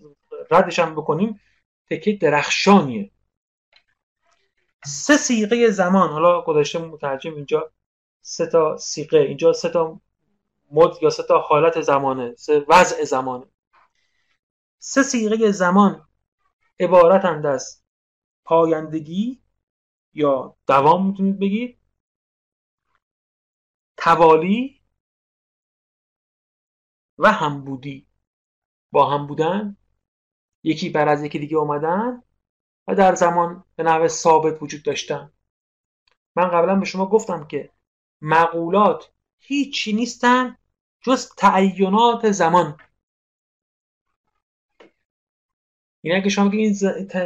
ردش 0.50 0.78
هم 0.78 0.94
بکنیم 0.94 1.40
تکه 1.90 2.12
درخشانیه. 2.12 3.10
سه 4.84 5.16
سیغه 5.16 5.70
زمان. 5.70 6.08
حالا 6.08 6.42
گذاشته 6.42 6.78
مترجم 6.78 7.34
اینجا 7.34 7.72
سه 8.22 8.46
تا 8.46 8.76
سیغه 8.76 9.18
اینجا 9.18 9.52
سه 9.52 9.68
تا 9.68 10.00
مد 10.70 11.02
یا 11.02 11.10
سه 11.10 11.22
تا 11.22 11.38
حالت 11.38 11.80
زمانه. 11.80 12.34
سه 12.34 12.64
وضع 12.68 13.04
زمانه. 13.04 13.46
سه 14.78 15.02
سیغه 15.02 15.50
زمان. 15.50 16.08
عبارتند 16.80 17.46
از 17.46 17.82
پایندگی 18.44 19.42
یا 20.14 20.56
دوام 20.66 21.06
می‌تونید 21.06 21.38
بگید 21.38 21.78
توالی 23.96 24.82
و 27.18 27.32
همبودی. 27.32 28.06
با 28.90 29.10
هم 29.10 29.26
بودن 29.26 29.76
یکی 30.62 30.90
بر 30.90 31.08
از 31.08 31.24
یکی 31.24 31.38
دیگه 31.38 31.56
اومدن 31.56 32.22
و 32.86 32.94
در 32.94 33.14
زمان 33.14 33.64
به 33.76 33.82
نحو 33.82 34.08
ثابت 34.08 34.62
وجود 34.62 34.82
داشتن. 34.82 35.32
من 36.36 36.48
قبلا 36.48 36.76
به 36.76 36.84
شما 36.84 37.06
گفتم 37.06 37.46
که 37.46 37.72
مقولات 38.20 39.12
هیچی 39.38 39.92
نیستن 39.92 40.56
جز 41.00 41.34
تعینات 41.36 42.30
زمان. 42.30 42.76
اینه 46.03 46.22
که 46.22 46.28
شما 46.28 46.50
این 46.50 46.76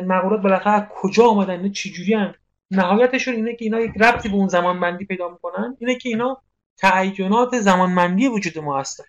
مقولات 0.06 0.42
بالاخره 0.42 0.88
کجا 0.90 1.24
آمدن 1.24 1.50
اینا 1.50 1.68
چجوری 1.68 2.14
هم 2.14 2.34
نهایتشون 2.70 3.34
اینه 3.34 3.56
که 3.56 3.64
اینا 3.64 3.80
یک 3.80 3.92
ربطی 4.00 4.28
به 4.28 4.34
اون 4.34 4.48
زمان 4.48 4.80
بندی 4.80 5.04
پیدا 5.04 5.28
می‌کنن. 5.28 5.76
اینه 5.80 5.94
که 5.98 6.08
اینا 6.08 6.42
تعینات 6.76 7.58
زمانبندی 7.58 8.28
وجود 8.28 8.58
ما 8.58 8.80
هستن. 8.80 9.04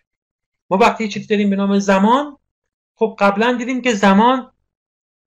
ما 0.69 0.77
وقتی 0.77 1.07
چیزی 1.07 1.27
داریم 1.27 1.49
به 1.49 1.55
نام 1.55 1.79
زمان 1.79 2.37
خب 2.95 3.15
قبلا 3.19 3.53
دیدیم 3.53 3.81
که 3.81 3.93
زمان 3.93 4.51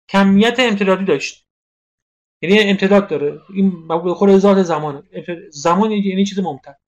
کمیت 0.09 0.61
امتدادی 0.61 1.05
داشت. 1.05 1.47
یعنی 2.43 2.61
امتداد 2.61 3.09
داره. 3.09 3.41
این 3.55 3.88
خود 4.14 4.36
ذات 4.38 4.62
زمانه. 4.62 5.03
زمان 5.51 5.91
یعنی 5.91 6.24
چیز 6.24 6.38
ممتد 6.38 6.78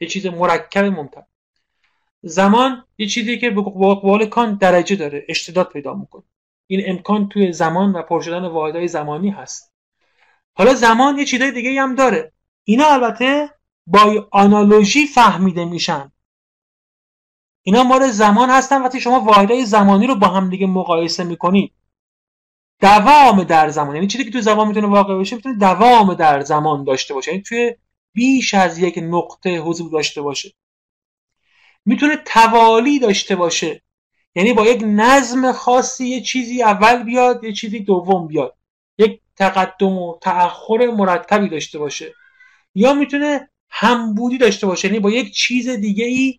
یه 0.00 0.08
چیز 0.08 0.26
مرکب 0.26 0.84
ممتد 0.84 1.26
زمان 2.22 2.84
یه 2.98 3.06
چیزی 3.06 3.38
که 3.38 3.50
به 3.50 3.62
قول 3.62 4.26
کان 4.26 4.54
درجه 4.54 4.96
داره. 4.96 5.24
اشتداد 5.28 5.68
پیدا 5.72 5.94
می‌کنه. 5.94 6.22
این 6.66 6.82
امکان 6.86 7.28
توی 7.28 7.52
زمان 7.52 7.92
و 7.92 8.02
پر 8.02 8.20
شدن 8.20 8.44
واحدهای 8.44 8.88
زمانی 8.88 9.30
هست. 9.30 9.72
حالا 10.54 10.74
زمان 10.74 11.18
یه 11.18 11.24
چیزای 11.24 11.52
دیگه 11.52 11.82
هم 11.82 11.94
داره. 11.94 12.32
اینا 12.64 12.86
البته 12.86 13.50
با 13.86 14.28
آنالوژی 14.30 15.06
فهمیده 15.06 15.64
میشن. 15.64 16.12
اینا 17.62 17.82
مال 17.82 18.10
زمان 18.10 18.50
هستن 18.50 18.82
وقتی 18.82 19.00
شما 19.00 19.20
واحدهای 19.20 19.66
زمانی 19.66 20.06
رو 20.06 20.14
با 20.14 20.28
هم 20.28 20.50
دیگه 20.50 20.66
مقایسه 20.66 21.24
می‌کنید. 21.24 21.72
دوام 22.80 23.44
در 23.44 23.68
زمان 23.68 23.94
یعنی 23.94 24.06
چیزی 24.06 24.24
که 24.24 24.30
تو 24.30 24.40
زمان 24.40 24.68
می‌تونه 24.68 24.86
واقع 24.86 25.18
بشه 25.18 25.36
می‌تونه 25.36 25.58
دوام 25.58 26.14
در 26.14 26.40
زمان 26.40 26.84
داشته 26.84 27.14
باشه. 27.14 27.30
یعنی 27.30 27.42
توی 27.42 27.74
بیش 28.12 28.54
از 28.54 28.78
یک 28.78 28.98
نقطه 29.02 29.58
حضور 29.58 29.90
داشته 29.90 30.22
باشه. 30.22 30.52
می‌تونه 31.84 32.16
توالی 32.16 32.98
داشته 32.98 33.36
باشه. 33.36 33.82
یعنی 34.36 34.52
با 34.52 34.66
یک 34.66 34.82
نظم 34.86 35.52
خاصی 35.52 36.08
یه 36.08 36.20
چیزی 36.20 36.62
اول 36.62 37.02
بیاد 37.02 37.44
یه 37.44 37.52
چیزی 37.52 37.80
دوم 37.80 38.26
بیاد. 38.26 38.56
یک 38.98 39.20
تقدم 39.36 39.98
و 39.98 40.18
تأخر 40.22 40.86
مرتبی 40.86 41.48
داشته 41.48 41.78
باشه. 41.78 42.14
یا 42.74 42.94
می‌تونه 42.94 43.50
همبودی 43.70 44.38
داشته 44.38 44.66
باشه 44.66 44.88
یعنی 44.88 45.00
با 45.00 45.10
یک 45.10 45.34
چیز 45.34 45.68
دیگه 45.68 46.04
ای 46.04 46.38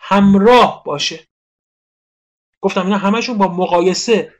همراه 0.00 0.82
باشه. 0.86 1.20
گفتم 2.60 2.84
اینا 2.84 2.98
همشون 2.98 3.38
با 3.38 3.48
مقایسه. 3.48 4.32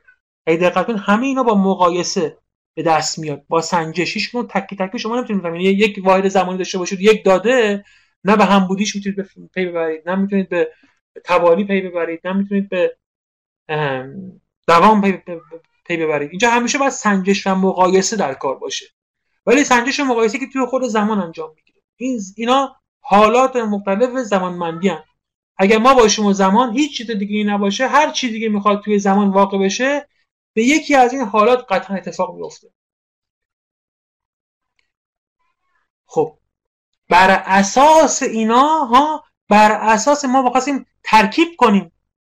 اگه 0.47 0.57
دقت 0.57 0.87
کنید 0.87 0.99
همه 0.99 1.25
اینا 1.25 1.43
با 1.43 1.55
مقایسه 1.55 2.37
به 2.75 2.83
دست 2.83 3.19
میاد. 3.19 3.45
با 3.47 3.61
سنجش 3.61 4.29
کنید 4.29 4.49
تکی 4.49 4.75
تکی 4.75 4.99
شما 4.99 5.15
نمی‌تونید 5.15 5.45
یعنی 5.45 5.63
یک 5.63 5.99
واحد 6.03 6.27
زمانی 6.27 6.57
داشته 6.57 6.77
باشید 6.77 7.01
یک 7.01 7.25
داده 7.25 7.85
نه 8.23 8.35
به 8.35 8.45
همبودیش 8.45 8.95
می‌تونید 8.95 9.29
پی 9.53 9.65
ببرید. 9.65 10.09
نه 10.09 10.15
می‌تونید 10.15 10.49
به 10.49 10.71
توالی 11.25 11.63
پی 11.63 11.81
ببرید. 11.81 12.21
نه 12.23 12.33
می‌تونید 12.33 12.69
به 12.69 12.97
دوام 14.67 15.01
پی 15.85 15.97
ببرید 15.97 16.29
اینجا 16.29 16.49
همیشه 16.49 16.77
باید 16.77 16.91
سنجش 16.91 17.47
و 17.47 17.55
مقایسه 17.55 18.17
در 18.17 18.33
کار 18.33 18.55
باشه. 18.55 18.85
ولی 19.45 19.63
سنجش 19.63 19.99
و 19.99 20.03
مقایسه 20.03 20.39
که 20.39 20.47
توی 20.53 20.65
خود 20.65 20.83
زمان 20.83 21.19
انجام 21.19 21.49
می‌گیره. 21.55 21.81
این 21.97 22.19
اینا 22.37 22.75
حالات 23.01 23.55
مختلف 23.55 24.17
زمانمندی 24.17 24.89
هن. 24.89 25.03
اگر 25.57 25.77
ما 25.77 25.93
باشیم 25.93 26.25
و 26.25 26.33
زمان 26.33 26.73
هیچ 26.73 26.97
چیز 26.97 27.11
دیگه 27.11 27.43
نباشه 27.43 27.87
هر 27.87 28.11
چیز 28.11 28.31
دیگه 28.31 28.49
می‌خواد 28.49 28.81
توی 28.83 28.99
زمان 28.99 29.29
واقع 29.29 29.57
بشه 29.57 30.07
به 30.53 30.63
یکی 30.63 30.95
از 30.95 31.13
این 31.13 31.21
حالات 31.21 31.65
قطعا 31.69 31.97
اتفاق 31.97 32.35
میفته 32.35 32.67
خب 36.05 36.37
بر 37.09 37.43
اساس 37.45 38.23
اینا 38.23 38.85
ها 38.85 39.23
بر 39.49 39.71
اساس 39.71 40.25
ما 40.25 40.41
بخواستیم 40.41 40.85
ترکیب 41.03 41.47
کنیم 41.57 41.91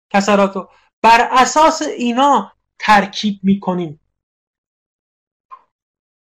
کسراتو. 0.10 0.68
بر 1.04 1.30
اساس 1.32 1.82
اینا 1.82 2.52
ترکیب 2.80 3.40
می‌کنیم. 3.44 4.00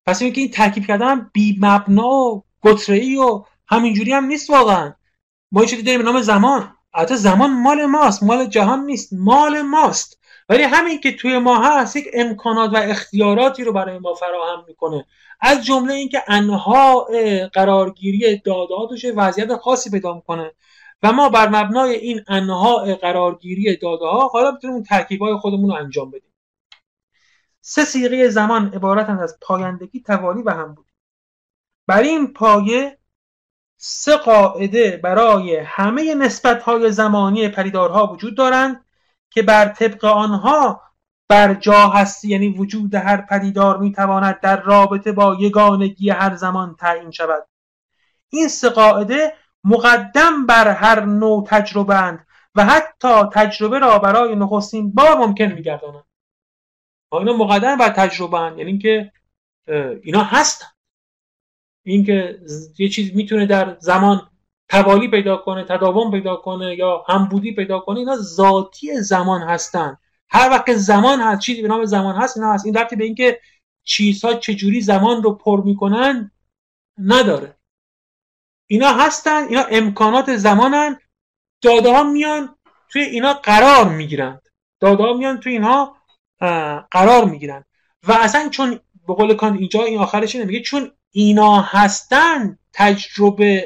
پس 0.07 0.23
اینکه 0.23 0.41
این 0.41 0.51
ترکیب 0.51 0.87
کردن 0.87 1.31
بی 1.33 1.59
مبنا 1.61 2.09
و 2.09 2.45
گتره‌ای 2.63 3.17
و 3.17 3.45
همینجوری 3.67 4.13
هم 4.13 4.25
نیست 4.25 4.51
واقعا. 4.51 4.95
ما 5.53 5.65
چیزی 5.65 5.83
داریم 5.83 6.01
به 6.01 6.07
نام 6.13 6.21
زمان. 6.21 6.77
البته 6.95 7.17
زمان 7.17 7.63
مال 7.63 7.87
ماست 7.87 8.23
مال 8.23 8.47
جهان 8.47 8.85
نیست 8.85 9.13
مال 9.13 9.63
ماست. 9.63 10.21
ولی 10.49 10.63
همین 10.63 11.01
که 11.01 11.13
توی 11.13 11.39
ما 11.39 11.63
هست 11.63 11.97
یک 11.97 12.07
امکانات 12.15 12.75
و 12.75 12.77
اختیاراتی 12.77 13.65
رو 13.65 13.73
برای 13.73 13.99
ما 13.99 14.15
فراهم 14.15 14.65
می‌کنه. 14.69 15.07
از 15.41 15.65
جمله 15.65 15.95
اینکه 15.95 16.23
انها 16.29 17.09
قرارگیری 17.53 18.37
دادهاتش 18.37 19.07
وضعیت 19.17 19.57
خاصی 19.57 19.91
پیدا 19.91 20.15
می‌کنه. 20.15 20.53
و 21.03 21.13
ما 21.13 21.29
بر 21.29 21.49
مبنای 21.49 21.95
این 21.95 22.25
انها 22.29 22.77
قرارگیری 22.95 23.77
داده 23.77 24.05
ها 24.05 24.29
حالا 24.29 24.51
می‌تونیم 24.51 24.83
ترکیب 24.83 25.23
های 25.23 25.37
خودمون 25.37 25.71
رو 25.71 25.77
انجام 25.77 26.11
بدیم. 26.11 26.35
سه 27.61 27.85
سیغه 27.85 28.29
زمان 28.29 28.75
عبارتند 28.75 29.21
از 29.21 29.39
پایندگی 29.43 30.01
توالی 30.01 30.43
و 30.43 30.51
هم 30.51 30.75
بود 30.75 30.87
بر 31.87 32.01
این 32.01 32.33
پایه 32.33 32.99
سه 33.77 34.17
قاعده 34.17 34.97
برای 34.97 35.57
همه 35.57 36.15
نسبت 36.15 36.63
های 36.63 36.93
زمانی 36.93 37.49
پریدارها 37.49 38.07
وجود 38.07 38.37
دارند 38.37 38.85
که 39.31 39.43
بر 39.43 39.69
طبق 39.69 40.05
آنها 40.05 40.83
بر 41.29 41.55
جا 41.55 41.89
هستی 41.89 42.29
یعنی 42.29 42.49
وجود 42.49 42.95
هر 42.95 43.21
پدیدار 43.21 43.79
می‌تواند 43.79 44.41
در 44.41 44.63
رابطه 44.63 45.13
با 45.13 45.37
یگانگی 45.41 46.11
هر 46.11 46.37
زمان 46.37 46.77
تعیین 46.77 47.11
شود. 47.11 47.49
این 48.29 48.49
سه 48.49 48.69
قاعده 48.69 49.33
مقدم 49.65 50.47
بر 50.47 50.69
هر 50.69 51.05
نوع 51.05 51.45
تجربه 51.47 52.03
اند 52.03 52.27
و 52.55 52.65
حتی 52.65 53.23
تجربه 53.33 53.79
را 53.79 53.99
برای 53.99 54.37
نخستین 54.37 54.93
بار 54.93 55.19
ممکن 55.19 55.45
میگردانند. 55.45 56.05
اینا 57.13 57.33
مقدم 57.33 57.77
بر 57.77 57.89
تجربه 57.89 58.39
اند 58.39 58.59
یعنی 58.59 58.71
اینکه 58.71 59.13
اینا 60.03 60.23
هستن 60.23 60.67
اینکه 61.85 62.41
یه 62.79 62.89
چیز 62.89 63.17
می‌تونه 63.17 63.47
در 63.47 63.77
زمان 63.81 64.31
توالی 64.69 65.09
پیدا 65.09 65.37
کنه 65.37 65.65
تداوم 65.65 66.11
پیدا 66.11 66.37
کنه 66.37 66.75
یا 66.75 67.05
همبودی 67.09 67.55
پیدا 67.55 67.81
کنه 67.81 67.99
اینا 67.99 68.17
ذاتی 68.17 69.01
زمان 69.01 69.43
هستن 69.43 69.97
هر 70.29 70.51
وقت 70.51 70.75
زمان 70.75 71.21
هست 71.21 71.41
چیزی 71.41 71.63
به 71.63 71.69
نام 71.69 71.85
زمان 71.85 72.17
هست 72.17 72.37
اینا 72.37 72.53
هست. 72.53 72.67
این 72.67 72.75
ربطی 72.75 72.97
به 72.97 73.05
اینکه 73.05 73.41
چیزها 73.85 74.35
چجوری 74.35 74.81
زمان 74.81 75.23
رو 75.23 75.35
پر 75.35 75.65
می‌کنن 75.65 76.31
نداره. 76.99 77.60
اینا 78.71 78.89
هستن 78.89 79.49
اینا 79.49 79.63
امکانات 79.63 80.37
زمانن. 80.37 80.99
داده 81.63 81.93
ها 81.93 82.03
میان 82.03 82.57
توی 82.89 83.03
اینا 83.03 83.33
قرار 83.33 83.89
می‌گیرند 83.89 84.49
داده 84.81 85.03
ها 85.03 85.13
میان 85.13 85.41
توی 85.41 85.53
اینها 85.53 85.97
قرار 86.91 87.25
می‌گیرند 87.25 87.65
و 88.09 88.13
اصلا 88.13 88.49
چون 88.49 88.81
به 89.07 89.15
قول 89.15 89.35
کان 89.35 89.57
اینجا 89.59 89.83
این 89.83 89.99
آخرش 89.99 90.37
میگه 90.37 90.61
چون 90.61 90.91
اینا 91.11 91.61
هستن 91.61 92.59
تجربه 92.73 93.65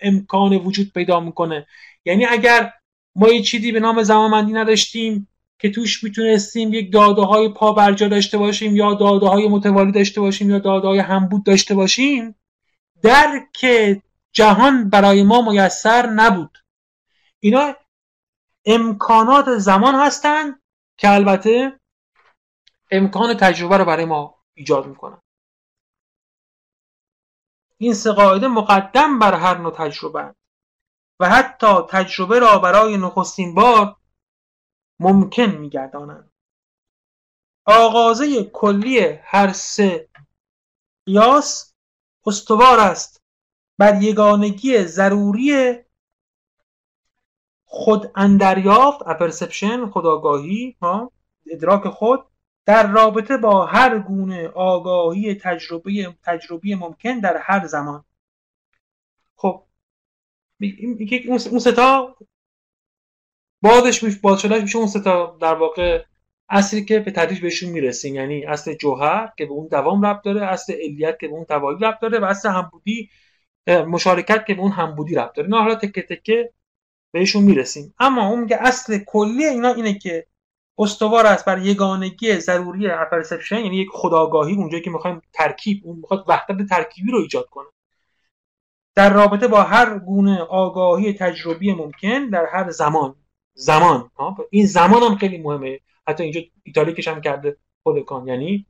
امکان 0.00 0.52
وجود 0.52 0.92
پیدا 0.94 1.20
می‌کنه. 1.20 1.66
یعنی 2.04 2.24
اگر 2.24 2.72
ما 3.16 3.28
یه 3.28 3.42
چیزی 3.42 3.72
به 3.72 3.80
نام 3.80 4.02
زمانمندی 4.02 4.52
نداشتیم 4.52 5.28
که 5.58 5.70
توش 5.70 6.04
می‌تونستیم 6.04 6.74
یک 6.74 6.92
داده 6.92 7.22
های 7.22 7.48
پا 7.48 7.72
برجا 7.72 8.08
داشته 8.08 8.38
باشیم 8.38 8.76
یا 8.76 8.94
داده 8.94 9.26
های 9.26 9.48
متوالی 9.48 9.92
داشته 9.92 10.20
باشیم 10.20 10.50
یا 10.50 10.58
داده 10.58 10.88
های 10.88 10.98
همبود 10.98 11.44
داشته 11.44 11.74
باشیم 11.74 12.34
درک 13.02 13.66
جهان 14.32 14.90
برای 14.90 15.22
ما 15.22 15.50
میسر 15.50 16.06
نبود. 16.06 16.58
اینا 17.40 17.74
امکانات 18.64 19.58
زمان 19.58 19.94
هستند 19.94 20.62
که 20.96 21.10
البته 21.10 21.80
امکان 22.90 23.34
تجربه 23.34 23.76
رو 23.76 23.84
برای 23.84 24.04
ما 24.04 24.44
ایجاد 24.54 24.86
می‌کنن. 24.86 25.22
این 27.78 27.94
سه 27.94 28.12
قاعده 28.12 28.48
مقدم 28.48 29.18
بر 29.18 29.34
هر 29.34 29.58
نوع 29.58 29.72
تجربه 29.76 30.34
و 31.20 31.28
حتی 31.28 31.66
تجربه 31.88 32.38
را 32.38 32.58
برای 32.58 32.96
نخستین 32.96 33.54
بار 33.54 33.96
ممکن 35.00 35.42
میگردانند. 35.42 36.32
آغازه 37.66 38.44
کلی 38.44 39.00
هر 39.22 39.52
سه 39.52 40.08
قیاس 41.06 41.74
استوار 42.26 42.80
است 42.80 43.21
بر 43.78 44.02
یگانگی 44.02 44.84
ضروری 44.84 45.74
خود 47.64 48.10
اندریافت 48.14 49.02
اپرسپشن 49.06 49.86
خداگاهی 49.86 50.76
ها 50.80 51.12
ادراک 51.50 51.88
خود 51.88 52.24
در 52.66 52.92
رابطه 52.92 53.36
با 53.36 53.66
هر 53.66 53.98
گونه 53.98 54.48
آگاهی 54.48 55.34
تجربی 55.34 56.08
تجربی 56.22 56.74
ممکن 56.74 57.18
در 57.18 57.36
هر 57.36 57.66
زمان. 57.66 58.04
خب 59.36 59.64
اون 61.28 61.58
ستا 61.58 62.16
بازش 63.62 64.02
میشه 64.02 64.18
باز 64.22 64.40
شدهش 64.40 64.62
میشه 64.62 64.78
اون 64.78 64.86
ستا 64.86 65.38
در 65.40 65.54
واقع 65.54 66.04
اصلی 66.48 66.84
که 66.84 66.98
به 66.98 67.10
تدریج 67.10 67.40
بهشون 67.40 67.70
می‌رسیم. 67.70 68.14
یعنی 68.14 68.44
اصل 68.44 68.74
جوهر 68.74 69.32
که 69.38 69.46
به 69.46 69.52
اون 69.52 69.68
دوام 69.68 70.06
ربط 70.06 70.24
داره 70.24 70.46
اصل 70.46 70.72
علیت 70.72 71.18
که 71.20 71.28
به 71.28 71.34
اون 71.34 71.44
توالی 71.44 71.84
ربط 71.84 72.00
داره 72.00 72.18
و 72.18 72.24
اصل 72.24 72.48
همبودی 72.48 73.10
مشارکت 73.66 74.46
که 74.46 74.54
به 74.54 74.60
اون 74.60 74.72
همبودی 74.72 75.14
ربط 75.14 75.34
داره. 75.34 75.48
نه 75.48 75.62
حالا 75.62 75.74
تکه 75.74 76.02
تکه 76.02 76.52
بهشون 77.12 77.42
می‌رسیم. 77.42 77.94
اما 77.98 78.28
اون 78.28 78.40
میگه 78.40 78.56
اصل 78.60 78.98
کلی 78.98 79.44
اینا 79.44 79.72
اینه 79.72 79.98
که 79.98 80.26
استوار 80.78 81.26
است 81.26 81.44
بر 81.44 81.58
یگانگی 81.58 82.34
ضروری 82.34 82.88
پرسپشن 82.88 83.58
یعنی 83.58 83.76
یک 83.76 83.88
خداگاهی 83.92 84.54
اونجایی 84.54 84.82
که 84.82 84.90
می‌خوایم 84.90 85.22
ترکیب 85.32 85.80
اون 85.84 85.96
می‌خواد 85.96 86.24
وحدت 86.28 86.68
ترکیبی 86.68 87.10
رو 87.10 87.18
ایجاد 87.18 87.46
کنه. 87.46 87.66
در 88.94 89.12
رابطه 89.12 89.48
با 89.48 89.62
هر 89.62 89.98
گونه 89.98 90.42
آگاهی 90.42 91.12
تجربی 91.12 91.72
ممکن 91.72 92.28
در 92.28 92.46
هر 92.46 92.70
زمان. 92.70 93.14
زمان 93.54 94.10
این 94.50 94.66
زمان 94.66 95.02
هم 95.02 95.16
خیلی 95.16 95.38
مهمه. 95.38 95.80
حتی 96.08 96.22
اینجا 96.22 96.40
ایتالیکش 96.62 97.08
هم 97.08 97.20
کرده 97.20 97.56
خود 97.82 98.06
یعنی 98.26 98.66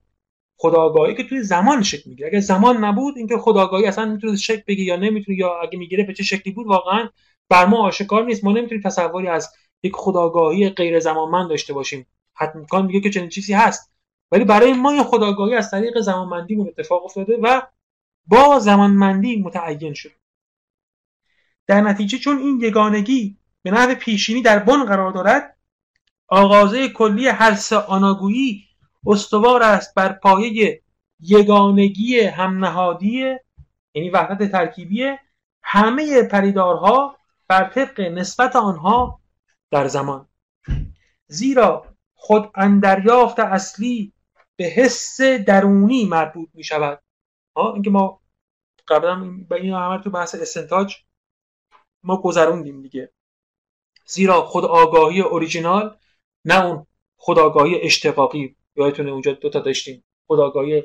خداگاهی 0.62 1.14
که 1.14 1.24
توی 1.24 1.42
زمان 1.42 1.82
شکل 1.82 2.10
می‌گیره. 2.10 2.28
اگه 2.28 2.40
زمان 2.40 2.84
نبود 2.84 3.18
اینکه 3.18 3.38
خداگاهی 3.38 3.86
اصلا 3.86 4.04
می‌تونه 4.04 4.36
شکل 4.36 4.62
بگیره 4.66 4.86
یا 4.86 4.96
نمی‌تونه 4.96 5.38
یا 5.38 5.60
اگه 5.62 5.78
می‌گیره 5.78 6.04
به 6.04 6.14
چه 6.14 6.22
شکلی 6.22 6.52
بود 6.52 6.66
واقعا 6.66 7.08
بر 7.48 7.66
ما 7.66 7.86
آشکار 7.86 8.24
نیست. 8.24 8.44
ما 8.44 8.52
نمی‌تونیم 8.52 8.82
تصوری 8.82 9.28
از 9.28 9.52
یک 9.82 9.92
خداگاهی 9.96 10.68
غیر 10.70 11.00
زمانمند 11.00 11.48
داشته 11.48 11.72
باشیم. 11.72 12.06
حتما 12.34 12.82
میگه 12.82 13.00
که 13.00 13.10
چنین 13.10 13.28
چیزی 13.28 13.52
هست. 13.52 13.92
ولی 14.32 14.44
برای 14.44 14.72
ما 14.72 14.90
این 14.90 15.02
خداگاهی 15.02 15.54
از 15.54 15.70
طریق 15.70 16.00
زمانمندی 16.00 16.60
اتفاق 16.60 17.04
افتاده 17.04 17.36
و 17.42 17.62
با 18.26 18.58
زمانمندی 18.58 19.36
متعین 19.36 19.94
شد 19.94 20.12
در 21.66 21.80
نتیجه 21.80 22.18
چون 22.18 22.38
این 22.38 22.60
یگانگی 22.60 23.36
به 23.62 23.70
نحو 23.70 23.94
پیشینی 23.94 24.42
در 24.42 24.58
بن 24.58 24.84
قرار 24.84 25.12
دارد 25.12 25.56
آغازه 26.28 26.88
کلی 26.88 27.28
هر 27.28 27.54
سه 27.54 27.76
آناگویی 27.76 28.64
استوار 29.06 29.62
است 29.62 29.94
بر 29.94 30.12
پایه 30.12 30.82
یگانگی 31.20 32.20
همنهادی 32.20 33.36
یعنی 33.94 34.10
وحدت 34.10 34.52
ترکیبی 34.52 35.16
همه 35.62 36.22
پریدارها 36.22 37.16
بر 37.48 37.68
طبق 37.68 38.00
نسبت 38.00 38.56
آنها 38.56 39.20
در 39.70 39.88
زمان. 39.88 40.28
زیرا 41.26 41.86
خود 42.14 42.50
اندریافت 42.54 43.38
اصلی 43.40 44.12
به 44.56 44.64
حس 44.64 45.20
درونی 45.20 46.04
مربوط 46.04 46.48
می 46.54 46.64
شود. 46.64 47.02
اینکه 47.56 47.90
ما 47.90 48.20
قبلا 48.88 49.44
به 49.48 49.56
این 49.56 49.74
عمل 49.74 50.02
تو 50.02 50.10
بحث 50.10 50.34
استنتاج 50.34 50.96
ما 52.02 52.16
گذروندیم 52.16 52.82
دیگه. 52.82 53.12
زیرا 54.06 54.42
خود 54.42 54.64
آگاهی 54.64 55.20
اوریجینال 55.20 55.96
نه 56.44 56.64
اون 56.64 56.86
خداگاهی 57.16 57.80
اشتقاقی. 57.80 58.56
یادتونه 58.76 59.10
اونجا 59.10 59.32
دوتا 59.32 59.60
داشتیم. 59.60 60.04
خداگاهی 60.26 60.82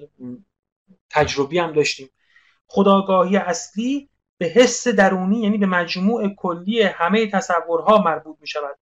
تجربی 1.10 1.60
هم 1.60 1.74
داشتیم. 1.74 2.10
خداگاهی 2.68 3.38
اصلی 3.38 4.10
به 4.38 4.46
حس 4.46 4.88
درونی 4.88 5.40
یعنی 5.40 5.58
به 5.58 5.66
مجموع 5.66 6.28
کلی 6.38 6.82
همه 6.82 7.28
تصورها 7.28 7.98
مربوط 7.98 8.38
می 8.42 8.48
شود 8.48 8.78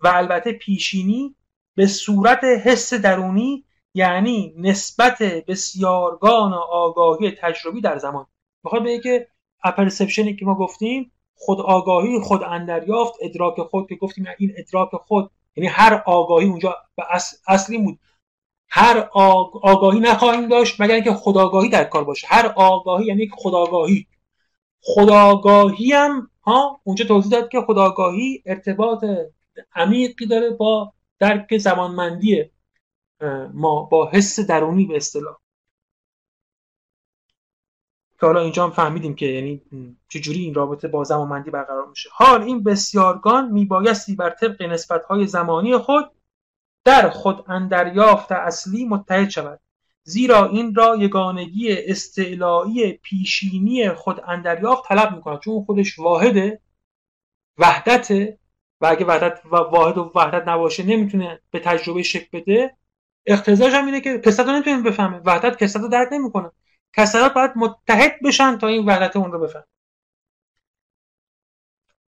و 0.00 0.08
البته 0.08 0.52
پیشینی 0.52 1.36
به 1.74 1.86
صورت 1.86 2.44
حس 2.44 2.94
درونی 2.94 3.64
یعنی 3.94 4.54
نسبت 4.58 5.22
بسیارگان 5.22 6.52
آگاهی 6.54 7.30
تجربی 7.30 7.80
در 7.80 7.98
زمان. 7.98 8.26
می‌خواد 8.64 8.84
بگه 8.84 9.00
که 9.00 9.28
اپرسپشنی 9.64 10.36
که 10.36 10.44
ما 10.44 10.54
گفتیم 10.54 11.12
خود 11.34 11.60
آگاهی 11.60 12.20
خود 12.20 12.42
اندریافت 12.42 13.14
ادراک 13.20 13.60
خود 13.60 13.88
که 13.88 13.94
گفتیم 13.94 14.26
این 14.38 14.52
ادراک 14.56 14.90
خود 14.94 15.30
یعنی 15.56 15.68
هر 15.68 16.02
آگاهی 16.06 16.46
اونجا 16.46 16.76
به 16.96 17.04
اصلی 17.48 17.78
بود. 17.78 17.98
هر 18.74 19.08
آگاهی 19.62 20.00
نخواهیم 20.00 20.48
داشت 20.48 20.80
مگر 20.80 20.94
اینکه 20.94 21.12
خداگاهی 21.12 21.68
در 21.68 21.84
کار 21.84 22.04
باشه. 22.04 22.26
هر 22.30 22.46
آگاهی 22.56 23.06
یعنی 23.06 23.30
خداگاهی. 23.32 24.06
خداگاهی 24.80 25.92
هم 25.92 26.30
ها؟ 26.42 26.80
اونجا 26.84 27.04
توضیح 27.04 27.30
داد 27.30 27.48
که 27.48 27.60
خداگاهی 27.60 28.42
ارتباط 28.46 29.04
عمیقی 29.74 30.26
داره 30.26 30.50
با 30.50 30.92
درک 31.18 31.58
زمانمندی 31.58 32.50
ما 33.54 33.82
با 33.82 34.10
حس 34.12 34.40
درونی 34.40 34.86
به 34.86 34.96
اصطلاح. 34.96 35.36
که 38.20 38.26
حالا 38.26 38.40
اینجا 38.40 38.64
هم 38.64 38.70
فهمیدیم 38.70 39.14
که 39.14 39.26
یعنی 39.26 39.62
چجوری 40.08 40.40
این 40.40 40.54
رابطه 40.54 40.88
با 40.88 41.04
زمانمندی 41.04 41.50
برقرار 41.50 41.86
میشه. 41.86 42.08
حال 42.12 42.42
این 42.42 42.62
بسیارگان 42.62 43.52
میبایستی 43.52 44.14
بر 44.14 44.30
طبق 44.30 44.62
نسبتهای 44.62 45.26
زمانی 45.26 45.76
خود 45.78 46.10
در 46.84 47.10
خود 47.10 47.50
اندریافت 47.50 48.32
اصلی 48.32 48.84
متحد 48.84 49.28
شود. 49.28 49.60
زیرا 50.04 50.46
این 50.46 50.74
را 50.74 50.96
یگانگی 50.96 51.72
استعلایی 51.72 52.92
پیشینی 52.92 53.88
خود 53.88 54.20
اندریافت 54.28 54.88
طلب 54.88 55.16
می‌کند. 55.16 55.40
چون 55.40 55.64
خودش 55.64 55.98
واحده 55.98 56.60
وحدت 57.58 58.10
و 58.80 58.86
اگه 58.86 59.06
وحدت 59.06 59.40
و 59.52 59.56
واحد 59.56 59.98
و 59.98 60.12
وحدت 60.14 60.48
نباشه 60.48 60.82
نمی‌تونه 60.82 61.40
به 61.50 61.58
تجربه 61.58 62.02
شکل 62.02 62.38
بده. 62.40 62.76
اقتضاش 63.26 63.72
هم 63.72 63.86
اینه 63.86 64.00
که 64.00 64.18
کسرت 64.18 64.46
رو 64.46 64.52
نمی‌تونه 64.52 64.82
بفهمه 64.82 65.20
وحدت 65.24 65.58
کسرت 65.58 65.82
رو 65.82 65.88
درک 65.88 66.08
نمی‌کنه. 66.12 66.50
کسرات 66.96 67.34
باید 67.34 67.50
متحد 67.56 68.12
بشن 68.24 68.58
تا 68.58 68.66
این 68.66 68.86
وحدت 68.86 69.16
اون 69.16 69.32
رو 69.32 69.38
بفهم 69.40 69.64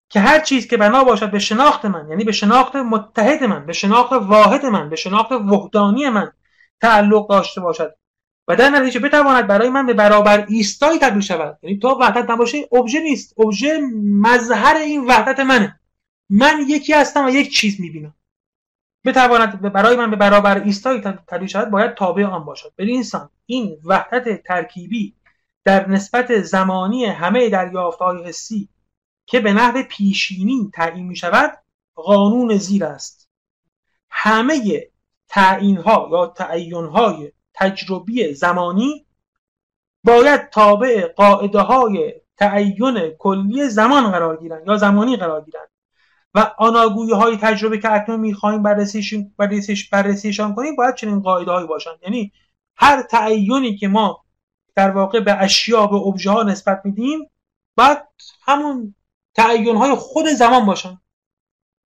که 0.09 0.19
هر 0.19 0.39
چیز 0.39 0.67
که 0.67 0.77
بنا 0.77 1.03
باشد 1.03 1.31
به 1.31 1.39
شناخت 1.39 1.85
من 1.85 2.09
یعنی 2.09 2.23
به 2.23 2.31
شناخت 2.31 2.75
متحد 2.75 3.43
من 3.43 3.65
به 3.65 3.73
شناخت 3.73 4.13
واحد 4.13 4.65
من 4.65 4.89
به 4.89 4.95
شناخت 4.95 5.31
وحدانی 5.31 6.09
من 6.09 6.31
تعلق 6.81 7.29
داشته 7.29 7.61
باشد. 7.61 7.95
و 8.47 8.55
در 8.55 8.69
نتیجه 8.69 8.99
بتواند 8.99 9.47
برای 9.47 9.69
من 9.69 9.85
به 9.85 9.93
برابر 9.93 10.45
ایستایی 10.49 10.99
تبدیل 10.99 11.21
شود؟ 11.21 11.57
یعنی 11.61 11.79
تا 11.79 11.95
وحدت 11.95 12.29
نباشه 12.29 12.57
ابژه 12.71 12.99
نیست. 12.99 13.39
ابژه 13.39 13.79
مظهر 14.03 14.75
این 14.75 15.05
وحدت 15.07 15.39
منه. 15.39 15.79
من 16.29 16.59
یکی 16.67 16.93
هستم 16.93 17.25
و 17.25 17.29
یک 17.29 17.53
چیز 17.53 17.81
می‌بینم. 17.81 18.15
بتواند 19.05 19.61
برای 19.61 19.95
من 19.95 20.09
به 20.11 20.15
برابر 20.15 20.63
ایستایی 20.63 21.01
تبدیل 21.01 21.47
شود 21.47 21.69
باید 21.69 21.93
تابع 21.93 22.23
آن 22.25 22.45
باشد. 22.45 22.73
به 22.75 22.95
انسان 22.95 23.29
این 23.45 23.77
وحدت 23.85 24.43
ترکیبی 24.43 25.13
در 25.63 25.89
نسبت 25.89 26.41
زمانی 26.41 27.05
همه 27.05 27.49
دریافتهای 27.49 28.23
حسی 28.23 28.69
که 29.27 29.39
به 29.39 29.53
نحو 29.53 29.83
پیشینی 29.89 30.71
تعیین 30.73 31.07
می 31.07 31.15
شود 31.15 31.57
قانون 31.95 32.57
زیر 32.57 32.85
است. 32.85 33.29
همه 34.09 34.87
تعیین 35.27 35.77
ها 35.77 36.09
یا 36.11 36.27
تعیین 36.27 36.85
های 36.85 37.31
تجربی 37.53 38.33
زمانی 38.33 39.05
باید 40.03 40.49
تابع 40.49 41.07
قاعده 41.07 41.59
های 41.59 42.13
تعین 42.37 43.09
کلی 43.19 43.69
زمان 43.69 44.11
قرار 44.11 44.37
گیرند 44.37 44.67
یا 44.67 44.77
زمانی 44.77 45.17
قرار 45.17 45.41
گیرند. 45.41 45.67
و 46.33 46.51
آناگویی 46.57 47.11
های 47.11 47.37
تجربه 47.37 47.77
که 47.77 47.93
اکنون 47.93 48.19
می‌خواهیم 48.19 48.63
بررسیشون 48.63 49.33
بررسیش 49.37 49.89
بررسیشان 49.89 50.55
کنیم 50.55 50.75
باید 50.75 50.95
چنین 50.95 51.19
قاعده 51.19 51.51
هایی 51.51 51.67
باشند. 51.67 51.99
یعنی 52.01 52.31
هر 52.75 53.01
تعینی 53.01 53.77
که 53.77 53.87
ما 53.87 54.23
در 54.75 54.91
واقع 54.91 55.19
به 55.19 55.33
اشیا 55.33 55.87
به 55.87 55.95
ابژه 55.95 56.31
ها 56.31 56.43
نسبت 56.43 56.81
میدیم 56.83 57.29
بعد 57.75 58.07
همون 58.41 58.95
تعین 59.37 59.95
خود 59.95 60.27
زمان 60.27 60.65
باشن. 60.65 61.01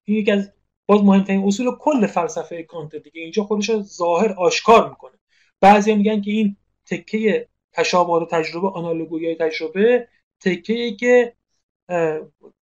این 0.03 0.17
یکی 0.17 0.31
از 0.31 0.53
باز 0.85 1.03
مهمترین 1.03 1.43
اصول 1.47 1.75
کل 1.79 2.07
فلسفه 2.07 2.63
کانت 2.63 2.95
دیگه. 2.95 3.21
اینجا 3.21 3.43
خودش 3.43 3.69
رو 3.69 3.81
ظاهر 3.81 4.31
آشکار 4.31 4.89
می‌کنه. 4.89 5.19
بعضی 5.61 5.95
میگن 5.95 6.21
که 6.21 6.31
این 6.31 6.57
تکه 6.85 7.47
تشابه 7.73 8.25
تجربه 8.25 8.69
آنالوگوی 8.69 9.35
تجربه 9.35 10.07
تکه 10.39 10.91
که 10.91 11.33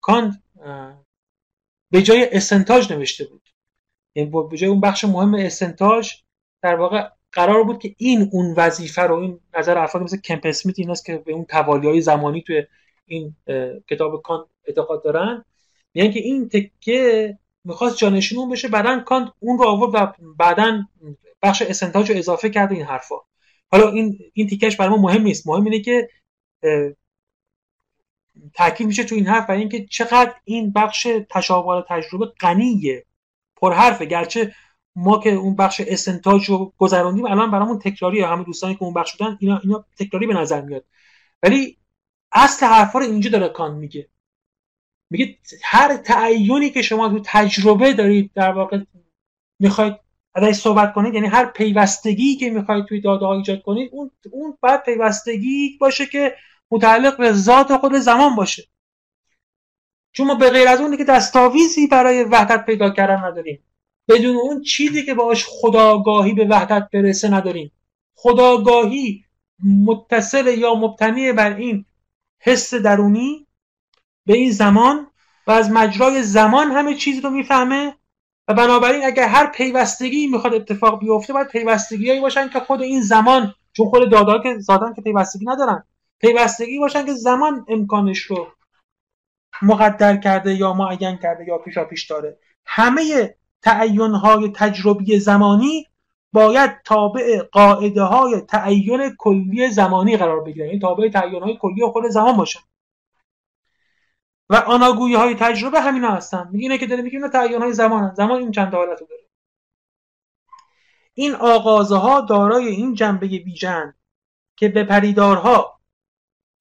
کانت 0.02 0.42
به 1.92 2.02
جای 2.02 2.30
استنتاج 2.32 2.94
نوشته 2.94 3.26
بود. 3.26 3.50
یعنی 4.16 4.32
به 4.50 4.58
جای 4.58 4.70
اون 4.70 4.82
بخش 4.82 5.04
مهم 5.04 5.34
استنتاج 5.34 6.14
در 6.62 6.76
واقع 6.76 7.10
قرار 7.32 7.64
بود 7.64 7.80
که 7.80 7.96
این 7.98 8.30
اون 8.32 8.54
وظیفه 8.58 9.02
رو 9.02 9.16
این 9.16 9.40
نظر 9.58 9.78
افراد 9.78 10.04
مثل 10.04 10.18
کمپ 10.18 10.42
اسمیت 10.46 10.80
این 10.80 10.90
است 10.90 11.06
که 11.06 11.18
به 11.18 11.32
اون 11.32 11.46
توالی 11.46 11.88
های 11.88 12.02
زمانی 12.02 12.42
توی 12.42 12.64
این 13.08 13.36
کتاب 13.89 14.22
کانت 14.22 14.47
اعتقاد 14.68 15.04
دارن. 15.04 15.45
یعنی 15.93 16.14
که 16.14 16.20
این 16.20 16.49
تکه 16.49 17.38
می‌خواست 17.64 17.97
جانشین 17.97 18.38
اون 18.38 18.49
بشه 18.49 18.68
بعدا 18.68 18.99
کانت 18.99 19.32
اون 19.39 19.58
رو 19.58 19.66
آورد 19.66 19.95
و 19.95 20.14
بعدا 20.38 20.84
بخش 21.41 21.62
استنتاج 21.62 22.12
رو 22.12 22.18
اضافه 22.18 22.49
کرد 22.49 22.72
این 22.72 22.84
حرفا. 22.84 23.16
حالا 23.72 23.89
این 23.89 24.20
این 24.34 24.47
تیکش 24.47 24.78
برای 24.78 24.89
ما 24.89 24.97
مهم 24.97 25.22
نیست. 25.22 25.47
مهم 25.47 25.66
اینه 25.66 25.80
که 25.80 26.10
تاکید 28.54 28.88
میشه 28.88 29.04
تو 29.04 29.16
این 29.16 29.28
حرف 29.28 29.47
برای 29.47 29.60
اینکه 29.60 29.86
چقدر 29.86 30.34
این 30.43 30.72
بخش 30.72 31.08
تشابه 31.30 31.86
تجربه 31.89 32.26
غنیه 32.26 33.06
پرحرفه. 33.56 34.06
گرچه 34.06 34.56
ما 34.95 35.20
که 35.20 35.30
اون 35.30 35.56
بخش 35.56 35.82
استنتاج 35.88 36.49
رو 36.49 36.74
گذراندیم 36.78 37.26
الان 37.26 37.51
برامون 37.51 37.80
تکراری 37.80 38.22
همه 38.22 38.43
دوستانی 38.43 38.76
که 38.76 38.84
اون 38.84 38.93
بخش 38.93 39.12
شدن 39.12 39.38
اینا 39.39 39.60
اینا 39.64 39.86
تکراری 39.99 40.28
به 40.28 40.34
نظر 40.34 40.62
میاد. 40.62 40.86
ولی 41.43 41.78
اصل 42.34 42.66
حرفا 42.66 43.00
رو 43.00 43.06
اینجا 43.06 43.30
داره 43.30 43.50
کان 43.50 43.76
میگه. 43.76 44.10
میگه 45.10 45.38
هر 45.64 45.98
تعینی 45.98 46.70
که 46.70 46.82
شما 46.82 47.10
تو 47.10 47.22
تجربه 47.26 47.94
دارید 47.94 48.32
در 48.36 48.52
واقع 48.52 48.80
می‌خواید 49.60 49.96
ازش 50.36 50.56
صحبت 50.56 50.94
کنید 50.94 51.14
یعنی 51.14 51.28
هر 51.28 51.46
پیوستگی 51.46 52.36
که 52.36 52.50
می‌خواید 52.50 52.86
توی 52.86 53.02
داده 53.02 53.26
ها 53.26 53.34
ایجاد 53.34 53.62
کنید 53.62 53.90
اون 53.94 54.12
اون 54.32 54.58
باید 54.62 54.84
پیوستگی 54.84 55.78
باشه 55.82 56.06
که 56.06 56.36
متعلق 56.72 57.18
به 57.18 57.34
ذات 57.34 57.78
خود 57.78 57.96
زمان 57.96 58.36
باشه. 58.36 58.64
چون 60.12 60.28
ما 60.28 60.36
به 60.36 60.50
غیر 60.50 60.68
از 60.68 60.82
اون 60.82 60.98
که 60.98 61.04
دستاویزی 61.04 61.88
برای 61.88 62.24
وحدت 62.24 62.66
پیدا 62.66 62.90
کردن 62.90 63.24
نداریم. 63.24 63.64
بدون 64.08 64.36
اون 64.36 64.62
چیزی 64.62 65.06
که 65.06 65.14
باش 65.14 65.46
خداگاهی 65.50 66.34
به 66.34 66.46
وحدت 66.46 66.90
برسه 66.94 67.34
نداریم. 67.34 67.72
خداگاهی 68.16 69.26
متصل 69.86 70.58
یا 70.58 70.76
مبتنی 70.76 71.32
بر 71.32 71.56
این 71.56 71.86
حس 72.44 72.74
درونی 72.74 73.48
به 74.26 74.34
این 74.34 74.52
زمان 74.52 75.08
و 75.48 75.52
از 75.52 75.72
مجرای 75.72 76.24
زمان 76.24 76.72
همه 76.72 76.96
چیز 76.96 77.26
رو 77.26 77.30
می‌فهمه 77.30 77.96
و 78.48 78.54
بنابراین 78.54 79.06
اگر 79.06 79.28
هر 79.28 79.46
پیوستگی 79.46 80.28
می‌خواد 80.28 80.54
اتفاق 80.54 81.00
بیفته 81.00 81.34
باید 81.34 81.48
پیوستگیهایی 81.48 82.22
باشن 82.22 82.50
که 82.50 82.60
خود 82.60 82.82
این 82.82 83.02
زمان 83.02 83.54
چون 83.74 83.89
خود 83.89 84.12
دادا 84.12 84.44
که 84.44 84.60
زادن 84.60 84.94
که 84.94 85.02
پیوستگی 85.02 85.46
ندارن 85.46 85.84
پیوستگی 86.20 86.80
باشن 86.80 87.06
که 87.06 87.14
زمان 87.14 87.66
امکانش 87.68 88.20
رو 88.20 88.48
مقدر 89.62 90.18
کرده 90.18 90.54
یا 90.54 90.74
معین 90.74 91.18
کرده 91.18 91.46
یا 91.48 91.58
پیشا 91.58 91.86
پیش 91.86 92.06
داره. 92.06 92.38
همه 92.66 93.36
تعینهای 93.62 94.52
تجربی 94.56 95.20
زمانی 95.20 95.88
باید 96.34 96.82
تابع 96.86 97.42
قاعده 97.52 98.02
های 98.02 98.42
تعین 98.42 99.16
کلی 99.18 99.70
زمانی 99.70 100.18
قرار 100.18 100.44
بگیرن. 100.44 100.68
یعنی 100.68 100.80
تابع 100.80 101.10
تعین 101.10 101.44
های 101.44 101.58
کلی 101.62 101.86
خود 101.86 102.08
زمان 102.08 102.38
باشن 102.38 102.60
و 104.50 104.56
آناگویی 104.56 105.16
های 105.16 105.36
تجربه 105.36 105.82
همینا 105.82 106.12
هستن. 106.12 106.50
میگه 106.52 106.78
که 106.78 106.88
داره 106.88 107.02
میگه 107.02 107.16
اینا 107.18 107.30
تعین 107.30 107.62
های 107.62 107.74
زمان 107.74 108.14
زمان 108.14 108.40
این 108.40 108.52
چند 108.52 108.74
حالت 108.74 109.00
داره. 109.00 109.24
این 111.14 111.36
آغازه 111.36 111.96
ها 111.96 112.22
دارای 112.22 112.68
این 112.68 112.94
جنبه 112.94 113.28
ویژن 113.28 113.94
که 114.56 114.70
به 114.70 114.84
پریدارها 114.84 115.80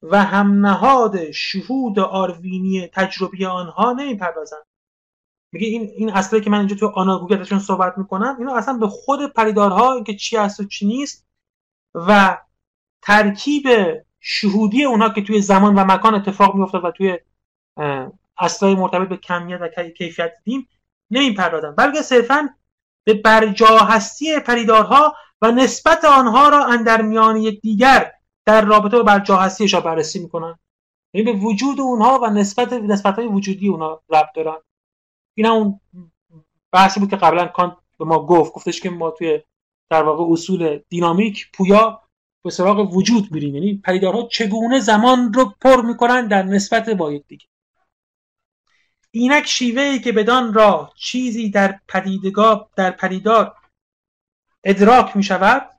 و 0.02 0.24
هم 0.24 0.66
نهاد 0.66 1.30
شهود 1.30 1.98
آروینی 1.98 2.86
تجربی 2.86 3.46
آنها 3.46 3.92
نمی‌پردازند. 3.92 4.71
میگه 5.52 5.66
این 5.66 5.90
این 5.96 6.10
اصلی 6.10 6.40
که 6.40 6.50
من 6.50 6.58
اینجا 6.58 6.76
تو 6.76 6.86
آناگوگی 6.86 7.34
ازشون 7.34 7.58
صحبت 7.58 7.98
می‌کنم 7.98 8.36
اینا 8.38 8.56
اصلا 8.56 8.74
به 8.74 8.88
خود 8.88 9.32
پریدارها 9.32 10.02
که 10.02 10.16
چی 10.16 10.36
هست 10.36 10.60
و 10.60 10.64
چی 10.64 10.86
نیست 10.86 11.26
و 11.94 12.38
ترکیب 13.02 13.68
شهودی 14.20 14.84
اونها 14.84 15.08
که 15.08 15.22
توی 15.22 15.40
زمان 15.40 15.74
و 15.74 15.84
مکان 15.84 16.14
اتفاق 16.14 16.54
میافتاد 16.54 16.84
و 16.84 16.90
توی 16.90 17.18
اصلای 18.38 18.74
مرتبط 18.74 19.08
به 19.08 19.16
کمیت 19.16 19.58
و 19.60 19.68
کیفیت 19.98 20.32
دیم 20.44 20.68
نمی‌پردازن. 21.10 21.74
بلکه 21.74 22.02
صرفا 22.02 22.48
به 23.04 23.14
برجا 23.14 23.78
هستی 23.78 24.40
پریدارها 24.40 25.14
و 25.42 25.52
نسبت 25.52 26.04
آنها 26.04 26.48
را 26.48 26.64
اندر 26.64 27.02
میان 27.02 27.36
یکدیگر 27.36 28.12
در 28.44 28.64
رابطه 28.64 28.96
با 28.96 29.02
برجا 29.02 29.36
هستیشان 29.36 29.80
بررسی 29.80 30.18
می‌کنن. 30.18 30.58
یعنی 31.14 31.32
به 31.32 31.38
وجود 31.38 31.80
اونها 31.80 32.18
و 32.22 32.26
نسبت 32.26 32.72
نسبت 32.72 33.14
های 33.14 33.26
وجودی 33.26 33.68
اونها 33.68 34.02
ربط 34.10 34.34
دارن. 34.34 34.56
این 35.34 35.46
اون 35.46 35.80
بحثی 36.72 37.00
بود 37.00 37.10
که 37.10 37.16
قبلا 37.16 37.46
کانت 37.46 37.76
به 37.98 38.04
ما 38.04 38.26
گفت. 38.26 38.52
گفتش 38.52 38.80
که 38.80 38.90
ما 38.90 39.10
توی 39.10 39.42
در 39.90 40.02
واقع 40.02 40.32
اصول 40.32 40.80
دینامیک 40.88 41.50
پویا 41.54 42.02
به 42.44 42.50
سراغ 42.50 42.96
وجود 42.96 43.32
میریم. 43.32 43.54
یعنی 43.54 43.74
پریدارها 43.84 44.28
چگونه 44.28 44.80
زمان 44.80 45.32
رو 45.32 45.54
پر 45.60 45.82
می‌کنن 45.82 46.28
در 46.28 46.42
نسبت 46.42 46.90
با 46.90 47.10
دیگه 47.28 47.46
اینک 49.10 49.46
شیوه 49.46 49.82
ای 49.82 49.98
که 49.98 50.12
بدان 50.12 50.54
را 50.54 50.92
چیزی 50.96 51.50
در 51.50 51.80
پدیدگاه 51.88 52.70
در 52.76 52.90
پدیدار 52.90 53.56
ادراک 54.64 55.16
می 55.16 55.22
شود 55.22 55.70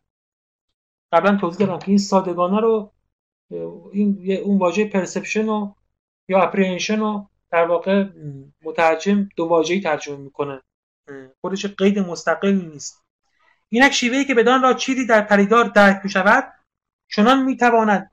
قبلا 1.12 1.38
توضیح 1.38 1.68
دادم 1.68 1.80
که 1.80 1.90
این 1.90 1.98
سادگانه 1.98 2.60
رو 2.60 2.92
این 3.92 4.38
اون 4.44 4.58
واژه 4.58 4.86
پرسپشن 4.86 5.50
و 5.50 5.74
یا 6.28 6.42
اپریهنشن 6.42 7.00
رو 7.00 7.30
در 7.54 7.66
واقع 7.66 8.06
مترجم 8.64 9.30
دو 9.36 9.46
واژه‌ای 9.46 9.82
ترجمه 9.82 10.18
می‌کنه. 10.18 10.62
خودش 11.42 11.66
قید 11.66 12.00
مستقلی 12.00 12.66
نیست. 12.66 13.04
اینک 13.70 13.92
شیوهی 13.92 14.26
که 14.26 14.34
بدان 14.34 14.62
را 14.62 14.74
چیزی 14.74 15.06
در 15.06 15.22
پریدار 15.22 15.66
درک 15.66 16.02
می 16.04 16.10
شود 16.10 16.54
چنان 17.10 17.44
می 17.44 17.58
تواند 17.58 18.12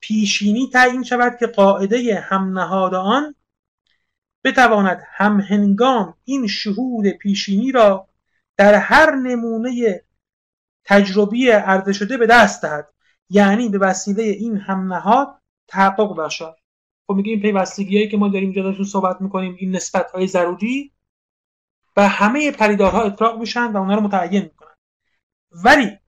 پیشینی 0.00 0.70
تعیین 0.72 1.02
شود 1.02 1.36
که 1.40 1.46
قاعده 1.46 2.20
هم 2.20 2.58
نهاد 2.58 2.94
آن 2.94 3.34
بتواند 4.44 5.02
هم 5.06 5.40
هنگام 5.40 6.14
این 6.24 6.46
شهود 6.46 7.08
پیشینی 7.08 7.72
را 7.72 8.08
در 8.56 8.74
هر 8.74 9.14
نمونه 9.14 10.04
تجربی 10.84 11.50
عرضه 11.50 11.92
شده 11.92 12.16
به 12.16 12.26
دست 12.26 12.62
دهد. 12.62 12.88
یعنی 13.30 13.68
به 13.68 13.78
وسیله 13.78 14.22
این 14.22 14.56
هم 14.56 14.92
نهاد 14.92 15.38
تحقق 15.68 16.16
بخشد. 16.16 16.56
خب 17.06 17.14
میگه 17.14 17.30
این 17.32 17.40
پیوستگیهایی 17.40 18.08
که 18.08 18.16
ما 18.16 18.28
داریم 18.28 18.50
اینجا 18.50 18.84
صحبت 18.84 19.20
می‌کنیم 19.20 19.56
این 19.58 19.76
نسبت 19.76 20.10
های 20.10 20.26
ضروری 20.26 20.92
و 21.96 22.08
همه 22.08 22.50
پریدارها 22.50 23.02
اطلاق 23.02 23.38
میشن 23.38 23.72
و 23.72 23.76
اونها 23.76 23.94
رو 23.94 24.00
متعین 24.00 24.42
می‌کنن. 24.42 24.74
ولی 25.64 25.98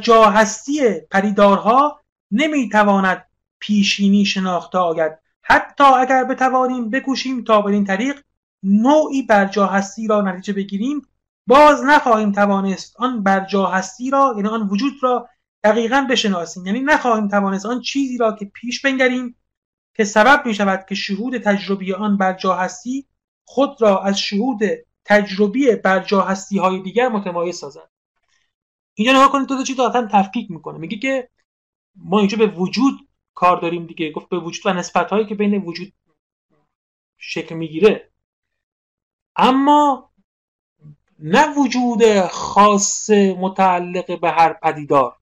جا 0.00 0.30
هستی 0.30 1.00
پریدارها 1.10 2.00
نمی‌تواند 2.30 3.28
پیشینی 3.58 4.24
شناخته 4.24 4.78
آید. 4.78 5.12
حتی 5.42 5.84
اگر 5.84 6.24
بتوانیم 6.24 6.90
بکوشیم 6.90 7.44
تا 7.44 7.62
بدین 7.62 7.84
طریق 7.84 8.22
نوعی 8.62 9.22
برجا 9.22 9.66
هستی 9.66 10.06
را 10.06 10.20
نتیجه 10.20 10.52
بگیریم 10.52 11.02
باز 11.46 11.84
نخواهیم 11.84 12.32
توانست 12.32 12.96
آن 12.98 13.22
برجا 13.22 13.66
هستی 13.66 14.10
را 14.10 14.34
یعنی 14.36 14.48
آن 14.48 14.68
وجود 14.68 14.92
را 15.02 15.28
دقیقا 15.64 16.06
بشناسیم. 16.10 16.66
یعنی 16.66 16.80
نخواهیم 16.80 17.28
توانست 17.28 17.66
آن 17.66 17.80
چیزی 17.80 18.18
را 18.18 18.32
که 18.32 18.44
پیش 18.44 18.80
بنگریم 18.80 19.36
که 19.94 20.04
سبب 20.04 20.46
می 20.46 20.54
شود 20.54 20.86
که 20.88 20.94
شهود 20.94 21.38
تجربی 21.38 21.92
آن 21.92 22.16
برجا 22.16 22.54
هستی 22.54 23.06
خود 23.44 23.82
را 23.82 24.02
از 24.02 24.18
شهود 24.18 24.60
تجربی 25.04 25.76
برجا 25.76 26.20
هستی 26.20 26.58
های 26.58 26.82
دیگر 26.82 27.08
متمایز 27.08 27.58
سازد. 27.58 27.90
اینجا 28.94 29.12
نگاه 29.12 29.32
کنید 29.32 29.48
دو 29.48 29.56
تا 29.56 29.64
چیز 29.64 29.76
تفکیک 30.12 30.50
می‌کنه. 30.50 30.78
میگه 30.78 30.98
که 30.98 31.28
ما 31.96 32.18
اینجا 32.18 32.36
به 32.36 32.46
وجود 32.46 33.08
کار 33.34 33.60
داریم 33.60 33.86
دیگه. 33.86 34.12
گفت 34.12 34.28
به 34.28 34.38
وجود 34.38 34.66
و 34.66 34.72
نسبت 34.72 35.10
هایی 35.10 35.26
که 35.26 35.34
بین 35.34 35.54
وجود 35.64 35.92
شکل 37.16 37.54
می‌گیره. 37.54 38.10
اما 39.36 40.10
نه 41.18 41.54
وجود 41.54 42.20
خاص 42.26 43.10
متعلق 43.10 44.20
به 44.20 44.30
هر 44.30 44.52
پدیدار. 44.52 45.17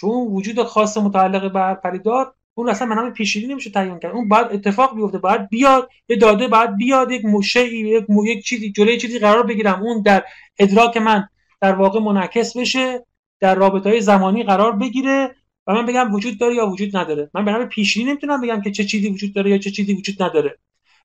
چون 0.00 0.26
وجود 0.26 0.62
خاص 0.62 0.96
متعلق 0.96 1.52
به 1.52 1.60
هر 1.60 1.74
پدیدار 1.74 2.34
اون 2.54 2.68
اصلا 2.68 2.88
به 2.88 2.94
نام 2.94 3.12
پیشینی 3.12 3.46
نمیشه 3.46 3.70
تعیین 3.70 3.98
کرد. 3.98 4.14
اون 4.14 4.28
باید 4.28 4.46
اتفاق 4.50 4.96
بیفته 4.96 5.18
باید 5.18 5.48
بیاد 5.48 5.90
یه 6.08 6.16
داده 6.16 6.48
باید 6.48 6.76
بیاد 6.76 7.10
یک 7.10 7.24
مشعی 7.24 7.78
یک 7.78 8.04
یک 8.24 8.44
چیزی 8.44 8.72
جلوی 8.72 8.98
چیزی 8.98 9.18
قرار 9.18 9.42
بگیرم. 9.42 9.82
اون 9.82 10.02
در 10.02 10.24
ادراک 10.58 10.96
من 10.96 11.28
در 11.60 11.72
واقع 11.72 12.00
منعکس 12.00 12.56
بشه 12.56 13.06
در 13.40 13.54
رابطه 13.54 13.90
های 13.90 14.00
زمانی 14.00 14.42
قرار 14.42 14.72
بگیره 14.72 15.34
و 15.66 15.74
من 15.74 15.86
بگم 15.86 16.14
وجود 16.14 16.38
داره 16.38 16.54
یا 16.54 16.66
وجود 16.66 16.96
نداره. 16.96 17.30
من 17.34 17.44
به 17.44 17.52
نام 17.52 17.64
پیشینی 17.64 18.10
نمی‌تونم 18.10 18.40
بگم 18.40 18.60
که 18.60 18.70
چه 18.70 18.84
چیزی 18.84 19.08
وجود 19.08 19.34
داره 19.34 19.50
یا 19.50 19.58
چه 19.58 19.70
چیزی 19.70 19.94
وجود 19.94 20.22
نداره. 20.22 20.58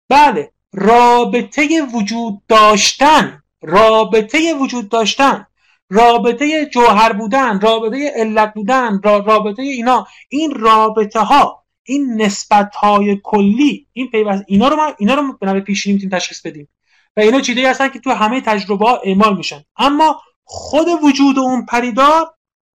بله 0.10 0.52
رابطه 0.74 1.82
وجود 1.94 2.42
داشتن 2.48 3.42
رابطه 3.62 4.54
وجود 4.54 4.90
داشتن 4.90 5.46
رابطه 5.90 6.66
جوهر 6.66 7.14
بودن 7.14 7.60
رابطه 7.60 8.12
علت 8.16 8.54
بودن 8.54 9.02
رابطه 9.04 9.62
اینا. 9.62 10.08
این 10.30 10.52
رابطه 10.52 11.20
ها 11.20 11.66
این 11.84 12.22
نسبت 12.22 12.76
های 12.76 13.22
کلی 13.24 13.88
این 13.94 14.10
پیوست 14.10 14.44
اینا 14.48 14.68
رو 14.68 14.76
ما 14.76 14.94
اینا 14.98 15.14
رو 15.14 15.38
به 15.38 15.46
نام 15.46 15.60
پیشینی 15.60 15.94
می‌تونیم 15.94 16.18
تشخیص 16.18 16.42
بدیم. 16.42 16.70
و 17.18 17.20
اینا 17.20 17.42
چیزی 17.42 17.66
هستن 17.66 17.90
که 17.90 18.00
تو 18.00 18.10
همه 18.10 18.42
تجربه 18.42 18.86
ها 18.86 18.98
اعمال 19.04 19.38
میشن. 19.38 19.64
اما 19.78 20.22
خود 20.44 20.88
وجود 21.04 21.40
اون 21.40 21.66
پریدار 21.66 22.34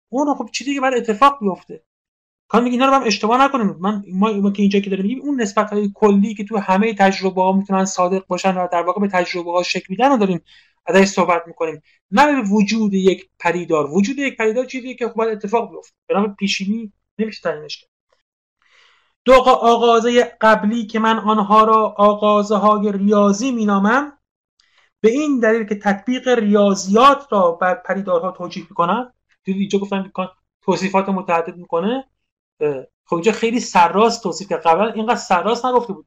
اون 0.10 0.36
خب 0.36 0.50
چیزی 0.54 0.74
که 0.74 0.82
بعد 0.82 0.94
اتفاق 0.94 1.40
بیفته. 1.42 1.84
کان 2.48 2.66
اینا 2.66 2.86
رو 2.86 2.94
هم 2.94 3.04
اشتباه 3.04 3.42
نکنیم. 3.42 3.76
من 3.80 4.04
ما, 4.14 4.52
که 4.52 4.62
اینجا 4.62 4.80
که 4.80 4.90
داریم 4.90 5.06
میگیم 5.06 5.22
اون 5.22 5.42
نسبت 5.42 5.70
های 5.70 5.92
کلی 5.96 6.34
که 6.34 6.44
تو 6.44 6.58
همه 6.58 6.94
تجربه 6.94 7.42
ها 7.42 7.52
می‌تونن 7.52 7.86
صادق 7.86 8.28
باشن 8.28 8.58
و 8.58 8.68
در 8.72 8.82
واقع 8.82 9.02
به 9.02 9.08
تجربه 9.08 9.52
ها 9.52 9.64
شکل 9.64 9.86
میدن 9.90 10.10
رو 10.10 10.18
داریم 10.18 10.42
ازش 10.90 11.06
صحبت 11.06 11.44
می‌کنیم. 11.48 11.82
نه 12.12 12.42
به 12.42 12.50
وجود 12.50 12.94
یک 12.94 13.30
پریدار 13.40 13.92
وجود 13.92 14.20
یک 14.20 14.38
پریدار 14.38 14.66
چیزی 14.66 14.96
که 14.96 15.10
خب 15.10 15.20
اتفاق 15.20 15.72
بیفته. 15.72 15.96
به 16.08 16.14
نام 16.14 16.36
پیشینی 16.36 16.94
نمیشه 17.20 17.42
تعیینش 17.42 17.78
کرد. 17.78 17.90
دو 19.26 19.34
آغازه 19.34 20.24
قبلی 20.42 20.86
که 20.86 21.00
من 21.00 21.20
آنها 21.20 21.64
را 21.64 21.96
آغازه 21.98 22.56
های 22.56 22.92
ریاضی 22.92 23.52
مینامم 23.52 24.18
به 25.02 25.12
این 25.12 25.40
دلیل 25.40 25.64
که 25.64 25.76
تطبیق 25.76 26.28
ریاضیات 26.28 27.28
را 27.32 27.52
بر 27.52 27.76
پریدارها 27.76 28.32
توجیه 28.32 28.64
می‌کنن. 28.70 29.14
دیدی 29.44 29.60
اینجا 29.60 29.80
گفتم 29.80 30.12
توصیفات 30.62 31.10
متعدد 31.10 31.58
می‌کنه. 31.58 32.06
خب 33.06 33.16
اینجا 33.16 33.32
خیلی 33.32 33.60
سرراست 33.60 34.24
توصیف 34.24 34.50
کرد. 34.50 34.62
قبلا 34.62 34.92
اینقدر 34.92 35.16
سرراست 35.16 35.66
نگفته 35.66 35.94
بود. 35.94 36.06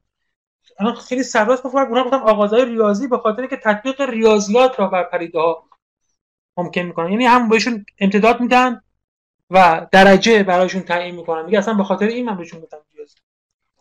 الان 0.79 0.95
خیلی 0.95 1.23
سرراست 1.23 1.63
گفتم 1.63 1.77
اونا 1.77 2.03
گفتم 2.03 2.23
آغازهای 2.23 2.65
ریاضی 2.65 3.07
به 3.07 3.17
خاطر 3.17 3.47
که 3.47 3.57
تطبیق 3.57 4.01
ریاضیات 4.01 4.79
را 4.79 4.87
بر 4.87 5.03
پریده 5.03 5.39
ها 5.39 5.63
ممکن 6.57 6.81
می‌کنن. 6.81 7.11
یعنی 7.11 7.25
هم 7.25 7.49
بهشون 7.49 7.85
امتداد 7.99 8.41
میدن 8.41 8.81
و 9.49 9.87
درجه 9.91 10.43
برایشون 10.43 10.81
تعیین 10.81 11.15
می‌کنن. 11.15 11.45
میگه 11.45 11.57
اصلا 11.57 11.73
به 11.73 11.83
خاطر 11.83 12.05
این 12.05 12.25
من 12.25 12.37
بهشون 12.37 12.59
گفتم 12.59 12.77
ریاضی. 12.93 13.15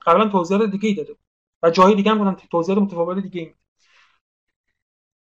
قبلا 0.07 0.29
توضیحات 0.29 0.71
دیگه 0.71 0.89
ای 0.89 0.95
داده 0.95 1.17
و 1.63 1.71
جایی 1.71 1.95
دیگه 1.95 2.11
هم 2.11 2.19
گفتم 2.19 2.49
توضیحات 2.51 2.83
متفاوت 2.83 3.23
دیگه 3.23 3.41
ای 3.41 3.55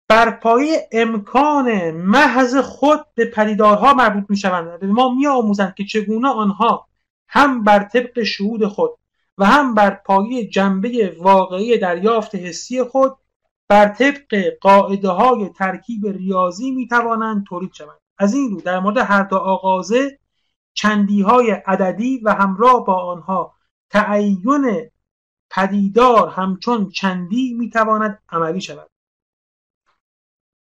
بر 0.10 0.32
پایه 0.32 0.90
امکان 0.92 1.92
محض 1.92 2.56
خود 2.56 3.00
به 3.16 3.26
پدیدارها 3.26 3.94
مربوط 3.94 4.24
می‌شوند. 4.30 4.80
به 4.80 4.88
ما 4.88 5.16
میآموزند 5.16 5.76
که 5.76 5.84
چگونه 5.84 6.28
آنها 6.28 6.88
هم 7.28 7.64
بر 7.64 7.84
طبق 7.84 8.24
شهود 8.24 8.68
خود 8.68 8.92
و 9.42 9.46
هم 9.46 9.74
بر 9.74 9.90
پایه 9.90 10.48
جنبه 10.48 11.16
واقعی 11.20 11.78
دریافت 11.78 12.36
حسی 12.36 12.84
خود 12.84 13.18
بر 13.68 13.88
طبق 13.88 14.58
قاعده 14.62 15.10
های 15.10 15.50
ترکیب 15.50 16.08
ریاضی 16.08 16.72
می 16.72 16.88
توانند 16.88 17.46
تولید 17.46 17.74
شوند. 17.74 17.98
از 18.18 18.34
این 18.34 18.52
رو 18.52 18.62
در 18.62 18.80
مورد 18.80 18.98
هر 18.98 19.24
دو 19.24 19.38
آغازه 19.38 20.20
چندی 20.74 21.22
های 21.22 21.52
عددی 21.52 22.22
و 22.24 22.34
همراه 22.34 22.86
با 22.86 22.96
آنها 22.96 23.56
تعین 23.90 24.90
پدیدار 25.50 26.30
همچون 26.30 26.90
چندی 26.90 27.54
می 27.54 27.70
تواند 27.70 28.24
عملی 28.30 28.62
شود. 28.62 28.90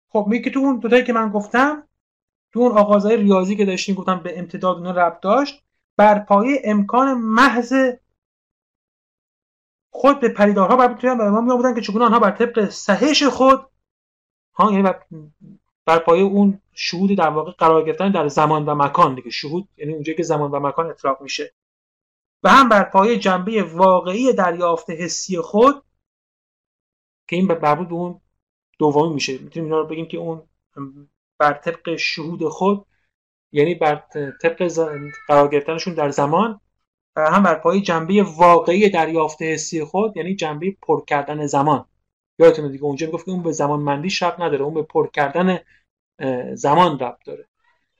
خب 0.10 0.26
میگه 0.30 0.52
تو 0.52 0.60
اون 0.60 0.80
دوتایی 0.80 1.04
که 1.04 1.14
من 1.14 1.30
گفتم 1.30 1.88
تو 2.54 2.60
اون 2.60 2.72
آغازهای 2.72 3.18
ریاضی 3.18 3.56
که 3.56 3.66
داشتیم 3.66 3.96
گفتم 3.96 4.20
به 4.20 4.40
امتداد 4.40 4.78
اونا 4.78 4.92
ربط 4.92 5.20
داشت 5.20 5.64
بر 5.98 6.20
پایه 6.20 6.62
امکان 6.64 7.14
محض 7.14 7.74
خود 9.96 10.20
به 10.20 10.30
پریدارها 10.30 10.76
بر 10.76 11.06
و 11.06 11.32
ما 11.32 11.42
می 11.42 11.56
بودن 11.58 11.76
که 11.76 11.82
چگونه 11.82 12.06
آنها 12.06 12.20
بر 12.20 12.32
طبق 12.32 12.70
صحیح 12.70 13.30
خود 13.30 13.66
ها 14.54 14.72
یعنی 14.72 14.84
بر, 14.84 15.04
بر 15.86 16.00
پایه 16.00 16.24
اون 16.24 16.62
شهود 16.74 17.18
در 17.18 17.30
واقع 17.30 17.52
قرار 17.52 17.86
گرفتن 17.86 18.12
در 18.12 18.28
زمان 18.28 18.66
و 18.66 18.76
مکان 18.76 19.16
دیگه. 19.16 19.30
شهود 19.30 19.68
یعنی 19.78 19.94
اونجایی 19.94 20.18
که 20.18 20.24
زمان 20.24 20.52
و 20.52 20.60
مکان 20.60 20.90
اطلاق 20.90 21.22
میشه. 21.22 21.54
و 22.44 22.50
هم 22.50 22.70
بر 22.70 22.84
پایه 22.84 23.20
جنبه 23.20 23.64
واقعی 23.64 24.34
دریافت 24.34 24.90
حسی 24.90 25.38
خود 25.38 25.84
که 27.28 27.36
این 27.36 27.46
مربوط 27.46 27.88
به 27.88 27.94
اون 27.94 28.22
دومی 28.80 29.14
میشه. 29.14 29.38
می‌تونیم 29.38 29.66
اینا 29.66 29.82
رو 29.82 29.88
بگیم 29.88 30.06
که 30.06 30.18
اون 30.18 30.48
بر 31.38 31.54
طبق 31.54 31.96
شهود 31.96 32.48
خود 32.48 32.86
یعنی 33.52 33.76
بر 33.76 34.04
طبق 34.42 34.72
قرار 35.28 35.48
گرفتنشون 35.48 35.94
در 35.94 36.10
زمان 36.10 36.60
هم 37.18 37.44
بر 37.44 37.56
پای 37.56 37.82
جنبه 37.82 38.24
واقعی 38.24 38.90
دریافت 38.90 39.42
حسی 39.42 39.84
خود 39.84 40.18
یعنی 40.18 40.36
جنبه 40.36 40.76
پر 40.82 41.06
کردن 41.06 41.46
زمان. 41.46 41.86
یادتونه 42.40 42.70
دیگه 42.70 42.84
اونجا 42.84 43.08
می‌گفت 43.08 43.30
اون 43.30 43.44
به 43.44 43.52
زمان 43.52 43.80
مندی 43.80 44.10
ربط 44.22 44.40
نداره 44.40 44.64
اون 44.64 44.74
به 44.74 44.82
پر 44.82 45.10
کردن 45.10 45.60
زمان 46.54 47.00
ربط 47.00 47.26
داره. 47.26 47.48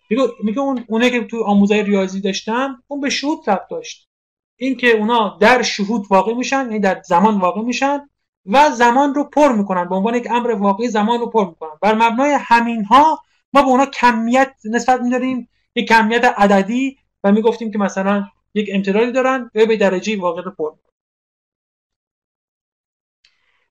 میگه 0.10 0.24
میگه 0.44 0.60
اون 0.60 0.86
اونه 0.88 1.10
که 1.10 1.24
تو 1.24 1.44
آموزای 1.44 1.84
ریاضی 1.84 2.22
داشتم 2.22 2.84
اون 2.88 3.02
به 3.02 3.10
شهود 3.10 3.50
ربط 3.50 3.68
داشت. 3.70 4.10
این 4.58 4.76
که 4.76 4.88
اونا 4.88 5.38
در 5.42 5.62
شهود 5.62 6.06
واقع 6.10 6.34
میشن 6.34 6.62
یعنی 6.62 6.80
در 6.80 7.02
زمان 7.02 7.40
واقع 7.40 7.62
میشن 7.62 8.10
و 8.46 8.72
زمان 8.72 9.14
رو 9.14 9.24
پر 9.24 9.52
می‌کنن. 9.52 9.90
به 9.90 9.96
عنوان 9.96 10.16
یک 10.16 10.28
امر 10.32 10.52
واقعی 10.52 10.88
زمان 10.88 11.20
رو 11.20 11.30
پر 11.30 11.46
می‌کنن. 11.46 11.72
بر 11.82 11.94
مبنای 11.94 12.38
همین 12.40 12.86
ها 12.86 13.20
ما 13.54 13.62
به 13.62 13.68
اونا 13.68 13.86
کمیت 13.86 14.54
نسبت 14.66 15.02
میداریم 15.02 15.50
یک 15.76 15.88
کمیت 15.88 16.24
عددی 16.24 16.98
و 17.24 17.32
می‌گفتیم 17.32 17.72
که 17.72 17.78
مثلا 17.78 18.26
یک 18.54 18.70
امتدادی 18.74 19.12
دارن 19.12 19.52
و 19.56 19.66
به 19.66 19.78
درجه 19.78 20.22
واقع 20.22 20.42
پر. 20.42 20.74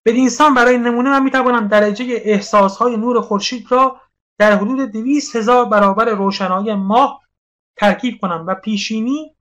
به 0.03 0.21
انسان 0.21 0.55
برای 0.55 0.79
نمونه 0.79 1.11
من 1.11 1.23
می‌توانم 1.23 1.69
درجه 1.69 2.05
احساس 2.25 2.77
های 2.77 2.97
نور 2.97 3.21
خورشید 3.21 3.73
را 3.73 4.01
در 4.39 4.57
حدود 4.57 4.93
دویست 4.93 5.37
هزار 5.37 5.65
برابر 5.65 6.05
روشنایی 6.05 6.75
ماه 6.75 7.23
ترکیب 7.77 8.19
کنم 8.21 8.45
و 8.49 8.55
پیشینی 8.55 9.37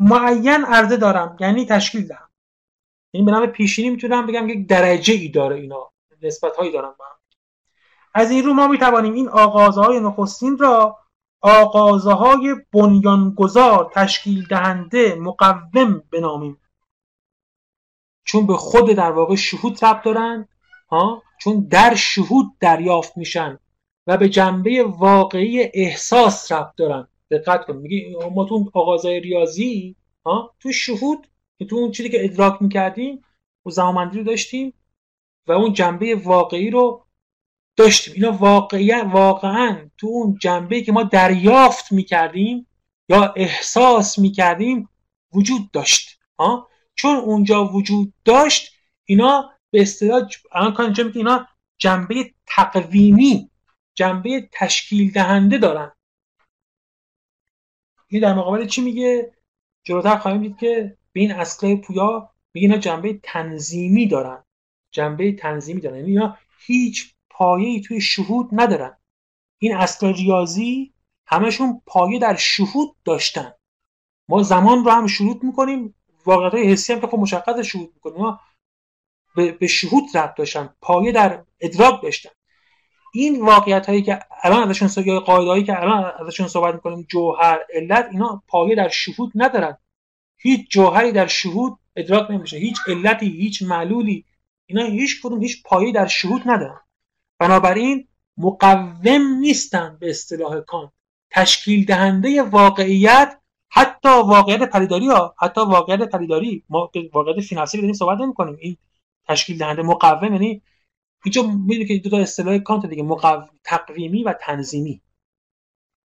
معین 0.00 0.64
عرضه 0.64 0.96
دارم 0.96 1.36
یعنی 1.40 1.66
تشکیل 1.66 2.06
دهم. 2.06 2.28
این 3.10 3.24
به 3.24 3.32
نام 3.32 3.46
پیشینی 3.46 3.90
می‌تونم 3.90 4.26
بگم 4.26 4.48
یک 4.48 4.68
درجه 4.68 5.14
ای 5.14 5.28
داره 5.28 5.56
اینا 5.56 5.92
نسبت 6.22 6.56
هایی 6.56 6.72
دارن 6.72 6.94
با 6.98 7.04
از 8.14 8.30
این 8.30 8.44
رو 8.44 8.52
ما 8.52 8.68
می‌توانیم 8.68 9.12
این 9.12 9.28
آغازهای 9.28 10.00
نخستین 10.00 10.58
را 10.58 10.98
آغازهای 11.46 12.54
بنیانگذار 12.72 13.90
تشکیل 13.94 14.46
دهنده 14.46 15.14
مقوم 15.14 16.02
بنامیم 16.12 16.60
چون 18.24 18.46
به 18.46 18.54
خود 18.54 18.90
در 18.90 19.12
واقع 19.12 19.34
شهود 19.34 19.84
ربط 19.84 20.04
دارن 20.04 20.48
ها؟ 20.88 21.22
چون 21.40 21.68
در 21.70 21.94
شهود 21.94 22.46
دریافت 22.60 23.16
میشن 23.16 23.58
و 24.06 24.16
به 24.16 24.28
جنبه 24.28 24.84
واقعی 24.84 25.70
احساس 25.74 26.52
ربط 26.52 26.76
دارن. 26.76 27.08
دقت 27.30 27.64
کن 27.64 27.76
میگی 27.76 28.16
ما 28.34 28.44
تو 28.44 28.70
آغازهای 28.74 29.20
ریاضی 29.20 29.96
ها؟ 30.24 30.54
تو 30.60 30.72
شهود 30.72 31.26
تو 31.70 31.76
اون 31.76 31.90
چیزی 31.90 32.08
که 32.08 32.24
ادراک 32.24 32.62
می‌کردیم 32.62 33.22
و 33.66 33.70
زمانمندی 33.70 34.18
رو 34.18 34.24
داشتیم 34.24 34.72
و 35.46 35.52
اون 35.52 35.72
جنبه 35.72 36.14
واقعی 36.14 36.70
رو 36.70 37.05
داشتیم. 37.76 38.14
اینا 38.14 38.32
واقعا 38.32 39.10
واقعا 39.12 39.90
تو 39.98 40.06
اون 40.06 40.38
جنبه 40.40 40.80
که 40.82 40.92
ما 40.92 41.02
دریافت 41.02 41.92
می‌کردیم 41.92 42.66
یا 43.08 43.32
احساس 43.36 44.18
می‌کردیم 44.18 44.88
وجود 45.32 45.70
داشت 45.70 46.18
ها؟ 46.38 46.68
چون 46.94 47.16
اونجا 47.16 47.64
وجود 47.64 48.12
داشت 48.24 48.72
اینا 49.04 49.50
به 49.70 49.82
اصطلاح 49.82 50.28
الان 50.52 50.74
کان 50.74 51.12
اینا 51.14 51.46
جنبه 51.78 52.34
تقویمی 52.46 53.50
جنبه 53.94 54.48
تشکیل 54.52 55.12
دهنده 55.12 55.58
دارن. 55.58 55.92
این 58.08 58.22
در 58.22 58.34
مقابل 58.34 58.66
چی 58.66 58.80
میگه؟ 58.80 59.32
جلوتر 59.84 60.16
خواهیم 60.16 60.42
دید 60.42 60.56
که 60.56 60.96
به 61.12 61.20
این 61.20 61.32
اصله 61.32 61.76
پویا 61.76 62.30
میگه 62.54 62.68
اینا 62.68 62.78
جنبه 62.78 63.20
تنظیمی 63.22 64.08
دارن. 64.08 64.44
جنبه 64.90 65.32
تنظیمی 65.32 65.80
دارن. 65.80 65.96
یعنی 65.96 66.10
اینا 66.10 66.38
هیچ 66.66 67.15
پایه‌ای 67.38 67.80
توی 67.80 68.00
شهود 68.00 68.48
ندارن. 68.52 68.96
این 69.58 69.76
اصل 69.76 70.06
ریاضی 70.06 70.94
همشون 71.26 71.82
پایه 71.86 72.18
در 72.18 72.36
شهود 72.36 72.96
داشتن. 73.04 73.52
ما 74.28 74.42
زمان 74.42 74.84
رو 74.84 74.90
هم 74.90 75.06
شهود 75.06 75.44
می‌کنیم 75.44 75.94
واقعیت 76.26 76.66
حسی 76.66 76.92
هم 76.92 77.00
که 77.00 77.06
خب 77.06 77.18
مشخص 77.18 77.58
شهود 77.58 77.90
می‌کنیم. 77.94 78.16
ما 78.16 78.40
به, 79.36 79.52
به 79.52 79.66
شهود 79.66 80.16
ربط 80.16 80.36
داشتن 80.36 80.74
پایه 80.80 81.12
در 81.12 81.44
ادراک 81.60 82.02
داشتن. 82.02 82.30
این 83.14 83.46
واقعیت 83.46 83.86
هایی 83.86 84.02
که 84.02 84.18
الان 84.42 84.68
ازشون 84.68 85.04
یا 85.04 85.20
قاعده 85.20 85.50
هایی 85.50 85.64
که 85.64 85.80
الان 85.80 86.12
ازشون 86.20 86.48
صحبت 86.48 86.74
می‌کنیم 86.74 87.06
جوهر 87.10 87.58
علت 87.74 88.08
اینا 88.10 88.42
پایه 88.48 88.74
در 88.74 88.88
شهود 88.88 89.32
ندارن. 89.34 89.78
هیچ 90.36 90.70
جوهری 90.70 91.12
در 91.12 91.26
شهود 91.26 91.78
ادراک 91.96 92.30
نمیشه. 92.30 92.56
هیچ 92.56 92.76
علتی 92.88 93.26
هیچ 93.26 93.62
معلولی 93.62 94.24
اینا 94.66 94.84
هیچ 94.84 95.22
کدوم 95.22 95.42
هیچ 95.42 95.62
پایه 95.62 95.92
در 95.92 96.06
شهود 96.06 96.42
ندارن. 96.46 96.80
بنابراین 97.38 98.08
مقوم 98.36 99.38
نیستن 99.40 99.96
به 100.00 100.10
اصطلاح 100.10 100.60
کانت 100.60 100.90
تشکیل 101.30 101.84
دهنده 101.84 102.42
واقعیت 102.42 103.38
حتی 103.70 104.08
واقعیت 104.08 104.62
پریداری 104.62 105.08
ها 105.08 105.34
حتی 105.38 105.60
واقعیت 105.60 106.02
پریداری 106.02 106.64
ما 106.68 106.90
واقعیت 107.12 107.40
فینانسی 107.40 107.78
بدیم 107.78 107.92
صحبت 107.92 108.20
نمی 108.20 108.34
کنیم 108.34 108.56
این 108.60 108.76
تشکیل 109.28 109.58
دهنده 109.58 109.82
مقوم 109.82 110.32
یعنی 110.32 110.62
اینجا 111.24 111.42
می‌دونی 111.42 111.86
که 111.86 111.98
دو 111.98 112.10
تا 112.10 112.18
اصطلاح 112.18 112.58
کانت 112.58 112.86
دیگه 112.86 113.02
مقوم 113.02 113.48
تقویمی 113.64 114.22
و 114.24 114.34
تنظیمی. 114.40 115.00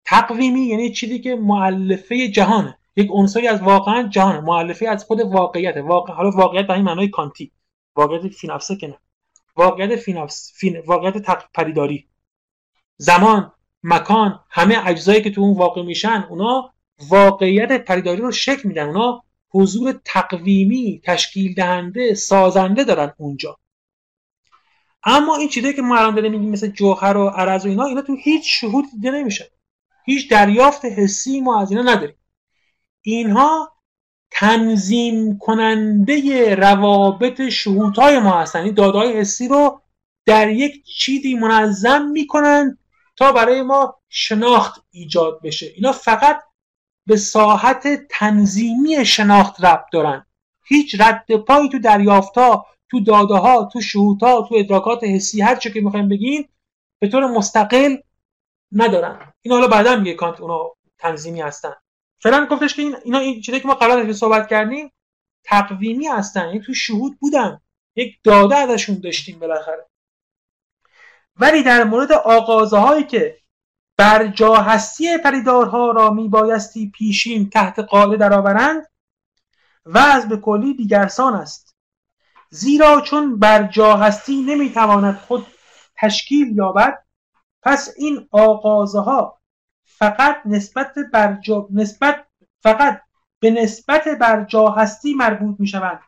تقویمی 0.05 0.61
یعنی 0.61 0.91
چیزی 0.91 1.19
که 1.19 1.35
معلفه 1.35 2.27
جهانه. 2.27 2.77
یک 2.95 3.09
عنصری 3.11 3.47
از 3.47 3.61
واقعا 3.61 4.03
جهان 4.03 4.43
معلفه 4.43 4.87
از 4.87 5.03
خود 5.03 5.19
واقعیت 5.21 5.77
واقع 5.77 6.13
حالا 6.13 6.29
واقعیت 6.29 6.67
به 6.67 6.73
این 6.73 6.83
معنای 6.83 7.07
کانتی. 7.07 7.51
واقعیت 7.95 8.27
فینافسه 8.27 8.75
که 8.75 8.87
نه. 8.87 8.97
واقعیت 9.55 9.95
فینافس 9.95 10.51
فین... 10.55 10.79
واقعیت 10.79 11.17
پریداری 11.53 12.07
زمان 12.97 13.51
مکان 13.83 14.39
همه 14.49 14.87
اجزایی 14.87 15.21
که 15.21 15.29
تو 15.29 15.41
اون 15.41 15.57
واقع 15.57 15.83
میشن 15.83 16.25
اونا 16.29 16.73
واقعیت 17.09 17.85
پریداری 17.85 18.21
رو 18.21 18.31
شکل 18.31 18.67
میدن. 18.67 18.87
اونا 18.87 19.23
حضور 19.49 20.01
تقویمی 20.05 21.01
تشکیل 21.03 21.53
دهنده 21.53 22.13
سازنده 22.13 22.83
دارن 22.83 23.13
اونجا. 23.17 23.57
اما 25.03 25.35
این 25.35 25.49
چیزایی 25.49 25.73
که 25.73 25.81
ما 25.81 25.97
الان 25.97 26.15
داریم 26.15 26.31
میگیم 26.31 26.49
مثل 26.49 26.67
جوهر 26.67 27.17
و 27.17 27.27
عرض 27.27 27.65
و 27.65 27.69
اینا 27.69 27.83
اینا 27.83 28.01
تو 28.01 28.15
هیچ 28.15 28.61
شهود 28.61 28.85
دیده 28.91 29.11
نمیشه 29.11 29.51
هیچ 30.05 30.29
دریافت 30.29 30.85
حسی 30.85 31.41
ما 31.41 31.61
از 31.61 31.71
اینا 31.71 31.83
نداریم. 31.83 32.15
اینها 33.01 33.74
تنظیم 34.37 35.37
کننده 35.37 36.55
روابط 36.55 37.41
شهودهای 37.41 38.19
ما 38.19 38.41
هستن. 38.41 38.59
این 38.59 38.73
دادهای 38.73 39.19
حسی 39.19 39.47
رو 39.47 39.81
در 40.25 40.49
یک 40.49 40.83
چیزی 40.83 41.35
منظم 41.35 42.05
می‌کنن 42.05 42.77
تا 43.17 43.31
برای 43.31 43.61
ما 43.61 43.95
شناخت 44.09 44.81
ایجاد 44.91 45.41
بشه. 45.43 45.71
اینا 45.75 45.91
فقط 45.91 46.43
به 47.07 47.17
ساحت 47.17 48.07
تنظیمی 48.09 49.05
شناخت 49.05 49.65
ربط 49.65 49.85
دارن. 49.93 50.25
هیچ 50.65 51.01
رد 51.01 51.25
پایی 51.47 51.69
تو 51.69 51.79
دریافتها 51.79 52.65
تو 52.91 52.99
داده 52.99 53.33
ها 53.33 53.69
تو 53.73 53.81
شهودها 53.81 54.47
تو 54.49 54.55
ادراکات 54.55 55.03
حسی 55.03 55.41
هر 55.41 55.55
چه 55.55 55.71
که 55.71 55.81
می‌خوایم 55.81 56.09
بگیم 56.09 56.49
به 56.99 57.07
طور 57.07 57.27
مستقل 57.27 57.95
ندارن. 58.71 59.33
این 59.41 59.53
حالا 59.53 59.67
بعدا 59.67 59.95
میگه 59.95 60.13
کانت 60.13 60.41
اونا 60.41 60.71
تنظیمی 60.99 61.41
هستن. 61.41 61.73
فعلا 62.25 62.45
گفتش 62.45 62.75
که 62.75 62.81
این 62.81 62.95
اینا 63.03 63.19
این 63.19 63.41
چیزی 63.41 63.59
که 63.59 63.67
ما 63.67 63.73
قبلا 63.73 64.13
صحبت 64.13 64.47
کردیم 64.47 64.91
تقویمی 65.43 66.07
هستن. 66.07 66.45
یعنی 66.45 66.59
تو 66.59 66.73
شهود 66.73 67.19
بودن. 67.19 67.61
یک 67.95 68.19
داده 68.23 68.55
ازشون 68.55 68.99
داشتیم 68.99 69.39
بالاخره. 69.39 69.89
ولی 71.35 71.63
در 71.63 71.83
مورد 71.83 72.11
آغازه 72.11 72.77
هایی 72.77 73.03
که 73.03 73.37
بر 73.97 74.27
جا 74.27 74.55
هستی 74.55 75.17
پریدارها 75.17 75.91
را 75.91 76.09
میبایستی 76.09 76.91
پیشین 76.95 77.49
تحت 77.49 77.79
قاعده 77.79 78.17
درآورند 78.17 78.87
و 79.85 79.97
از 79.97 80.29
به 80.29 80.37
کلی 80.37 80.73
دیگرسان 80.73 81.33
است. 81.33 81.75
زیرا 82.49 83.01
چون 83.01 83.39
بر 83.39 83.63
جا 83.63 83.97
هستی 83.97 84.41
نمی‌تواند 84.41 85.15
خود 85.15 85.47
تشکیل 85.95 86.57
یابد 86.57 87.03
پس 87.61 87.93
این 87.97 88.27
آغازها 88.31 89.39
فقط 89.97 90.41
نسبت 90.45 90.95
بر 91.13 91.39
نسبت 91.71 92.27
فقط 92.59 93.01
به 93.39 93.51
نسبت 93.51 94.07
بر 94.07 94.43
جا 94.43 94.69
هستی 94.69 95.13
مربوط 95.13 95.59
می 95.59 95.67
شوند 95.67 95.99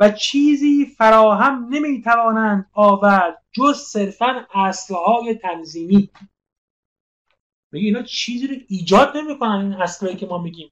و 0.00 0.10
چیزی 0.10 0.86
فراهم 0.86 1.66
نمی 1.70 2.02
توانند 2.02 2.70
آورد 2.72 3.42
جز 3.52 3.78
صرفا 3.78 4.46
اصلهای 4.54 5.34
تنظیمی. 5.34 6.10
میگه 7.72 7.86
اینا 7.86 8.02
چیزی 8.02 8.46
رو 8.46 8.54
ایجاد 8.68 9.16
نمی‌کنن 9.16 9.60
این 9.60 9.74
اصلایی 9.74 10.16
که 10.16 10.26
ما 10.26 10.38
میگیم. 10.38 10.70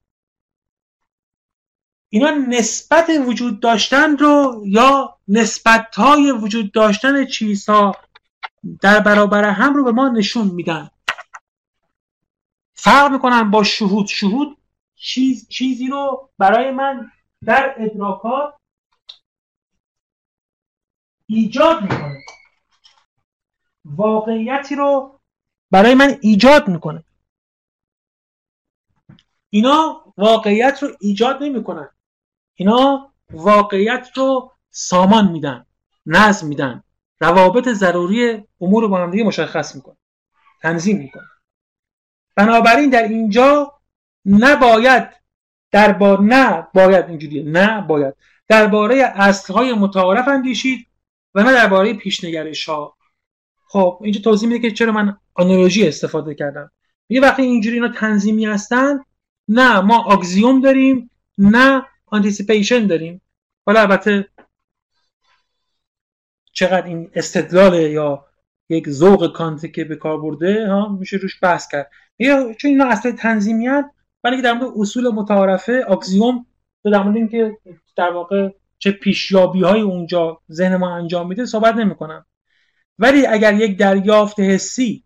اینا 2.09 2.31
نسبت 2.31 3.11
وجود 3.27 3.61
داشتن 3.61 4.17
رو 4.17 4.63
یا 4.67 5.19
نسبت 5.29 5.95
های 5.97 6.33
وجود 6.33 6.73
داشتن 6.73 7.27
چیزها 7.27 7.97
در 8.81 9.01
برابر 9.01 9.45
هم 9.45 9.75
رو 9.75 9.85
به 9.85 9.93
ما 9.93 10.09
نشون 10.09 10.49
میدن. 10.49 10.91
فرق 12.77 13.13
می‌کنن 13.13 13.51
با 13.51 13.63
شهود. 13.63 14.07
شهود 14.07 14.59
چیز، 14.95 15.49
چیزی 15.49 15.89
رو 15.89 16.31
برای 16.39 16.71
من 16.71 17.11
در 17.45 17.75
ادراکات 17.79 18.55
ایجاد 21.27 21.83
می‌کنه. 21.83 22.19
واقعیتی 23.85 24.75
رو 24.75 25.21
برای 25.71 25.95
من 25.95 26.19
ایجاد 26.21 26.69
می‌کنه. 26.69 27.05
اینا 29.51 30.05
واقعیت 30.17 30.83
رو 30.83 30.89
ایجاد 31.01 31.43
نمی‌کنن. 31.43 31.91
اینا 32.55 33.13
واقعیت 33.31 34.09
رو 34.15 34.53
سامان 34.71 35.29
میدن 35.33 35.67
نظم 36.07 36.47
میدن 36.47 36.83
روابط 37.21 37.69
ضروری 37.69 38.45
امور 38.61 38.83
رو 38.83 38.89
با 38.89 38.99
هم 38.99 39.11
دیگه 39.11 39.25
مشخص 39.25 39.75
می‌کنه 39.75 39.97
تنظیم 40.63 40.99
می‌کنه 40.99 41.29
بنابراین 42.37 42.91
در 42.91 43.09
اینجا 43.09 43.73
نباید 44.27 45.09
با 45.99 46.19
نه 46.23 46.67
باید 46.75 47.09
اینجوریه 47.09 47.43
نه 47.43 47.81
باید. 47.81 48.15
درباره 48.49 49.13
اصلهای 49.15 49.73
متعارف 49.73 50.29
اندیشید 50.29 50.87
و 51.35 51.43
نه 51.43 51.53
درباره 51.53 51.95
پیشنگرش 51.95 52.69
ها. 52.69 52.97
خب 53.69 53.99
اینجا 54.03 54.21
توضیح 54.21 54.49
میده 54.49 54.69
که 54.69 54.75
چرا 54.75 54.93
من 54.93 55.17
analogy 55.35 55.89
استفاده 55.89 56.35
کردم. 56.35 56.71
یه 57.09 57.21
وقتی 57.21 57.43
اینجوری 57.43 57.77
اینا 57.77 57.89
تنظیمی 57.89 58.47
هستن 58.47 59.05
نه 59.49 59.81
ما 59.81 60.03
axiom 60.05 60.61
داریم 60.61 61.11
نه 61.39 61.87
anticipation 62.07 62.87
داریم. 62.87 63.23
حالا 63.67 63.81
البته 63.81 64.29
چقدر 66.53 66.87
این 66.87 67.11
استدلال 67.15 67.75
یا 67.75 68.27
یک 68.69 68.91
ذوق 68.91 69.33
کانتی 69.33 69.71
که 69.71 69.85
به 69.85 69.97
کار 69.97 70.21
برده 70.21 70.69
ها 70.69 70.89
میشه 70.89 71.17
روش 71.17 71.39
بحث 71.43 71.69
کرد. 71.69 71.91
چون 72.59 72.71
اینا 72.71 72.87
اصل 72.87 73.11
تنظیمیت 73.11 73.91
ولی 74.25 74.43
در 74.43 74.53
مورد 74.53 74.73
اصول 74.77 75.09
متعارفه 75.09 75.85
axiom 75.85 76.47
در 76.85 77.03
مورد 77.03 77.17
اینکه 77.17 77.59
در 77.97 78.13
واقع 78.13 78.49
چه 78.79 78.91
پیشیابی 78.91 79.63
های 79.63 79.81
اونجا 79.81 80.41
ذهن 80.53 80.77
ما 80.77 80.97
انجام 80.97 81.29
میده 81.29 81.47
صحبت 81.47 81.75
نمی‌کنم. 81.75 82.27
ولی 82.99 83.27
اگر 83.27 83.55
یک 83.55 83.79
دریافت 83.79 84.41
حسی 84.41 85.05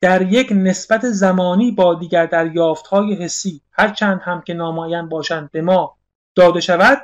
در 0.00 0.22
یک 0.22 0.48
نسبت 0.52 1.08
زمانی 1.08 1.70
با 1.70 1.94
دیگر 1.94 2.26
دریافت 2.26 2.86
های 2.86 3.14
حسی 3.14 3.62
هر 3.72 3.88
چند 3.88 4.20
هم 4.24 4.42
که 4.42 4.54
نامعین 4.54 5.08
باشند 5.08 5.50
به 5.50 5.62
ما 5.62 5.96
داده 6.34 6.60
شود 6.60 6.98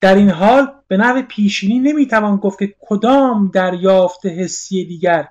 در 0.00 0.14
این 0.14 0.30
حال 0.30 0.72
به 0.88 0.96
نوع 0.96 1.22
پیشینی 1.22 1.78
نمی‌توان 1.78 2.36
گفت 2.36 2.58
که 2.58 2.74
کدام 2.80 3.50
دریافت 3.54 4.26
حسی 4.26 4.84
دیگر 4.84 5.28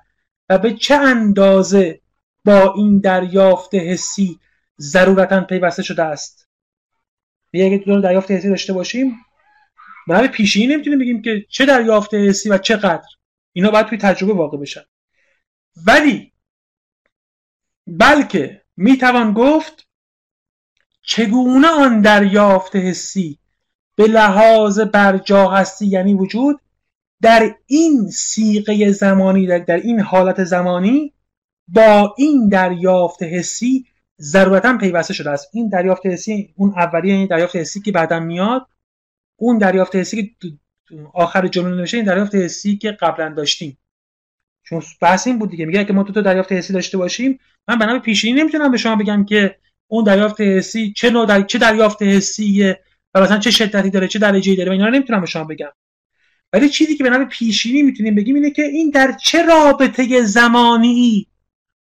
و 0.49 0.57
به 0.57 0.73
چه 0.73 0.95
اندازه 0.95 2.01
با 2.45 2.73
این 2.73 2.99
دریافت 2.99 3.75
حسی 3.75 4.39
ضرورتا 4.79 5.41
پیوسته 5.41 5.83
شده 5.83 6.03
است؟ 6.03 6.47
اگه 7.53 7.77
دو 7.77 8.01
دریافت 8.01 8.31
حسی 8.31 8.49
داشته 8.49 8.73
باشیم 8.73 9.17
به 10.07 10.13
نوع 10.13 10.27
پیشینی 10.27 10.67
نمی‌تونیم 10.67 10.99
بگیم 10.99 11.21
که 11.21 11.45
چه 11.49 11.65
دریافت 11.65 12.13
حسی 12.13 12.49
و 12.49 12.57
چقدر. 12.57 13.07
اینا 13.53 13.71
باید 13.71 13.85
توی 13.85 13.97
تجربه 13.97 14.33
واقع 14.33 14.57
بشن. 14.57 14.83
ولی 15.85 16.33
بلکه 17.87 18.61
می‌توان 18.77 19.33
گفت 19.33 19.87
چگونه 21.01 21.67
آن 21.67 22.01
دریافت 22.01 22.75
حسی 22.75 23.39
به 23.95 24.07
لحاظ 24.07 24.79
برجا 24.79 25.49
هستی 25.49 25.87
یعنی 25.87 26.13
وجود 26.13 26.61
در 27.21 27.55
این 27.65 28.09
سیقه 28.09 28.91
زمانی 28.91 29.47
در, 29.47 29.59
در 29.59 29.77
این 29.77 29.99
حالت 29.99 30.43
زمانی 30.43 31.13
با 31.67 32.15
این 32.17 32.49
دریافت 32.49 33.23
حسی 33.23 33.85
ضرورتا 34.21 34.77
پیوسته 34.77 35.13
شده 35.13 35.29
است. 35.29 35.49
این 35.53 35.69
دریافت 35.69 36.05
حسی 36.05 36.53
اون 36.57 36.73
اولیه 36.75 37.13
این 37.13 37.27
دریافت 37.27 37.55
حسی 37.55 37.81
که 37.81 37.91
بعدا 37.91 38.19
میاد 38.19 38.67
اون 39.35 39.57
دریافت 39.57 39.95
حسی 39.95 40.35
که 40.41 40.51
آخر 41.13 41.47
جمله 41.47 41.75
نوشته 41.75 41.97
این 41.97 42.05
دریافت 42.05 42.35
حسی 42.35 42.77
که 42.77 42.91
قبلا 42.91 43.29
داشتیم. 43.29 43.77
چون 44.63 44.81
بحث 45.01 45.27
این 45.27 45.39
بود 45.39 45.49
دیگه. 45.49 45.65
میگه 45.65 45.85
که 45.85 45.93
ما 45.93 46.03
دو 46.03 46.13
تا 46.13 46.21
دریافت 46.21 46.51
حسی 46.51 46.73
داشته 46.73 46.97
باشیم 46.97 47.39
من 47.67 47.77
به 47.79 47.85
نام 47.85 47.99
پیشینی 47.99 48.41
نمی‌تونم 48.41 48.71
به 48.71 48.77
شما 48.77 48.95
بگم 48.95 49.25
که 49.25 49.55
اون 49.87 50.03
دریافت 50.03 50.41
حسی 50.41 50.93
چه 50.93 51.09
نوع 51.09 51.25
در... 51.25 51.41
چه 51.41 51.57
دریافت 51.59 52.01
حسیه 52.01 52.79
و 53.13 53.21
مثلا 53.21 53.37
چه 53.37 53.51
شدتی 53.51 53.89
داره 53.89 54.07
چه 54.07 54.19
درجه‌ای 54.19 54.57
داره 54.57 54.69
و 54.69 54.71
اینا 54.71 54.85
رو 54.85 54.91
نمی‌تونم 54.91 55.21
به 55.21 55.27
شما 55.27 55.43
بگم. 55.43 55.69
ولی 56.53 56.69
چیزی 56.69 56.95
که 56.97 57.03
به 57.03 57.09
نام 57.09 57.25
پیشینی 57.25 57.81
می‌تونیم 57.81 58.15
بگیم 58.15 58.35
اینه 58.35 58.51
که 58.51 58.63
این 58.63 58.89
در 58.89 59.11
چه 59.11 59.45
رابطه 59.45 60.23
زمانی 60.23 61.27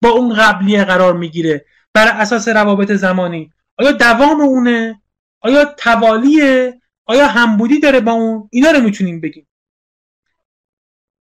با 0.01 0.09
اون 0.09 0.33
قبلیه 0.33 0.83
قرار 0.83 1.17
می‌گیره؟ 1.17 1.65
بر 1.93 2.07
اساس 2.07 2.47
روابط 2.47 2.91
زمانی. 2.91 3.51
آیا 3.77 3.91
دوام 3.91 4.41
اونه؟ 4.41 5.01
آیا 5.41 5.65
توالیه؟ 5.65 6.81
آیا 7.05 7.27
همبودی 7.27 7.79
داره 7.79 7.99
با 7.99 8.11
اون؟ 8.11 8.49
اینا 8.51 8.71
رو 8.71 8.81
می‌تونیم 8.81 9.21
بگیم. 9.21 9.47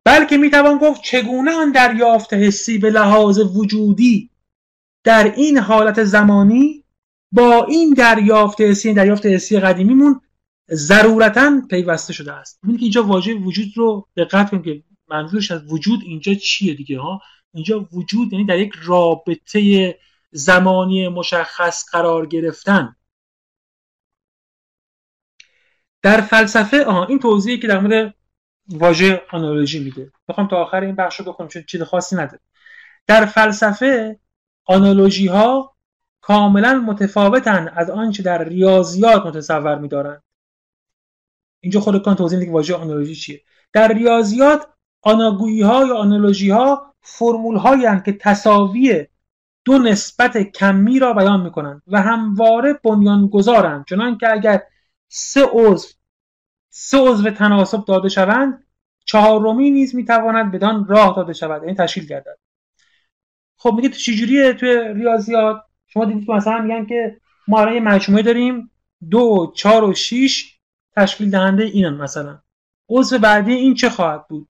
بلکه 0.05 0.37
می‌توان 0.37 0.79
گفت 0.79 1.03
چگونه 1.03 1.53
آن 1.53 1.73
دریافت 1.73 2.35
حسی 2.35 2.79
به 2.79 2.91
لحاظ 2.91 3.39
وجودی 3.39 4.31
در 5.05 5.33
این 5.37 5.59
حالت 5.59 6.05
زمانی 6.05 6.85
با 7.33 7.65
این 7.65 7.95
دریافت 7.95 8.61
حسی 8.61 8.95
دریافت 8.95 9.27
حسی 9.27 9.61
قدیمیمون 9.61 10.21
ضرورتا 10.71 11.63
پیوسته 11.71 12.13
شده 12.13 12.33
است. 12.33 12.59
می‌بینید 12.63 12.81
که 12.81 12.85
اینجا 12.85 13.03
واژه 13.03 13.35
وجود 13.35 13.69
رو 13.77 14.09
دقت 14.17 14.51
کنید 14.51 14.65
که 14.65 14.83
منظورش 15.09 15.51
از 15.51 15.73
وجود 15.73 16.01
اینجا 16.03 16.35
چیه 16.35 16.75
دیگه 16.75 17.01
ها؟ 17.01 17.21
اینجا 17.55 17.89
وجود 17.93 18.33
یعنی 18.33 18.45
در 18.45 18.59
یک 18.59 18.73
رابطه 18.83 19.99
زمانی 20.31 21.09
مشخص 21.09 21.91
قرار 21.93 22.27
گرفتن. 22.27 22.97
در 26.03 26.21
فلسفه 26.21 26.85
آها 26.85 27.07
این 27.07 27.19
توضیحی 27.19 27.59
که 27.59 27.67
در 27.67 27.81
مورد 27.81 28.15
واژه 28.69 29.23
آنالوژی 29.31 29.85
میده. 29.85 30.13
می‌خوام 30.29 30.49
تا 30.49 30.57
آخر 30.57 30.81
این 30.81 30.95
بخش 30.95 31.21
رو 31.21 31.33
بخونم 31.33 31.49
چون 31.49 31.63
چیز 31.63 31.83
خاصی 31.83 32.17
نداره. 32.17 32.41
در 33.07 33.27
فلسفه 33.27 34.21
آنالوژی 34.65 35.27
ها 35.27 35.77
کاملا 36.21 36.75
متفاوتن 36.87 37.69
از 37.69 37.91
آنچه 37.91 38.23
در 38.23 38.45
ریاضیات 38.45 39.27
متصور 39.27 39.79
میدارند. 39.79 40.23
اینجا 41.69 41.81
خود 41.81 42.03
کان 42.03 42.15
توضیح 42.17 42.39
میده 42.39 42.51
که 42.51 42.55
واژه 42.55 42.75
آنالوژی 42.75 43.15
چیه. 43.15 43.41
در 43.73 43.93
ریاضیات 43.93 44.67
آناگویی 45.03 45.63
ها 45.63 45.85
یا 45.87 45.97
آنالوژی 45.97 46.51
ها 46.51 46.95
فرمول 47.01 47.57
هایی 47.57 48.01
که 48.05 48.13
تساوی 48.13 49.07
دو 49.65 49.79
نسبت 49.79 50.39
کمی 50.39 50.99
را 50.99 51.13
بیان 51.13 51.41
می‌کنند 51.41 51.83
و 51.87 52.03
همواره 52.03 52.81
بنیان 52.85 53.27
گذارند 53.27 53.85
چنان 53.89 54.19
که 54.19 54.33
اگر 54.33 54.63
سه 55.09 55.43
عضو 55.53 55.89
سه 56.71 56.99
عضو 56.99 57.31
تناسب 57.31 57.85
داده 57.85 58.09
شوند 58.09 58.67
چهارمی 59.05 59.71
نیز 59.71 59.95
می‌تواند 59.95 60.53
بدان 60.53 60.87
راه 60.89 61.17
داده 61.17 61.33
شود. 61.33 61.63
یعنی 61.63 61.75
تشکیل 61.75 62.07
گردد. 62.07 62.39
خب 63.57 63.73
میگه 63.77 63.89
تو 63.89 63.97
چجوریه 63.97 64.53
توی 64.53 64.95
ریاضیات؟ 64.95 65.63
شما 65.87 66.05
دیدید 66.05 66.27
که 66.27 66.33
مثلا 66.33 66.59
میگن 66.59 66.87
که 66.87 67.21
ما 67.49 67.61
الان 67.61 67.75
یه 67.75 67.81
مجموعه 67.81 68.23
داریم. 68.23 68.71
دو 69.11 69.53
چهار 69.57 69.85
و 69.85 69.95
شیش 69.95 70.58
تشکیل 70.99 71.31
دهنده 71.31 71.65
اینن 71.65 71.95
مثلا. 71.95 72.39
عضو 72.89 73.19
بعدی 73.19 73.53
این 73.53 73.75
چه 73.75 73.91
خواهد 73.91 74.29
بود؟ 74.29 74.49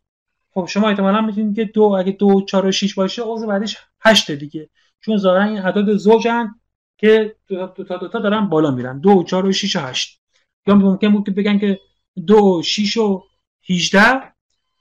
خب 0.54 0.66
شما 0.66 0.88
احتمالا 0.88 1.20
می‌تونید 1.20 1.56
که 1.56 1.64
دو 1.64 1.82
اگه 1.82 2.12
دو 2.12 2.44
چهار 2.44 2.66
و 2.66 2.72
شیش 2.72 2.94
باشه 2.94 3.22
عضو 3.22 3.46
بعدیش 3.46 3.76
هشت 4.00 4.30
دیگه. 4.30 4.70
چون 5.00 5.16
ظاهرا 5.16 5.44
این 5.44 5.58
اعداد 5.58 5.96
زوجن 5.96 6.54
که 6.98 7.36
دو 7.48 7.66
تا 7.66 7.96
دو 7.96 8.08
تا 8.08 8.18
دارن 8.18 8.48
بالا 8.48 8.70
میرن. 8.70 9.00
دو 9.00 9.22
چهار 9.22 9.46
و 9.46 9.52
شیش 9.52 9.76
و 9.76 9.80
هشت. 9.80 10.20
یا 10.66 10.74
ممکن 10.74 11.12
بود 11.12 11.24
که 11.24 11.30
بگن 11.30 11.58
که 11.58 11.80
دو 12.26 12.62
شیش 12.64 12.96
و 12.96 13.24
هیجده 13.60 14.22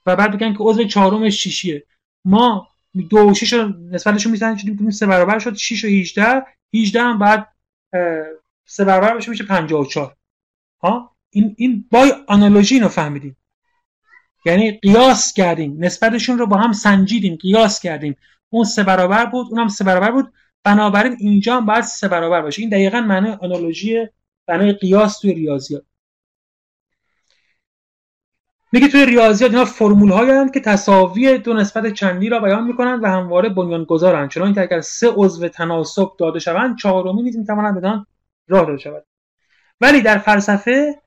و 0.06 0.15
بعد 0.15 0.31
بگن 0.31 0.53
که 0.53 0.60
عضو 0.60 0.84
چهارم 0.84 1.30
شیشیه 1.30 1.85
ما 2.26 2.68
دو 3.10 3.30
و 3.30 3.34
شیش 3.34 3.53
رو 3.53 3.68
نسبتشون 3.68 4.31
می‌زنیم 4.31 4.57
چون 4.57 4.91
سه 4.91 5.06
برابر 5.06 5.39
شد. 5.39 5.56
6 5.56 5.84
و 5.84 5.88
18 5.88 6.45
18 6.73 7.02
هم 7.02 7.19
بعد 7.19 7.48
سه 8.65 8.85
برابر 8.85 9.18
بشه 9.18 9.30
میشه 9.30 9.44
54 9.45 10.15
ها؟ 10.81 11.16
این 11.30 11.56
این 11.58 11.86
بای 11.91 12.14
آنالوژی 12.28 12.80
رو 12.80 12.88
فهمیدیم. 12.88 13.38
یعنی 14.45 14.72
قیاس 14.72 15.34
کردیم. 15.34 15.76
نسبتشون 15.80 16.38
رو 16.38 16.48
با 16.48 16.58
هم 16.58 16.74
سنجیدیم 16.74 17.36
قیاس 17.36 17.80
کردیم. 17.80 18.16
اون 18.49 18.64
سه 18.64 18.84
برابر 18.84 19.26
بود 19.26 19.48
اونم 19.49 19.68
سه 19.68 19.84
برابر 19.84 20.12
بود. 20.12 20.34
بنابراین 20.64 21.18
اینجا 21.20 21.58
هم 21.58 21.66
باید 21.66 21.84
سه 21.84 22.08
برابر 22.08 22.41
باشه. 22.41 22.62
این 22.62 22.70
دقیقا 22.70 23.02
معنی 23.02 23.30
آنالوژی 23.30 24.08
معنی 24.48 24.74
قیاس 24.74 25.20
توی 25.20 25.34
ریاضیات. 25.34 25.84
میگه 28.72 28.88
توی 28.88 29.06
ریاضیات 29.06 29.52
اینا 29.52 29.66
فرمول 29.66 30.12
هایی 30.12 30.52
که 30.54 30.60
تساوی 30.60 31.38
دو 31.38 31.54
نسبت 31.54 31.94
چندی 31.94 32.30
را 32.30 32.40
بیان 32.40 32.64
می‌کنند 32.64 33.04
و 33.04 33.08
همواره 33.08 33.49
بنیان 33.49 33.84
گذارند 33.84 34.30
چون 34.30 34.54
که 34.54 34.62
اگر 34.62 34.82
سه 34.82 35.08
عضو 35.16 35.48
تناسب 35.48 36.12
داده 36.20 36.40
شوند 36.40 36.78
چهارمی 36.78 37.22
نیز 37.22 37.38
می‌تواند 37.38 37.78
بدان 37.78 38.06
راه 38.48 38.66
داده 38.66 38.78
شود 38.78 39.06
ولی 39.82 40.02
در 40.02 40.18
فلسفه 40.18 41.02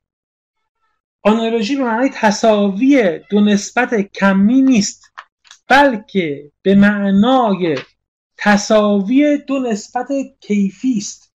آنالوژی 1.22 1.76
به 1.76 1.84
معنای 1.84 2.10
تساوی 2.14 3.20
دو 3.30 3.40
نسبت 3.40 3.94
کمی 3.94 4.62
نیست 4.62 5.12
بلکه 5.68 6.52
به 6.62 6.74
معنای 6.74 7.78
تساوی 8.36 9.38
دو 9.38 9.58
نسبت 9.58 10.08
کیفی 10.40 10.94
است. 10.98 11.32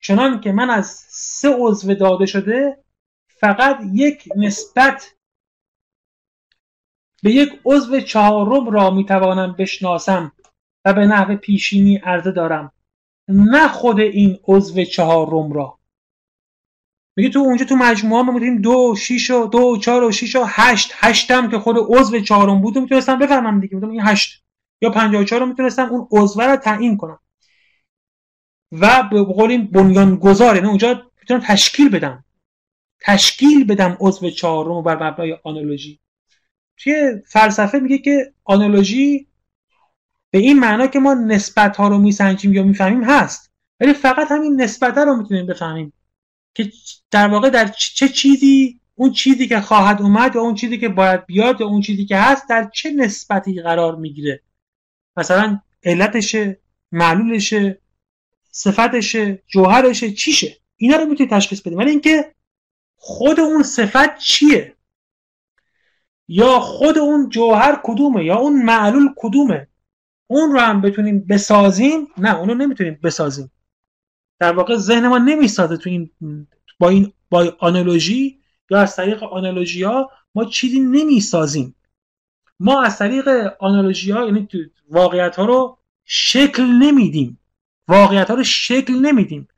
چنان 0.00 0.40
که 0.40 0.52
من 0.52 0.70
از 0.70 0.86
سه 1.10 1.48
عضو 1.58 1.94
داده 1.94 2.26
شده 2.26 2.84
فقط 3.26 3.80
یک 3.92 4.28
نسبت 4.36 5.14
به 7.22 7.30
یک 7.30 7.60
عضو 7.64 8.00
چهارم 8.00 8.70
را 8.70 8.90
می‌توانم 8.90 9.52
بشناسم 9.58 10.32
و 10.84 10.92
به 10.92 11.06
نحو 11.06 11.36
پیشینی 11.36 11.96
عرضه 11.96 12.32
دارم. 12.32 12.72
نه 13.28 13.68
خود 13.68 14.00
این 14.00 14.38
عضو 14.44 14.84
چهارم 14.84 15.52
را. 15.52 15.78
میگه 17.16 17.28
تو 17.28 17.38
اونجا 17.38 17.64
تو 17.64 17.76
مجموعه 17.76 18.22
ما 18.22 18.32
می‌دونیم 18.32 18.60
دو 18.60 18.94
شیش 18.98 19.30
و 19.30 19.46
دو 19.46 19.76
چهار 19.76 20.02
و 20.02 20.12
شیش 20.12 20.36
و 20.36 20.44
هشت. 20.46 20.92
هشتم 20.94 21.50
که 21.50 21.58
خود 21.58 21.76
عضو 21.88 22.20
چهارم 22.20 22.60
بود 22.60 22.78
می‌تونستم 22.78 23.18
بفهمم 23.18 23.60
دیگه. 23.60 23.74
می‌دونم 23.74 23.92
این 23.92 24.02
هشت 24.04 24.42
یا 24.80 24.90
54 24.90 25.40
رو 25.40 25.46
می‌تونستم 25.46 25.88
اون 25.88 26.08
عضو 26.10 26.40
رو 26.40 26.56
تعیین 26.56 26.96
کنم 26.96 27.18
و 28.72 29.08
به 29.10 29.22
قول 29.22 29.66
بنیان 29.66 30.16
گذاره 30.16 30.60
نه 30.60 30.68
اونجا 30.68 31.02
می‌تونم 31.20 31.40
تشکیل 31.40 31.88
بدم. 31.88 32.24
تشکیل 33.00 33.64
بدم 33.64 33.96
عضو 34.00 34.30
چهارم 34.30 34.82
بر 34.82 35.10
مبنای 35.10 35.38
آنالوژی. 35.44 36.00
توی 36.76 37.12
فلسفه 37.26 37.78
میگه 37.78 37.98
که 37.98 38.32
آنالوژی 38.44 39.26
به 40.30 40.38
این 40.38 40.58
معنا 40.58 40.86
که 40.86 40.98
ما 40.98 41.14
نسبت 41.14 41.76
ها 41.76 41.88
رو 41.88 41.98
میسنجیم 41.98 42.54
یا 42.54 42.62
می‌فهمیم 42.62 43.04
هست. 43.04 43.52
ولی 43.80 43.92
فقط 43.92 44.30
همین 44.30 44.60
نسبت 44.60 44.98
رو 44.98 45.16
می‌تونیم 45.16 45.46
بفهمیم. 45.46 45.92
که 46.54 46.72
در 47.10 47.28
واقع 47.28 47.50
در 47.50 47.68
چه 47.68 48.08
چیزی 48.08 48.80
اون 48.94 49.12
چیزی 49.12 49.48
که 49.48 49.60
خواهد 49.60 50.02
اومد 50.02 50.34
یا 50.34 50.40
اون 50.40 50.54
چیزی 50.54 50.78
که 50.78 50.88
باید 50.88 51.26
بیاد 51.26 51.60
یا 51.60 51.66
اون 51.66 51.80
چیزی 51.80 52.04
که 52.06 52.16
هست 52.16 52.48
در 52.48 52.70
چه 52.74 52.90
نسبتی 52.90 53.62
قرار 53.62 53.96
می‌گیره. 53.96 54.42
مثلا 55.16 55.60
علتشه 55.84 56.60
معلولشه 56.92 57.78
صفتشه 58.50 59.42
جوهرشه 59.46 60.12
چیشه. 60.12 60.56
اینا 60.76 60.96
رو 60.96 61.06
می‌تونی 61.06 61.30
تشخیص 61.30 61.60
بدیم 61.60 61.78
ولی 61.78 61.90
اینکه 61.90 62.34
خود 62.96 63.40
اون 63.40 63.62
صفت 63.62 64.18
چیه؟ 64.18 64.76
یا 66.28 66.60
خود 66.60 66.98
اون 66.98 67.28
جوهر 67.28 67.80
کدومه؟ 67.84 68.24
یا 68.24 68.36
اون 68.36 68.62
معلول 68.62 69.08
کدومه؟ 69.16 69.68
اون 70.26 70.52
رو 70.52 70.60
هم 70.60 70.80
بتونیم 70.80 71.26
بسازیم؟ 71.28 72.08
نه 72.18 72.38
اون 72.38 72.48
رو 72.48 72.54
نمی‌تونیم 72.54 72.98
بسازیم. 73.02 73.50
در 74.42 74.52
واقع 74.52 74.76
ذهن 74.76 75.08
ما 75.08 75.18
نمی‌سازه 75.18 75.76
تو 75.76 75.90
این 75.90 76.10
با 76.78 76.88
این 76.88 77.12
با 77.30 77.56
آنالوژی 77.58 78.38
یا 78.70 78.80
از 78.80 78.96
طریق 78.96 79.22
آنالوژی 79.22 79.82
ها 79.82 80.10
ما 80.34 80.44
چیزی 80.44 80.80
نمی‌سازیم. 80.80 81.74
ما 82.60 82.82
از 82.82 82.98
طریق 82.98 83.28
آنالوژی 83.60 84.10
ها 84.10 84.24
یعنی 84.24 84.48
واقعیت 84.90 85.36
ها 85.36 85.44
رو 85.44 85.78
شکل 86.04 86.62
نمیدیم. 86.62 87.38
واقعیت 87.88 88.30
ها 88.30 88.36
رو 88.36 88.44
شکل 88.44 88.94
نمیدیم. 88.94 89.48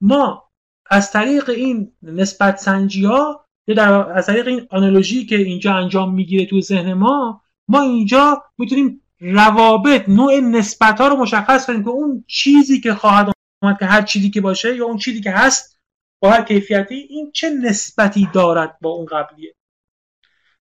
ما 0.00 0.50
از 0.90 1.12
طریق 1.12 1.50
این 1.50 1.92
نسبت 2.02 2.56
سنجی 2.56 3.04
ها 3.04 3.46
یا 3.66 3.74
در 3.74 3.92
از 3.92 4.26
طریق 4.26 4.46
این 4.46 4.66
آنالوژی 4.70 5.26
که 5.26 5.36
اینجا 5.36 5.74
انجام 5.74 6.14
می‌گیره 6.14 6.46
تو 6.46 6.60
ذهن 6.60 6.92
ما 6.92 7.42
ما 7.68 7.80
اینجا 7.80 8.42
می‌تونیم 8.58 9.00
روابط 9.20 10.08
نوع 10.08 10.40
نسبت 10.40 11.00
ها 11.00 11.08
رو 11.08 11.16
مشخص 11.16 11.66
کنیم 11.66 11.84
که 11.84 11.90
اون 11.90 12.24
چیزی 12.26 12.80
که 12.80 12.94
خواهد 12.94 13.33
آمد 13.64 13.78
که 13.78 13.84
هر 13.84 14.02
چیزی 14.02 14.30
که 14.30 14.40
باشه 14.40 14.76
یا 14.76 14.84
اون 14.84 14.96
چیزی 14.96 15.20
که 15.20 15.30
هست 15.30 15.78
با 16.20 16.30
هر 16.30 16.42
کیفیتی 16.42 16.94
این 16.94 17.30
چه 17.34 17.50
نسبتی 17.50 18.28
دارد 18.32 18.78
با 18.80 18.90
اون 18.90 19.06
قبلیه. 19.06 19.54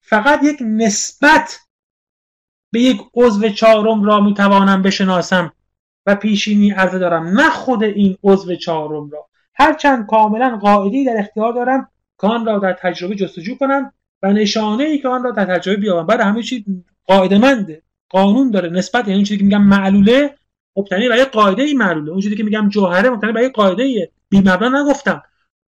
فقط 0.01 0.41
یک 0.43 0.59
نسبت 0.61 1.61
به 2.70 2.81
یک 2.81 3.01
عضو 3.15 3.49
چهارم 3.49 4.05
را 4.05 4.20
می‌توانم 4.20 4.83
بشناسم 4.83 5.53
و 6.07 6.15
پیشینی 6.15 6.70
عرضه 6.70 6.99
دارم. 6.99 7.41
نه 7.41 7.51
خود 7.51 7.83
این 7.83 8.19
عضو 8.24 8.55
چهارم 8.55 9.11
را. 9.11 9.29
هرچند 9.55 10.07
کاملا 10.07 10.59
قاعده 10.62 11.05
در 11.05 11.16
اختیار 11.19 11.53
دارم 11.53 11.89
که 12.20 12.27
آن 12.27 12.47
را 12.47 12.59
در 12.59 12.73
تجربه 12.73 13.15
جستجو 13.15 13.55
کنم 13.55 13.93
و 14.23 14.33
نشانه 14.33 14.85
ای 14.85 14.99
که 14.99 15.09
آن 15.09 15.23
را 15.23 15.31
در 15.31 15.59
تجربه 15.59 15.81
بیابم. 15.81 16.07
بعد 16.07 16.20
همه 16.20 16.43
چی 16.43 16.65
قاعده 17.07 17.39
منده 17.39 17.83
قانون 18.09 18.51
داره. 18.51 18.69
نسبت 18.69 19.09
یعنی 19.09 19.23
چیزی 19.23 19.39
که 19.39 19.45
میگم 19.45 19.62
معلوله. 19.62 20.35
مبتنی 20.77 21.09
بر 21.09 21.24
قاعده 21.24 21.62
ای 21.62 21.74
معلوله. 21.74 22.11
اون 22.11 22.20
چیزی 22.20 22.36
که 22.36 22.43
میگم 22.43 22.69
جوهره 22.69 23.11
مبتنی 23.11 23.32
بر 23.32 23.49
قاعده 23.49 23.82
ای 23.82 24.09
بی 24.28 24.39
مبنا 24.39 24.82
نگفتم. 24.82 25.23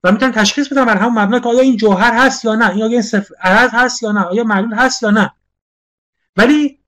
و 0.04 0.12
می‌تونم 0.12 0.32
تشخیص 0.32 0.72
بدم 0.72 0.86
بر 0.86 0.98
همون 0.98 1.24
مبنا 1.24 1.40
که 1.40 1.50
آیا 1.50 1.62
این 1.62 1.78
جوهر 1.78 2.14
هست 2.14 2.46
یا 2.46 2.56
نه؟ 2.56 2.78
یا 2.78 2.86
این 2.86 3.02
صفر 3.02 3.36
عرض 3.42 3.70
هست 3.74 4.04
یا 4.04 4.12
نه؟ 4.12 4.22
آیا 4.22 4.44
معلول 4.44 4.74
هست 4.74 5.04
یا 5.04 5.10
نه؟ 5.12 5.32
ولی 6.36 6.80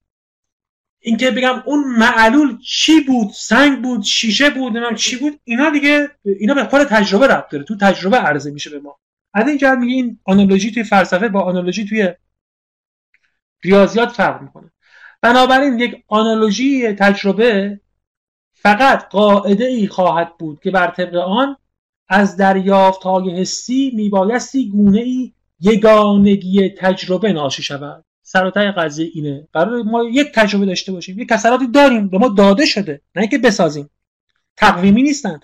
اینکه 0.99 1.31
بگم 1.31 1.63
اون 1.65 1.83
معلول 1.83 2.57
چی 2.57 3.01
بود؟ 3.01 3.31
سنگ 3.33 3.81
بود؟ 3.81 4.03
شیشه 4.03 4.49
بود؟ 4.49 4.71
نمی‌دونم 4.71 4.95
چی 4.95 5.15
بود؟ 5.15 5.39
اینا 5.43 5.69
دیگه 5.69 6.09
اینا 6.23 6.53
به 6.53 6.63
خود 6.63 6.83
تجربه 6.83 7.27
ربط 7.27 7.51
داره. 7.51 7.63
تو 7.63 7.77
تجربه 7.77 8.17
عرضه 8.17 8.51
میشه 8.51 8.69
به 8.69 8.79
ما. 8.79 8.99
از 9.33 9.47
این 9.47 9.57
جهت 9.57 9.77
میگه 9.77 9.93
این 9.93 10.19
آنالوژی 10.23 10.71
توی 10.71 10.83
فلسفه 10.83 11.29
با 11.29 11.41
آنالوژی 11.41 11.85
توی 11.85 12.13
ریاضیات 13.63 14.09
فرق 14.09 14.41
می‌کنه. 14.41 14.71
بنابراین 15.21 15.79
یک 15.79 16.03
آنالوژی 16.07 16.93
تجربه 16.93 17.79
فقط 18.61 19.09
قاعده 19.09 19.65
ای 19.65 19.87
خواهد 19.87 20.37
بود 20.37 20.59
که 20.59 20.71
بر 20.71 20.87
طبق 20.87 21.15
آن 21.15 21.57
از 22.09 22.37
دریافت 22.37 23.03
های 23.03 23.29
حسی 23.41 23.91
میبایستی 23.95 24.69
گونه 24.69 24.99
ای 24.99 25.33
یگانگی 25.59 26.69
تجربه 26.69 27.33
ناشی 27.33 27.63
شود. 27.63 28.05
سراتای 28.21 28.71
قضیه 28.71 29.11
اینه. 29.13 29.47
قرار 29.53 29.83
ما 29.83 30.03
یک 30.03 30.31
تجربه 30.33 30.65
داشته 30.65 30.91
باشیم. 30.91 31.19
یک 31.19 31.29
کسراتی 31.29 31.67
داریم. 31.67 32.09
به 32.09 32.17
ما 32.17 32.27
داده 32.27 32.65
شده. 32.65 33.01
نه 33.15 33.21
اینکه 33.21 33.37
بسازیم. 33.37 33.89
تقویمی 34.57 35.03
نیستن. 35.03 35.39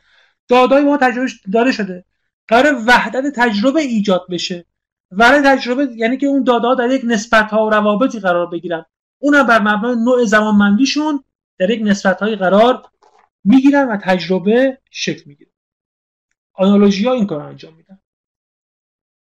دادای 0.47 0.83
ما 0.83 0.97
تجربه 0.97 1.27
داده 1.53 1.71
شده. 1.71 2.05
قرار 2.47 2.83
وحدت 2.87 3.33
تجربه 3.35 3.81
ایجاد 3.81 4.25
بشه. 4.29 4.65
وحدت 5.11 5.43
تجربه 5.45 5.87
یعنی 5.95 6.17
که 6.17 6.25
اون 6.25 6.43
داده 6.43 6.75
در 6.75 6.93
یک 6.93 7.01
نسبت 7.05 7.49
ها 7.49 7.65
و 7.65 7.69
روابطی 7.69 8.19
قرار 8.19 8.45
بگیرن. 8.45 8.85
اونم 9.19 9.47
بر 9.47 9.59
مبنای 9.59 9.95
نوع 9.95 10.25
زمانمندیشون 10.25 11.23
در 11.59 11.69
یک 11.69 11.81
نسبت 11.83 12.19
های 12.19 12.35
قرار 12.35 12.83
می‌گیرن 13.43 13.89
و 13.89 13.97
تجربه 13.97 14.77
شکل 14.91 15.23
می‌گیره. 15.25 15.51
آنالوژی 16.53 17.07
ها 17.07 17.13
این 17.13 17.27
کار 17.27 17.41
انجام 17.41 17.73
میدن. 17.73 17.99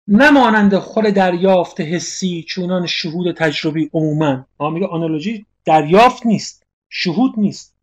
نمانند 0.08 0.78
خود 0.78 1.06
دریافت 1.06 1.82
حسی 1.82 2.46
چونان 2.48 2.86
شهود 2.86 3.36
تجربی 3.36 3.90
عموما. 3.94 4.48
ما 4.60 4.70
میگه 4.70 4.88
آنالوژی 4.88 5.46
دریافت 5.66 6.26
نیست 6.26 6.64
شهود 6.90 7.34
نیست. 7.38 7.76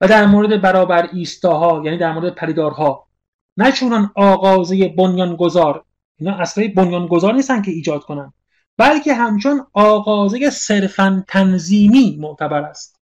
و 0.00 0.08
در 0.08 0.26
مورد 0.26 0.60
برابر 0.60 1.08
ایستاها 1.12 1.82
یعنی 1.84 1.98
در 1.98 2.12
مورد 2.12 2.34
پریدارها 2.34 3.06
نه 3.56 3.72
چونان 3.72 4.12
آغازه 4.14 4.88
بنیانگذار. 4.88 5.84
اینا 6.18 6.34
اصلا 6.36 6.68
بنیانگذار 6.76 7.34
نیستن 7.34 7.62
که 7.62 7.70
ایجاد 7.70 8.02
کنن. 8.02 8.32
بلکه 8.76 9.14
همچون 9.14 9.66
آغازه 9.72 10.50
صرفا 10.50 11.24
تنظیمی 11.28 12.16
معتبر 12.20 12.62
است. 12.62 13.00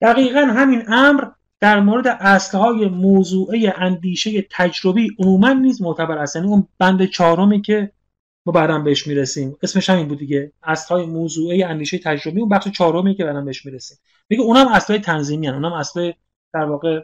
دقیقا 0.00 0.40
همین 0.40 0.82
امر 0.88 1.24
در 1.60 1.80
مورد 1.80 2.06
اصلهای 2.06 2.88
موضوعه 2.88 3.74
اندیشه 3.76 4.46
تجربی 4.50 5.10
عموما 5.18 5.52
نیز 5.52 5.82
معتبر 5.82 6.18
است. 6.18 6.36
یعنی 6.36 6.48
اون 6.48 6.68
بند 6.78 7.04
چهارمی 7.04 7.62
که 7.62 7.92
ما 8.46 8.52
بعدا 8.52 8.78
بهش 8.78 9.06
می‌رسیم. 9.06 9.56
اسمش 9.62 9.90
همین 9.90 10.08
بود 10.08 10.18
دیگه. 10.18 10.52
اصلهای 10.62 11.06
موضوعه 11.06 11.66
اندیشه 11.66 11.98
تجربی. 11.98 12.40
اون 12.40 12.48
بخش 12.48 12.68
چهارمی 12.68 13.14
که 13.14 13.24
بعدا 13.24 13.40
بهش 13.40 13.66
می‌رسیم. 13.66 13.98
میگه 14.30 14.42
اونم 14.42 14.68
اصلهای 14.68 15.02
تنظیمی 15.02 15.46
هن. 15.46 15.54
اونم 15.54 15.72
اصل 15.72 16.12
در 16.54 16.64
واقع 16.64 17.00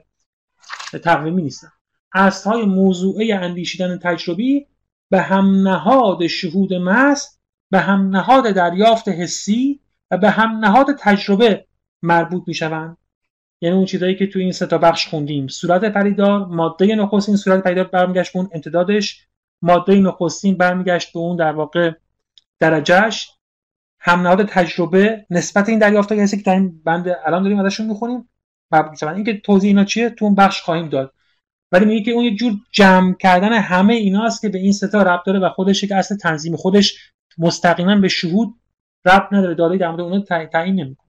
تقویمی 1.04 1.42
نیستن. 1.42 1.68
اصلهای 2.14 2.62
موضوعه 2.62 3.34
اندیشیدن 3.34 3.98
تجربی 3.98 4.66
به 5.10 5.22
هم 5.22 5.68
نهاد 5.68 6.26
شهود 6.26 6.74
مست 6.74 7.40
به 7.70 7.80
هم 7.80 8.16
نهاد 8.16 8.50
دریافت 8.50 9.08
حسی 9.08 9.80
و 10.10 10.18
به 10.18 10.30
هم 10.30 10.50
نهاد 10.50 10.86
تجربه 11.00 11.66
مربوط 12.02 12.42
می‌شوند. 12.46 12.96
یعنی 13.62 13.76
اون 13.76 13.84
چیزایی 13.84 14.14
که 14.14 14.26
تو 14.26 14.38
این 14.38 14.52
سه 14.52 14.66
تا 14.66 14.78
بخش 14.78 15.08
خوندیم. 15.08 15.48
صورت 15.48 15.84
پریدار 15.84 16.46
ماده 16.46 16.94
نخست 16.94 17.28
این 17.28 17.36
صورت 17.36 17.62
پریدار 17.62 17.84
برمیگشت 17.84 18.36
اون 18.36 18.48
امتدادش. 18.54 19.26
ماده 19.62 19.94
نخستین 19.94 20.56
برمیگشت 20.56 21.12
به 21.12 21.18
اون 21.18 21.36
در 21.36 21.52
واقع 21.52 21.92
درجهش 22.60 23.30
هم 24.00 24.34
تجربه 24.34 25.26
نسبت 25.30 25.68
این 25.68 25.78
دریافت 25.78 26.12
هایی 26.12 26.26
که 26.28 26.50
این 26.50 26.82
بند 26.84 27.16
الان 27.26 27.42
داریم 27.42 27.58
ازشون 27.58 27.86
می‌خونیم. 27.86 28.28
این 29.02 29.24
که 29.24 29.40
توضیح 29.40 29.68
اینا 29.68 29.84
چیه 29.84 30.10
تو 30.10 30.24
اون 30.24 30.34
بخش 30.34 30.62
خواهیم 30.62 30.88
داد. 30.88 31.12
ولی 31.72 31.84
میگه 31.84 32.04
که 32.04 32.10
اون 32.10 32.24
یه 32.24 32.34
جور 32.34 32.52
جمع 32.72 33.14
کردن 33.14 33.52
همه 33.52 33.94
ایناست 33.94 34.42
که 34.42 34.48
به 34.48 34.58
این 34.58 34.72
ستا 34.72 35.02
ربط 35.02 35.26
داره 35.26 35.38
و 35.38 35.48
خودش 35.48 35.82
یک 35.82 35.92
اصل 35.92 36.16
تنظیم 36.16 36.56
خودش 36.56 37.12
مستقیما 37.38 37.96
به 37.96 38.08
شهود 38.08 38.54
ربط 39.04 39.32
نداره. 39.32 39.54
داده 39.54 39.76
در 39.76 39.88
مورد 39.88 40.00
اونها 40.00 40.46
تعیین 40.52 40.74
نمی‌کنه 40.74 41.01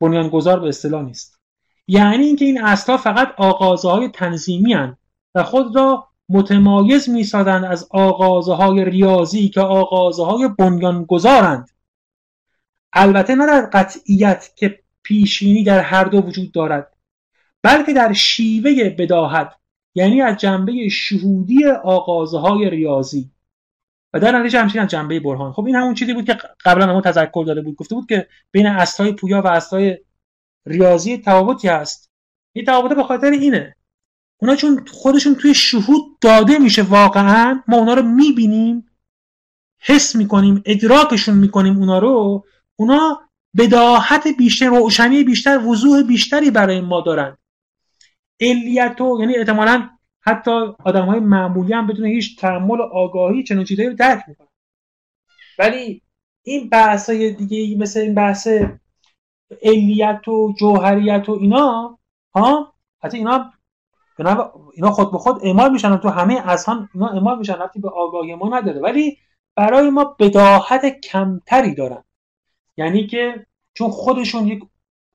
بنیانگذار 0.00 0.60
به 0.60 0.68
اصطلاح 0.68 1.02
نیست. 1.02 1.40
یعنی 1.88 2.24
اینکه 2.24 2.44
این 2.44 2.64
اصلا 2.64 2.96
فقط 2.96 3.34
آغازهای 3.36 4.08
تنظیمی 4.08 4.72
هن 4.72 4.96
و 5.34 5.42
خود 5.42 5.76
را 5.76 6.08
متمایز 6.28 7.08
می‌سازند 7.08 7.64
از 7.64 7.88
آغازهای 7.90 8.84
ریاضی 8.84 9.48
که 9.48 9.60
آغازهای 9.60 10.48
بنیانگذارند 10.58 11.70
البته 12.92 13.34
نه 13.34 13.46
در 13.46 13.70
قطعیت 13.72 14.50
که 14.56 14.80
پیشینی 15.02 15.64
در 15.64 15.80
هر 15.80 16.04
دو 16.04 16.18
وجود 16.18 16.52
دارد 16.52 16.96
بلکه 17.62 17.92
در 17.92 18.12
شیوه 18.12 18.90
بداهت 18.98 19.52
یعنی 19.94 20.22
از 20.22 20.36
جنبه 20.36 20.88
شهودی 20.88 21.66
آغازهای 21.84 22.70
ریاضی. 22.70 23.30
و 24.12 24.20
در 24.20 24.38
نتیجه 24.38 24.60
همچنین 24.60 24.84
از 24.84 24.90
جنبه 24.90 25.20
برهان. 25.20 25.52
خب 25.52 25.64
این 25.64 25.76
همون 25.76 25.94
چیزی 25.94 26.14
بود 26.14 26.24
که 26.24 26.38
قبلا 26.64 26.92
ما 26.92 27.00
تذکر 27.00 27.44
داده 27.46 27.60
بود. 27.60 27.76
گفته 27.76 27.94
بود 27.94 28.08
که 28.08 28.28
بین 28.52 28.66
اصلای 28.66 29.12
پویا 29.12 29.42
و 29.42 29.46
اصلای 29.46 29.98
ریاضی 30.66 31.18
تفاوتی 31.18 31.68
هست. 31.68 32.10
این 32.52 32.64
تفاوت 32.64 32.92
به 32.92 33.02
خاطر 33.02 33.30
اینه. 33.30 33.76
اونا 34.40 34.56
چون 34.56 34.84
خودشون 34.92 35.34
توی 35.34 35.54
شهود 35.54 36.18
داده 36.20 36.58
میشه 36.58 36.82
واقعا 36.82 37.62
ما 37.68 37.76
اونا 37.76 37.94
رو 37.94 38.02
می‌بینیم 38.02 38.86
حس 39.80 40.16
می‌کنیم 40.16 40.62
ادراکشون 40.66 41.34
می‌کنیم 41.34 41.76
اونا 41.76 41.98
رو 41.98 42.44
اونا 42.76 43.20
بداهت 43.56 44.28
بیشتر 44.38 44.66
روشنی 44.66 45.24
بیشتر 45.24 45.58
وضوح 45.58 46.02
بیشتری 46.02 46.50
برای 46.50 46.80
ما 46.80 47.00
دارن. 47.00 47.36
علیتو 48.40 49.16
یعنی 49.20 49.36
احتمالا 49.36 49.88
حتی 50.20 50.50
آدم 50.84 51.06
های 51.06 51.20
معمولی 51.20 51.72
هم 51.72 51.86
بدون 51.86 52.06
هیچ 52.06 52.38
تحمل 52.40 52.80
و 52.80 52.82
آگاهی 52.82 53.42
چنین 53.42 53.64
چیزایی 53.64 53.88
رو 53.88 53.94
درک 53.94 54.24
می‌کنن. 54.28 54.48
ولی 55.58 56.02
این 56.42 56.68
بحث 56.68 57.10
های 57.10 57.32
دیگه 57.32 57.82
مثل 57.82 58.00
این 58.00 58.14
بحث 58.14 58.48
علیت 59.62 60.28
و 60.28 60.54
جوهریت 60.58 61.28
و 61.28 61.32
اینا 61.32 61.98
ها؟ 62.34 62.74
حتی 63.02 63.16
اینا 63.16 63.52
اینا 64.74 64.90
خود 64.90 65.12
به 65.12 65.18
خود 65.18 65.44
اعمال 65.44 65.72
میشن 65.72 65.96
تو 65.96 66.08
همه 66.08 66.48
اذهان 66.48 66.88
اینا 66.94 67.08
اعمال 67.08 67.38
میشن 67.38 67.58
وقتی 67.58 67.80
به 67.80 67.88
آگاهی 67.88 68.34
ما 68.34 68.58
نداره. 68.58 68.80
ولی 68.80 69.18
برای 69.56 69.90
ما 69.90 70.04
بداهت 70.04 71.00
کمتری 71.00 71.74
دارن. 71.74 72.04
یعنی 72.76 73.06
که 73.06 73.46
چون 73.74 73.90
خودشون 73.90 74.46
یک 74.46 74.62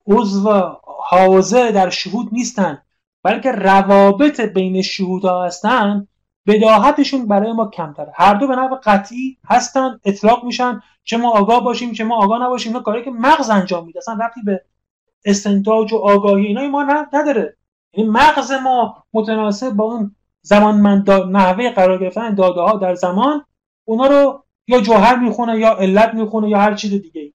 عضو 0.06 0.78
حاضر 0.84 1.70
در 1.70 1.90
شهود 1.90 2.28
نیستن 2.32 2.82
بلکه 3.26 3.52
روابط 3.52 4.40
بین 4.40 4.82
شهودها 4.82 5.46
هستن 5.46 6.08
بداهتشون 6.46 7.26
برای 7.26 7.52
ما 7.52 7.66
کمتره. 7.66 8.12
هر 8.14 8.34
دو 8.34 8.46
به 8.46 8.56
نحو 8.56 8.76
قطعی 8.84 9.38
هستن 9.48 10.00
اطلاق 10.04 10.44
میشن 10.44 10.80
چه 11.04 11.16
ما 11.16 11.30
آگاه 11.30 11.64
باشیم 11.64 11.92
چه 11.92 12.04
ما 12.04 12.16
آگاه 12.16 12.42
نباشیم. 12.42 12.72
اینا 12.72 12.82
کاری 12.82 13.04
که 13.04 13.10
مغز 13.10 13.50
انجام 13.50 13.86
میده. 13.86 13.98
اصلا 13.98 14.18
رفتی 14.20 14.40
به 14.44 14.60
استنتاج 15.24 15.92
و 15.92 15.96
آگاهی 15.96 16.46
اینا 16.46 16.68
ما 16.68 16.82
نداره. 17.12 17.56
یعنی 17.92 18.10
مغز 18.10 18.52
ما 18.52 19.04
متناسب 19.12 19.70
با 19.70 19.84
اون 19.84 20.16
زمان 20.42 21.04
نحوه 21.30 21.70
قرار 21.70 21.98
گرفتن 21.98 22.34
داده 22.34 22.60
ها 22.60 22.78
در 22.78 22.94
زمان 22.94 23.44
اونا 23.84 24.06
رو 24.06 24.44
یا 24.66 24.80
جوهر 24.80 25.16
می‌خونه 25.16 25.58
یا 25.58 25.70
علت 25.70 26.14
می‌خونه 26.14 26.48
یا 26.48 26.58
هر 26.58 26.74
چیز 26.74 26.90
دیگه 26.90 27.20
ای 27.20 27.32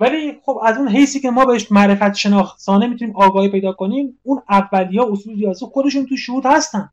ولی 0.00 0.40
خب 0.44 0.60
از 0.64 0.76
اون 0.76 0.88
حیثی 0.88 1.20
که 1.20 1.30
ما 1.30 1.44
بهش 1.44 1.72
معرفت 1.72 2.14
شناسانه 2.14 2.86
می‌تونیم 2.86 3.16
آگاهی 3.16 3.48
پیدا 3.48 3.72
کنیم 3.72 4.20
اون 4.22 4.42
اولیا 4.48 5.12
اصول 5.12 5.34
ریاضی 5.34 5.66
خودشون 5.66 6.06
تو 6.06 6.16
شهود 6.16 6.46
هستن. 6.46 6.90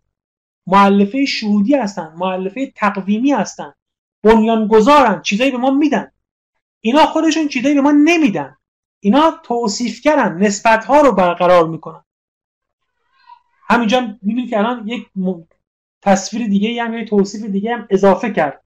معلفه 0.68 1.26
شهودی 1.26 1.76
هستن 1.76 2.14
معلفه 2.18 2.72
تقویمی 2.76 3.32
هستن. 3.32 3.74
بنیانگذارن 4.24 5.22
چیزایی 5.22 5.52
به 5.52 5.58
ما 5.58 5.72
میدن. 5.72 6.12
اینا 6.82 7.06
خودشون 7.06 7.48
چیزایی 7.48 7.76
به 7.76 7.82
ما 7.82 7.92
نمیدن. 7.92 8.58
اینا 9.00 9.40
توصیفگرن 9.44 10.44
نسبت 10.44 10.86
ها 10.86 11.02
رو 11.02 11.12
برقرار 11.12 11.68
می‌کنن. 11.68 12.04
همینجا 13.68 14.00
می‌بینید 14.22 14.50
که 14.50 14.58
الان 14.58 14.88
یک 14.88 15.08
تصویر 16.02 16.48
دیگه 16.48 16.84
هم 16.84 16.94
یا 16.94 17.06
توصیف 17.06 17.46
دیگه 17.46 17.76
هم 17.76 17.88
اضافه 17.90 18.32
کرد. 18.32 18.64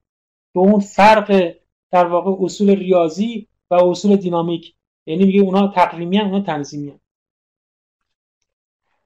به 0.53 0.59
اون 0.59 0.79
فرق 0.79 1.53
در 1.91 2.05
واقع 2.05 2.45
اصول 2.45 2.69
ریاضی 2.69 3.47
و 3.71 3.75
اصول 3.75 4.15
دینامیک 4.15 4.75
یعنی 5.05 5.25
میگه 5.25 5.41
اونها 5.41 5.67
تقویمی 5.67 6.17
هم 6.17 6.25
اونها 6.25 6.39
تنظیمی 6.39 6.89
هم. 6.89 6.99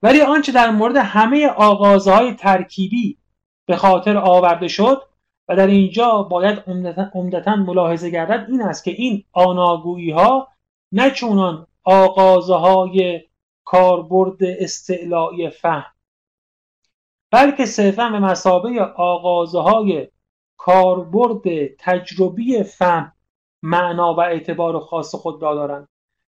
ولی 0.01 0.21
آنچه 0.21 0.51
در 0.51 0.71
مورد 0.71 0.95
همه 0.95 1.47
آغازهای 1.47 2.33
ترکیبی 2.33 3.17
به 3.65 3.75
خاطر 3.75 4.17
آورده 4.17 4.67
شد 4.67 5.01
و 5.47 5.55
در 5.55 5.67
اینجا 5.67 6.23
باید 6.23 6.63
عمدتا 7.13 7.55
ملاحظه 7.55 8.09
گردد 8.09 8.45
این 8.49 8.61
است 8.61 8.83
که 8.83 8.91
این 8.91 9.23
آناگویی 9.31 10.11
ها 10.11 10.47
نه 10.91 11.11
چونان 11.11 11.67
آغازهای 11.83 13.21
کاربرد 13.65 14.37
استعلاعی 14.43 15.49
فهم 15.49 15.91
بلکه 17.31 17.65
صرفا 17.65 18.09
به 18.09 18.19
مسابه 18.19 18.81
آغازهای 18.95 20.07
کاربرد 20.57 21.75
تجربی 21.79 22.63
فهم 22.63 23.13
معنا 23.63 24.13
و 24.13 24.19
اعتبار 24.19 24.79
خاص 24.79 25.15
خود 25.15 25.41
را 25.41 25.55
دارند. 25.55 25.87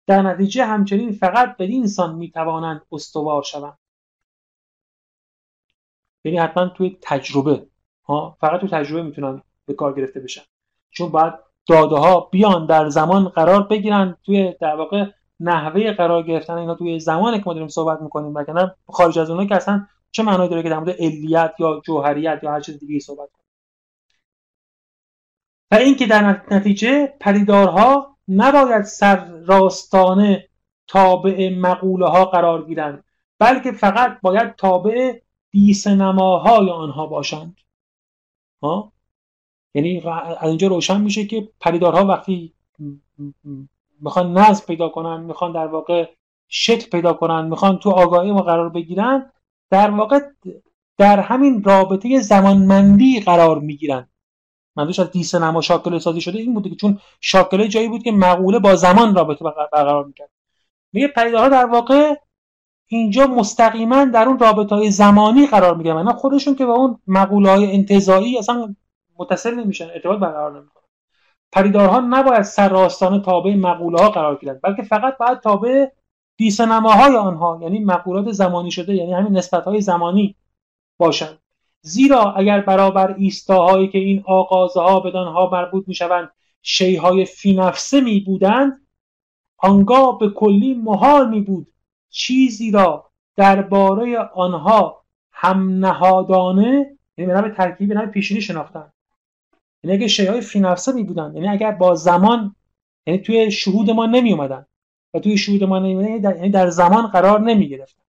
در 0.07 0.21
نتیجه 0.21 0.65
همچنین 0.65 1.11
فقط 1.11 1.57
بدین 1.57 1.87
سان 1.87 2.15
می‌توانند 2.15 2.81
استوار 2.91 3.43
شوند. 3.43 3.77
یعنی 6.23 6.37
حتما 6.37 6.67
توی 6.67 6.97
تجربه 7.01 7.67
ها 8.03 8.37
فقط 8.41 8.59
توی 8.59 8.69
تجربه 8.69 9.03
می‌تونن 9.03 9.41
به 9.65 9.73
کار 9.73 9.93
گرفته 9.93 10.19
بشن. 10.19 10.41
چون 10.89 11.09
باید 11.09 11.33
داده 11.67 11.95
ها 11.95 12.19
بیان 12.19 12.65
در 12.65 12.89
زمان 12.89 13.29
قرار 13.29 13.63
بگیرن 13.63 14.17
توی 14.23 14.53
در 14.61 14.75
واقع 14.75 15.05
نحوه 15.39 15.91
قرار 15.91 16.23
گرفتن 16.23 16.57
اینا 16.57 16.75
توی 16.75 16.99
زمانی 16.99 17.37
که 17.37 17.43
ما 17.45 17.53
داریم 17.53 17.67
صحبت 17.67 18.01
می‌کنیم. 18.01 18.35
وگرنه 18.35 18.75
خارج 18.87 19.19
از 19.19 19.29
اونها 19.29 19.45
که 19.45 19.55
اصلا 19.55 19.87
چه 20.11 20.23
معنایی 20.23 20.49
داره 20.49 20.63
که 20.63 20.69
در 20.69 20.79
مورد 20.79 20.95
علیت 20.99 21.53
یا 21.59 21.81
جوهریت 21.85 22.39
یا 22.43 22.51
هر 22.51 22.59
چیز 22.59 22.79
دیگه 22.79 22.99
صحبت 22.99 23.29
کنیم. 23.31 23.46
و 25.72 25.76
اینکه 25.76 26.06
در 26.07 26.41
نتیجه 26.52 27.14
پریدارها 27.19 28.18
نباید 28.27 28.84
سر 28.84 29.26
راستانه 29.26 30.48
تابع 30.88 31.56
مقوله 31.60 32.07
ها 32.07 32.26
قرار 32.26 32.65
گیرند 32.65 33.03
بلکه 33.39 33.72
فقط 33.72 34.22
باید 34.22 34.56
تابع 34.56 35.19
دیسنماهای 35.52 36.69
آنها 36.69 37.06
باشند. 37.06 37.57
ها؟ 38.64 38.91
یعنی 39.73 40.02
از 40.39 40.49
اینجا 40.49 40.68
روشن 40.68 41.02
میشه 41.02 41.26
که 41.26 41.49
پریدارها 41.60 42.06
وقتی 42.06 42.53
می‌خوان 44.02 44.38
نظم 44.38 44.65
پیدا 44.65 44.89
کنن 44.89 45.23
می‌خوان 45.23 45.52
در 45.52 45.68
واقع 45.68 46.10
شکل 46.48 46.89
پیدا 46.89 47.14
کنن 47.14 47.48
می‌خوان 47.48 47.77
تو 47.77 47.89
آگاهی 47.89 48.31
ما 48.31 48.41
قرار 48.41 48.69
بگیرن 48.69 49.31
در 49.69 49.91
واقع 49.91 50.19
در 50.98 51.19
همین 51.19 51.64
رابطه 51.64 52.19
زمانمندی 52.19 53.19
قرار 53.19 53.60
می‌گیرن. 53.60 54.10
منظورش 54.77 54.99
از 54.99 55.11
دیس 55.11 55.35
نما 55.35 55.61
شاکله 55.61 55.99
سازی 55.99 56.21
شده 56.21 56.39
این 56.39 56.53
بوده 56.53 56.69
که 56.69 56.75
چون 56.75 56.99
شاکله 57.21 57.67
جایی 57.67 57.87
بود 57.87 58.03
که 58.03 58.11
مقوله 58.11 58.59
با 58.59 58.75
زمان 58.75 59.15
رابطه 59.15 59.45
برقرار 59.45 60.05
می‌کرد. 60.05 60.29
میگه 60.93 61.07
پدیدارها 61.07 61.49
در 61.49 61.65
واقع 61.65 62.15
اینجا 62.87 63.27
مستقیما 63.27 64.05
در 64.05 64.27
اون 64.27 64.39
رابطه 64.39 64.75
های 64.75 64.91
زمانی 64.91 65.47
قرار 65.47 65.75
می‌گیرن. 65.75 65.97
اینا 65.97 66.13
خودشون 66.13 66.55
که 66.55 66.65
با 66.65 66.73
اون 66.73 66.99
مقوله 67.07 67.49
های 67.49 67.71
انتظایی 67.71 68.37
اصلا 68.37 68.75
متصل 69.19 69.55
نمیشن 69.55 69.89
ارتباط 69.93 70.19
برقرار 70.19 70.51
نمی‌کنن. 70.51 70.83
پریدارها 71.51 71.99
نباید 71.99 72.41
سرراستانه 72.41 73.19
تابع 73.19 73.55
مقوله 73.55 74.01
ها 74.01 74.09
قرار 74.09 74.35
گیرند 74.35 74.59
بلکه 74.63 74.83
فقط 74.83 75.17
باید 75.17 75.39
تابع 75.39 75.85
دیسنماهای 76.37 77.15
آنها 77.15 77.59
یعنی 77.61 77.79
مقولات 77.79 78.31
زمانی 78.31 78.71
شده 78.71 78.95
یعنی 78.95 79.13
همین 79.13 79.37
نسبت 79.37 79.63
های 79.63 79.81
زمانی 79.81 80.35
باشند. 80.97 81.39
زیرا 81.88 82.34
اگر 82.34 82.61
برابر 82.61 83.14
ایستاهایی 83.14 83.88
که 83.88 83.97
این 83.97 84.23
آغازها 84.26 84.99
بدانها 84.99 85.49
مربوط 85.49 85.88
می‌شوند 85.88 86.31
شیهای 86.61 87.26
فی 87.26 87.55
نفسه 87.55 88.01
می 88.01 88.19
بودند 88.19 88.88
آنگاه 89.57 90.19
به 90.19 90.30
کلی 90.30 90.73
محال 90.73 91.30
می 91.30 91.41
بود 91.41 91.68
چیزی 92.09 92.72
را 92.72 93.11
درباره 93.35 94.18
آنها 94.18 95.03
هم 95.31 95.85
نهادانه 95.85 96.97
یعنی 97.18 97.41
به 97.41 97.49
ترکیب 97.57 97.93
به 97.93 98.05
پیشینی 98.05 98.41
شناختن 98.41 98.91
یعنی 99.84 99.97
اگر 99.97 100.07
شیهای 100.07 100.41
فی 100.41 100.59
نفسه 100.59 100.91
می 100.91 101.03
بودند 101.03 101.35
یعنی 101.35 101.47
اگر 101.47 101.72
با 101.72 101.95
زمان 101.95 102.55
یعنی 103.07 103.19
توی 103.19 103.51
شهود 103.51 103.91
ما 103.91 104.05
نمی 104.05 104.31
اومدن 104.31 104.65
و 105.14 105.19
توی 105.19 105.38
شهود 105.38 105.64
ما 105.64 105.80
نمی 105.80 105.93
اومدن 105.93 106.35
یعنی 106.35 106.49
در 106.49 106.69
زمان 106.69 107.07
قرار 107.07 107.41
نمی 107.41 107.69
گرفتن 107.69 108.06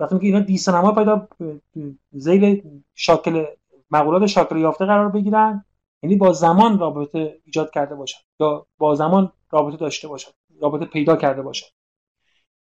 وقتی 0.00 0.18
که 0.18 0.26
اینا 0.26 0.40
دی 0.40 0.58
سینما 0.58 0.92
پیدا 0.92 1.28
زیل 2.12 2.62
شاکل 2.94 3.44
مقولات 3.90 4.26
شاکل 4.26 4.56
یافته 4.56 4.86
قرار 4.86 5.08
بگیرن. 5.08 5.64
یعنی 6.02 6.16
با 6.16 6.32
زمان 6.32 6.78
رابطه 6.78 7.38
ایجاد 7.44 7.70
کرده 7.70 7.94
باشن. 7.94 8.18
یا 8.40 8.66
با 8.78 8.94
زمان 8.94 9.32
رابطه 9.50 9.76
داشته 9.76 10.08
باشن. 10.08 10.30
رابطه 10.60 10.84
پیدا 10.84 11.16
کرده 11.16 11.42
باشن. 11.42 11.66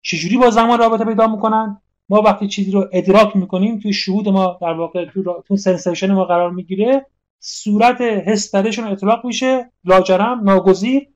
چجوری 0.02 0.36
با 0.36 0.51
زمان 0.51 0.78
رابطه 0.78 1.05
پیدا 1.05 1.27
می‌کنن؟ 1.27 1.81
ما 2.09 2.23
وقتی 2.23 2.48
چیزی 2.48 2.70
رو 2.70 2.89
ادراک 2.93 3.36
می‌کنیم 3.36 3.78
توی 3.78 3.93
شهود 3.93 4.28
ما 4.28 4.59
در 4.61 4.73
واقع 4.73 5.05
تو, 5.05 5.43
تو 5.48 5.56
sensation 5.57 6.12
ما 6.12 6.24
قرار 6.24 6.51
می‌گیره 6.51 7.06
صورت 7.39 8.01
حس 8.01 8.55
درشون 8.55 8.89
اطلاق 8.89 9.27
میشه 9.27 9.73
لاجرم 9.85 10.40
ناگزیر 10.44 11.09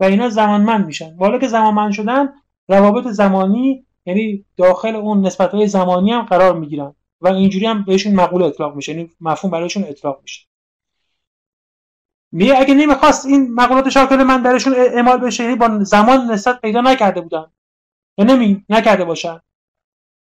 و 0.00 0.04
اینا 0.04 0.28
زمانمند 0.28 0.86
میشن. 0.86 1.16
والا 1.16 1.38
که 1.38 1.48
زمانمند 1.48 1.92
شدن 1.92 2.28
روابط 2.68 3.06
زمانی 3.06 3.86
یعنی 4.06 4.44
داخل 4.56 4.96
اون 4.96 5.26
نسبت 5.26 5.50
های 5.50 5.66
زمانی 5.66 6.12
هم 6.12 6.22
قرار 6.22 6.58
می‌گیرن 6.58 6.94
و 7.20 7.28
اینجوری 7.28 7.66
هم 7.66 7.84
بهشون 7.84 8.14
مقوله 8.14 8.42
اطلاق 8.42 8.76
میشه 8.76 8.92
یعنی 8.92 9.10
مفهوم 9.20 9.50
برایشون 9.50 9.84
اطلاق 9.84 10.18
میشه. 10.22 10.46
میگه 12.32 12.58
اگه 12.58 12.74
نمی‌خواست 12.74 13.26
این 13.26 13.54
مقولات 13.54 13.88
شاکل 13.88 14.22
من 14.22 14.42
درشون 14.42 14.74
اعمال 14.76 15.18
بشه 15.18 15.44
یعنی 15.44 15.56
با 15.56 15.84
زمان 15.84 16.30
نسبت 16.30 16.60
پیدا 16.60 16.80
نکرده 16.80 17.20
بودن. 17.20 17.46
یا 18.18 18.24
نمی 18.24 18.64
نکرده 18.68 19.04
باشن. 19.04 19.40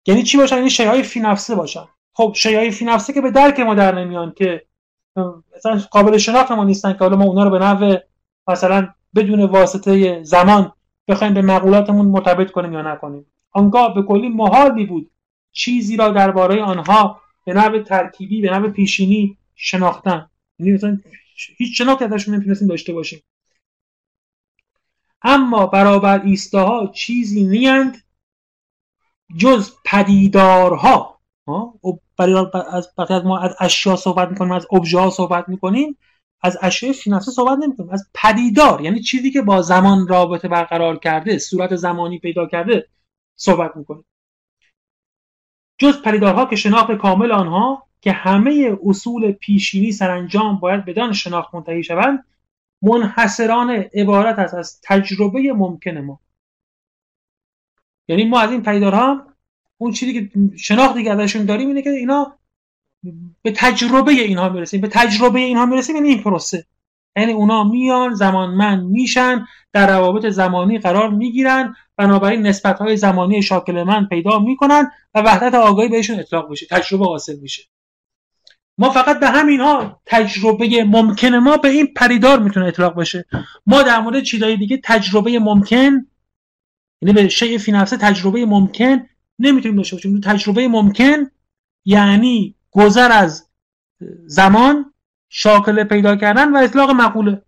یعنی 0.06 0.22
چی 0.22 0.36
باشن؟ 0.36 0.56
یعنی 0.56 0.70
شیهای 0.70 1.02
فی 1.02 1.20
نفسه 1.20 1.54
باشن. 1.54 1.88
خب 2.12 2.32
شیهای 2.36 2.70
فی 2.70 2.84
نفسه 2.84 3.12
که 3.12 3.20
به 3.20 3.30
درک 3.30 3.60
ما 3.60 3.74
در 3.74 3.94
نمیان 3.94 4.32
که 4.36 4.66
مثلا 5.56 5.80
قابل 5.90 6.18
شناخت 6.18 6.52
ما 6.52 6.64
نیستن 6.64 6.92
که 6.92 6.98
حالا 6.98 7.16
ما 7.16 7.24
اونا 7.24 7.44
رو 7.44 7.50
به 7.50 7.58
نحو 7.58 7.96
مثلا 8.48 8.88
بدون 9.14 9.44
واسطه 9.44 10.22
زمان 10.22 10.72
بخوایم 11.08 11.34
به 11.34 11.42
مقولاتمون 11.42 12.06
مرتبط 12.06 12.50
کنیم 12.50 12.72
یا 12.72 12.82
نکنیم. 12.82 13.26
آنگاه 13.52 13.94
به 13.94 14.02
کلی 14.02 14.28
محالی 14.28 14.86
بود. 14.86 15.10
چیزی 15.52 15.96
را 15.96 16.08
درباره 16.08 16.62
آنها 16.62 17.20
به 17.44 17.54
نحو 17.54 17.78
ترکیبی 17.78 18.40
به 18.40 18.50
نحو 18.50 18.70
پیشینی 18.70 19.38
شناختن. 19.54 20.30
یعنی 20.58 20.72
مثلا 20.72 20.98
هیچ 21.56 21.78
شناختی 21.78 22.04
ازشون 22.04 22.34
نمی‌تونستیم 22.34 22.68
داشته 22.68 22.92
باشیم. 22.92 23.22
اما 25.22 25.66
برابر 25.66 26.22
ایستاها 26.22 26.86
چیزی 26.86 27.44
نیند 27.44 28.02
جز 29.36 29.70
پدیدارها. 29.84 31.20
برای 32.16 32.46
از 32.72 32.88
از 33.10 33.24
ما 33.24 33.38
از 33.38 33.56
اشیا 33.60 33.96
صحبت 33.96 34.28
می‌کنیم 34.28 34.52
از 34.52 34.66
ابژه 34.72 35.10
صحبت 35.10 35.48
می‌کنیم. 35.48 35.96
از 36.42 36.58
اشیاء 36.62 36.92
فی 36.92 37.20
صحبت 37.20 37.58
نمی‌کنیم. 37.58 37.90
از 37.90 38.10
پدیدار 38.14 38.80
یعنی 38.80 39.00
چیزی 39.00 39.30
که 39.30 39.42
با 39.42 39.62
زمان 39.62 40.08
رابطه 40.08 40.48
برقرار 40.48 40.98
کرده 40.98 41.38
صورت 41.38 41.76
زمانی 41.76 42.18
پیدا 42.18 42.46
کرده 42.46 42.88
صحبت 43.38 43.76
می‌کنیم. 43.76 44.04
جز 45.78 46.02
پدیدارها 46.02 46.46
که 46.46 46.56
شناخت 46.56 46.92
کامل 46.92 47.32
آنها 47.32 47.86
که 48.00 48.12
همه 48.12 48.76
اصول 48.84 49.32
پیشینی 49.32 49.92
سرانجام 49.92 50.58
باید 50.58 50.84
بدان 50.84 51.12
شناخت 51.12 51.54
منتهی 51.54 51.84
شوند 51.84 52.24
منحصران 52.82 53.70
عبارت 53.70 54.38
است 54.38 54.54
از 54.54 54.80
تجربه 54.82 55.52
ممکن 55.52 55.98
ما. 55.98 56.20
یعنی 58.08 58.24
ما 58.24 58.40
از 58.40 58.50
این 58.50 58.62
پدیدارها 58.62 59.26
اون 59.78 59.92
چیزی 59.92 60.12
که 60.12 60.30
شناختی 60.56 61.04
که 61.04 61.12
ازشون 61.12 61.44
داریم 61.44 61.68
اینه 61.68 61.82
که 61.82 61.90
اینا 61.90 62.38
به 63.42 63.52
تجربه 63.56 64.12
اینها 64.12 64.48
می‌رسیم. 64.48 64.80
به 64.80 64.88
تجربه 64.88 65.38
اینها 65.38 65.66
می‌رسیم 65.66 65.96
یعنی 65.96 66.08
این 66.08 66.22
پروسه. 66.22 66.66
یعنی 67.20 67.32
اونا 67.32 67.64
میان 67.64 68.14
زمانمند 68.14 68.84
میشن 68.84 69.46
در 69.72 69.90
روابط 69.90 70.26
زمانی 70.26 70.78
قرار 70.78 71.10
می‌گیرن 71.10 71.74
بنابراین 71.96 72.46
نسبت 72.46 72.78
های 72.78 72.96
زمانی 72.96 73.42
شاکل 73.42 73.82
من 73.82 74.06
پیدا 74.06 74.38
می‌کنن 74.38 74.90
و 75.14 75.22
وحدت 75.22 75.54
آگاهی 75.54 75.88
بهشون 75.88 76.18
اطلاق 76.18 76.50
میشه 76.50 76.66
تجربه 76.70 77.04
حاصل 77.04 77.36
میشه. 77.42 77.62
ما 78.78 78.90
فقط 78.90 79.20
به 79.20 79.28
همین 79.28 79.60
ها 79.60 80.00
تجربه 80.06 80.84
ممکن 80.84 81.34
ما 81.34 81.56
به 81.56 81.68
این 81.68 81.86
پریدار 81.96 82.38
می‌تونه 82.38 82.66
اطلاق 82.66 82.94
بشه. 82.94 83.24
ما 83.66 83.82
در 83.82 84.00
مورد 84.00 84.22
چیزهای 84.22 84.56
دیگه 84.56 84.80
تجربه 84.84 85.38
ممکن 85.38 86.06
یعنی 87.02 87.12
به 87.14 87.28
شیء 87.28 87.58
فی 87.58 87.72
نفسه 87.72 87.96
تجربه 87.96 88.46
ممکن 88.46 89.06
نمی‌تونیم 89.38 89.76
داشته 89.76 89.96
باشیم. 89.96 90.20
تجربه 90.20 90.68
ممکن 90.68 91.30
یعنی 91.84 92.54
گذر 92.70 93.12
از 93.12 93.48
زمان 94.26 94.92
شاکله 95.28 95.84
پیدا 95.84 96.16
کردن 96.16 96.52
و 96.52 96.56
اطلاق 96.56 96.90
مقوله. 96.90 97.42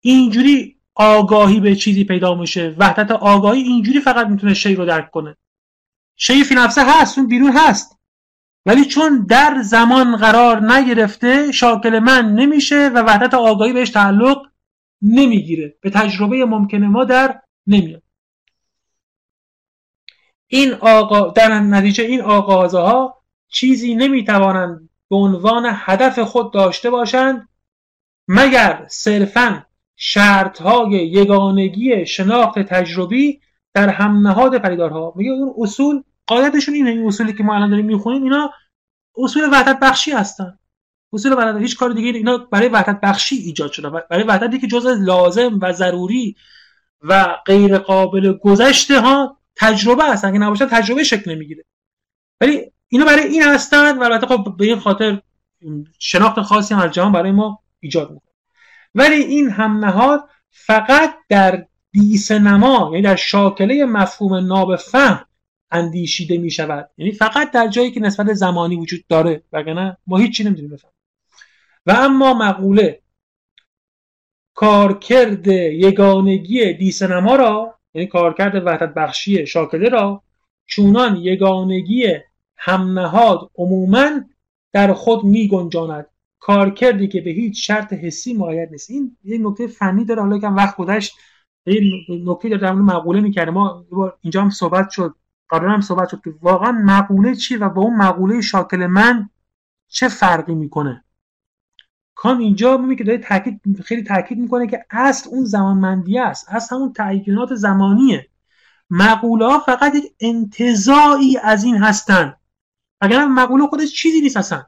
اینجوری 0.00 0.76
آگاهی 0.94 1.60
به 1.60 1.76
چیزی 1.76 2.04
پیدا 2.04 2.34
میشه. 2.34 2.74
وحدت 2.78 3.10
آگاهی 3.10 3.62
اینجوری 3.62 4.00
فقط 4.00 4.26
می‌تونه 4.26 4.54
شی 4.54 4.74
رو 4.74 4.86
درک 4.86 5.10
کنه. 5.10 5.36
شی 6.16 6.44
فی 6.44 6.54
نفسه 6.54 6.84
هست 6.84 7.18
اون 7.18 7.28
بیرون 7.28 7.52
هست. 7.52 7.98
ولی 8.66 8.84
چون 8.84 9.26
در 9.28 9.62
زمان 9.62 10.16
قرار 10.16 10.72
نگرفته 10.72 11.52
شاکل 11.52 11.98
من 11.98 12.34
نمیشه 12.34 12.88
و 12.88 13.02
وحدت 13.02 13.34
آگاهی 13.34 13.72
بهش 13.72 13.90
تعلق 13.90 14.46
نمی‌گیره. 15.02 15.74
به 15.80 15.90
تجربه 15.90 16.44
ممکن 16.44 16.84
ما 16.84 17.04
در 17.04 17.40
نمیاد. 17.66 18.02
این 20.46 20.72
آقا 20.72 21.28
در 21.28 21.60
نتیجه 21.60 22.04
این 22.04 22.20
آغازه 22.20 22.78
ها 22.78 23.22
چیزی 23.48 23.94
نمی‌توانند 23.94 24.88
به 25.12 25.18
عنوان 25.18 25.64
هدف 25.74 26.18
خود 26.18 26.52
داشته 26.52 26.90
باشند 26.90 27.48
مگر 28.28 28.86
صرفا 28.90 29.66
شرط 29.96 30.62
های 30.62 30.90
یگانگی 30.90 32.06
شناخت 32.06 32.58
تجربی 32.58 33.40
در 33.74 33.88
هم 33.88 34.28
نهاد 34.28 34.58
پدیدارها؟ 34.58 35.12
میگه 35.16 35.30
اون 35.30 35.54
اصول 35.58 36.02
قاعدتشون 36.26 36.74
اینه 36.74 36.90
این 36.90 37.06
اصولی 37.06 37.32
که 37.32 37.42
ما 37.42 37.54
الان 37.54 37.70
داریم 37.70 37.86
می‌خونیم 37.86 38.22
اینا 38.22 38.50
اصول 39.16 39.48
وحدت 39.52 39.78
بخشی 39.80 40.10
هستن. 40.10 40.58
اصول 41.12 41.32
وحدت 41.32 41.60
هیچ 41.60 41.76
کار 41.76 41.92
دیگه 41.92 42.18
اینا 42.18 42.38
برای 42.38 42.68
وحدت 42.68 43.00
بخشی 43.00 43.36
ایجاد 43.36 43.72
شده. 43.72 43.90
برای 43.90 44.24
وحدتی 44.24 44.58
که 44.58 44.66
جزء 44.66 44.94
لازم 44.94 45.58
و 45.62 45.72
ضروری 45.72 46.36
و 47.02 47.36
غیر 47.46 47.78
قابل 47.78 48.32
گذشته 48.32 49.00
ها 49.00 49.38
تجربه 49.56 50.04
هستن 50.04 50.32
که 50.32 50.38
نباشن 50.38 50.66
تجربه 50.66 51.04
شکل 51.04 51.30
نمی‌گیره. 51.34 51.64
ولی 52.40 52.71
اینا 52.92 53.04
برای 53.04 53.24
این 53.24 53.42
هستن 53.42 53.98
و 53.98 54.02
البته 54.02 54.26
خب 54.26 54.54
به 54.58 54.64
این 54.64 54.78
خاطر 54.78 55.22
شناخت 55.98 56.40
خاصی 56.40 56.74
از 56.74 56.90
جهان 56.90 57.12
برای 57.12 57.30
ما 57.30 57.62
ایجاد 57.80 58.10
می‌کنه. 58.10 58.32
ولی 58.94 59.14
این 59.14 59.50
هم 59.50 59.84
نهاد 59.84 60.28
فقط 60.50 61.14
در 61.28 61.66
دیس 61.92 62.32
نما 62.32 62.88
یعنی 62.92 63.02
در 63.02 63.16
شاکله 63.16 63.84
مفهوم 63.84 64.34
ناب 64.34 64.76
فهم 64.76 65.24
اندیشیده 65.70 66.38
می 66.38 66.50
شود 66.50 66.90
یعنی 66.96 67.12
فقط 67.12 67.50
در 67.50 67.68
جایی 67.68 67.90
که 67.90 68.00
نسبت 68.00 68.32
زمانی 68.32 68.76
وجود 68.76 69.04
داره 69.08 69.42
وگرنه 69.52 69.96
ما 70.06 70.18
هیچی 70.18 70.44
نمی‌تونیم 70.44 70.70
بفهمیم. 70.70 70.94
و 71.86 71.92
اما 71.92 72.34
مقوله 72.34 73.02
کارکرد 74.54 75.46
یگانگی 75.46 76.72
دیسنما 76.72 77.36
را 77.36 77.78
یعنی 77.94 78.08
کارکرد 78.08 78.66
وحدت 78.66 78.94
بخشی 78.94 79.46
شاکله 79.46 79.88
را 79.88 80.22
چونان 80.66 81.16
یگانگی 81.16 82.06
همنهاد 82.56 83.50
عموما 83.58 84.10
در 84.72 84.92
خود 84.92 85.24
می 85.24 85.48
گنجاند 85.48 86.06
کارکردی 86.38 87.08
که 87.08 87.20
به 87.20 87.30
هیچ 87.30 87.66
شرط 87.66 87.92
حسی 87.92 88.34
معید 88.34 88.70
نیست. 88.70 88.90
این 88.90 89.16
یه 89.24 89.38
نکته 89.38 89.66
فنی 89.66 90.04
داره 90.04 90.22
حالا 90.22 90.38
که 90.38 90.46
وقت 90.46 90.76
گذشت 90.76 91.16
یه 91.66 91.80
نکته 92.08 92.48
داره 92.48 92.60
در 92.60 92.72
مقوله 92.72 93.20
می‌کرده. 93.20 93.50
ما 93.50 93.84
اینجا 94.20 94.42
هم 94.42 94.50
صحبت 94.50 94.90
شد 94.90 95.14
قبلا 95.50 95.70
هم 95.70 95.80
صحبت 95.80 96.08
شد 96.08 96.20
که 96.24 96.34
واقعا 96.42 96.72
مقوله 96.72 97.34
چی 97.34 97.56
و 97.56 97.68
با 97.68 97.82
اون 97.82 97.96
مقوله 97.96 98.40
شاکل 98.40 98.86
من 98.86 99.28
چه 99.88 100.08
فرقی 100.08 100.54
می‌کنه؟ 100.54 101.04
کان 102.14 102.40
اینجا 102.40 102.76
میگه 102.76 102.96
که 102.96 103.04
داره 103.04 103.18
تاکید 103.18 103.60
خیلی 103.84 104.02
تاکید 104.02 104.38
می‌کنه 104.38 104.66
که 104.66 104.84
اصل 104.90 105.30
اون 105.30 105.44
زمانمندی 105.44 106.18
است. 106.18 106.46
اصل 106.48 106.76
همون 106.76 106.92
تعیینات 106.92 107.54
زمانیه. 107.54 108.28
مقوله 108.90 109.46
ها 109.46 109.58
فقط 109.58 109.94
یک 109.94 110.12
انتظایی 110.20 111.38
از 111.38 111.64
این 111.64 111.76
هستن. 111.76 112.34
اگر 113.02 113.26
مقوله 113.26 113.66
خودش 113.66 113.92
چیزی 113.92 114.20
نیست 114.20 114.36
اصلا. 114.36 114.62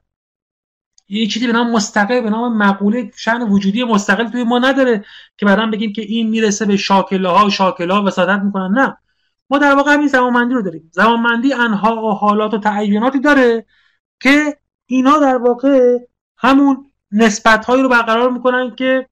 یه 1.09 1.27
چیزی 1.27 1.47
به 1.47 1.53
نام 1.53 1.71
مستقل 1.71 2.21
به 2.21 2.31
نام 2.31 2.57
مقوله 2.57 3.11
شأن 3.17 3.43
وجودی 3.43 3.85
مستقل 3.85 4.29
توی 4.31 4.45
ما 4.45 4.59
نداره 4.59 5.05
که 5.37 5.47
بعدا 5.47 5.67
بگیم 5.67 5.93
که 5.93 6.03
این 6.03 6.29
می‌رسه 6.29 6.65
به 6.65 6.77
شاکله 6.77 7.29
ها 7.29 7.49
شاکله 7.49 7.95
ها 7.95 8.03
وساطت 8.03 8.43
می‌کنن. 8.43 8.79
نه. 8.79 8.97
ما 9.51 9.59
در 9.59 9.75
واقع 9.75 9.95
همین 9.95 10.09
زمانمندی 10.09 10.55
رو 10.55 10.63
داریم. 10.63 10.91
زمانمندی 10.93 11.53
انها 11.53 12.05
و 12.05 12.13
حالات 12.13 12.55
و 12.55 12.59
تعیناتی 12.59 13.21
داره 13.21 13.67
که 14.21 14.57
اینا 14.87 15.19
در 15.19 15.37
واقع 15.37 15.99
همون 16.39 16.91
نسبت 17.13 17.65
هایی 17.65 17.83
رو 17.83 17.89
برقرار 17.89 18.31
می‌کنن 18.31 18.75
که 18.77 19.09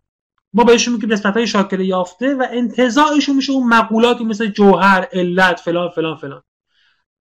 ما 0.53 0.65
بهشون 0.65 0.95
میگیم 0.95 1.13
نسبت 1.13 1.35
های 1.35 1.47
شاکله 1.47 1.85
یافته 1.85 2.35
و 2.35 2.47
انتظاعشون 2.51 3.37
میشه 3.37 3.53
اون 3.53 3.69
مقولاتی 3.69 4.25
مثل 4.25 4.47
جوهر 4.47 5.09
علت 5.13 5.61
فلان 5.61 5.89
فلان 5.89 6.17
فلان. 6.17 6.43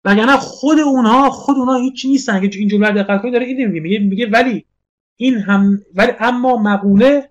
وگرنه 0.07 0.37
خود 0.37 0.79
اونها 0.79 1.31
خود 1.31 1.57
اونها 1.57 1.77
هیچ 1.77 2.07
نیستن. 2.07 2.49
که 2.49 2.59
این 2.59 2.69
جمله 2.69 2.91
دقت 2.93 3.23
کنید 3.23 3.35
داره 3.35 3.47
این 3.47 3.67
میگه 3.67 3.99
میگه 3.99 4.31
ولی 4.31 4.65
این 5.17 5.35
هم 5.35 5.83
ولی 5.95 6.13
اما 6.19 6.57
مقوله 6.57 7.31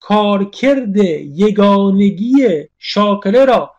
کارکرد 0.00 0.96
یگانگی 0.96 2.46
شاکله 2.78 3.44
را 3.44 3.74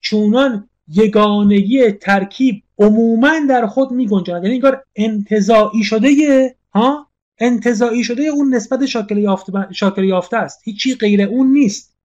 چونان 0.00 0.68
یگانگی 0.88 1.92
ترکیب 1.92 2.62
عموما 2.78 3.32
در 3.48 3.66
خود 3.66 3.90
می 3.90 4.06
گنجاند 4.06 4.44
یعنی 4.44 4.54
انگار 4.54 4.84
انتظاعی 4.96 5.84
شده 5.84 6.56
ها؟ 6.74 7.10
انتزاعی 7.38 8.04
شده 8.04 8.22
اون 8.22 8.54
نسبت 8.54 8.86
شاکل 8.86 9.18
یافته, 9.18 9.52
شاکل 9.72 10.04
یافته 10.04 10.36
است. 10.36 10.60
هیچی 10.64 10.94
غیر 10.94 11.22
اون 11.22 11.52
نیست. 11.52 11.96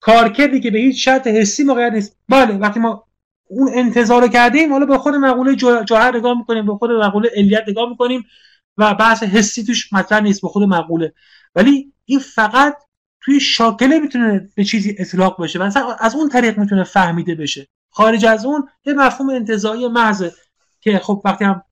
کارکردی 0.00 0.60
که 0.60 0.70
به 0.70 0.78
هیچ 0.78 1.04
شرط 1.04 1.26
حسی 1.26 1.64
موقعیت 1.64 1.92
نیست. 1.92 2.16
بله 2.28 2.54
وقتی 2.54 2.80
ما 2.80 3.04
اون 3.52 3.70
انتظار 3.74 4.22
رو 4.22 4.28
کردیم 4.28 4.72
حالا 4.72 4.86
با 4.86 4.98
خود 4.98 5.14
مقوله 5.14 5.54
جوهر 5.84 6.16
نگاه 6.16 6.38
می‌کنیم 6.38 6.66
با 6.66 6.78
خود 6.78 6.90
مقوله 6.90 7.30
علیت 7.36 7.64
نگاه 7.68 7.88
می‌کنیم 7.88 8.24
و 8.78 8.94
بحث 8.94 9.22
حسی 9.22 9.64
توش 9.64 9.92
مطرح 9.92 10.20
نیست 10.20 10.40
با 10.40 10.48
خود 10.48 10.62
مقوله. 10.62 11.12
ولی 11.54 11.92
این 12.04 12.18
فقط 12.18 12.76
توی 13.20 13.40
شاکله 13.40 13.98
می‌تونه 13.98 14.50
به 14.54 14.64
چیزی 14.64 14.96
اطلاق 14.98 15.42
بشه 15.42 15.58
و 15.58 15.70
از 16.00 16.14
اون 16.14 16.28
طریق 16.28 16.58
می‌تونه 16.58 16.84
فهمیده 16.84 17.34
بشه. 17.34 17.68
خارج 17.90 18.26
از 18.26 18.44
اون 18.44 18.68
یه 18.84 18.94
مفهوم 18.94 19.30
انتظایی 19.30 19.88
محضه 19.88 20.32
که 20.80 20.98
خب 20.98 21.22
وقتی 21.24 21.44
هم 21.44 21.62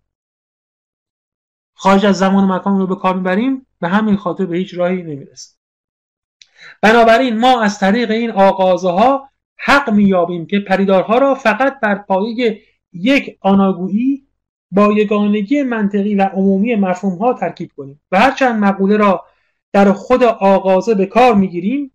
خارج 1.75 2.07
از 2.07 2.19
زمان 2.19 2.45
و 2.45 2.55
مکان 2.55 2.79
رو 2.79 2.87
به 2.87 2.97
کار 2.97 3.15
می‌بریم 3.15 3.67
به 3.81 3.89
همین 3.89 4.17
خاطر 4.17 4.47
به 4.47 4.57
هیچ 4.57 4.75
راهی 4.75 5.03
نمی‌رسیم 5.03 5.57
بنابراین 6.83 7.39
ما 7.39 7.63
از 7.63 7.79
طریق 7.79 8.11
این 8.11 8.31
آغازها 8.31 9.31
حق 9.63 9.91
مییابیم 9.91 10.47
که 10.47 10.61
پریدارها 10.61 11.19
را 11.19 11.35
فقط 11.35 11.81
بر 11.81 11.95
پایه 11.95 12.61
یک 12.93 13.39
آناگویی 13.41 14.27
با 14.71 14.93
یگانگی 14.93 15.63
منطقی 15.63 16.15
و 16.15 16.23
عمومی 16.23 16.75
مفهوم 16.75 17.19
ها 17.19 17.35
ترکیب 17.35 17.71
کنیم 17.77 18.01
و 18.13 18.19
هرچند 18.19 18.65
مقوله 18.65 18.97
را 18.97 19.25
در 19.73 19.93
خود 19.93 20.23
آغازه 20.25 20.95
به 20.95 21.07
کار 21.07 21.35
می‌گیریم 21.35 21.93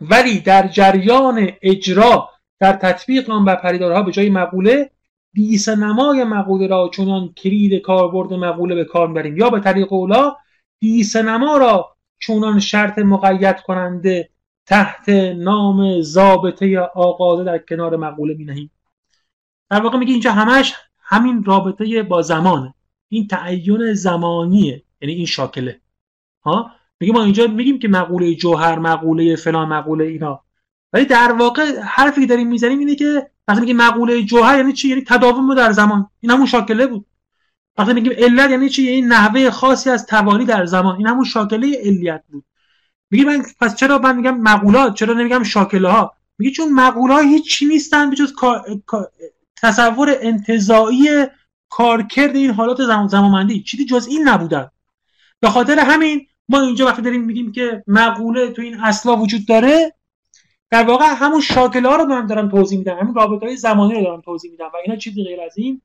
ولی 0.00 0.40
در 0.40 0.68
جریان 0.68 1.50
اجرا 1.62 2.28
در 2.60 2.72
تطبیق 2.72 3.30
آن 3.30 3.44
بر 3.44 3.54
پریدارها 3.54 4.02
به 4.02 4.12
جای 4.12 4.30
مقوله 4.30 4.90
نمای 5.68 6.24
مقوله 6.24 6.66
را 6.66 6.90
چونان 6.92 7.32
کلید 7.36 7.82
کاربرد 7.82 8.32
مقوله 8.32 8.74
به 8.74 8.84
کار 8.84 9.12
بریم 9.12 9.36
یا 9.36 9.50
به 9.50 9.60
طریق 9.60 9.92
اولا 9.92 10.36
نما 11.16 11.56
را 11.56 11.96
چونان 12.18 12.60
شرط 12.60 12.98
مقید 12.98 13.60
کننده 13.60 14.30
تحت 14.68 15.08
نام 15.36 16.00
ضابطه 16.00 16.78
آغازه 16.78 17.44
در 17.44 17.58
کنار 17.58 17.96
مقوله 17.96 18.34
می 18.34 18.44
نهیم 18.44 18.70
در 19.70 19.80
واقع 19.80 19.98
میگه 19.98 20.12
اینجا 20.12 20.32
همش 20.32 20.74
همین 20.98 21.44
رابطه 21.44 22.02
با 22.02 22.22
زمانه. 22.22 22.74
این 23.08 23.26
تعین 23.26 23.94
زمانیه 23.94 24.82
یعنی 25.00 25.14
این 25.14 25.26
شاکله. 25.26 25.80
ها؟ 26.44 26.70
میگه 27.00 27.12
ما 27.12 27.22
اینجا 27.22 27.46
میگیم 27.46 27.78
که 27.78 27.88
مقوله 27.88 28.34
جوهر 28.34 28.78
مقوله 28.78 29.36
فلان 29.36 29.68
مقوله 29.68 30.04
اینا. 30.04 30.44
ولی 30.92 31.04
در 31.04 31.32
واقع 31.32 31.80
حرفی 31.80 32.20
که 32.20 32.26
داریم 32.26 32.48
می‌زنیم 32.48 32.78
اینه 32.78 32.94
که 32.94 33.30
وقتی 33.48 33.60
میگیم 33.60 33.76
مقوله 33.76 34.22
جوهر 34.22 34.56
یعنی 34.56 34.72
چی؟ 34.72 34.88
یعنی 34.88 35.04
تداوم 35.06 35.54
در 35.54 35.72
زمان. 35.72 36.10
این 36.20 36.32
همون 36.32 36.46
شاکله 36.46 36.86
بود. 36.86 37.06
وقتی 37.78 37.92
میگیم 37.92 38.12
علت 38.16 38.50
یعنی 38.50 38.68
چی؟ 38.68 38.82
یعنی 38.82 39.02
نحوه 39.02 39.50
خاصی 39.50 39.90
از 39.90 40.06
توالی 40.06 40.44
در 40.44 40.66
زمان. 40.66 40.96
این 40.96 41.06
همون 41.06 41.24
شاکله 41.24 41.76
علیت 41.84 42.24
بود. 42.28 42.44
میگه 43.10 43.24
من 43.24 43.42
پس 43.60 43.76
چرا 43.76 43.98
من 43.98 44.16
میگم 44.16 44.40
مقولات 44.40 44.94
چرا 44.94 45.14
نمیگم 45.14 45.42
شاکله 45.42 45.88
ها 45.88 46.12
میگه 46.38 46.52
چون 46.52 46.72
مقوله 46.72 47.14
ها 47.14 47.20
هیچ 47.20 47.50
چی 47.50 47.66
نیستن 47.66 48.10
بجز 48.10 48.32
تصور 49.62 50.16
انتزاعی 50.20 51.26
کارکرد 51.68 52.36
این 52.36 52.50
حالات 52.50 52.82
زمانمندی. 53.08 53.62
چیزی 53.62 53.84
جز 53.84 54.06
این 54.06 54.28
نبودن. 54.28 54.70
به 55.40 55.48
خاطر 55.48 55.78
همین 55.78 56.26
ما 56.48 56.60
اینجا 56.60 56.86
وقتی 56.86 57.02
داریم 57.02 57.24
میگیم 57.24 57.52
که 57.52 57.84
مقوله 57.86 58.50
تو 58.50 58.62
این 58.62 58.80
اصلا 58.80 59.16
وجود 59.16 59.46
داره 59.46 59.94
در 60.70 60.84
واقع 60.84 61.04
همون 61.14 61.40
شاکله 61.40 61.88
ها 61.88 61.96
رو 61.96 62.04
من 62.04 62.26
دارم 62.26 62.48
توضیح 62.48 62.78
میدم 62.78 62.98
همون 62.98 63.14
رابطه 63.14 63.46
های 63.46 63.56
زمانی 63.56 63.94
رو 63.94 64.02
دارم 64.02 64.20
توضیح 64.20 64.50
میدم 64.50 64.66
و 64.74 64.76
اینا 64.84 64.96
چیزی 64.96 65.24
غیر 65.24 65.40
از 65.40 65.58
این 65.58 65.82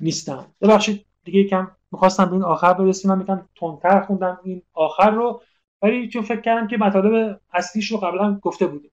نیستن. 0.00 0.46
ببخشید 0.60 1.06
دیگه 1.24 1.40
یکم 1.40 1.70
می‌خواستم 1.92 2.24
به 2.24 2.32
این 2.32 2.42
آخر 2.42 2.72
برسیم. 2.72 3.10
من 3.10 3.18
میگم 3.18 3.48
تندتر 3.60 4.00
خوندم. 4.00 4.40
این 4.44 4.62
آخر 4.74 5.10
رو 5.10 5.42
ولی 5.82 6.08
چون 6.08 6.22
فکر 6.22 6.42
کردم 6.42 6.68
که 6.68 6.78
مطالب 6.78 7.40
اصلیش 7.54 7.92
رو 7.92 7.98
قبلا 7.98 8.40
گفته 8.42 8.68
بودیم. 8.68 8.91